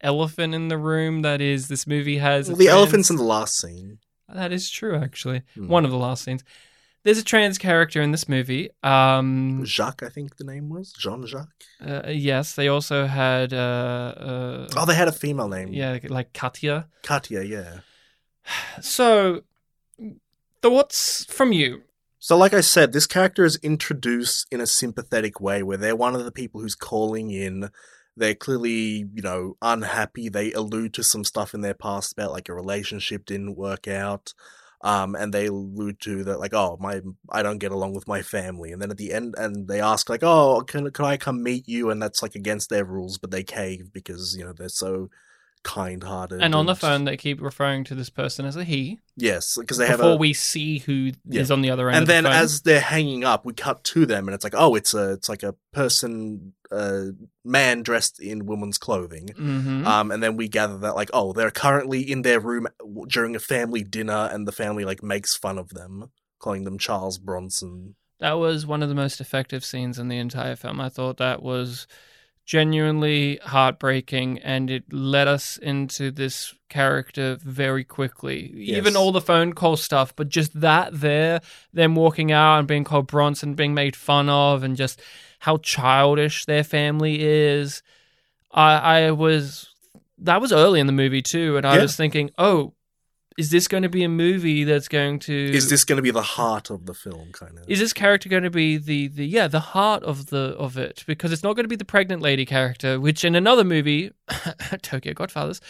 elephant 0.00 0.54
in 0.54 0.68
the 0.68 0.78
room 0.78 1.22
that 1.22 1.40
is 1.40 1.68
this 1.68 1.86
movie 1.86 2.18
has? 2.18 2.48
Well, 2.48 2.56
the 2.56 2.66
trans- 2.66 2.76
elephant's 2.78 3.10
in 3.10 3.16
the 3.16 3.22
last 3.24 3.58
scene. 3.58 3.98
That 4.28 4.52
is 4.52 4.70
true, 4.70 4.96
actually. 4.96 5.42
Hmm. 5.54 5.68
One 5.68 5.84
of 5.84 5.90
the 5.90 5.96
last 5.96 6.24
scenes. 6.24 6.42
There's 7.04 7.18
a 7.18 7.24
trans 7.24 7.56
character 7.56 8.02
in 8.02 8.10
this 8.10 8.28
movie. 8.28 8.68
Um, 8.82 9.64
Jacques, 9.64 10.02
I 10.02 10.08
think 10.08 10.38
the 10.38 10.44
name 10.44 10.68
was 10.68 10.92
Jean 10.92 11.24
Jacques. 11.24 11.62
Uh, 11.80 12.08
yes, 12.08 12.54
they 12.56 12.66
also 12.66 13.06
had 13.06 13.52
uh, 13.52 13.56
uh 13.56 14.68
Oh, 14.76 14.86
they 14.86 14.96
had 14.96 15.06
a 15.06 15.12
female 15.12 15.46
name. 15.46 15.68
yeah, 15.72 16.00
like 16.08 16.32
Katya. 16.32 16.88
Katya. 17.02 17.42
Yeah. 17.42 17.78
So, 18.80 19.42
thoughts 20.62 21.24
from 21.28 21.52
you? 21.52 21.82
So, 22.18 22.36
like 22.36 22.52
I 22.52 22.60
said, 22.60 22.92
this 22.92 23.06
character 23.06 23.44
is 23.44 23.56
introduced 23.62 24.46
in 24.50 24.60
a 24.60 24.66
sympathetic 24.66 25.40
way 25.40 25.62
where 25.62 25.76
they're 25.76 25.94
one 25.94 26.16
of 26.16 26.24
the 26.24 26.32
people 26.32 26.60
who's 26.60 26.74
calling 26.74 27.30
in. 27.30 27.70
They're 28.16 28.34
clearly, 28.34 29.06
you 29.14 29.22
know, 29.22 29.56
unhappy. 29.60 30.28
They 30.28 30.52
allude 30.52 30.94
to 30.94 31.02
some 31.02 31.24
stuff 31.24 31.54
in 31.54 31.60
their 31.60 31.74
past 31.74 32.12
about 32.12 32.32
like 32.32 32.48
a 32.48 32.54
relationship 32.54 33.26
didn't 33.26 33.56
work 33.56 33.86
out. 33.88 34.32
Um, 34.82 35.14
and 35.14 35.32
they 35.32 35.46
allude 35.46 36.00
to 36.02 36.24
that, 36.24 36.38
like, 36.38 36.52
oh, 36.54 36.76
my, 36.78 37.00
I 37.30 37.42
don't 37.42 37.58
get 37.58 37.72
along 37.72 37.94
with 37.94 38.06
my 38.06 38.22
family. 38.22 38.72
And 38.72 38.80
then 38.80 38.90
at 38.90 38.98
the 38.98 39.12
end, 39.12 39.34
and 39.36 39.66
they 39.66 39.80
ask, 39.80 40.08
like, 40.08 40.22
oh, 40.22 40.60
can, 40.60 40.90
can 40.90 41.04
I 41.06 41.16
come 41.16 41.42
meet 41.42 41.66
you? 41.66 41.90
And 41.90 42.00
that's 42.00 42.22
like 42.22 42.34
against 42.34 42.68
their 42.68 42.84
rules, 42.84 43.18
but 43.18 43.30
they 43.30 43.42
cave 43.42 43.90
because, 43.92 44.36
you 44.36 44.44
know, 44.44 44.52
they're 44.52 44.68
so 44.68 45.08
kind 45.64 46.04
hearted. 46.04 46.40
And 46.40 46.54
on 46.54 46.66
the 46.66 46.76
phone, 46.76 47.04
they 47.04 47.16
keep 47.16 47.40
referring 47.40 47.84
to 47.84 47.94
this 47.96 48.10
person 48.10 48.46
as 48.46 48.54
a 48.54 48.62
he 48.62 49.00
Yes, 49.16 49.56
because 49.58 49.78
they 49.78 49.86
have 49.86 49.98
before 49.98 50.12
a, 50.12 50.16
we 50.16 50.32
see 50.34 50.78
who 50.78 51.10
is 51.28 51.48
Yeah. 51.48 51.52
on 51.52 51.62
the 51.62 51.70
other 51.70 51.88
end. 51.88 51.96
and 51.96 52.02
of 52.02 52.06
the 52.06 52.12
then 52.12 52.24
phone. 52.24 52.32
as 52.34 52.60
they're 52.60 52.80
hanging 52.80 53.24
up, 53.24 53.44
we 53.44 53.54
cut 53.54 53.82
to 53.84 54.06
them, 54.06 54.28
and 54.28 54.34
it's 54.34 54.44
like, 54.44 54.54
oh, 54.56 54.74
it's 54.76 54.94
a, 54.94 55.14
it's 55.14 55.28
like 55.28 55.42
a 55.42 55.54
person, 55.72 56.52
uh, 56.70 57.06
man 57.44 57.82
dressed 57.82 58.18
in 58.20 58.46
woman's 58.46 58.78
clothing. 58.78 59.28
Mhm. 59.38 59.86
Um, 59.86 60.10
and 60.10 60.22
then 60.22 60.36
we 60.36 60.48
gather 60.48 60.78
that 60.78 60.96
like, 60.96 61.10
oh, 61.12 61.32
they're 61.32 61.50
currently 61.50 62.00
in 62.00 62.22
their 62.22 62.40
room 62.40 62.66
during 63.08 63.36
a 63.36 63.40
family 63.40 63.82
dinner, 63.84 64.28
and 64.32 64.46
the 64.46 64.52
family 64.52 64.84
like 64.84 65.02
makes 65.02 65.36
fun 65.36 65.58
of 65.58 65.70
them, 65.70 66.10
calling 66.38 66.64
them 66.64 66.78
Charles 66.78 67.18
Bronson. 67.18 67.94
that 68.18 68.32
was 68.38 68.64
one 68.66 68.82
of 68.82 68.88
the 68.88 68.94
most 68.94 69.20
effective 69.20 69.62
scenes 69.64 69.98
in 69.98 70.08
the 70.08 70.16
entire 70.18 70.56
film. 70.56 70.80
I 70.80 70.88
thought 70.88 71.18
that 71.18 71.42
was 71.42 71.86
genuinely 72.46 73.38
heartbreaking 73.42 74.38
and 74.38 74.70
it 74.70 74.84
led 74.92 75.26
us 75.28 75.58
into 75.58 76.10
this 76.12 76.54
character 76.68 77.36
very 77.42 77.82
quickly. 77.84 78.52
Even 78.56 78.96
all 78.96 79.10
the 79.12 79.20
phone 79.20 79.52
call 79.52 79.76
stuff, 79.76 80.14
but 80.14 80.28
just 80.28 80.58
that 80.60 81.00
there, 81.00 81.40
them 81.72 81.94
walking 81.96 82.30
out 82.32 82.60
and 82.60 82.68
being 82.68 82.84
called 82.84 83.08
Bronson, 83.08 83.54
being 83.54 83.74
made 83.74 83.96
fun 83.96 84.28
of, 84.28 84.62
and 84.62 84.76
just 84.76 85.00
how 85.46 85.56
childish 85.58 86.44
their 86.44 86.64
family 86.64 87.22
is. 87.22 87.80
I, 88.50 88.72
I 89.04 89.10
was 89.12 89.72
that 90.18 90.40
was 90.40 90.50
early 90.52 90.80
in 90.80 90.88
the 90.88 90.92
movie 90.92 91.22
too, 91.22 91.56
and 91.56 91.64
I 91.64 91.76
Yeah. 91.76 91.82
was 91.82 91.94
thinking, 91.94 92.30
oh, 92.36 92.74
is 93.38 93.50
this 93.50 93.68
going 93.68 93.82
to 93.82 93.88
be 93.88 94.02
a 94.02 94.08
movie 94.08 94.64
that's 94.64 94.88
going 94.88 95.18
to 95.18 95.34
Is 95.52 95.68
this 95.68 95.84
going 95.84 95.96
to 95.96 96.02
be 96.02 96.10
the 96.10 96.22
heart 96.22 96.70
of 96.70 96.86
the 96.86 96.94
film, 96.94 97.32
kind 97.32 97.58
of? 97.58 97.68
is 97.68 97.78
this 97.78 97.92
character 97.92 98.28
going 98.28 98.42
to 98.44 98.50
be 98.50 98.76
the 98.78 99.08
the 99.08 99.26
yeah 99.26 99.46
the 99.48 99.60
heart 99.60 100.02
of 100.04 100.26
the 100.26 100.54
of 100.58 100.76
it 100.78 101.04
because 101.06 101.32
it's 101.32 101.42
not 101.42 101.54
going 101.54 101.64
to 101.64 101.68
be 101.68 101.76
the 101.76 101.84
pregnant 101.84 102.22
lady 102.22 102.44
character 102.46 102.98
which 103.00 103.24
in 103.24 103.34
another 103.34 103.64
movie 103.64 104.10
Tokyo 104.82 105.12
Godfathers 105.12 105.60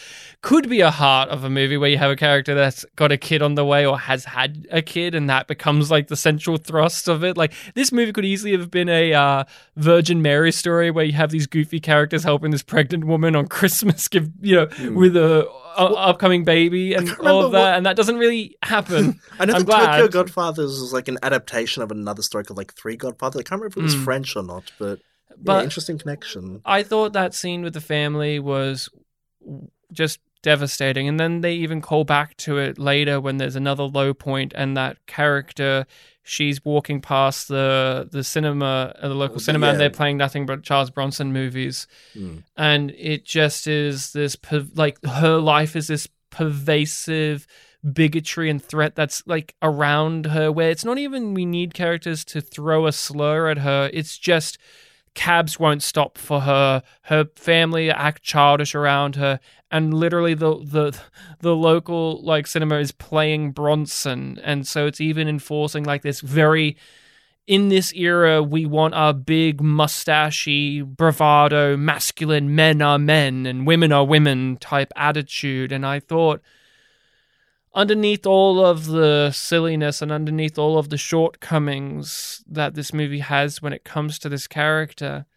could 0.41 0.69
be 0.69 0.81
a 0.81 0.91
heart 0.91 1.29
of 1.29 1.43
a 1.43 1.49
movie 1.49 1.77
where 1.77 1.89
you 1.89 1.97
have 1.97 2.11
a 2.11 2.15
character 2.15 2.55
that's 2.55 2.85
got 2.95 3.11
a 3.11 3.17
kid 3.17 3.41
on 3.41 3.55
the 3.55 3.65
way 3.65 3.85
or 3.85 3.99
has 3.99 4.25
had 4.25 4.67
a 4.71 4.81
kid 4.81 5.13
and 5.15 5.29
that 5.29 5.47
becomes 5.47 5.91
like 5.91 6.07
the 6.07 6.15
central 6.15 6.57
thrust 6.57 7.07
of 7.07 7.23
it 7.23 7.37
like 7.37 7.53
this 7.75 7.91
movie 7.91 8.11
could 8.13 8.25
easily 8.25 8.51
have 8.53 8.71
been 8.71 8.89
a 8.89 9.13
uh, 9.13 9.43
Virgin 9.75 10.21
Mary 10.21 10.51
story 10.51 10.89
where 10.91 11.05
you 11.05 11.13
have 11.13 11.29
these 11.31 11.47
goofy 11.47 11.79
characters 11.79 12.23
helping 12.23 12.51
this 12.51 12.63
pregnant 12.63 13.03
woman 13.05 13.35
on 13.35 13.47
Christmas 13.57 14.07
give 14.07 14.29
you 14.41 14.55
know 14.55 14.65
Hmm. 14.77 14.95
with 14.95 15.15
a, 15.17 15.47
a 15.77 15.83
upcoming 15.83 16.43
baby 16.43 16.93
and 16.95 17.09
all 17.19 17.45
of 17.45 17.51
that 17.51 17.59
what- 17.59 17.77
and 17.77 17.85
that 17.85 17.95
doesn't 17.95 18.17
really 18.17 18.55
happen 18.63 19.19
I 19.39 19.45
know 19.45 19.53
I'm 19.53 19.63
the 19.65 19.71
Tokyo 19.71 19.95
glad. 20.07 20.11
Godfathers 20.11 20.71
is 20.79 20.91
like 20.93 21.07
an 21.07 21.17
adaptation 21.21 21.83
of 21.83 21.91
another 21.91 22.21
story 22.23 22.43
called 22.43 22.57
like 22.57 22.73
Three 22.73 22.95
Godfathers. 22.95 23.39
I 23.39 23.43
can't 23.43 23.61
remember 23.61 23.67
if 23.67 23.77
it 23.77 23.83
was 23.83 23.95
Mm. 23.95 24.03
French 24.03 24.35
or 24.35 24.43
not, 24.43 24.71
but 24.79 24.99
But 25.37 25.63
interesting 25.63 25.97
connection. 25.99 26.61
I 26.65 26.81
thought 26.83 27.13
that 27.13 27.35
scene 27.35 27.61
with 27.61 27.73
the 27.73 27.81
family 27.81 28.39
was 28.39 28.89
just 29.91 30.19
devastating. 30.41 31.07
And 31.07 31.19
then 31.19 31.41
they 31.41 31.53
even 31.55 31.81
call 31.81 32.03
back 32.03 32.37
to 32.37 32.57
it 32.57 32.77
later 32.77 33.19
when 33.19 33.37
there's 33.37 33.55
another 33.55 33.83
low 33.83 34.13
point 34.13 34.53
and 34.55 34.75
that 34.77 34.97
character 35.07 35.85
she's 36.23 36.63
walking 36.65 36.99
past 36.99 37.47
the 37.47 38.07
the 38.11 38.21
cinema 38.23 38.93
uh, 39.01 39.07
the 39.07 39.13
local 39.13 39.37
Oh, 39.37 39.39
cinema 39.39 39.67
and 39.67 39.79
they're 39.79 39.89
playing 39.89 40.17
nothing 40.17 40.45
but 40.45 40.61
Charles 40.61 40.89
Bronson 40.89 41.31
movies 41.31 41.87
Mm. 42.15 42.43
and 42.57 42.91
it 42.97 43.23
just 43.23 43.65
is 43.65 44.11
this 44.11 44.35
like 44.75 45.01
her 45.05 45.37
life 45.37 45.75
is 45.77 45.87
this 45.87 46.07
pervasive 46.29 47.47
bigotry 47.93 48.49
and 48.49 48.61
threat 48.61 48.95
that's 48.95 49.23
like 49.25 49.55
around 49.61 50.25
her 50.25 50.51
where 50.51 50.69
it's 50.69 50.83
not 50.83 50.97
even 50.97 51.33
we 51.33 51.45
need 51.45 51.73
characters 51.73 52.25
to 52.25 52.41
throw 52.41 52.87
a 52.87 52.91
slur 52.91 53.49
at 53.49 53.59
her 53.59 53.89
it's 53.93 54.17
just 54.17 54.57
cabs 55.17 55.59
won't 55.59 55.81
stop 55.81 56.15
for 56.17 56.41
her. 56.41 56.83
Her 57.01 57.25
family 57.35 57.89
act 57.89 58.21
childish 58.21 58.75
around 58.75 59.15
her. 59.15 59.39
And 59.71 59.93
literally 59.93 60.35
the 60.35 60.59
the 60.63 60.97
the 61.41 61.55
local 61.55 62.23
like 62.23 62.45
cinema 62.45 62.77
is 62.77 62.91
playing 62.91 63.51
Bronson. 63.51 64.39
And 64.43 64.67
so 64.67 64.85
it's 64.85 65.01
even 65.01 65.27
enforcing 65.27 65.83
like 65.83 66.03
this 66.03 66.21
very 66.21 66.77
in 67.47 67.69
this 67.69 67.93
era, 67.93 68.43
we 68.43 68.65
want 68.65 68.93
our 68.93 69.13
big, 69.13 69.61
mustachy, 69.61 70.85
bravado, 70.85 71.77
masculine 71.77 72.53
men 72.53 72.81
are 72.81 72.99
men 72.99 73.45
and 73.45 73.65
women 73.65 73.93
are 73.93 74.05
women 74.05 74.57
type 74.57 74.91
attitude. 74.97 75.71
And 75.71 75.85
I 75.85 76.01
thought, 76.01 76.41
underneath 77.77 78.25
all 78.25 78.65
of 78.65 78.87
the 78.87 79.29
silliness 79.29 80.01
and 80.01 80.11
underneath 80.11 80.57
all 80.57 80.79
of 80.79 80.89
the 80.89 80.97
shortcomings 80.97 82.43
that 82.47 82.73
this 82.73 82.91
movie 82.91 83.19
has 83.19 83.61
when 83.61 83.71
it 83.71 83.83
comes 83.83 84.17
to 84.17 84.27
this 84.27 84.47
character, 84.47 85.27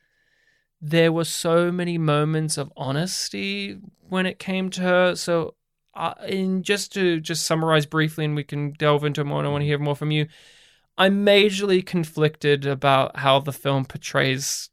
there 0.81 1.13
were 1.13 1.25
so 1.25 1.71
many 1.71 1.99
moments 1.99 2.57
of 2.57 2.73
honesty 2.79 3.79
when 4.09 4.25
it 4.25 4.39
came 4.39 4.71
to 4.71 4.81
her. 4.81 5.15
So, 5.17 5.55
uh, 5.93 6.15
in 6.27 6.63
just 6.63 6.95
to 6.95 7.21
just 7.21 7.45
summarize 7.45 7.85
briefly, 7.85 8.25
and 8.25 8.35
we 8.35 8.45
can 8.45 8.73
delve 8.73 9.05
into 9.05 9.23
more, 9.23 9.41
and 9.41 9.47
I 9.47 9.51
want 9.51 9.61
to 9.61 9.67
hear 9.67 9.79
more 9.79 9.97
from 9.97 10.11
you. 10.11 10.27
I'm 10.97 11.27
majorly 11.27 11.85
conflicted 11.85 12.65
about 12.65 13.19
how 13.19 13.41
the 13.41 13.53
film 13.53 13.85
portrays 13.85 14.71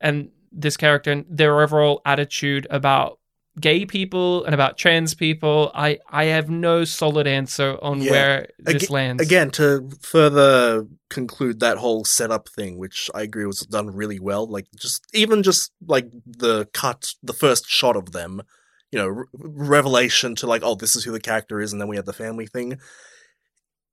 and 0.00 0.30
this 0.52 0.76
character 0.76 1.10
and 1.10 1.26
their 1.28 1.60
overall 1.60 2.02
attitude 2.06 2.68
about 2.70 3.18
gay 3.60 3.86
people 3.86 4.44
and 4.44 4.54
about 4.54 4.76
trans 4.76 5.14
people. 5.14 5.70
I 5.74 5.98
I 6.08 6.24
have 6.24 6.50
no 6.50 6.84
solid 6.84 7.26
answer 7.26 7.78
on 7.82 8.00
Yeah. 8.00 8.10
where 8.10 8.48
this 8.58 8.90
lands. 8.90 9.22
Again, 9.22 9.50
to 9.52 9.90
further 10.02 10.86
conclude 11.10 11.60
that 11.60 11.78
whole 11.78 12.04
setup 12.04 12.48
thing, 12.48 12.78
which 12.78 13.08
I 13.14 13.22
agree 13.22 13.46
was 13.46 13.60
done 13.60 13.94
really 13.94 14.18
well. 14.18 14.46
Like 14.48 14.66
just 14.76 15.04
even 15.14 15.42
just 15.42 15.72
like 15.86 16.10
the 16.26 16.66
cut, 16.72 17.14
the 17.22 17.32
first 17.32 17.68
shot 17.68 17.96
of 17.96 18.10
them, 18.12 18.42
you 18.90 18.98
know, 18.98 19.06
re- 19.08 19.26
revelation 19.32 20.34
to 20.36 20.46
like, 20.46 20.62
oh, 20.64 20.74
this 20.74 20.96
is 20.96 21.04
who 21.04 21.12
the 21.12 21.20
character 21.20 21.60
is, 21.60 21.72
and 21.72 21.80
then 21.80 21.88
we 21.88 21.96
have 21.96 22.06
the 22.06 22.12
family 22.12 22.46
thing. 22.46 22.78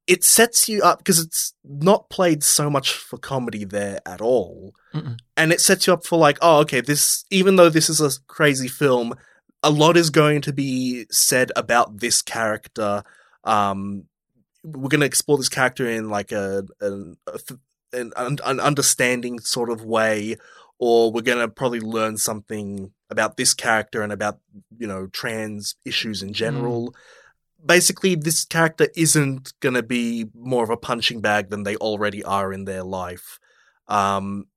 It 0.08 0.24
sets 0.24 0.68
you 0.68 0.82
up 0.82 0.98
because 0.98 1.20
it's 1.20 1.54
not 1.64 2.10
played 2.10 2.44
so 2.44 2.70
much 2.70 2.92
for 2.94 3.18
comedy 3.18 3.64
there 3.64 4.00
at 4.06 4.20
all, 4.20 4.74
Mm-mm. 4.94 5.20
and 5.38 5.54
it 5.54 5.62
sets 5.62 5.86
you 5.86 5.94
up 5.94 6.04
for 6.06 6.18
like, 6.18 6.40
oh, 6.42 6.58
okay, 6.62 6.82
this 6.82 7.24
even 7.30 7.56
though 7.56 7.70
this 7.70 7.88
is 7.90 8.02
a 8.02 8.10
crazy 8.28 8.68
film, 8.68 9.14
a 9.64 9.70
lot 9.70 9.98
is 9.98 10.10
going 10.10 10.42
to 10.42 10.54
be 10.54 11.06
said 11.12 11.52
about 11.56 12.00
this 12.00 12.22
character. 12.22 13.04
Um, 13.44 14.06
we're 14.64 14.90
going 14.90 15.02
to 15.02 15.08
explore 15.08 15.38
this 15.38 15.50
character 15.50 15.88
in 15.88 16.10
like 16.10 16.32
a 16.32 16.64
an, 16.80 17.18
a 17.28 17.40
an, 17.94 18.12
an 18.44 18.60
understanding 18.60 19.40
sort 19.40 19.70
of 19.70 19.84
way, 19.84 20.38
or 20.80 21.12
we're 21.12 21.22
going 21.22 21.40
to 21.40 21.48
probably 21.48 21.80
learn 21.80 22.18
something 22.18 22.92
about 23.10 23.38
this 23.38 23.54
character 23.54 24.02
and 24.02 24.14
about 24.14 24.40
you 24.78 24.88
know 24.88 25.08
trans 25.08 25.76
issues 25.86 26.24
in 26.24 26.34
general. 26.34 26.96
Basically, 27.64 28.16
this 28.16 28.44
character 28.46 28.88
isn't 28.96 29.54
going 29.60 29.76
to 29.76 29.84
be 29.84 30.26
more 30.34 30.64
of 30.64 30.72
a 30.72 30.78
punching 30.78 31.22
bag 31.22 31.50
than 31.50 31.64
they 31.64 31.76
already 31.76 32.24
are 32.24 32.52
in 32.52 32.66
their 32.66 32.84
life. 32.84 33.40
Um, 33.88 34.48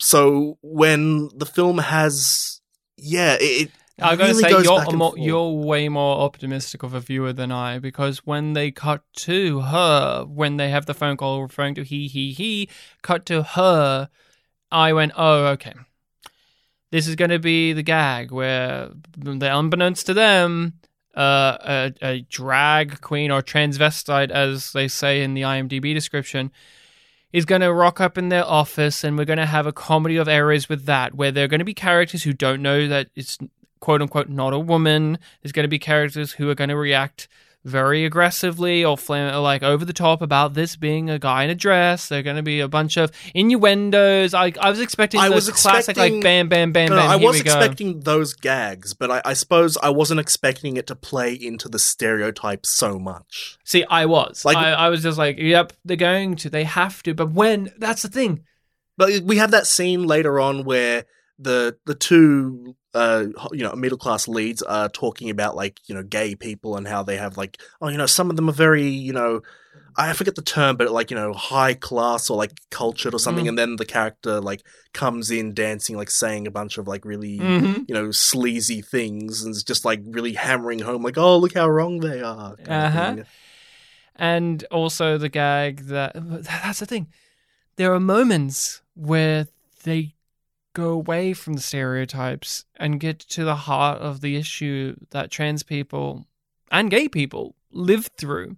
so 0.00 0.58
when 0.62 1.28
the 1.36 1.46
film 1.46 1.78
has, 1.78 2.60
yeah, 2.96 3.36
it, 3.38 3.70
I'm 4.00 4.16
going 4.16 4.30
really 4.30 4.42
to 4.44 4.62
say 4.62 4.62
you're 4.62 5.18
you're 5.18 5.50
way 5.50 5.88
more 5.88 6.18
optimistic 6.20 6.82
of 6.82 6.94
a 6.94 7.00
viewer 7.00 7.32
than 7.32 7.50
I 7.50 7.78
because 7.78 8.18
when 8.18 8.52
they 8.52 8.70
cut 8.70 9.02
to 9.16 9.60
her, 9.60 10.24
when 10.24 10.56
they 10.56 10.70
have 10.70 10.86
the 10.86 10.94
phone 10.94 11.16
call 11.16 11.42
referring 11.42 11.74
to 11.76 11.82
he, 11.82 12.06
he, 12.06 12.32
he, 12.32 12.68
cut 13.02 13.26
to 13.26 13.42
her, 13.42 14.08
I 14.70 14.92
went, 14.92 15.12
oh, 15.16 15.46
okay. 15.46 15.74
This 16.90 17.06
is 17.06 17.16
going 17.16 17.30
to 17.30 17.38
be 17.38 17.72
the 17.72 17.82
gag 17.82 18.30
where, 18.30 18.90
the 19.16 19.54
unbeknownst 19.54 20.06
to 20.06 20.14
them, 20.14 20.74
uh, 21.14 21.58
a, 21.60 21.94
a 22.00 22.20
drag 22.22 23.00
queen 23.00 23.30
or 23.30 23.42
transvestite, 23.42 24.30
as 24.30 24.72
they 24.72 24.88
say 24.88 25.22
in 25.22 25.34
the 25.34 25.42
IMDb 25.42 25.92
description, 25.92 26.50
is 27.32 27.44
going 27.44 27.60
to 27.60 27.72
rock 27.72 28.00
up 28.00 28.16
in 28.16 28.30
their 28.30 28.44
office 28.44 29.04
and 29.04 29.18
we're 29.18 29.24
going 29.24 29.38
to 29.38 29.44
have 29.44 29.66
a 29.66 29.72
comedy 29.72 30.16
of 30.16 30.28
errors 30.28 30.68
with 30.68 30.86
that, 30.86 31.14
where 31.14 31.30
there 31.30 31.44
are 31.44 31.48
going 31.48 31.58
to 31.58 31.64
be 31.64 31.74
characters 31.74 32.22
who 32.22 32.32
don't 32.32 32.62
know 32.62 32.86
that 32.86 33.08
it's 33.14 33.36
quote 33.80 34.02
unquote 34.02 34.28
not 34.28 34.52
a 34.52 34.58
woman. 34.58 35.18
There's 35.42 35.52
going 35.52 35.64
to 35.64 35.68
be 35.68 35.78
characters 35.78 36.32
who 36.32 36.48
are 36.50 36.54
going 36.54 36.70
to 36.70 36.76
react 36.76 37.28
very 37.64 38.04
aggressively 38.04 38.84
or 38.84 38.96
flam- 38.96 39.42
like 39.42 39.62
over 39.64 39.84
the 39.84 39.92
top 39.92 40.22
about 40.22 40.54
this 40.54 40.76
being 40.76 41.10
a 41.10 41.18
guy 41.18 41.42
in 41.44 41.50
a 41.50 41.54
dress. 41.54 42.08
There 42.08 42.20
are 42.20 42.22
going 42.22 42.36
to 42.36 42.42
be 42.42 42.60
a 42.60 42.68
bunch 42.68 42.96
of 42.96 43.10
innuendos. 43.34 44.32
I, 44.32 44.52
I 44.60 44.70
was 44.70 44.80
expecting 44.80 45.20
I 45.20 45.28
was 45.28 45.50
classic 45.50 45.90
expecting- 45.96 46.14
like 46.14 46.22
bam 46.22 46.48
bam 46.48 46.72
bam 46.72 46.90
No, 46.90 46.96
bam. 46.96 47.10
I 47.10 47.16
was 47.16 47.36
we 47.36 47.42
go. 47.42 47.50
expecting 47.52 48.00
those 48.00 48.32
gags, 48.34 48.94
but 48.94 49.10
I, 49.10 49.22
I 49.24 49.32
suppose 49.34 49.76
I 49.82 49.90
wasn't 49.90 50.20
expecting 50.20 50.76
it 50.76 50.86
to 50.86 50.94
play 50.94 51.34
into 51.34 51.68
the 51.68 51.78
stereotype 51.78 52.64
so 52.64 52.98
much. 52.98 53.58
See, 53.64 53.84
I 53.90 54.06
was. 54.06 54.44
Like- 54.44 54.56
I, 54.56 54.72
I 54.72 54.88
was 54.88 55.02
just 55.02 55.18
like, 55.18 55.38
yep, 55.38 55.72
they're 55.84 55.96
going 55.96 56.36
to. 56.36 56.50
They 56.50 56.64
have 56.64 57.02
to. 57.02 57.14
But 57.14 57.32
when? 57.32 57.72
That's 57.78 58.02
the 58.02 58.08
thing. 58.08 58.44
But 58.96 59.20
we 59.24 59.36
have 59.38 59.50
that 59.50 59.66
scene 59.66 60.04
later 60.04 60.40
on 60.40 60.64
where 60.64 61.04
the 61.38 61.76
the 61.86 61.94
two 61.94 62.76
uh 62.94 63.26
you 63.52 63.62
know 63.62 63.74
middle 63.74 63.98
class 63.98 64.26
leads 64.28 64.62
are 64.62 64.88
talking 64.88 65.28
about 65.30 65.54
like 65.56 65.78
you 65.88 65.94
know 65.94 66.02
gay 66.02 66.34
people 66.34 66.76
and 66.76 66.88
how 66.88 67.02
they 67.02 67.16
have 67.18 67.36
like 67.36 67.60
oh 67.82 67.88
you 67.88 67.98
know 67.98 68.06
some 68.06 68.30
of 68.30 68.36
them 68.36 68.48
are 68.48 68.52
very 68.52 68.88
you 68.88 69.12
know 69.12 69.40
I 69.96 70.12
forget 70.12 70.36
the 70.36 70.42
term 70.42 70.76
but 70.76 70.90
like 70.90 71.10
you 71.10 71.16
know 71.16 71.32
high 71.32 71.74
class 71.74 72.30
or 72.30 72.36
like 72.36 72.52
cultured 72.70 73.14
or 73.14 73.18
something 73.18 73.44
Mm. 73.44 73.48
and 73.50 73.58
then 73.58 73.76
the 73.76 73.84
character 73.84 74.40
like 74.40 74.62
comes 74.94 75.30
in 75.30 75.54
dancing 75.54 75.96
like 75.96 76.10
saying 76.10 76.46
a 76.46 76.50
bunch 76.50 76.78
of 76.78 76.86
like 76.88 77.04
really 77.04 77.38
Mm-hmm. 77.38 77.82
you 77.88 77.94
know 77.94 78.10
sleazy 78.10 78.80
things 78.80 79.42
and 79.42 79.54
it's 79.54 79.64
just 79.64 79.84
like 79.84 80.00
really 80.06 80.32
hammering 80.34 80.78
home 80.78 81.02
like 81.02 81.18
oh 81.18 81.36
look 81.36 81.54
how 81.54 81.68
wrong 81.68 82.00
they 82.00 82.22
are 82.22 82.56
Uh-huh. 82.66 83.16
and 84.16 84.64
also 84.70 85.18
the 85.18 85.28
gag 85.28 85.80
that 85.86 86.12
that's 86.42 86.80
the 86.80 86.86
thing. 86.86 87.08
There 87.76 87.92
are 87.94 88.00
moments 88.00 88.82
where 88.94 89.46
they 89.84 90.14
go 90.74 90.90
away 90.90 91.32
from 91.32 91.54
the 91.54 91.60
stereotypes 91.60 92.64
and 92.76 93.00
get 93.00 93.18
to 93.18 93.44
the 93.44 93.56
heart 93.56 94.00
of 94.00 94.20
the 94.20 94.36
issue 94.36 94.96
that 95.10 95.30
trans 95.30 95.62
people 95.62 96.26
and 96.70 96.90
gay 96.90 97.08
people 97.08 97.54
live 97.72 98.08
through. 98.16 98.56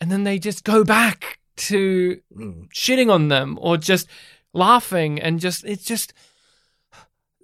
And 0.00 0.10
then 0.10 0.24
they 0.24 0.38
just 0.38 0.64
go 0.64 0.84
back 0.84 1.38
to 1.56 2.20
Mm. 2.36 2.68
shitting 2.68 3.10
on 3.10 3.28
them 3.28 3.58
or 3.62 3.76
just 3.78 4.06
laughing 4.52 5.18
and 5.20 5.40
just 5.40 5.64
it's 5.64 5.84
just 5.84 6.12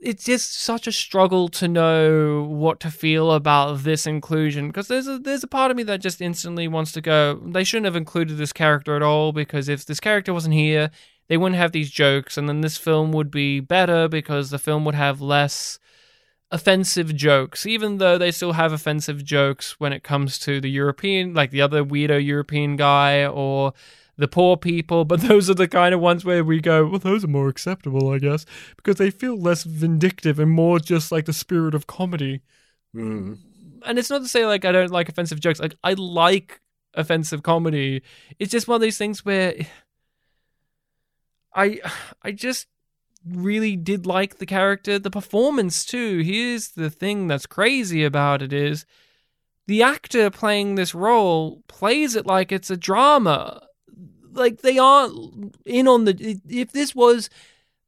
it's 0.03 0.25
just 0.25 0.61
such 0.61 0.87
a 0.87 0.93
struggle 0.93 1.49
to 1.49 1.69
know 1.69 2.43
what 2.43 2.81
to 2.81 2.91
feel 2.91 3.33
about 3.33 3.85
this 3.85 4.07
inclusion 4.07 4.67
because 4.67 4.89
there's 4.89 5.07
a 5.07 5.19
there's 5.19 5.45
a 5.45 5.49
part 5.49 5.71
of 5.71 5.77
me 5.77 5.83
that 5.85 6.01
just 6.01 6.21
instantly 6.21 6.67
wants 6.69 6.93
to 6.93 7.01
go 7.01 7.41
they 7.47 7.65
shouldn't 7.65 7.87
have 7.87 7.97
included 7.97 8.37
this 8.37 8.53
character 8.53 8.97
at 8.97 9.03
all 9.03 9.33
because 9.33 9.69
if 9.69 9.85
this 9.87 10.01
character 10.01 10.35
wasn't 10.35 10.55
here 10.55 10.91
they 11.33 11.39
wouldn't 11.39 11.59
have 11.59 11.73
these 11.73 11.91
jokes 11.91 12.37
and 12.37 12.47
then 12.47 12.61
this 12.61 12.77
film 12.77 13.11
would 13.11 13.31
be 13.31 13.59
better 13.59 14.07
because 14.07 14.51
the 14.51 14.59
film 14.59 14.85
would 14.85 14.95
have 14.95 15.23
less 15.23 15.79
offensive 16.51 17.17
jokes 17.17 17.65
even 17.65 17.97
though 17.97 18.19
they 18.19 18.31
still 18.31 18.53
have 18.53 18.71
offensive 18.71 19.25
jokes 19.25 19.81
when 19.81 19.95
it 19.95 20.03
comes 20.03 20.39
to 20.39 20.61
the 20.61 20.69
European 20.69 21.33
like 21.33 21.51
the 21.51 21.63
other 21.63 21.83
weirdo 21.83 22.23
European 22.23 22.77
guy 22.77 23.25
or 23.25 23.73
the 24.19 24.29
poor 24.29 24.59
people, 24.59 25.07
but 25.07 25.21
those 25.29 25.49
are 25.49 25.55
the 25.55 25.67
kind 25.67 25.95
of 25.95 26.01
ones 26.01 26.23
where 26.23 26.45
we 26.45 26.61
go, 26.61 26.87
well, 26.87 26.99
those 26.99 27.25
are 27.25 27.29
more 27.29 27.49
acceptable, 27.49 28.11
I 28.11 28.19
guess, 28.19 28.45
because 28.77 28.97
they 28.97 29.11
feel 29.11 29.41
less 29.41 29.65
vindictive 29.65 30.39
and 30.39 30.51
more 30.51 30.79
just 30.79 31.11
like 31.11 31.25
the 31.25 31.33
spirit 31.33 31.75
of 31.75 31.87
comedy. 31.87 32.43
Mm. 32.95 33.39
And 33.87 33.99
it's 33.99 34.11
not 34.11 34.21
to 34.21 34.29
say 34.29 34.45
like 34.45 34.67
I 34.67 34.73
don't 34.73 34.91
like 34.91 35.09
offensive 35.09 35.41
jokes. 35.41 35.61
Like 35.61 35.77
I 35.83 35.95
like 35.95 36.61
offensive 36.95 37.43
comedy. 37.43 38.03
It's 38.39 38.53
just 38.53 38.69
one 38.69 38.77
of 38.77 38.83
these 38.83 38.99
things 38.99 39.25
where 39.25 39.55
I 41.55 41.81
I 42.23 42.33
just 42.33 42.67
really 43.27 43.77
did 43.77 44.07
like 44.07 44.39
the 44.39 44.47
character, 44.47 44.99
the 44.99 45.11
performance 45.11 45.85
too. 45.85 46.19
Here's 46.21 46.71
the 46.71 46.91
thing 46.91 47.27
that's 47.27 47.47
crazy 47.47 48.05
about 48.05 48.43
it 48.43 48.53
is 48.53 48.85
the 49.67 49.83
actor 49.83 50.31
playing 50.31 50.75
this 50.75 50.95
role 50.95 51.63
plays 51.69 52.17
it 52.17 52.27
like 52.27 52.51
it's 52.53 52.71
a 52.71 52.77
drama. 52.77 53.63
Like 54.33 54.63
they 54.63 54.79
aren't 54.79 55.57
in 55.65 55.87
on 55.87 56.05
the 56.05 56.41
if 56.49 56.73
this 56.73 56.95
was 56.95 57.29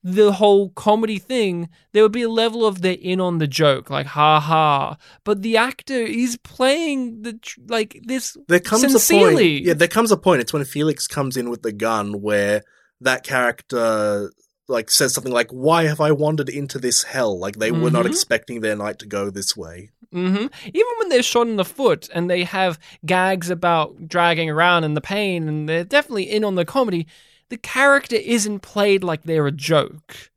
the 0.07 0.33
whole 0.33 0.69
comedy 0.69 1.19
thing, 1.19 1.71
there 1.93 2.03
would 2.03 2.13
be 2.13 2.23
a 2.23 2.29
level 2.29 2.67
of 2.67 2.83
they're 2.83 2.99
in 3.01 3.21
on 3.21 3.39
the 3.39 3.47
joke, 3.47 3.89
like 3.89 4.05
ha 4.05 4.39
ha. 4.39 4.99
But 5.25 5.41
the 5.41 5.57
actor 5.57 5.95
is 5.95 6.37
playing 6.37 7.23
the 7.23 7.39
like 7.69 7.99
this. 8.05 8.37
There 8.47 8.61
comes 8.61 8.85
a 8.85 8.91
Sincerely. 8.91 9.55
point. 9.57 9.65
Yeah, 9.65 9.75
there 9.75 9.89
comes 9.89 10.13
a 10.13 10.19
point. 10.19 10.43
It's 10.43 10.53
when 10.53 10.65
Felix 10.65 11.07
comes 11.07 11.39
in 11.39 11.49
with 11.49 11.63
the 11.63 11.73
gun 11.73 12.21
where 12.21 12.63
that 13.01 13.23
character 13.25 14.31
like 14.67 14.91
says 14.91 15.13
something 15.13 15.33
like, 15.33 15.51
"Why 15.51 15.85
have 15.85 16.01
I 16.01 16.11
wandered 16.13 16.49
into 16.49 16.79
this 16.79 17.03
hell?" 17.03 17.39
Like 17.39 17.57
they 17.59 17.71
were 17.71 17.91
not 17.91 18.07
Mhm. 18.07 18.11
expecting 18.11 18.61
their 18.61 18.77
night 18.77 18.99
to 19.01 19.07
go 19.07 19.29
this 19.31 19.57
way. 19.57 19.91
hmm 20.13 20.47
Even 20.67 20.93
when 20.99 21.09
they're 21.09 21.23
shot 21.23 21.49
in 21.49 21.57
the 21.57 21.65
foot 21.65 22.09
and 22.15 22.31
they 22.31 22.45
have 22.45 22.79
gags 23.05 23.51
about 23.51 24.09
dragging 24.09 24.49
around 24.49 24.85
and 24.85 24.97
the 24.97 25.01
pain, 25.01 25.49
and 25.49 25.69
they're 25.69 25.85
definitely 25.85 26.31
in 26.31 26.45
on 26.45 26.55
the 26.55 26.65
comedy, 26.65 27.07
the 27.51 27.59
character 27.59 28.17
isn't 28.17 28.61
played 28.61 29.03
like 29.05 29.25
they're 29.25 29.47
a 29.47 29.53
joke, 29.53 30.31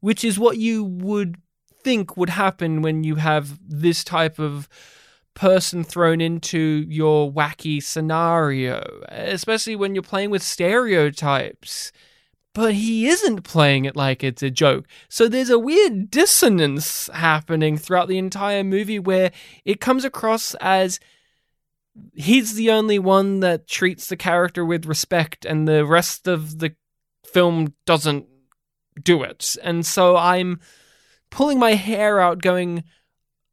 which 0.00 0.24
is 0.24 0.38
what 0.38 0.56
you 0.56 0.82
would 0.82 1.36
think 1.84 2.16
would 2.16 2.30
happen 2.30 2.82
when 2.82 3.04
you 3.04 3.16
have 3.16 3.58
this 3.68 4.02
type 4.02 4.38
of 4.40 4.68
person 5.38 5.84
thrown 5.84 6.20
into 6.20 6.84
your 6.88 7.32
wacky 7.32 7.80
scenario, 7.80 8.82
especially 9.08 9.76
when 9.76 9.94
you're 9.94 10.02
playing 10.02 10.30
with 10.30 10.42
stereotypes. 10.42 11.92
But 12.54 12.74
he 12.74 13.06
isn't 13.06 13.42
playing 13.44 13.84
it 13.84 13.94
like 13.94 14.24
it's 14.24 14.42
a 14.42 14.50
joke. 14.50 14.86
So 15.08 15.28
there's 15.28 15.50
a 15.50 15.58
weird 15.58 16.10
dissonance 16.10 17.08
happening 17.14 17.76
throughout 17.76 18.08
the 18.08 18.18
entire 18.18 18.64
movie 18.64 18.98
where 18.98 19.30
it 19.64 19.80
comes 19.80 20.04
across 20.04 20.56
as 20.56 20.98
he's 22.14 22.56
the 22.56 22.72
only 22.72 22.98
one 22.98 23.38
that 23.40 23.68
treats 23.68 24.08
the 24.08 24.16
character 24.16 24.64
with 24.64 24.86
respect 24.86 25.44
and 25.44 25.68
the 25.68 25.86
rest 25.86 26.26
of 26.26 26.58
the 26.58 26.74
film 27.24 27.74
doesn't 27.86 28.26
do 29.04 29.22
it. 29.22 29.54
And 29.62 29.86
so 29.86 30.16
I'm 30.16 30.58
pulling 31.30 31.60
my 31.60 31.74
hair 31.74 32.18
out 32.18 32.42
going 32.42 32.82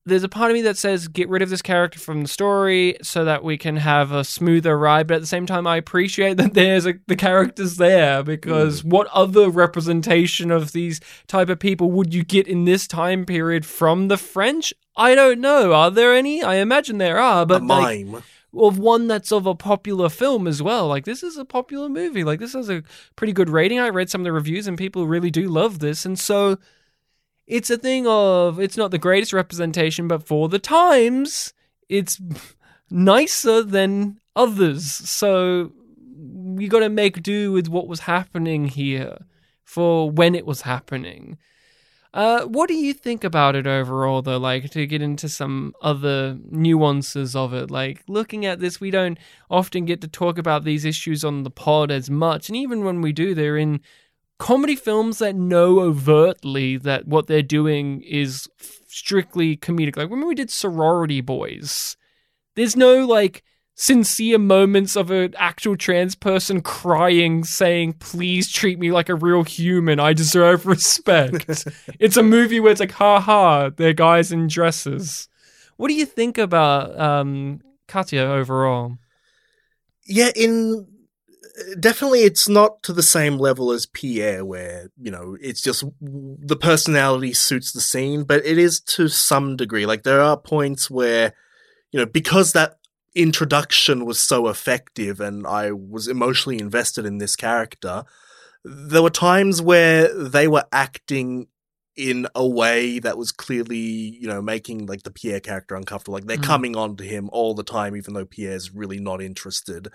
there's 0.06 0.24
a 0.24 0.30
part 0.30 0.52
of 0.52 0.56
me 0.56 0.62
that 0.62 0.78
says 0.78 1.08
get 1.08 1.28
rid 1.30 1.42
of 1.42 1.50
this 1.50 1.62
character 1.62 2.00
from 2.00 2.22
the 2.22 2.28
story 2.28 2.98
so 3.02 3.26
that 3.26 3.44
we 3.44 3.58
can 3.58 3.78
have 3.78 4.12
a 4.12 4.24
smoother 4.24 4.78
ride 4.78 5.08
but 5.08 5.16
at 5.16 5.22
the 5.22 5.28
same 5.28 5.46
time 5.46 5.66
i 5.66 5.78
appreciate 5.78 6.38
that 6.38 6.54
there's 6.54 6.86
a, 6.86 6.94
the 7.08 7.16
characters 7.16 7.78
there 7.78 8.24
because 8.24 8.82
mm. 8.82 8.86
what 8.86 9.08
other 9.08 9.50
representation 9.50 10.52
of 10.52 10.72
these 10.72 11.00
type 11.28 11.50
of 11.50 11.60
people 11.60 11.92
would 11.92 12.14
you 12.14 12.24
get 12.24 12.48
in 12.48 12.66
this 12.66 12.88
time 12.88 13.26
period 13.26 13.66
from 13.66 14.08
the 14.08 14.18
french 14.18 14.74
i 14.96 15.16
don't 15.16 15.40
know 15.40 15.74
are 15.74 15.92
there 15.92 16.14
any 16.14 16.44
i 16.44 16.56
imagine 16.56 16.98
there 16.98 17.20
are 17.20 17.46
but 17.46 17.62
a 17.62 17.66
like, 17.66 18.08
of 18.58 18.80
one 18.80 19.08
that's 19.08 19.32
of 19.32 19.46
a 19.46 19.54
popular 19.54 20.08
film 20.08 20.48
as 20.48 20.64
well. 20.64 20.88
Like 20.88 21.04
this 21.04 21.24
is 21.24 21.36
a 21.36 21.44
popular 21.44 21.90
movie. 21.90 22.24
Like 22.24 22.40
this 22.40 22.54
has 22.54 22.70
a 22.70 22.84
pretty 23.16 23.34
good 23.34 23.50
rating. 23.50 23.80
I 23.80 23.90
read 23.90 24.10
some 24.10 24.22
of 24.22 24.26
the 24.26 24.32
reviews 24.32 24.66
and 24.66 24.78
people 24.78 25.08
really 25.08 25.30
do 25.30 25.50
love 25.50 25.80
this. 25.80 26.06
And 26.06 26.18
so 26.18 26.58
it's 27.48 27.70
a 27.70 27.78
thing 27.78 28.08
of 28.08 28.60
it's 28.60 28.78
not 28.78 28.92
the 28.92 28.98
greatest 28.98 29.34
representation, 29.34 30.08
but 30.08 30.26
for 30.26 30.50
the 30.50 30.60
times, 30.60 31.54
it's 31.90 32.20
nicer 32.90 33.62
than 33.62 34.20
others. 34.36 34.86
So 34.86 35.72
we 36.18 36.68
got 36.68 36.80
to 36.80 36.90
make 36.90 37.22
do 37.24 37.52
with 37.52 37.68
what 37.68 37.88
was 37.88 38.02
happening 38.02 38.68
here 38.68 39.18
for 39.64 40.10
when 40.10 40.36
it 40.36 40.46
was 40.46 40.62
happening. 40.62 41.38
Uh, 42.14 42.46
what 42.46 42.70
do 42.70 42.74
you 42.74 42.94
think 42.94 43.26
about 43.26 43.58
it 43.58 43.68
overall, 43.68 44.22
though? 44.22 44.38
Like, 44.38 44.70
to 44.70 44.88
get 44.88 45.02
into 45.02 45.28
some 45.28 45.76
other 45.82 46.38
nuances 46.50 47.36
of 47.36 47.54
it, 47.54 47.70
like 47.70 48.04
looking 48.08 48.46
at 48.46 48.62
this, 48.62 48.80
we 48.80 48.90
don't 48.90 49.20
often 49.50 49.84
get 49.84 50.00
to 50.00 50.08
talk 50.08 50.38
about 50.38 50.64
these 50.64 50.86
issues 50.86 51.26
on 51.26 51.44
the 51.44 51.50
pod 51.50 51.92
as 51.92 52.10
much. 52.10 52.48
And 52.48 52.56
even 52.56 52.86
when 52.86 53.02
we 53.02 53.12
do, 53.12 53.36
they're 53.36 53.58
in 53.58 53.82
comedy 54.38 54.76
films 54.76 55.20
that 55.20 55.36
know 55.36 55.80
overtly 55.80 56.78
that 56.78 57.08
what 57.08 57.28
they're 57.28 57.42
doing 57.42 58.02
is 58.02 58.48
strictly 58.88 59.58
comedic. 59.58 59.98
Like, 59.98 60.10
when 60.10 60.26
we 60.26 60.36
did 60.36 60.50
Sorority 60.50 61.22
Boys, 61.22 61.98
there's 62.56 62.76
no 62.76 63.06
like 63.06 63.44
sincere 63.78 64.40
moments 64.40 64.96
of 64.96 65.12
an 65.12 65.34
actual 65.38 65.76
trans 65.76 66.16
person 66.16 66.62
crying 66.62 67.44
saying 67.44 67.92
please 67.94 68.50
treat 68.50 68.80
me 68.80 68.92
like 68.92 69.10
a 69.10 69.16
real 69.16 69.44
human. 69.44 70.00
I 70.00 70.14
deserve 70.14 70.66
respect. 70.66 71.66
It's 72.00 72.18
a 72.18 72.24
movie 72.24 72.60
where 72.60 72.72
it's 72.72 72.80
like 72.80 72.94
ha 72.94 73.20
ha 73.20 73.70
they're 73.70 73.94
guys 73.94 74.32
in 74.32 74.48
dresses. 74.48 75.28
What 75.78 75.90
do 75.90 75.94
you 75.94 76.06
think 76.06 76.38
about 76.38 76.98
um 77.00 77.62
katya 77.88 78.22
overall? 78.22 78.98
Yeah, 80.06 80.32
in 80.36 80.88
definitely 81.80 82.22
it's 82.22 82.48
not 82.50 82.84
to 82.84 82.94
the 82.94 83.04
same 83.04 83.38
level 83.38 83.72
as 83.72 83.86
Pierre, 83.86 84.44
where 84.46 84.90
you 85.00 85.12
know 85.12 85.38
it's 85.42 85.62
just 85.62 85.84
the 86.02 86.58
personality 86.60 87.34
suits 87.34 87.72
the 87.72 87.82
scene, 87.82 88.24
but 88.24 88.46
it 88.46 88.58
is 88.58 88.80
to 88.82 89.08
some 89.08 89.56
degree. 89.56 89.86
Like 89.86 90.04
there 90.04 90.22
are 90.22 90.38
points 90.38 90.90
where 90.90 91.34
you 91.92 92.00
know 92.00 92.06
because 92.06 92.54
that 92.54 92.78
introduction 93.16 94.06
was 94.06 94.20
so 94.20 94.48
effective 94.48 95.22
and 95.22 95.48
I 95.48 95.72
was 95.72 96.08
emotionally 96.08 96.60
invested 96.60 97.06
in 97.06 97.18
this 97.18 97.36
character, 97.38 98.04
there 98.66 99.02
were 99.02 99.10
times 99.10 99.62
where 99.62 100.14
they 100.14 100.48
were 100.48 100.66
acting 100.72 101.48
in 101.96 102.28
a 102.36 102.46
way 102.46 103.00
that 103.00 103.18
was 103.18 103.32
clearly, 103.32 103.78
you 103.78 104.28
know, 104.28 104.42
making 104.42 104.86
like 104.86 105.04
the 105.04 105.12
Pierre 105.12 105.40
character 105.40 105.76
uncomfortable. 105.76 106.16
Like 106.16 106.26
they're 106.26 106.36
Mm. 106.36 106.44
coming 106.44 106.76
on 106.76 106.98
to 106.98 107.06
him 107.06 107.30
all 107.32 107.54
the 107.54 107.64
time, 107.64 107.96
even 107.96 108.14
though 108.14 108.26
Pierre's 108.26 108.74
really 108.74 109.00
not 109.00 109.22
interested. 109.22 109.88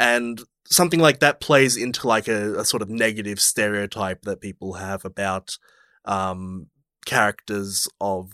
And 0.00 0.40
something 0.64 0.98
like 1.00 1.20
that 1.20 1.40
plays 1.40 1.76
into 1.76 2.08
like 2.08 2.26
a, 2.26 2.58
a 2.60 2.64
sort 2.64 2.82
of 2.82 2.88
negative 2.88 3.38
stereotype 3.38 4.22
that 4.22 4.40
people 4.40 4.72
have 4.74 5.04
about 5.04 5.58
um, 6.06 6.68
characters 7.04 7.86
of, 8.00 8.32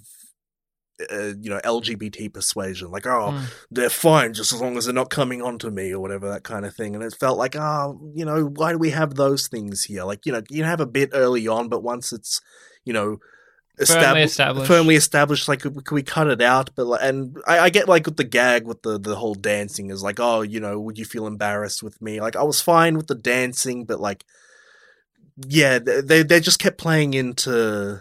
uh, 1.13 1.33
you 1.41 1.51
know, 1.51 1.61
LGBT 1.65 2.33
persuasion. 2.33 2.91
Like, 2.91 3.07
oh, 3.07 3.33
Mm. 3.33 3.43
they're 3.71 3.91
fine 3.91 4.33
just 4.33 4.53
as 4.53 4.61
long 4.61 4.77
as 4.77 4.85
they're 4.85 4.95
not 4.95 5.11
coming 5.11 5.43
on 5.43 5.59
to 5.59 5.71
me 5.71 5.93
or 5.93 6.01
whatever, 6.01 6.29
that 6.29 6.45
kind 6.45 6.65
of 6.65 6.75
thing. 6.75 6.95
And 6.95 7.03
it 7.03 7.17
felt 7.19 7.37
like, 7.37 7.57
oh, 7.57 7.99
you 8.15 8.25
know, 8.25 8.45
why 8.45 8.73
do 8.73 8.79
we 8.79 8.91
have 8.91 9.15
those 9.17 9.49
things 9.49 9.83
here? 9.85 10.05
Like, 10.05 10.25
you 10.25 10.33
know, 10.33 10.43
you 10.49 10.63
have 10.65 10.81
a 10.81 10.87
bit 10.87 11.11
early 11.13 11.49
on, 11.49 11.69
but 11.69 11.83
once 11.83 12.13
it's, 12.13 12.41
you 12.85 12.93
know, 12.93 13.19
estab- 13.81 14.25
established. 14.25 14.69
firmly 14.69 14.95
established, 14.97 15.49
like, 15.49 15.61
can 15.61 15.83
we 15.91 16.03
cut 16.03 16.29
it 16.29 16.41
out? 16.41 16.71
But, 16.75 16.87
like, 16.87 17.01
and 17.03 17.37
I, 17.47 17.59
I 17.61 17.71
get 17.71 17.89
like 17.89 18.07
with 18.07 18.17
the 18.17 18.25
gag 18.25 18.67
with 18.67 18.83
the, 18.83 18.99
the 18.99 19.17
whole 19.17 19.35
dancing 19.35 19.91
is 19.91 20.03
like, 20.03 20.19
oh, 20.19 20.43
you 20.43 20.61
know, 20.61 20.81
would 20.81 20.99
you 20.99 21.05
feel 21.05 21.27
embarrassed 21.27 21.83
with 21.83 22.01
me? 22.01 22.21
Like, 22.21 22.37
I 22.37 22.43
was 22.43 22.61
fine 22.61 22.97
with 22.97 23.07
the 23.07 23.15
dancing, 23.15 23.85
but 23.85 24.01
like, 24.01 24.25
yeah, 25.47 25.79
they, 25.79 26.23
they 26.23 26.41
just 26.41 26.59
kept 26.59 26.79
playing 26.79 27.15
into, 27.15 28.01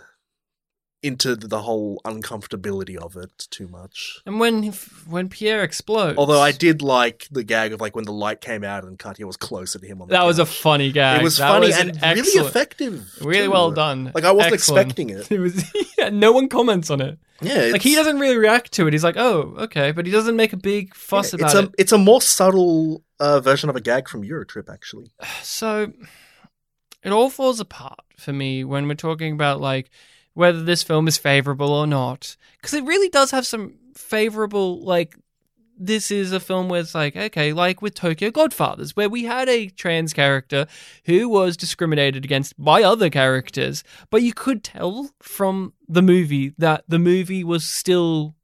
into 1.05 1.35
the 1.35 1.61
whole 1.61 2.01
uncomfortability 2.03 2.95
of 2.97 3.15
it 3.15 3.47
too 3.51 3.67
much. 3.67 4.19
and 4.25 4.39
when 4.39 4.71
when 5.07 5.29
pierre 5.29 5.63
explodes 5.63 6.17
Although 6.17 6.41
I 6.41 6.51
did 6.51 6.81
like 6.81 7.27
the 7.31 7.43
gag 7.43 7.73
of 7.73 7.79
like 7.81 7.95
when 7.95 8.05
the 8.05 8.11
light 8.13 8.41
came 8.41 8.63
out 8.63 8.83
and 8.83 8.97
Katya 8.97 9.25
was 9.27 9.37
closer 9.37 9.79
to 9.79 9.85
him 9.85 10.01
on 10.01 10.07
the 10.07 10.13
that 10.13 10.25
was 10.25 10.39
a 10.39 10.45
funny 10.45 10.91
gag 10.91 11.21
It 11.21 11.23
was 11.23 11.37
That 11.37 11.49
funny 11.49 11.67
was 11.67 11.77
and 11.77 12.01
really 12.01 12.47
effective. 12.47 13.07
really 13.21 13.45
too. 13.47 13.51
well 13.51 13.71
done 13.71 14.11
Like 14.15 14.23
I 14.25 14.31
wasn't 14.31 14.53
Excellent. 14.55 14.81
expecting 14.91 15.09
it. 15.11 15.31
it 15.35 15.39
was 15.39 15.63
yeah, 15.97 16.09
no 16.09 16.31
one 16.31 16.49
comments 16.49 16.89
on 16.89 17.01
it 17.01 17.19
Yeah, 17.41 17.69
like 17.71 17.81
he 17.83 17.95
doesn't 17.95 18.19
really 18.19 18.37
react 18.37 18.71
to 18.73 18.87
it 18.87 18.93
he's 18.93 19.03
like 19.03 19.17
oh 19.17 19.53
okay 19.65 19.91
but 19.91 20.05
he 20.05 20.11
doesn't 20.11 20.35
make 20.35 20.53
a 20.53 20.57
big 20.57 20.93
fuss 20.95 21.31
yeah, 21.33 21.37
about 21.45 21.45
it's 21.51 21.55
it 21.59 21.65
a 21.65 21.71
it's 21.81 21.91
a 21.91 21.97
more 21.97 22.21
subtle 22.21 23.03
uh, 23.19 23.39
version 23.39 23.69
of 23.69 23.75
a 23.75 23.81
gag 23.81 24.09
from 24.09 24.23
Eurotrip 24.23 24.67
actually. 24.73 25.11
so 25.43 25.91
it 27.03 27.11
all 27.11 27.29
falls 27.29 27.59
apart 27.59 27.99
for 28.17 28.33
me 28.33 28.63
when 28.63 28.87
we're 28.87 28.95
talking 28.95 29.33
about 29.33 29.61
like 29.61 29.89
whether 30.35 30.61
this 30.61 30.83
film 30.83 31.07
is 31.07 31.17
favorable 31.17 31.71
or 31.71 31.87
not. 31.87 32.37
Because 32.57 32.75
it 32.75 32.83
really 32.83 33.09
does 33.09 33.31
have 33.31 33.47
some 33.47 33.73
favorable 33.95 34.83
like 34.83 35.15
this 35.77 36.11
is 36.11 36.31
a 36.31 36.39
film 36.39 36.69
where 36.69 36.79
it's 36.79 36.95
like 36.95 37.15
okay 37.15 37.51
like 37.51 37.81
with 37.81 37.93
tokyo 37.93 38.31
godfathers 38.31 38.95
where 38.95 39.09
we 39.09 39.23
had 39.23 39.49
a 39.49 39.67
trans 39.67 40.13
character 40.13 40.67
who 41.05 41.27
was 41.27 41.57
discriminated 41.57 42.23
against 42.23 42.53
by 42.57 42.81
other 42.81 43.09
characters 43.09 43.83
but 44.09 44.21
you 44.21 44.33
could 44.33 44.63
tell 44.63 45.09
from 45.21 45.73
the 45.87 46.01
movie 46.01 46.53
that 46.57 46.83
the 46.87 46.99
movie 46.99 47.43
was 47.43 47.65
still 47.65 48.35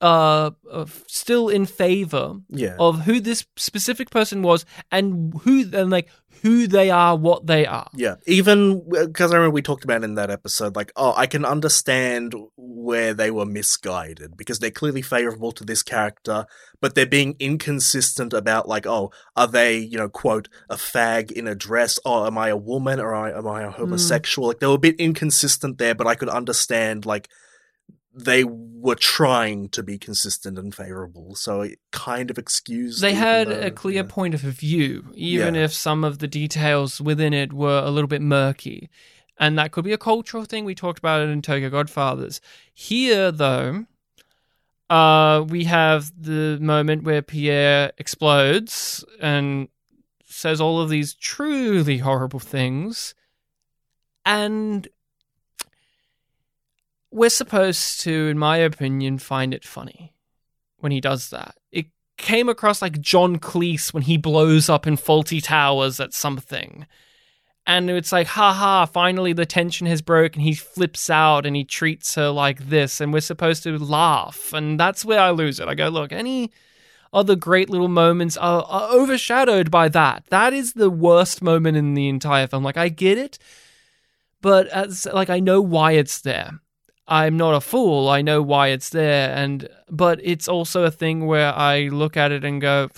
uh, 0.00 0.50
uh 0.70 0.86
still 1.06 1.48
in 1.48 1.66
favor 1.66 2.36
Yeah. 2.48 2.76
of 2.78 3.00
who 3.02 3.20
this 3.20 3.44
specific 3.56 4.10
person 4.10 4.42
was 4.42 4.64
and 4.90 5.34
who 5.42 5.64
and 5.72 5.90
like 5.90 6.08
who 6.42 6.66
they 6.66 6.90
are, 6.90 7.16
what 7.16 7.46
they 7.46 7.66
are. 7.66 7.90
Yeah, 7.94 8.14
even 8.26 8.88
because 8.88 9.30
I 9.30 9.36
remember 9.36 9.52
we 9.52 9.62
talked 9.62 9.84
about 9.84 10.04
in 10.04 10.14
that 10.14 10.30
episode, 10.30 10.74
like, 10.74 10.90
oh, 10.96 11.12
I 11.16 11.26
can 11.26 11.44
understand 11.44 12.34
where 12.56 13.12
they 13.12 13.30
were 13.30 13.44
misguided 13.44 14.36
because 14.36 14.58
they're 14.58 14.70
clearly 14.70 15.02
favorable 15.02 15.52
to 15.52 15.64
this 15.64 15.82
character, 15.82 16.46
but 16.80 16.94
they're 16.94 17.04
being 17.04 17.36
inconsistent 17.38 18.32
about, 18.32 18.68
like, 18.68 18.86
oh, 18.86 19.12
are 19.36 19.48
they, 19.48 19.78
you 19.78 19.98
know, 19.98 20.08
quote, 20.08 20.48
a 20.70 20.76
fag 20.76 21.30
in 21.30 21.46
a 21.46 21.54
dress? 21.54 21.98
Oh, 22.06 22.26
am 22.26 22.38
I 22.38 22.48
a 22.48 22.56
woman 22.56 23.00
or 23.00 23.14
am 23.14 23.46
I 23.46 23.64
a 23.64 23.70
homosexual? 23.70 24.48
Like, 24.48 24.60
they 24.60 24.66
were 24.66 24.74
a 24.74 24.78
bit 24.78 24.96
inconsistent 24.98 25.76
there, 25.76 25.94
but 25.94 26.06
I 26.06 26.14
could 26.14 26.30
understand, 26.30 27.04
like, 27.04 27.28
they 28.12 28.44
were 28.44 28.96
trying 28.96 29.68
to 29.70 29.82
be 29.82 29.98
consistent 29.98 30.58
and 30.58 30.74
favorable, 30.74 31.34
so 31.36 31.60
it 31.60 31.78
kind 31.92 32.30
of 32.30 32.38
excused. 32.38 33.00
They 33.02 33.14
had 33.14 33.48
though- 33.48 33.60
a 33.60 33.70
clear 33.70 33.96
yeah. 34.02 34.08
point 34.08 34.34
of 34.34 34.40
view, 34.40 35.12
even 35.14 35.54
Yeah. 35.54 35.64
if 35.64 35.72
some 35.72 36.02
of 36.04 36.18
the 36.18 36.26
details 36.28 37.00
within 37.00 37.32
it 37.32 37.52
were 37.52 37.82
a 37.84 37.90
little 37.90 38.08
bit 38.08 38.22
murky. 38.22 38.90
And 39.38 39.56
that 39.58 39.72
could 39.72 39.84
be 39.84 39.92
a 39.92 39.98
cultural 39.98 40.44
thing. 40.44 40.64
We 40.66 40.74
talked 40.74 40.98
about 40.98 41.22
it 41.22 41.30
in 41.30 41.40
Tokyo 41.40 41.70
Godfathers. 41.70 42.40
Here, 42.74 43.32
though, 43.32 43.86
uh, 44.90 45.44
we 45.48 45.64
have 45.64 46.12
the 46.20 46.58
moment 46.60 47.04
where 47.04 47.22
Pierre 47.22 47.92
explodes 47.96 49.02
and 49.20 49.68
says 50.26 50.60
all 50.60 50.80
of 50.80 50.90
these 50.90 51.14
truly 51.14 51.98
horrible 51.98 52.40
things. 52.40 53.14
And 54.26 54.88
we're 57.10 57.30
supposed 57.30 58.00
to, 58.02 58.28
in 58.28 58.38
my 58.38 58.58
opinion, 58.58 59.18
find 59.18 59.52
it 59.52 59.64
funny 59.64 60.14
when 60.78 60.92
he 60.92 61.00
does 61.00 61.30
that. 61.30 61.56
It 61.72 61.86
came 62.16 62.48
across 62.48 62.80
like 62.82 63.00
John 63.00 63.38
Cleese 63.38 63.92
when 63.92 64.04
he 64.04 64.16
blows 64.16 64.68
up 64.68 64.86
in 64.86 64.96
Fawlty 64.96 65.42
Towers 65.42 66.00
at 66.00 66.14
something. 66.14 66.86
And 67.66 67.90
it's 67.90 68.12
like, 68.12 68.26
haha, 68.28 68.86
finally 68.86 69.32
the 69.32 69.46
tension 69.46 69.86
has 69.86 70.02
broken. 70.02 70.40
He 70.40 70.54
flips 70.54 71.10
out 71.10 71.46
and 71.46 71.54
he 71.54 71.64
treats 71.64 72.14
her 72.14 72.30
like 72.30 72.68
this, 72.68 73.00
and 73.00 73.12
we're 73.12 73.20
supposed 73.20 73.62
to 73.64 73.78
laugh. 73.78 74.52
And 74.52 74.78
that's 74.78 75.04
where 75.04 75.20
I 75.20 75.30
lose 75.30 75.60
it. 75.60 75.68
I 75.68 75.74
go, 75.74 75.88
look, 75.88 76.12
any 76.12 76.50
other 77.12 77.36
great 77.36 77.68
little 77.68 77.88
moments 77.88 78.36
are, 78.36 78.62
are 78.62 78.92
overshadowed 78.92 79.70
by 79.70 79.88
that. 79.88 80.24
That 80.30 80.52
is 80.52 80.72
the 80.72 80.90
worst 80.90 81.42
moment 81.42 81.76
in 81.76 81.94
the 81.94 82.08
entire 82.08 82.46
film. 82.46 82.62
Like, 82.64 82.76
I 82.76 82.88
get 82.88 83.18
it, 83.18 83.38
but 84.40 84.68
as 84.68 85.06
like 85.06 85.28
I 85.28 85.40
know 85.40 85.60
why 85.60 85.92
it's 85.92 86.20
there. 86.20 86.60
I'm 87.10 87.36
not 87.36 87.54
a 87.54 87.60
fool. 87.60 88.08
I 88.08 88.22
know 88.22 88.40
why 88.40 88.68
it's 88.68 88.90
there, 88.90 89.34
and 89.36 89.68
but 89.90 90.20
it's 90.22 90.46
also 90.48 90.84
a 90.84 90.90
thing 90.92 91.26
where 91.26 91.52
I 91.52 91.88
look 91.88 92.16
at 92.16 92.30
it 92.30 92.44
and 92.44 92.60
go, 92.60 92.88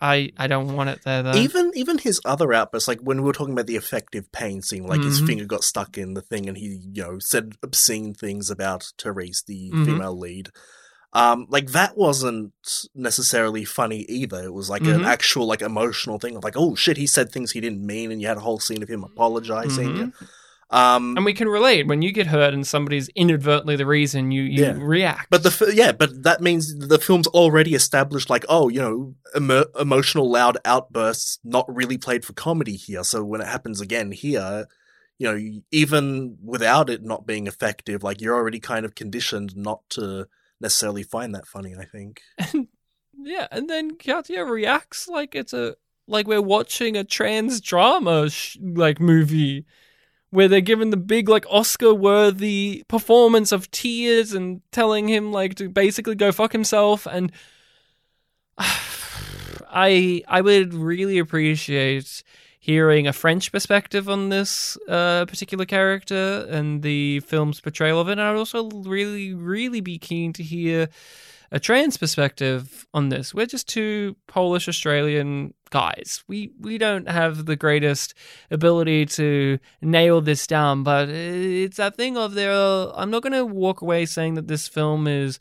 I 0.00 0.32
I 0.36 0.46
don't 0.46 0.74
want 0.74 0.90
it 0.90 1.02
there 1.04 1.22
though. 1.22 1.34
Even 1.34 1.70
even 1.74 1.98
his 1.98 2.20
other 2.24 2.52
outbursts, 2.52 2.88
like 2.88 3.00
when 3.00 3.18
we 3.18 3.26
were 3.26 3.32
talking 3.32 3.52
about 3.52 3.66
the 3.66 3.76
effective 3.76 4.30
pain 4.32 4.62
scene, 4.62 4.84
like 4.86 5.04
his 5.04 5.20
Mhm. 5.20 5.26
finger 5.26 5.44
got 5.44 5.62
stuck 5.62 5.96
in 5.96 6.14
the 6.14 6.22
thing, 6.22 6.48
and 6.48 6.58
he 6.58 6.80
you 6.92 7.02
know 7.02 7.18
said 7.20 7.52
obscene 7.62 8.14
things 8.14 8.50
about 8.50 8.92
Therese, 8.98 9.42
the 9.46 9.70
Mhm. 9.72 9.84
female 9.84 10.18
lead. 10.18 10.48
Um, 11.12 11.46
like 11.50 11.70
that 11.72 11.96
wasn't 11.96 12.52
necessarily 12.94 13.64
funny 13.64 14.06
either. 14.08 14.42
It 14.44 14.54
was 14.54 14.70
like 14.70 14.86
an 14.86 15.02
Mhm. 15.02 15.06
actual 15.06 15.46
like 15.46 15.60
emotional 15.60 16.18
thing 16.18 16.36
of 16.36 16.44
like, 16.44 16.56
oh 16.56 16.74
shit, 16.74 16.96
he 16.96 17.06
said 17.06 17.30
things 17.30 17.50
he 17.52 17.60
didn't 17.60 17.84
mean, 17.84 18.10
and 18.10 18.20
you 18.22 18.28
had 18.28 18.36
a 18.38 18.40
whole 18.40 18.60
scene 18.60 18.82
of 18.82 18.88
him 18.88 19.04
apologizing. 19.04 20.12
Um, 20.72 21.16
and 21.16 21.24
we 21.24 21.34
can 21.34 21.48
relate 21.48 21.88
when 21.88 22.00
you 22.00 22.12
get 22.12 22.28
hurt 22.28 22.54
and 22.54 22.64
somebody's 22.64 23.08
inadvertently 23.16 23.74
the 23.74 23.86
reason 23.86 24.30
you 24.30 24.42
you 24.42 24.64
Yeah. 24.64 24.74
react. 24.78 25.28
But 25.28 25.42
the 25.42 25.72
yeah, 25.74 25.90
but 25.90 26.22
that 26.22 26.40
means 26.40 26.76
the 26.78 26.98
film's 26.98 27.26
already 27.26 27.74
established 27.74 28.30
like 28.30 28.44
oh 28.48 28.68
you 28.68 28.80
know 28.80 29.14
emo- 29.36 29.66
emotional 29.78 30.30
loud 30.30 30.58
outbursts 30.64 31.40
not 31.42 31.64
really 31.74 31.98
played 31.98 32.24
for 32.24 32.34
comedy 32.34 32.76
here. 32.76 33.02
So 33.02 33.24
when 33.24 33.40
it 33.40 33.48
happens 33.48 33.80
again 33.80 34.12
here, 34.12 34.66
you 35.18 35.26
know 35.32 35.60
even 35.72 36.38
without 36.42 36.88
it 36.88 37.02
not 37.02 37.26
being 37.26 37.48
effective, 37.48 38.04
like 38.04 38.20
you're 38.20 38.36
already 38.36 38.60
kind 38.60 38.84
of 38.86 38.94
conditioned 38.94 39.56
not 39.56 39.80
to 39.90 40.28
necessarily 40.60 41.02
find 41.02 41.34
that 41.34 41.48
funny. 41.48 41.74
I 41.76 41.84
think. 41.84 42.20
yeah, 43.18 43.48
and 43.50 43.68
then 43.68 43.96
Katya 43.96 44.44
reacts 44.44 45.08
like 45.08 45.34
it's 45.34 45.52
a 45.52 45.74
like 46.06 46.28
we're 46.28 46.40
watching 46.40 46.96
a 46.96 47.02
trans 47.02 47.60
drama 47.60 48.30
sh- 48.30 48.56
like 48.62 49.00
movie 49.00 49.64
where 50.30 50.48
they're 50.48 50.60
given 50.60 50.90
the 50.90 50.96
big 50.96 51.28
like 51.28 51.44
Oscar 51.50 51.92
worthy 51.92 52.84
performance 52.88 53.52
of 53.52 53.70
tears 53.70 54.32
and 54.32 54.62
telling 54.72 55.08
him 55.08 55.32
like 55.32 55.56
to 55.56 55.68
basically 55.68 56.14
go 56.14 56.32
fuck 56.32 56.52
himself 56.52 57.06
and 57.06 57.32
I 58.58 60.22
I 60.26 60.40
would 60.40 60.74
really 60.74 61.18
appreciate 61.18 62.22
hearing 62.60 63.06
a 63.06 63.12
French 63.12 63.50
perspective 63.50 64.08
on 64.08 64.28
this 64.28 64.76
uh, 64.86 65.24
particular 65.24 65.64
character 65.64 66.46
and 66.50 66.82
the 66.82 67.20
film's 67.20 67.58
portrayal 67.58 67.98
of 67.98 68.08
it. 68.08 68.12
And 68.12 68.20
I'd 68.20 68.36
also 68.36 68.68
really, 68.68 69.32
really 69.32 69.80
be 69.80 69.98
keen 69.98 70.34
to 70.34 70.42
hear 70.42 70.88
a 71.52 71.58
trans 71.60 71.96
perspective 71.96 72.86
on 72.94 73.08
this. 73.08 73.34
We're 73.34 73.46
just 73.46 73.68
two 73.68 74.16
Polish 74.26 74.68
Australian 74.68 75.54
guys. 75.70 76.22
We 76.28 76.52
we 76.58 76.78
don't 76.78 77.08
have 77.08 77.46
the 77.46 77.56
greatest 77.56 78.14
ability 78.50 79.06
to 79.06 79.58
nail 79.82 80.20
this 80.20 80.46
down, 80.46 80.82
but 80.82 81.08
it's 81.08 81.78
that 81.78 81.96
thing 81.96 82.16
of 82.16 82.34
there. 82.34 82.52
I'm 82.52 83.10
not 83.10 83.22
going 83.22 83.32
to 83.32 83.44
walk 83.44 83.82
away 83.82 84.06
saying 84.06 84.34
that 84.34 84.48
this 84.48 84.68
film 84.68 85.06
is 85.06 85.40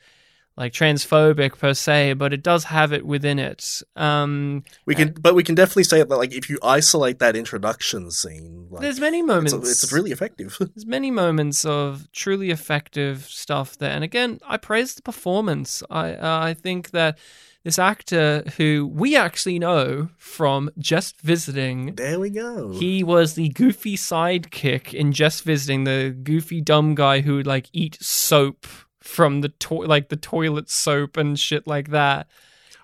like 0.59 0.73
transphobic 0.73 1.57
per 1.57 1.73
se, 1.73 2.13
but 2.13 2.33
it 2.33 2.43
does 2.43 2.65
have 2.65 2.91
it 2.91 3.05
within 3.05 3.39
it. 3.39 3.81
Um, 3.95 4.65
We 4.85 4.93
can, 4.93 5.13
but 5.13 5.33
we 5.33 5.41
can 5.41 5.55
definitely 5.55 5.85
say 5.85 6.03
that 6.03 6.09
like 6.09 6.33
if 6.33 6.49
you 6.49 6.59
isolate 6.61 7.19
that 7.19 7.37
introduction 7.37 8.11
scene, 8.11 8.67
like, 8.69 8.81
there's 8.81 8.99
many 8.99 9.19
it's, 9.19 9.27
moments. 9.27 9.83
it's 9.83 9.93
really 9.93 10.11
effective. 10.11 10.57
There's 10.59 10.85
many 10.85 11.11
moments 11.11 11.63
of 11.63 12.11
truly 12.11 12.51
effective 12.51 13.23
stuff 13.23 13.77
there, 13.77 13.91
and 13.91 14.03
again, 14.03 14.39
I 14.45 14.57
praise 14.57 14.95
the 14.95 15.01
performance. 15.01 15.81
I 15.89 16.13
uh, 16.13 16.39
I 16.43 16.53
think 16.53 16.91
that 16.91 17.17
this 17.63 17.79
actor, 17.79 18.43
who 18.57 18.89
we 18.93 19.15
actually 19.15 19.59
know 19.59 20.09
from 20.17 20.69
Just 20.77 21.21
Visiting, 21.21 21.95
there 21.95 22.19
we 22.19 22.29
go. 22.29 22.71
he 22.71 23.01
was 23.01 23.35
the 23.35 23.49
goofy 23.49 23.95
sidekick 23.95 24.93
in 24.93 25.13
Just 25.13 25.43
Visiting, 25.43 25.85
the 25.85 26.15
goofy 26.21 26.59
dumb 26.59 26.95
guy 26.95 27.21
who 27.21 27.35
would 27.35 27.47
like 27.47 27.69
eat 27.71 27.97
soap 28.01 28.67
from 29.01 29.41
the 29.41 29.49
to- 29.49 29.83
like 29.83 30.09
the 30.09 30.15
toilet 30.15 30.69
soap 30.69 31.17
and 31.17 31.39
shit 31.39 31.65
like 31.67 31.89
that. 31.89 32.27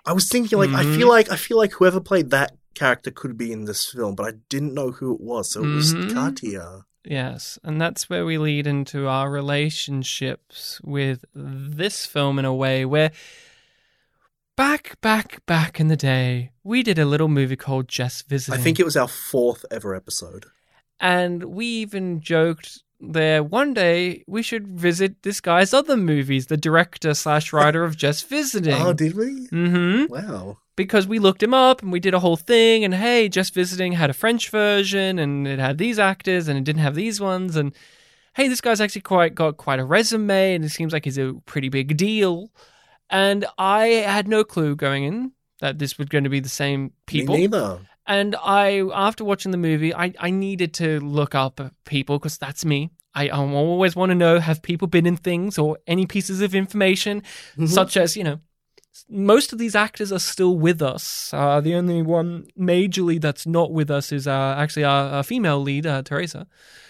I 0.04 0.12
was 0.12 0.28
thinking 0.28 0.58
like 0.58 0.70
I 0.70 0.84
Mhm. 0.84 0.96
feel 0.96 1.08
like 1.08 1.30
I 1.30 1.36
feel 1.36 1.56
like 1.56 1.72
whoever 1.72 2.00
played 2.00 2.30
that 2.30 2.56
character 2.74 3.10
could 3.10 3.36
be 3.38 3.52
in 3.52 3.64
this 3.64 3.86
film, 3.86 4.14
but 4.14 4.26
I 4.26 4.38
didn't 4.48 4.74
know 4.74 4.92
who 4.92 5.14
it 5.14 5.20
was, 5.20 5.50
so 5.50 5.64
it 5.64 5.74
was 5.74 5.94
Mhm. 5.94 6.12
Katia. 6.12 6.84
Yes, 7.04 7.58
and 7.62 7.80
that's 7.80 8.10
where 8.10 8.24
we 8.26 8.36
lead 8.36 8.66
into 8.66 9.06
our 9.08 9.30
relationships 9.30 10.80
with 10.82 11.24
this 11.34 12.04
film 12.06 12.38
in 12.38 12.44
a 12.44 12.54
way 12.54 12.84
where 12.84 13.12
back, 14.56 15.00
back, 15.00 15.44
back 15.46 15.78
in 15.80 15.88
the 15.88 15.96
day, 15.96 16.50
we 16.64 16.82
did 16.82 16.98
a 16.98 17.04
little 17.04 17.28
movie 17.28 17.56
called 17.56 17.88
Just 17.88 18.28
Visiting. 18.28 18.58
I 18.60 18.62
think 18.62 18.80
it 18.80 18.84
was 18.84 18.96
our 18.96 19.08
fourth 19.08 19.64
ever 19.70 19.94
episode. 19.94 20.46
and 20.98 21.44
we 21.44 21.66
even 21.66 22.20
joked 22.22 22.82
there 23.00 23.42
one 23.42 23.74
day 23.74 24.24
we 24.26 24.42
should 24.42 24.66
visit 24.68 25.22
this 25.22 25.40
guy's 25.40 25.74
other 25.74 25.96
movies, 25.96 26.46
the 26.46 26.56
director 26.56 27.12
slash 27.14 27.52
writer 27.52 27.84
of 27.84 27.96
Just 27.96 28.28
Visiting. 28.30 28.74
Oh, 28.80 28.92
did 28.92 29.14
we? 29.16 29.48
mm-hmm 29.48 30.06
Wow. 30.12 30.58
because 30.76 31.06
we 31.06 31.18
looked 31.18 31.42
him 31.42 31.54
up 31.54 31.82
and 31.82 31.92
we 31.92 32.00
did 32.00 32.14
a 32.14 32.20
whole 32.20 32.36
thing 32.36 32.84
and 32.84 32.94
hey 32.94 33.28
just 33.28 33.54
visiting 33.54 33.92
had 33.92 34.10
a 34.10 34.14
french 34.14 34.50
version 34.50 35.18
and 35.18 35.46
it 35.46 35.58
had 35.58 35.78
these 35.78 35.98
actors 35.98 36.48
and 36.48 36.58
it 36.58 36.64
didn't 36.64 36.82
have 36.82 36.94
these 36.94 37.20
ones 37.20 37.56
and 37.56 37.74
hey 38.34 38.48
this 38.48 38.60
guy's 38.60 38.80
actually 38.80 39.00
quite 39.02 39.34
got 39.34 39.56
quite 39.56 39.78
a 39.80 39.84
resume 39.84 40.54
and 40.54 40.64
it 40.64 40.68
seems 40.70 40.92
like 40.92 41.04
he's 41.04 41.16
a 41.18 41.32
pretty 41.46 41.68
big 41.70 41.96
deal 41.96 42.50
and 43.08 43.46
i 43.58 43.86
had 43.86 44.28
no 44.28 44.44
clue 44.44 44.74
going 44.76 45.04
in 45.04 45.32
that 45.60 45.78
this 45.78 45.96
was 45.96 46.08
going 46.08 46.24
to 46.24 46.30
be 46.30 46.40
the 46.40 46.48
same 46.48 46.92
people 47.06 47.34
Me 47.34 47.42
neither. 47.46 47.80
And 48.06 48.36
I, 48.42 48.82
after 48.94 49.24
watching 49.24 49.50
the 49.52 49.58
movie, 49.58 49.94
I, 49.94 50.12
I 50.18 50.30
needed 50.30 50.74
to 50.74 51.00
look 51.00 51.34
up 51.34 51.60
people 51.84 52.18
because 52.18 52.38
that's 52.38 52.64
me. 52.64 52.90
I, 53.14 53.28
I 53.28 53.38
always 53.38 53.96
want 53.96 54.10
to 54.10 54.14
know 54.14 54.38
have 54.40 54.60
people 54.62 54.88
been 54.88 55.06
in 55.06 55.16
things 55.16 55.58
or 55.58 55.78
any 55.86 56.06
pieces 56.06 56.40
of 56.42 56.54
information, 56.54 57.22
Mhm. 57.56 57.68
such 57.68 57.96
as, 57.96 58.16
you 58.16 58.24
know, 58.24 58.40
most 59.08 59.52
of 59.52 59.58
these 59.58 59.74
actors 59.74 60.10
are 60.12 60.18
still 60.18 60.56
with 60.58 60.80
us. 60.82 61.30
Uh, 61.32 61.60
the 61.60 61.74
only 61.74 62.00
one 62.02 62.46
majorly 62.58 63.20
that's 63.20 63.46
not 63.46 63.70
with 63.72 63.90
us 63.90 64.10
is 64.12 64.26
uh, 64.26 64.54
actually 64.58 64.84
our, 64.84 65.10
our 65.10 65.22
female 65.22 65.60
lead, 65.60 65.86
uh, 65.86 66.02
Teresa. 66.02 66.46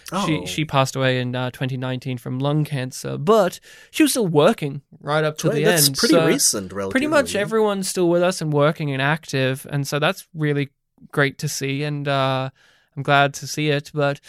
She 0.09 0.15
Oh. 0.15 0.25
she 0.25 0.45
she 0.45 0.65
passed 0.65 0.95
away 0.95 1.19
in 1.19 1.35
uh, 1.35 1.51
2019 1.51 2.17
from 2.17 2.39
lung 2.39 2.63
cancer, 2.63 3.17
but 3.17 3.59
she 3.91 4.03
was 4.03 4.11
still 4.11 4.25
working 4.27 4.81
right 5.01 5.25
up 5.25 5.37
to 5.39 5.47
Well, 5.47 5.57
the 5.57 5.65
That's 5.65 5.87
end. 5.87 5.97
pretty 5.97 6.13
so- 6.13 6.25
recent, 6.25 6.71
relatively. 6.71 6.91
pretty 6.91 7.07
much 7.07 7.35
everyone's 7.35 7.89
still 7.89 8.07
with 8.09 8.23
us 8.23 8.41
and 8.41 8.53
working 8.53 8.89
and 8.93 9.01
active 9.01 9.67
and 9.69 9.85
so 9.85 9.99
that's 9.99 10.25
really 10.33 10.69
great 11.11 11.37
to 11.37 11.47
see 11.47 11.83
and 11.83 12.07
uh, 12.07 12.49
i'm 12.95 13.03
glad 13.03 13.33
to 13.33 13.47
see 13.47 13.69
it 13.69 13.91
but 13.93 14.19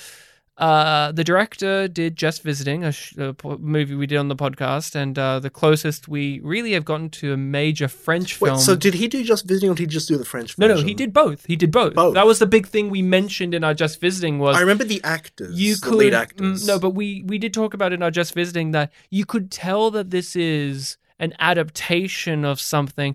uh, 0.57 1.13
the 1.13 1.23
director 1.23 1.87
did 1.87 2.17
just 2.17 2.43
visiting 2.43 2.83
a, 2.83 2.91
sh- 2.91 3.17
a 3.17 3.33
po- 3.33 3.59
movie 3.59 3.95
we 3.95 4.09
did 4.09 4.17
on 4.17 4.27
the 4.27 4.35
podcast 4.35 4.97
and 4.97 5.17
uh, 5.17 5.39
the 5.39 5.51
closest 5.51 6.09
we 6.09 6.41
really 6.41 6.73
have 6.73 6.85
gotten 6.85 7.09
to 7.09 7.33
a 7.33 7.37
major 7.37 7.87
french 7.87 8.41
Wait, 8.41 8.49
film 8.49 8.59
so 8.59 8.75
did 8.75 8.95
he 8.95 9.07
do 9.07 9.23
just 9.23 9.47
visiting, 9.47 9.71
or 9.71 9.75
did 9.75 9.85
he 9.85 9.87
just 9.87 10.09
do 10.09 10.17
the 10.19 10.25
French? 10.25 10.59
no 10.59 10.67
no 10.67 10.83
he 10.83 10.95
did 10.95 11.13
both 11.13 11.47
he 11.47 11.55
did 11.55 11.71
both. 11.71 11.95
Both. 11.95 12.15
that 12.15 12.27
was 12.27 12.41
the 12.41 12.47
big 12.47 12.67
thing 12.67 12.91
we 12.91 13.03
mentioned 13.03 13.55
in 13.55 13.63
our 13.63 13.73
just 13.73 14.01
visiting 14.01 14.41
was 14.41 14.57
I 14.57 14.61
remember 14.61 14.83
the 14.83 15.01
actors. 15.05 15.57
you 15.61 15.77
the 15.77 15.81
could 15.81 15.95
lead 15.95 16.13
mm, 16.13 16.17
actors. 16.23 16.67
no 16.67 16.81
but 16.81 16.91
we 16.91 17.23
we 17.25 17.39
did 17.39 17.55
talk 17.55 17.73
about 17.73 17.93
in 17.93 18.03
our 18.03 18.11
just 18.11 18.35
visiting 18.35 18.73
that 18.73 18.93
you 19.11 19.25
could 19.25 19.53
tell 19.53 19.93
that 19.93 20.11
this 20.11 20.35
is 20.35 20.97
an 21.21 21.35
adaptation 21.39 22.45
of 22.45 22.61
something 22.61 23.15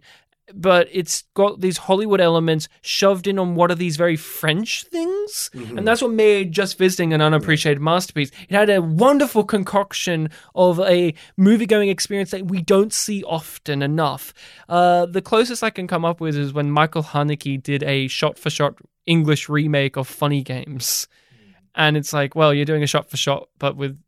but 0.56 0.88
it's 0.92 1.24
got 1.34 1.62
these 1.62 1.78
hollywood 1.78 2.22
elements 2.22 2.70
shoved 2.82 3.28
in 3.28 3.40
on 3.40 3.56
what 3.56 3.72
are 3.72 3.76
these 3.76 3.98
very 3.98 4.16
french 4.16 4.84
things. 4.86 5.50
Mhm. 5.54 5.78
and 5.78 5.88
that's 5.88 6.02
what 6.02 6.12
made 6.12 6.52
just 6.52 6.78
visiting 6.78 7.14
an 7.14 7.22
unappreciated 7.22 7.82
masterpiece. 7.82 8.32
It 8.50 8.56
had 8.56 8.70
a 8.70 8.82
wonderful 8.82 9.44
concoction 9.44 10.30
of 10.54 10.80
a 10.80 11.14
movie 11.38 11.66
going 11.66 11.90
experience 11.90 12.32
that 12.32 12.48
we 12.48 12.62
don't 12.62 12.94
see 12.94 13.24
often 13.24 13.82
enough. 13.82 14.34
Uh, 14.70 15.06
the 15.06 15.22
closest 15.22 15.64
i 15.64 15.70
can 15.70 15.88
come 15.88 16.06
up 16.06 16.22
with 16.22 16.36
is 16.36 16.54
when 16.54 16.70
michael 16.70 17.04
haneke 17.04 17.62
did 17.62 17.84
a 17.84 18.08
shot 18.08 18.38
for 18.38 18.50
shot 18.50 18.76
english 19.06 19.50
remake 19.50 19.96
of 19.98 20.08
funny 20.08 20.44
games. 20.44 21.08
And 21.76 21.98
it's 21.98 22.14
like, 22.14 22.36
well, 22.36 22.54
you're 22.54 22.66
doing 22.66 22.84
a 22.84 22.88
shot 22.88 23.10
for 23.10 23.18
shot, 23.18 23.50
but 23.58 23.76
with 23.76 24.00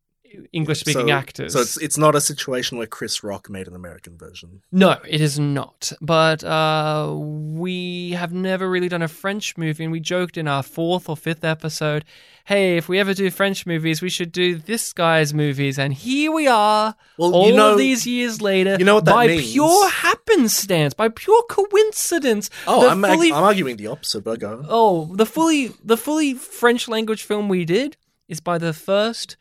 English 0.51 0.79
speaking 0.81 1.07
so, 1.07 1.13
actors. 1.13 1.53
So 1.53 1.59
it's 1.61 1.77
it's 1.77 1.97
not 1.97 2.15
a 2.15 2.21
situation 2.21 2.77
where 2.77 2.87
Chris 2.87 3.23
Rock 3.23 3.49
made 3.49 3.67
an 3.67 3.75
American 3.75 4.17
version. 4.17 4.61
No, 4.71 4.97
it 5.07 5.21
is 5.21 5.37
not. 5.39 5.91
But 6.01 6.43
uh, 6.43 7.13
we 7.15 8.11
have 8.11 8.33
never 8.33 8.69
really 8.69 8.89
done 8.89 9.01
a 9.01 9.07
French 9.07 9.57
movie, 9.57 9.83
and 9.83 9.91
we 9.91 9.99
joked 9.99 10.37
in 10.37 10.47
our 10.47 10.63
fourth 10.63 11.09
or 11.09 11.17
fifth 11.17 11.43
episode, 11.43 12.05
"Hey, 12.45 12.77
if 12.77 12.87
we 12.89 12.99
ever 12.99 13.13
do 13.13 13.29
French 13.31 13.65
movies, 13.65 14.01
we 14.01 14.09
should 14.09 14.31
do 14.31 14.55
this 14.55 14.93
guy's 14.93 15.33
movies." 15.33 15.77
And 15.79 15.93
here 15.93 16.31
we 16.31 16.47
are, 16.47 16.95
Well, 17.17 17.33
all 17.33 17.47
you 17.47 17.55
know, 17.55 17.73
of 17.73 17.77
these 17.77 18.05
years 18.07 18.41
later. 18.41 18.75
you 18.79 18.85
know 18.85 18.95
what 18.95 19.05
that 19.05 19.13
by 19.13 19.27
means? 19.27 19.51
pure 19.51 19.89
happenstance, 19.89 20.93
by 20.93 21.09
pure 21.09 21.43
coincidence. 21.49 22.49
Oh, 22.67 22.89
I'm, 22.89 23.01
fully, 23.01 23.31
I'm 23.31 23.43
arguing 23.43 23.77
the 23.77 23.87
opposite, 23.87 24.23
but 24.23 24.39
go. 24.39 24.65
oh, 24.67 25.13
the 25.15 25.25
fully 25.25 25.71
the 25.83 25.97
fully 25.97 26.33
French 26.33 26.87
language 26.87 27.23
film 27.23 27.49
we 27.49 27.65
did 27.65 27.97
is 28.27 28.39
by 28.39 28.57
the 28.57 28.73
first 28.73 29.37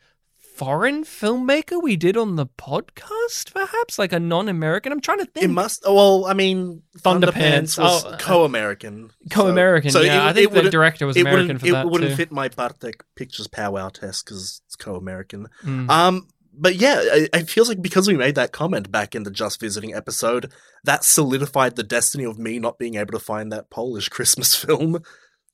foreign 0.55 1.03
filmmaker 1.03 1.81
we 1.81 1.95
did 1.95 2.17
on 2.17 2.35
the 2.35 2.45
podcast, 2.45 3.53
perhaps 3.53 3.99
like 3.99 4.13
a 4.13 4.19
non-American. 4.19 4.91
I'm 4.91 5.01
trying 5.01 5.19
to 5.19 5.25
think. 5.25 5.45
It 5.45 5.49
must. 5.49 5.83
Well, 5.85 6.25
I 6.25 6.33
mean, 6.33 6.81
Thunderpants. 6.99 7.33
Thunderpants 7.33 7.77
was 7.77 8.05
Oh, 8.05 8.09
uh, 8.09 8.17
co-American. 8.17 9.11
Co-American, 9.29 9.91
yeah. 10.03 10.25
I 10.25 10.33
think 10.33 10.51
the 10.51 10.69
director 10.69 11.05
was 11.05 11.17
American 11.17 11.57
for 11.59 11.67
it 11.67 11.71
that 11.71 11.89
wouldn't 11.89 12.11
too. 12.11 12.15
fit 12.17 12.31
my 12.31 12.47
Bartek 12.49 13.03
Pictures 13.15 13.47
powwow 13.47 13.89
test 13.89 14.25
because 14.25 14.61
it's 14.65 14.75
co-American. 14.75 15.47
Mm. 15.63 15.89
Um, 15.89 16.27
but 16.57 16.75
yeah, 16.75 16.99
it, 17.01 17.29
it 17.33 17.49
feels 17.49 17.67
like 17.67 17.81
because 17.81 18.07
we 18.07 18.15
made 18.15 18.35
that 18.35 18.53
comment 18.53 18.89
back 18.91 19.13
in 19.13 19.23
the 19.23 19.31
Just 19.31 19.59
Visiting 19.59 19.93
episode, 19.93 20.51
that 20.85 21.03
solidified 21.03 21.75
the 21.75 21.83
destiny 21.83 22.23
of 22.23 22.39
me 22.39 22.59
not 22.59 22.79
being 22.79 22.95
able 22.95 23.11
to 23.11 23.19
find 23.19 23.51
that 23.51 23.69
Polish 23.69 24.07
Christmas 24.09 24.55
film, 24.63 24.99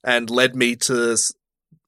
and 0.03 0.30
led 0.30 0.56
me 0.56 0.76
to 0.76 1.18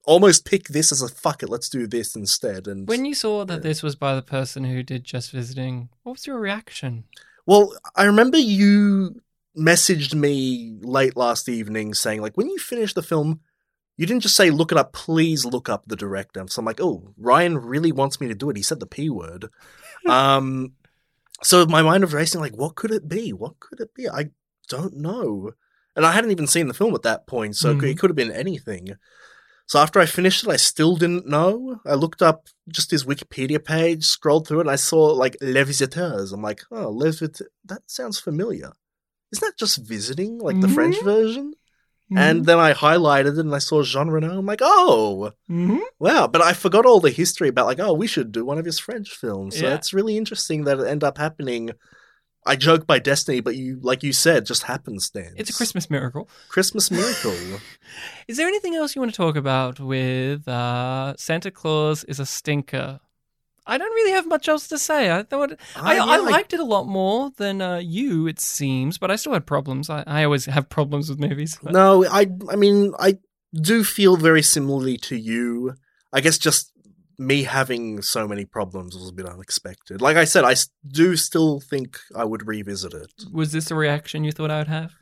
almost 0.06 0.44
pick 0.44 0.68
this 0.68 0.92
as 0.92 1.02
a 1.02 1.08
fuck 1.08 1.42
it, 1.42 1.48
let's 1.48 1.68
do 1.68 1.86
this 1.86 2.14
instead. 2.14 2.66
And 2.66 2.86
When 2.88 3.04
you 3.04 3.14
saw 3.14 3.44
that 3.44 3.62
this 3.62 3.82
was 3.82 3.96
by 3.96 4.14
the 4.14 4.22
person 4.22 4.64
who 4.64 4.82
did 4.82 5.04
Just 5.04 5.30
Visiting, 5.30 5.88
what 6.02 6.12
was 6.12 6.26
your 6.26 6.38
reaction? 6.38 7.04
Well, 7.46 7.74
I 7.96 8.04
remember 8.04 8.38
you 8.38 9.20
messaged 9.56 10.14
me 10.14 10.78
late 10.80 11.16
last 11.16 11.48
evening 11.48 11.94
saying, 11.94 12.20
like, 12.20 12.36
when 12.36 12.48
you 12.48 12.58
finish 12.58 12.94
the 12.94 13.02
film, 13.02 13.40
you 13.96 14.06
didn't 14.06 14.22
just 14.22 14.36
say, 14.36 14.50
look 14.50 14.72
it 14.72 14.78
up, 14.78 14.92
please 14.92 15.44
look 15.44 15.68
up 15.68 15.84
the 15.86 15.96
director. 15.96 16.44
So 16.48 16.60
I'm 16.60 16.66
like, 16.66 16.80
oh, 16.80 17.12
Ryan 17.16 17.58
really 17.58 17.92
wants 17.92 18.20
me 18.20 18.28
to 18.28 18.34
do 18.34 18.50
it. 18.50 18.56
He 18.56 18.62
said 18.62 18.80
the 18.80 18.86
P 18.86 19.08
word. 19.08 19.50
um, 20.08 20.72
so 21.42 21.66
my 21.66 21.82
mind 21.82 22.02
was 22.02 22.14
racing, 22.14 22.40
like, 22.40 22.56
what 22.56 22.74
could 22.74 22.90
it 22.90 23.08
be? 23.08 23.32
What 23.32 23.60
could 23.60 23.80
it 23.80 23.94
be? 23.94 24.08
I 24.08 24.30
don't 24.68 24.96
know. 24.96 25.52
And 25.94 26.04
I 26.04 26.12
hadn't 26.12 26.32
even 26.32 26.46
seen 26.46 26.66
the 26.66 26.74
film 26.74 26.94
at 26.94 27.02
that 27.02 27.26
point, 27.26 27.54
so 27.56 27.74
Mhm. 27.74 27.90
it 27.90 27.98
could 27.98 28.10
have 28.10 28.16
been 28.16 28.32
anything. 28.32 28.96
So 29.66 29.78
after 29.78 29.98
I 29.98 30.06
finished 30.06 30.44
it, 30.44 30.50
I 30.50 30.56
still 30.56 30.96
didn't 30.96 31.26
know. 31.26 31.80
I 31.86 31.94
looked 31.94 32.20
up 32.22 32.48
just 32.68 32.90
his 32.90 33.04
Wikipedia 33.04 33.64
page, 33.64 34.04
scrolled 34.04 34.46
through 34.46 34.58
it, 34.58 34.62
and 34.62 34.70
I 34.70 34.76
saw 34.76 35.06
like 35.06 35.36
Les 35.40 35.64
Visiteurs. 35.64 36.32
I'm 36.32 36.42
like, 36.42 36.62
oh, 36.70 36.90
Les 36.90 37.18
Visiteurs, 37.18 37.48
that 37.64 37.82
sounds 37.86 38.18
familiar. 38.18 38.72
Isn't 39.32 39.40
that 39.48 39.58
just 39.58 39.78
visiting, 39.78 40.38
like 40.38 40.60
the 40.60 40.68
French 40.68 40.96
Mhm. 40.96 41.04
version? 41.04 41.54
Mm-hmm. 42.12 42.18
And 42.18 42.44
then 42.44 42.58
I 42.58 42.74
highlighted 42.74 43.32
it 43.38 43.46
and 43.46 43.54
I 43.54 43.58
saw 43.58 43.82
Jean 43.82 44.08
Reno. 44.08 44.38
I'm 44.38 44.44
like, 44.46 44.60
oh, 44.62 45.32
Mhm. 45.50 45.80
wow. 45.98 46.26
But 46.26 46.42
I 46.42 46.52
forgot 46.52 46.84
all 46.84 47.00
the 47.00 47.10
history 47.10 47.48
about 47.48 47.66
like, 47.66 47.80
oh, 47.80 47.94
we 47.94 48.06
should 48.06 48.30
do 48.30 48.44
one 48.44 48.58
of 48.58 48.66
his 48.66 48.78
French 48.78 49.10
films. 49.16 49.58
So 49.58 49.64
Yeah. 49.66 49.74
it's 49.74 49.94
really 49.94 50.18
interesting 50.18 50.64
that 50.64 50.78
it 50.78 50.86
ended 50.86 51.04
up 51.04 51.16
happening. 51.16 51.70
I 52.46 52.56
joke 52.56 52.86
by 52.86 52.98
destiny, 52.98 53.40
but 53.40 53.56
you, 53.56 53.78
like 53.82 54.02
you 54.02 54.12
said, 54.12 54.44
just 54.44 54.64
happenstance. 54.64 55.32
it's 55.36 55.48
a 55.50 55.54
Christmas 55.54 55.88
miracle. 55.88 56.28
Christmas 56.48 56.90
miracle. 56.98 57.34
Is 58.28 58.36
there 58.36 58.46
anything 58.48 58.74
else 58.74 58.94
you 58.94 59.00
want 59.00 59.12
to 59.12 59.16
talk 59.16 59.36
about 59.36 59.80
with 59.80 60.46
uh, 60.46 61.14
Santa 61.16 61.50
Claus 61.50 62.04
is 62.04 62.20
a 62.20 62.26
stinker? 62.26 63.00
I 63.66 63.78
don't 63.78 63.94
really 63.94 64.10
have 64.12 64.26
much 64.26 64.46
else 64.46 64.68
to 64.68 64.78
say. 64.78 65.10
I 65.10 65.22
thought 65.22 65.52
I, 65.74 65.98
Uh, 65.98 66.04
I 66.06 66.16
yeah, 66.16 66.30
liked 66.30 66.52
it 66.52 66.60
a 66.60 66.64
lot 66.64 66.86
more 66.86 67.30
than 67.38 67.62
uh, 67.62 67.78
you, 67.78 68.26
it 68.26 68.38
seems, 68.38 68.98
but 68.98 69.10
I 69.10 69.16
still 69.16 69.32
had 69.32 69.46
problems. 69.46 69.88
I, 69.88 70.04
I 70.06 70.24
always 70.24 70.44
have 70.44 70.68
problems 70.68 71.08
with 71.08 71.18
movies. 71.18 71.58
but- 71.62 71.72
No, 71.72 72.04
I 72.04 72.26
I 72.50 72.56
mean 72.56 72.92
I 72.98 73.16
do 73.54 73.82
feel 73.82 74.16
very 74.18 74.42
similarly 74.42 74.98
to 74.98 75.16
you. 75.16 75.76
I 76.12 76.20
guess 76.20 76.36
just 76.36 76.72
me 77.18 77.44
having 77.44 78.02
so 78.02 78.26
many 78.26 78.44
problems 78.44 78.94
was 78.94 79.08
a 79.08 79.12
bit 79.12 79.26
unexpected. 79.26 80.00
Like 80.00 80.16
I 80.16 80.24
said, 80.24 80.44
I 80.44 80.54
do 80.86 81.16
still 81.16 81.60
think 81.60 81.98
I 82.14 82.24
would 82.24 82.46
revisit 82.46 82.94
it. 82.94 83.12
Was 83.32 83.52
this 83.52 83.70
a 83.70 83.74
reaction 83.74 84.24
you 84.24 84.32
thought 84.32 84.50
I 84.50 84.58
would 84.58 84.68
have? 84.68 84.92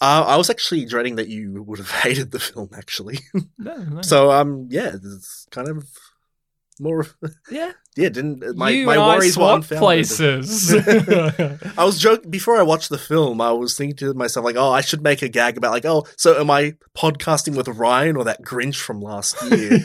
Uh, 0.00 0.24
I 0.26 0.36
was 0.36 0.48
actually 0.48 0.86
dreading 0.86 1.16
that 1.16 1.28
you 1.28 1.62
would 1.62 1.78
have 1.78 1.90
hated 2.02 2.30
the 2.30 2.40
film, 2.40 2.70
actually. 2.74 3.18
No, 3.58 3.76
no. 3.76 4.02
so 4.02 4.30
um, 4.32 4.68
yeah, 4.70 4.92
it's 4.94 5.46
kind 5.50 5.68
of 5.68 5.86
more. 6.80 7.06
yeah, 7.50 7.72
Yeah, 7.96 8.08
didn't 8.08 8.42
uh, 8.44 8.52
my 8.54 8.70
you 8.70 8.86
my 8.86 8.94
and 8.94 9.02
worries 9.02 9.36
I 9.36 9.56
were 9.56 9.62
places. 9.62 10.72
I 11.76 11.84
was 11.84 11.98
joking 11.98 12.30
before 12.30 12.56
I 12.56 12.62
watched 12.62 12.88
the 12.88 12.98
film. 12.98 13.40
I 13.40 13.50
was 13.52 13.76
thinking 13.76 13.96
to 13.96 14.14
myself, 14.14 14.44
like, 14.44 14.56
"Oh, 14.56 14.70
I 14.70 14.80
should 14.80 15.02
make 15.02 15.22
a 15.22 15.28
gag 15.28 15.58
about, 15.58 15.72
like, 15.72 15.84
oh, 15.84 16.06
so 16.16 16.38
am 16.38 16.50
I 16.50 16.76
podcasting 16.96 17.56
with 17.56 17.66
Ryan 17.68 18.16
or 18.16 18.24
that 18.24 18.42
Grinch 18.42 18.76
from 18.76 19.00
last 19.00 19.42
year?" 19.42 19.80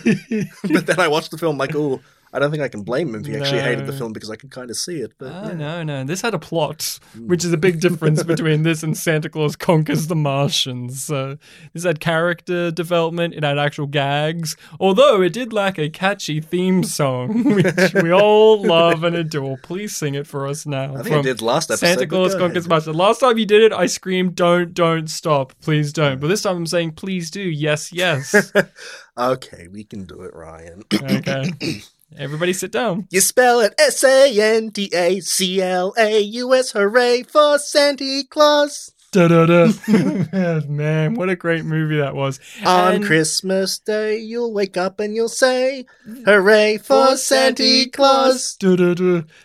but 0.72 0.86
then 0.86 1.00
I 1.00 1.08
watched 1.08 1.32
the 1.32 1.38
film, 1.38 1.58
like, 1.58 1.76
oh, 1.76 2.00
I 2.36 2.40
don't 2.40 2.52
think 2.52 2.62
I 2.64 2.68
can 2.68 2.84
blame 2.84 3.16
him 3.16 3.22
if 3.22 3.28
he 3.28 3.38
actually 3.38 3.62
hated 3.62 3.88
the 3.88 3.94
film 3.94 4.12
because 4.12 4.30
I 4.30 4.36
could 4.36 4.52
kind 4.52 4.70
of 4.70 4.76
see 4.76 4.98
it. 4.98 5.14
But 5.18 5.28
Oh, 5.32 5.48
yeah. 5.48 5.53
no, 5.53 5.84
no. 5.84 6.03
This 6.03 6.20
had 6.22 6.34
a 6.34 6.40
plot, 6.40 6.80
Mm. 7.18 7.28
which 7.28 7.45
is 7.45 7.53
a 7.53 7.57
big 7.57 7.80
difference 7.80 8.24
between 8.34 8.64
this 8.64 8.84
and 8.84 8.98
Santa 8.98 9.30
Claus 9.30 9.56
Conquers 9.56 10.07
the 10.07 10.16
Martians. 10.18 11.02
So 11.02 11.38
this 11.74 11.86
had 11.86 12.02
character 12.02 12.72
development, 12.72 13.36
it 13.36 13.44
had 13.44 13.57
actual 13.57 13.88
gags, 13.88 14.57
although 14.82 15.22
it 15.22 15.32
did 15.32 15.53
lack 15.53 15.80
a 15.80 15.90
catchy 15.90 16.41
theme 16.41 16.84
song, 16.84 17.44
which 17.56 17.94
we 17.94 18.12
all 18.12 18.62
love 18.62 19.06
and 19.06 19.16
adore. 19.16 19.57
Please 19.64 19.95
sing 19.95 20.14
it 20.14 20.28
for 20.28 20.45
us 20.45 20.66
now. 20.66 20.94
I 20.95 21.03
think 21.03 21.16
I 21.16 21.22
did 21.22 21.41
last 21.41 21.72
episode. 21.72 21.86
Santa 21.88 22.07
Claus 22.07 22.36
Conquers 22.36 22.66
ahead. 22.66 22.70
Martians. 22.70 22.95
Last 22.98 23.20
time 23.20 23.38
you 23.38 23.45
did 23.45 23.62
it, 23.64 23.72
I 23.72 23.86
screamed, 23.86 24.36
don't, 24.36 24.74
don't 24.74 25.10
stop. 25.10 25.53
Please 25.62 25.94
don't. 25.94 26.20
But 26.20 26.28
this 26.28 26.41
time 26.41 26.57
I'm 26.57 26.68
saying, 26.68 26.91
please 26.94 27.32
do. 27.32 27.40
Yes, 27.41 27.94
yes. 27.94 28.52
okay, 29.18 29.68
we 29.72 29.86
can 29.86 30.03
do 30.03 30.22
it, 30.24 30.34
Ryan. 30.34 30.84
Okay. 30.94 31.53
Everybody 32.18 32.53
sit 32.53 32.72
down. 32.72 33.07
You 33.11 33.19
spell 33.22 33.60
it 33.60 33.73
S 33.80 34.03
A 34.03 34.57
N 34.57 34.72
T 34.72 34.90
A 34.94 35.19
C 35.19 35.61
L 35.61 35.94
A 35.98 36.19
U 36.19 36.53
S. 36.53 36.72
Hooray 36.72 37.23
for 37.23 37.57
Santa 37.60 38.23
Claus! 38.30 38.91
Man, 40.68 41.16
what 41.16 41.30
a 41.30 41.36
great 41.36 41.66
movie 41.66 41.98
that 41.98 42.16
was. 42.16 42.40
On 42.66 42.96
And- 42.96 43.06
Christmas 43.06 43.80
Day, 43.80 44.18
you'll 44.20 44.54
wake 44.54 44.78
up 44.78 45.00
and 45.00 45.16
you'll 45.16 45.30
say, 45.30 45.86
"Hooray 46.26 46.78
for 46.78 47.16
Santa 47.18 47.86
Claus!" 47.92 48.58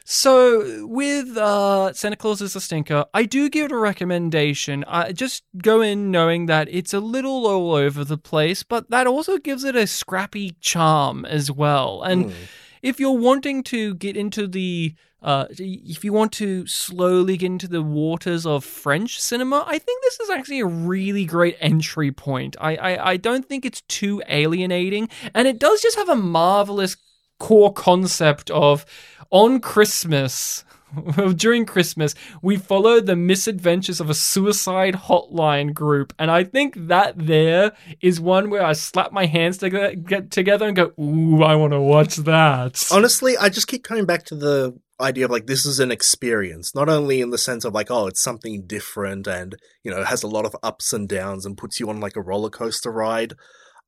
So 0.04 0.86
with 0.86 1.36
uh, 1.36 1.92
Santa 1.92 2.16
Claus 2.16 2.40
is 2.42 2.56
a 2.56 2.60
stinker, 2.60 3.04
I 3.14 3.24
do 3.24 3.48
give 3.48 3.66
it 3.66 3.72
a 3.72 3.76
recommendation. 3.78 4.84
I 4.88 5.12
just 5.12 5.44
go 5.62 5.80
in 5.80 6.10
knowing 6.10 6.46
that 6.46 6.68
it's 6.70 6.92
a 6.94 7.00
little 7.00 7.46
all 7.46 7.74
over 7.74 8.04
the 8.04 8.18
place, 8.18 8.62
but 8.62 8.90
that 8.90 9.06
also 9.06 9.38
gives 9.38 9.64
it 9.64 9.76
a 9.76 9.86
scrappy 9.86 10.56
charm 10.60 11.24
as 11.24 11.50
well. 11.50 12.02
And 12.02 12.26
Hmm. 12.26 12.32
If 12.82 13.00
you're 13.00 13.18
wanting 13.18 13.62
to 13.64 13.94
get 13.94 14.16
into 14.16 14.46
the 14.46 14.94
uh, 15.22 15.46
if 15.50 16.02
you 16.02 16.14
want 16.14 16.32
to 16.32 16.66
slowly 16.66 17.36
get 17.36 17.46
into 17.46 17.68
the 17.68 17.82
waters 17.82 18.46
of 18.46 18.64
French 18.64 19.20
cinema, 19.20 19.64
I 19.66 19.78
think 19.78 20.02
this 20.02 20.18
is 20.18 20.30
actually 20.30 20.60
a 20.60 20.66
really 20.66 21.26
great 21.26 21.58
entry 21.60 22.10
point. 22.10 22.56
I, 22.58 22.76
I, 22.76 23.10
I 23.10 23.16
don't 23.18 23.46
think 23.46 23.66
it's 23.66 23.82
too 23.82 24.22
alienating, 24.28 25.10
and 25.34 25.46
it 25.46 25.58
does 25.58 25.82
just 25.82 25.98
have 25.98 26.08
a 26.08 26.16
marvelous 26.16 26.96
core 27.38 27.72
concept 27.72 28.50
of 28.50 28.86
on 29.30 29.60
Christmas. 29.60 30.64
During 31.36 31.66
Christmas, 31.66 32.14
we 32.42 32.56
follow 32.56 33.00
the 33.00 33.16
misadventures 33.16 34.00
of 34.00 34.10
a 34.10 34.14
suicide 34.14 34.94
hotline 34.94 35.74
group, 35.74 36.12
and 36.18 36.30
I 36.30 36.44
think 36.44 36.74
that 36.88 37.14
there 37.16 37.72
is 38.00 38.20
one 38.20 38.50
where 38.50 38.64
I 38.64 38.72
slap 38.72 39.12
my 39.12 39.26
hands 39.26 39.58
together, 39.58 39.94
get 39.94 40.30
together 40.30 40.66
and 40.66 40.76
go, 40.76 40.92
"Ooh, 41.00 41.42
I 41.42 41.54
want 41.54 41.72
to 41.72 41.80
watch 41.80 42.16
that." 42.16 42.86
Honestly, 42.92 43.36
I 43.36 43.48
just 43.48 43.66
keep 43.66 43.84
coming 43.84 44.06
back 44.06 44.24
to 44.26 44.34
the 44.34 44.78
idea 45.00 45.24
of 45.24 45.30
like 45.30 45.46
this 45.46 45.64
is 45.64 45.80
an 45.80 45.90
experience, 45.90 46.74
not 46.74 46.88
only 46.88 47.20
in 47.20 47.30
the 47.30 47.38
sense 47.38 47.64
of 47.64 47.74
like, 47.74 47.90
oh, 47.90 48.06
it's 48.06 48.22
something 48.22 48.66
different 48.66 49.26
and, 49.26 49.56
you 49.82 49.90
know, 49.90 50.04
has 50.04 50.22
a 50.22 50.28
lot 50.28 50.44
of 50.44 50.54
ups 50.62 50.92
and 50.92 51.08
downs 51.08 51.46
and 51.46 51.56
puts 51.56 51.80
you 51.80 51.88
on 51.88 52.00
like 52.00 52.16
a 52.16 52.22
roller 52.22 52.50
coaster 52.50 52.92
ride. 52.92 53.34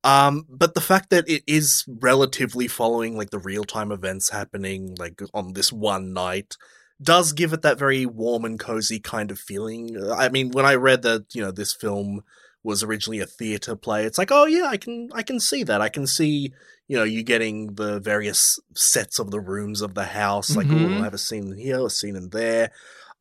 Um, 0.04 0.46
but 0.48 0.74
the 0.74 0.80
fact 0.80 1.10
that 1.10 1.28
it 1.28 1.44
is 1.46 1.84
relatively 1.86 2.66
following 2.66 3.16
like 3.16 3.30
the 3.30 3.38
real 3.38 3.64
time 3.64 3.92
events 3.92 4.30
happening 4.30 4.96
like 4.98 5.20
on 5.32 5.52
this 5.52 5.72
one 5.72 6.12
night 6.12 6.56
does 7.02 7.32
give 7.32 7.52
it 7.52 7.62
that 7.62 7.78
very 7.78 8.06
warm 8.06 8.44
and 8.44 8.58
cozy 8.58 9.00
kind 9.00 9.30
of 9.30 9.38
feeling. 9.38 9.96
I 10.12 10.28
mean, 10.28 10.50
when 10.52 10.64
I 10.64 10.74
read 10.74 11.02
that, 11.02 11.34
you 11.34 11.42
know, 11.42 11.50
this 11.50 11.72
film 11.74 12.22
was 12.62 12.82
originally 12.82 13.18
a 13.20 13.26
theater 13.26 13.74
play, 13.74 14.04
it's 14.04 14.18
like, 14.18 14.30
oh 14.30 14.46
yeah, 14.46 14.66
I 14.66 14.76
can 14.76 15.08
I 15.12 15.22
can 15.22 15.40
see 15.40 15.62
that. 15.64 15.80
I 15.80 15.88
can 15.88 16.06
see 16.06 16.52
you 16.88 16.98
know, 16.98 17.04
you 17.04 17.22
getting 17.22 17.74
the 17.74 18.00
various 18.00 18.58
sets 18.74 19.18
of 19.18 19.30
the 19.30 19.40
rooms 19.40 19.80
of 19.80 19.94
the 19.94 20.04
house. 20.04 20.56
Like, 20.56 20.66
Mhm. 20.66 20.96
oh, 20.96 21.00
I 21.00 21.04
have 21.04 21.14
a 21.14 21.18
scene 21.18 21.56
here, 21.56 21.86
a 21.86 21.88
scene 21.88 22.16
in 22.16 22.28
there. 22.30 22.70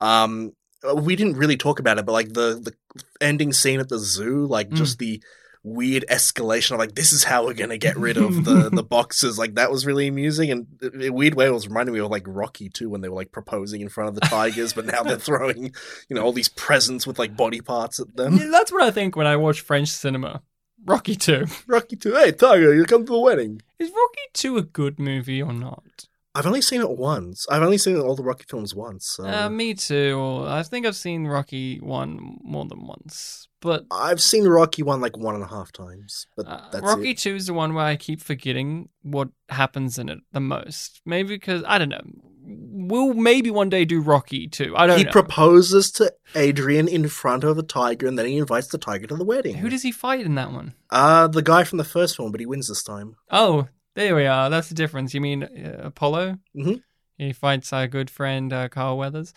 Um, 0.02 0.53
uh, 0.84 0.95
we 0.95 1.16
didn't 1.16 1.38
really 1.38 1.56
talk 1.58 1.80
about 1.80 1.98
it, 1.99 2.06
but 2.06 2.12
like 2.12 2.34
the 2.34 2.60
the 2.62 2.74
ending 3.22 3.53
scene 3.53 3.80
at 3.80 3.88
the 3.88 3.99
zoo, 3.99 4.45
like 4.48 4.70
Mm. 4.72 4.76
just 4.76 4.98
the 4.99 5.22
weird 5.64 6.04
escalation 6.10 6.72
of 6.72 6.80
like 6.80 6.96
this 6.96 7.14
is 7.14 7.24
how 7.24 7.46
we're 7.46 7.54
gonna 7.54 7.78
get 7.78 7.98
rid 7.98 8.18
of 8.18 8.46
the 8.46 8.70
the 8.74 8.84
boxes. 8.84 9.38
Like 9.38 9.56
that 9.56 9.72
was 9.72 9.86
really 9.86 10.08
amusing, 10.08 10.52
and 10.52 10.68
in 10.82 11.14
weird 11.14 11.36
way, 11.36 11.48
it 11.48 11.54
was 11.54 11.68
reminding 11.68 11.94
me 11.94 12.00
of 12.00 12.10
like 12.10 12.26
Rocky 12.28 12.70
too 12.70 12.90
when 12.90 13.02
they 13.02 13.10
were 13.10 13.16
like 13.16 13.32
proposing 13.32 13.82
in 13.82 13.90
front 13.90 14.10
of 14.10 14.16
the 14.16 14.22
tigers, 14.22 14.74
but 14.74 14.86
now 14.86 15.04
they're 15.04 15.18
throwing 15.18 15.74
you 16.10 16.16
know 16.16 16.24
all 16.24 16.34
these 16.34 16.50
presents 16.50 17.06
with 17.06 17.20
like 17.20 17.36
body 17.36 17.62
parts 17.62 18.00
at 18.00 18.16
them. 18.16 18.38
Yeah, 18.38 18.50
that's 18.52 18.72
what 18.72 18.84
I 18.84 18.92
think 18.92 19.16
when 19.16 19.28
I 19.28 19.38
watch 19.38 19.62
French 19.62 19.90
cinema. 19.90 20.42
Rocky 20.84 21.16
2. 21.16 21.46
Rocky 21.68 21.96
two, 21.96 22.16
hey 22.16 22.32
tiger, 22.32 22.74
you 22.74 22.86
come 22.86 23.06
to 23.06 23.12
the 23.12 23.20
wedding. 23.20 23.62
Is 23.78 23.90
Rocky 23.90 24.22
2 24.34 24.58
a 24.58 24.64
good 24.64 24.98
movie 24.98 25.42
or 25.42 25.54
not? 25.54 26.08
I've 26.34 26.45
only 26.45 26.62
seen 26.62 26.82
it 26.82 26.90
once. 26.90 27.45
I've 27.49 27.62
only 27.62 27.78
seen 27.78 27.98
all 27.98 28.16
the 28.16 28.24
Rocky 28.24 28.45
films 28.48 28.74
once. 28.74 29.06
So. 29.06 29.26
Uh, 29.26 29.49
me 29.49 29.74
too. 29.74 30.45
I 30.48 30.64
think 30.64 30.86
I've 30.86 30.95
seen 30.95 31.28
Rocky 31.28 31.80
1 31.80 32.40
more 32.44 32.66
than 32.66 32.88
once. 32.88 33.49
But 33.62 33.86
I've 33.91 34.22
seen 34.22 34.48
Rocky 34.48 34.82
one 34.82 35.02
like 35.02 35.16
one 35.16 35.36
and 35.36 35.44
a 35.44 35.48
half 35.48 35.72
times, 35.72 36.26
but 36.36 36.48
uh, 36.48 36.62
that's 36.72 36.84
Rocky 36.84 37.12
it. 37.12 37.20
2 37.20 37.36
is 37.36 37.45
the 37.45 37.53
one 37.53 37.76
where 37.76 37.86
I 37.86 37.95
keep 37.95 38.20
forgetting 38.20 38.90
what 39.03 39.30
happens 39.49 39.99
in 39.99 40.10
it 40.10 40.18
the 40.32 40.40
most. 40.40 40.99
Maybe 41.06 41.36
because, 41.36 41.64
I 41.68 41.78
don't 41.78 41.90
know. 41.90 42.02
We'll 42.44 43.14
maybe 43.14 43.52
one 43.52 43.70
day 43.70 43.86
do 43.86 44.02
Rocky 44.02 44.48
2. 44.48 44.76
I 44.76 44.88
don't 44.88 44.95
know. 44.95 44.98
He 44.98 45.03
know. 45.03 45.12
proposes 45.12 45.91
to 45.91 46.12
Adrian 46.34 46.88
in 46.88 47.08
front 47.08 47.44
of 47.44 47.60
a 47.60 47.64
tiger, 47.64 48.08
and 48.08 48.18
then 48.18 48.26
he 48.26 48.38
invites 48.38 48.70
the 48.70 48.80
tiger 48.80 49.06
to 49.06 49.16
the 49.16 49.24
wedding. 49.24 49.58
Who 49.58 49.70
does 49.70 49.84
he 49.84 49.91
fight 49.91 50.26
in 50.26 50.34
that 50.36 50.52
one? 50.52 50.74
Uh, 50.90 51.28
the 51.28 51.44
guy 51.44 51.64
from 51.64 51.78
the 51.78 51.84
first 51.84 52.16
film, 52.16 52.32
but 52.32 52.40
he 52.40 52.48
wins 52.48 52.68
this 52.68 52.82
time. 52.82 53.16
Oh, 53.30 53.68
there 53.96 54.16
we 54.16 54.26
are. 54.26 54.50
That's 54.50 54.70
the 54.70 54.76
difference. 54.76 55.14
You 55.14 55.22
mean 55.22 55.44
uh, 55.44 55.82
Apollo? 55.84 56.38
Mhm. 56.56 56.82
He 57.18 57.34
fights 57.34 57.72
our 57.74 57.88
good 57.88 58.10
friend 58.10 58.52
uh, 58.52 58.68
Carl 58.70 58.98
Weathers. 58.98 59.34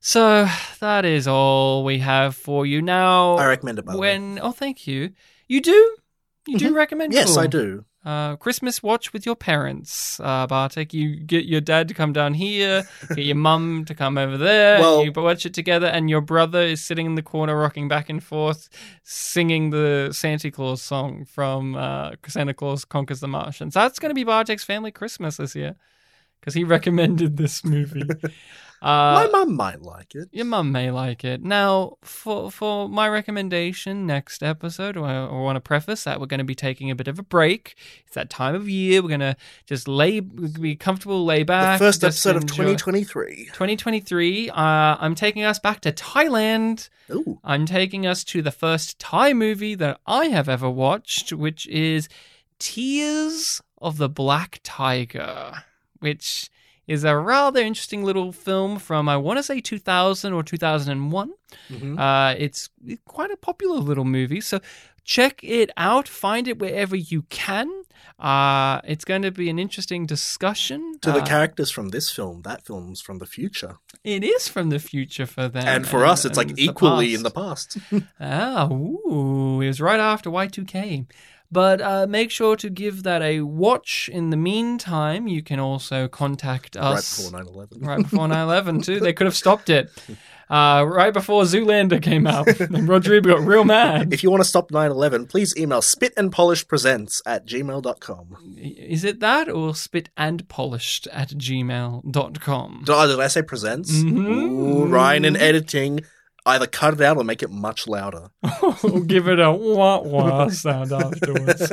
So 0.00 0.48
that 0.80 1.04
is 1.04 1.26
all 1.28 1.84
we 1.84 1.98
have 1.98 2.34
for 2.36 2.66
you 2.66 2.82
now. 2.82 3.36
I 3.36 3.46
recommend 3.46 3.78
it. 3.78 3.84
By 3.84 3.92
the 3.92 3.98
way. 3.98 4.08
when 4.18 4.38
oh, 4.42 4.52
thank 4.52 4.86
you. 4.86 5.10
You 5.48 5.60
do. 5.60 5.96
You 6.46 6.58
do 6.58 6.74
recommend? 6.74 7.12
Yes, 7.12 7.28
Cool. 7.28 7.38
I 7.38 7.46
do. 7.46 7.84
Uh, 8.04 8.34
Christmas 8.34 8.82
watch 8.82 9.12
with 9.12 9.24
your 9.24 9.36
parents, 9.36 10.18
uh, 10.18 10.46
Bartek. 10.48 10.92
You 10.92 11.20
get 11.20 11.44
your 11.44 11.60
dad 11.60 11.86
to 11.86 11.94
come 11.94 12.12
down 12.12 12.34
here, 12.34 12.82
get 13.10 13.24
your 13.24 13.36
mum 13.36 13.84
to 13.84 13.94
come 13.94 14.18
over 14.18 14.36
there. 14.36 14.80
Well- 14.80 15.04
you 15.04 15.12
watch 15.12 15.46
it 15.46 15.54
together, 15.54 15.86
and 15.86 16.10
your 16.10 16.20
brother 16.20 16.62
is 16.62 16.82
sitting 16.82 17.06
in 17.06 17.14
the 17.14 17.22
corner, 17.22 17.56
rocking 17.56 17.86
back 17.86 18.10
and 18.10 18.22
forth, 18.22 18.68
singing 19.04 19.70
the 19.70 20.10
Santa 20.12 20.50
Claus 20.50 20.82
song 20.82 21.24
from 21.24 21.76
uh, 21.76 22.12
Santa 22.26 22.54
Claus 22.54 22.84
Conquers 22.84 23.20
the 23.20 23.28
Martians. 23.28 23.74
That's 23.74 24.00
going 24.00 24.10
to 24.10 24.14
be 24.14 24.24
Bartek's 24.24 24.64
family 24.64 24.90
Christmas 24.90 25.36
this 25.36 25.54
year 25.54 25.76
because 26.40 26.54
he 26.54 26.64
recommended 26.64 27.36
this 27.36 27.64
movie. 27.64 28.02
My 28.82 29.26
Uh, 29.26 29.28
mum 29.30 29.54
might 29.54 29.80
like 29.80 30.14
it. 30.16 30.28
your 30.32 30.44
mum 30.44 30.72
may 30.72 30.90
like 30.90 31.24
it. 31.24 31.42
Now, 31.42 31.98
for 32.02 32.50
for 32.50 32.88
my 32.88 33.08
recommendation 33.08 34.06
next 34.06 34.42
episode, 34.42 34.96
I, 34.96 35.24
I 35.26 35.30
want 35.30 35.54
to 35.56 35.60
preface 35.60 36.02
that 36.04 36.18
we're 36.20 36.26
going 36.26 36.38
to 36.38 36.44
be 36.44 36.56
taking 36.56 36.90
a 36.90 36.96
bit 36.96 37.06
of 37.06 37.18
a 37.18 37.22
break. 37.22 37.76
It's 38.06 38.14
that 38.16 38.28
time 38.28 38.54
of 38.56 38.68
year. 38.68 39.00
We're 39.00 39.08
going 39.08 39.20
to 39.20 39.36
just 39.66 39.86
lay, 39.86 40.18
be 40.20 40.74
comfortable, 40.74 41.24
lay 41.24 41.38
The 41.40 41.44
back. 41.44 41.78
first 41.78 42.02
episode 42.02 42.34
of 42.36 42.46
2023. 42.46 43.50
2023. 43.52 44.50
Uh, 44.50 44.54
I'm 44.56 45.14
taking 45.14 45.44
us 45.44 45.58
back 45.60 45.80
to 45.82 45.92
Thailand. 45.92 46.88
Ooh, 47.10 47.38
I'm 47.44 47.66
taking 47.66 48.04
us 48.04 48.24
to 48.24 48.42
the 48.42 48.50
first 48.50 48.98
Thai 48.98 49.32
movie 49.32 49.76
that 49.76 50.00
I 50.06 50.26
have 50.26 50.48
ever 50.48 50.68
watched, 50.68 51.32
which 51.32 51.68
is 51.68 52.08
Tears 52.58 53.60
of 53.78 53.98
the 53.98 54.08
Black 54.08 54.60
Tiger, 54.62 55.64
which 56.00 56.48
is 56.86 57.04
a 57.04 57.16
rather 57.16 57.60
interesting 57.60 58.04
little 58.04 58.32
film 58.32 58.78
from, 58.78 59.08
I 59.08 59.16
want 59.16 59.38
to 59.38 59.42
say 59.42 59.60
2000 59.60 60.32
or 60.32 60.42
2001. 60.42 61.32
Mhm. 61.70 61.98
Uh, 61.98 62.34
it's 62.38 62.70
quite 63.04 63.30
a 63.30 63.36
popular 63.36 63.76
little 63.78 64.04
movie, 64.04 64.40
so 64.40 64.60
check 65.04 65.40
it 65.42 65.70
out. 65.76 66.08
Find 66.08 66.48
it 66.48 66.58
wherever 66.58 66.96
you 66.96 67.22
can. 67.28 67.68
Uh, 68.18 68.80
it's 68.84 69.04
going 69.04 69.22
to 69.22 69.30
be 69.30 69.48
an 69.50 69.58
interesting 69.58 70.06
discussion. 70.06 70.94
to 71.02 71.10
the 71.12 71.18
Uh, 71.22 71.26
characters 71.26 71.70
from 71.70 71.88
this 71.90 72.10
film, 72.10 72.42
that 72.42 72.64
film's 72.64 73.00
from 73.00 73.18
the 73.18 73.26
future, 73.26 73.78
It 74.04 74.22
is 74.24 74.46
from 74.48 74.70
the 74.70 74.78
future 74.78 75.26
for 75.26 75.48
them. 75.48 75.66
and 75.66 75.86
for 75.88 76.04
us, 76.04 76.24
it's 76.24 76.36
like 76.36 76.50
and 76.50 76.58
equally 76.58 77.14
in 77.14 77.22
the 77.22 77.30
past. 77.30 77.78
Ah, 78.20 78.68
ooh, 78.70 79.60
it 79.60 79.66
was 79.68 79.80
right 79.80 79.98
after 80.00 80.30
Y2K. 80.30 81.06
But 81.52 81.82
uh, 81.82 82.06
make 82.08 82.30
sure 82.30 82.56
to 82.56 82.70
give 82.70 83.02
that 83.02 83.20
a 83.20 83.42
watch. 83.42 84.08
In 84.10 84.30
the 84.30 84.38
meantime, 84.38 85.28
you 85.28 85.42
can 85.42 85.60
also 85.60 86.08
contact 86.08 86.76
us. 86.78 87.20
right 87.32 87.44
before 87.44 87.66
9/11. 87.66 87.86
right 87.86 88.02
before 88.02 88.26
9/11 88.26 88.82
too. 88.84 88.98
They 89.00 89.12
could 89.12 89.26
have 89.26 89.36
stopped 89.36 89.68
it. 89.68 89.90
Uh, 90.50 90.84
right 90.86 91.14
before 91.14 91.44
Zoolander 91.44 92.02
came 92.02 92.26
out, 92.26 92.46
and 92.60 92.86
Rodrigo 92.88 93.36
got 93.36 93.46
real 93.46 93.64
mad. 93.64 94.12
If 94.12 94.22
you 94.22 94.30
want 94.30 94.42
to 94.42 94.48
stop 94.48 94.70
9/11, 94.70 95.28
please 95.28 95.54
email 95.56 95.80
spitandpolishpresents 95.80 97.20
at 97.26 97.46
gmail.com. 97.46 98.36
Is 98.58 99.04
it 99.04 99.20
that 99.20 99.48
or 99.48 99.74
spit 99.74 100.08
and 100.16 100.48
polished 100.48 101.06
at 101.08 101.30
gmail.com? 101.30 102.84
Oh, 102.88 103.06
did 103.06 103.20
I 103.20 103.28
say 103.28 103.42
presents? 103.42 103.92
Mhm. 103.92 104.26
Ooh, 104.50 104.84
Ryan 104.86 105.24
in 105.24 105.36
editing. 105.36 106.00
Either 106.44 106.66
cut 106.66 106.94
it 106.94 107.00
out 107.00 107.16
or 107.16 107.22
make 107.24 107.42
it 107.42 107.50
much 107.50 107.86
louder. 107.86 108.28
Or 108.84 109.00
give 109.00 109.28
it 109.28 109.38
a 109.38 109.52
wah 109.52 110.00
wah 110.00 110.48
sound 110.48 110.92
afterwards. 111.04 111.70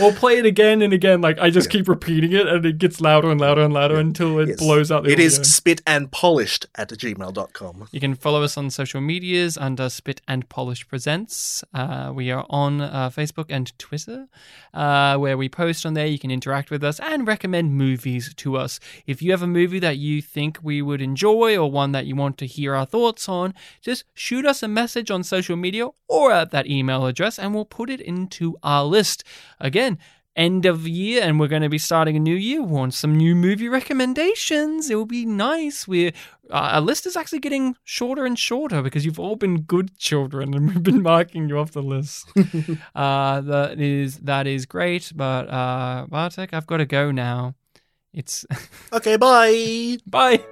or 0.00 0.12
play 0.12 0.38
it 0.38 0.46
again 0.46 0.80
and 0.82 0.92
again. 0.92 1.20
Like 1.20 1.38
I 1.38 1.50
just 1.50 1.70
keep 1.70 1.88
repeating 1.88 2.32
it 2.32 2.46
and 2.46 2.64
it 2.64 2.78
gets 2.78 3.00
louder 3.00 3.30
and 3.30 3.40
louder 3.40 3.62
and 3.62 3.72
louder 3.74 3.96
until 3.96 4.38
it 4.38 4.48
Yes. 4.50 4.58
blows 4.58 4.90
out 4.92 5.04
the 5.04 5.10
It 5.10 5.18
is 5.20 5.34
audio. 5.38 5.44
spit 5.44 5.82
and 5.86 6.10
polished 6.10 6.66
at 6.76 6.88
gmail.com. 6.90 7.88
You 7.90 8.00
can 8.00 8.14
follow 8.14 8.42
us 8.42 8.56
on 8.56 8.70
social 8.70 9.00
medias 9.00 9.56
under 9.58 9.88
Spit 9.88 10.20
and 10.28 10.48
Polish 10.48 10.86
Presents. 10.88 11.64
Uh, 11.74 12.12
we 12.14 12.30
are 12.30 12.46
on 12.48 12.80
uh, 12.80 13.10
Facebook 13.10 13.46
and 13.50 13.76
Twitter, 13.78 14.28
uh, 14.72 15.16
where 15.16 15.36
we 15.36 15.48
post 15.48 15.84
on 15.84 15.94
there. 15.94 16.06
You 16.06 16.18
can 16.18 16.30
interact 16.30 16.70
with 16.70 16.84
us 16.84 17.00
and 17.00 17.26
recommend 17.26 17.72
movies 17.74 18.32
to 18.36 18.56
us. 18.56 18.78
If 19.06 19.20
you 19.22 19.30
have 19.32 19.42
a 19.42 19.46
movie 19.46 19.80
that 19.80 19.96
you 19.98 20.22
think 20.22 20.58
we 20.62 20.80
would 20.80 21.00
enjoy 21.02 21.56
or 21.56 21.70
one 21.70 21.92
that 21.92 22.06
you 22.06 22.14
want 22.16 22.38
to 22.38 22.46
hear 22.46 22.74
our 22.74 22.86
thoughts 22.86 23.28
on, 23.28 23.52
just 23.82 24.04
shoot 24.16 24.44
us 24.46 24.62
a 24.62 24.68
message 24.68 25.10
on 25.10 25.22
social 25.22 25.56
media 25.56 25.88
or 26.08 26.32
at 26.32 26.50
that 26.50 26.66
email 26.66 27.06
address, 27.06 27.38
and 27.38 27.54
we'll 27.54 27.64
put 27.64 27.90
it 27.90 28.00
into 28.00 28.56
our 28.62 28.84
list. 28.84 29.24
Again, 29.60 29.98
end 30.36 30.66
of 30.66 30.86
year 30.86 31.22
and 31.22 31.40
we're 31.40 31.48
going 31.48 31.62
to 31.62 31.68
be 31.68 31.78
starting 31.78 32.14
a 32.16 32.20
new 32.20 32.34
year. 32.34 32.60
We 32.62 32.70
want 32.70 32.94
some 32.94 33.16
new 33.16 33.34
movie 33.34 33.68
recommendations. 33.68 34.90
It 34.90 34.94
will 34.94 35.06
be 35.06 35.24
nice. 35.24 35.88
We're 35.88 36.12
uh, 36.50 36.74
our 36.74 36.80
list 36.80 37.06
is 37.06 37.16
actually 37.16 37.40
getting 37.40 37.74
shorter 37.84 38.24
and 38.24 38.38
shorter 38.38 38.82
because 38.82 39.04
you've 39.04 39.18
all 39.18 39.34
been 39.36 39.62
good 39.62 39.96
children 39.98 40.54
and 40.54 40.68
we've 40.68 40.82
been 40.82 41.02
marking 41.02 41.48
you 41.48 41.58
off 41.58 41.72
the 41.72 41.82
list. 41.82 42.30
Uh 42.94 43.40
that 43.40 43.80
is 43.80 44.18
that 44.18 44.46
is 44.46 44.66
great 44.66 45.12
but 45.14 45.48
uh 45.50 46.06
bartek 46.08 46.52
i've 46.52 46.66
got 46.66 46.78
to 46.78 46.86
go 46.86 47.10
now. 47.10 47.54
It's 48.12 48.46
Okay, 48.92 49.16
bye. 49.16 49.98
bye 50.06 50.44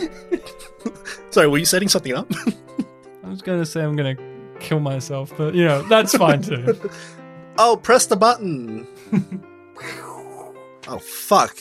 Sorry, 1.30 1.48
were 1.48 1.58
you 1.58 1.64
setting 1.64 1.88
something 1.88 2.14
up? 2.14 2.30
i 3.24 3.28
was 3.28 3.40
going 3.40 3.58
to 3.58 3.64
say 3.64 3.82
i'm 3.82 3.96
going 3.96 4.16
to 4.16 4.22
kill 4.60 4.78
myself 4.78 5.32
but 5.38 5.54
you 5.54 5.64
know 5.64 5.82
that's 5.82 6.14
fine 6.16 6.42
too 6.42 6.78
oh, 7.58 7.76
press 7.76 8.06
the 8.06 8.16
button. 8.16 8.86
oh, 10.88 10.98
fuck. 10.98 11.56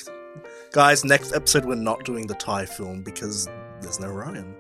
Guys, 0.72 1.04
next 1.04 1.34
episode 1.34 1.66
we're 1.66 1.76
not 1.76 2.04
doing 2.06 2.28
the 2.28 2.36
Thai 2.36 2.66
film 2.66 3.02
because 3.02 3.48
there's 3.82 4.00
no 4.00 4.08
Ryan. 4.08 4.56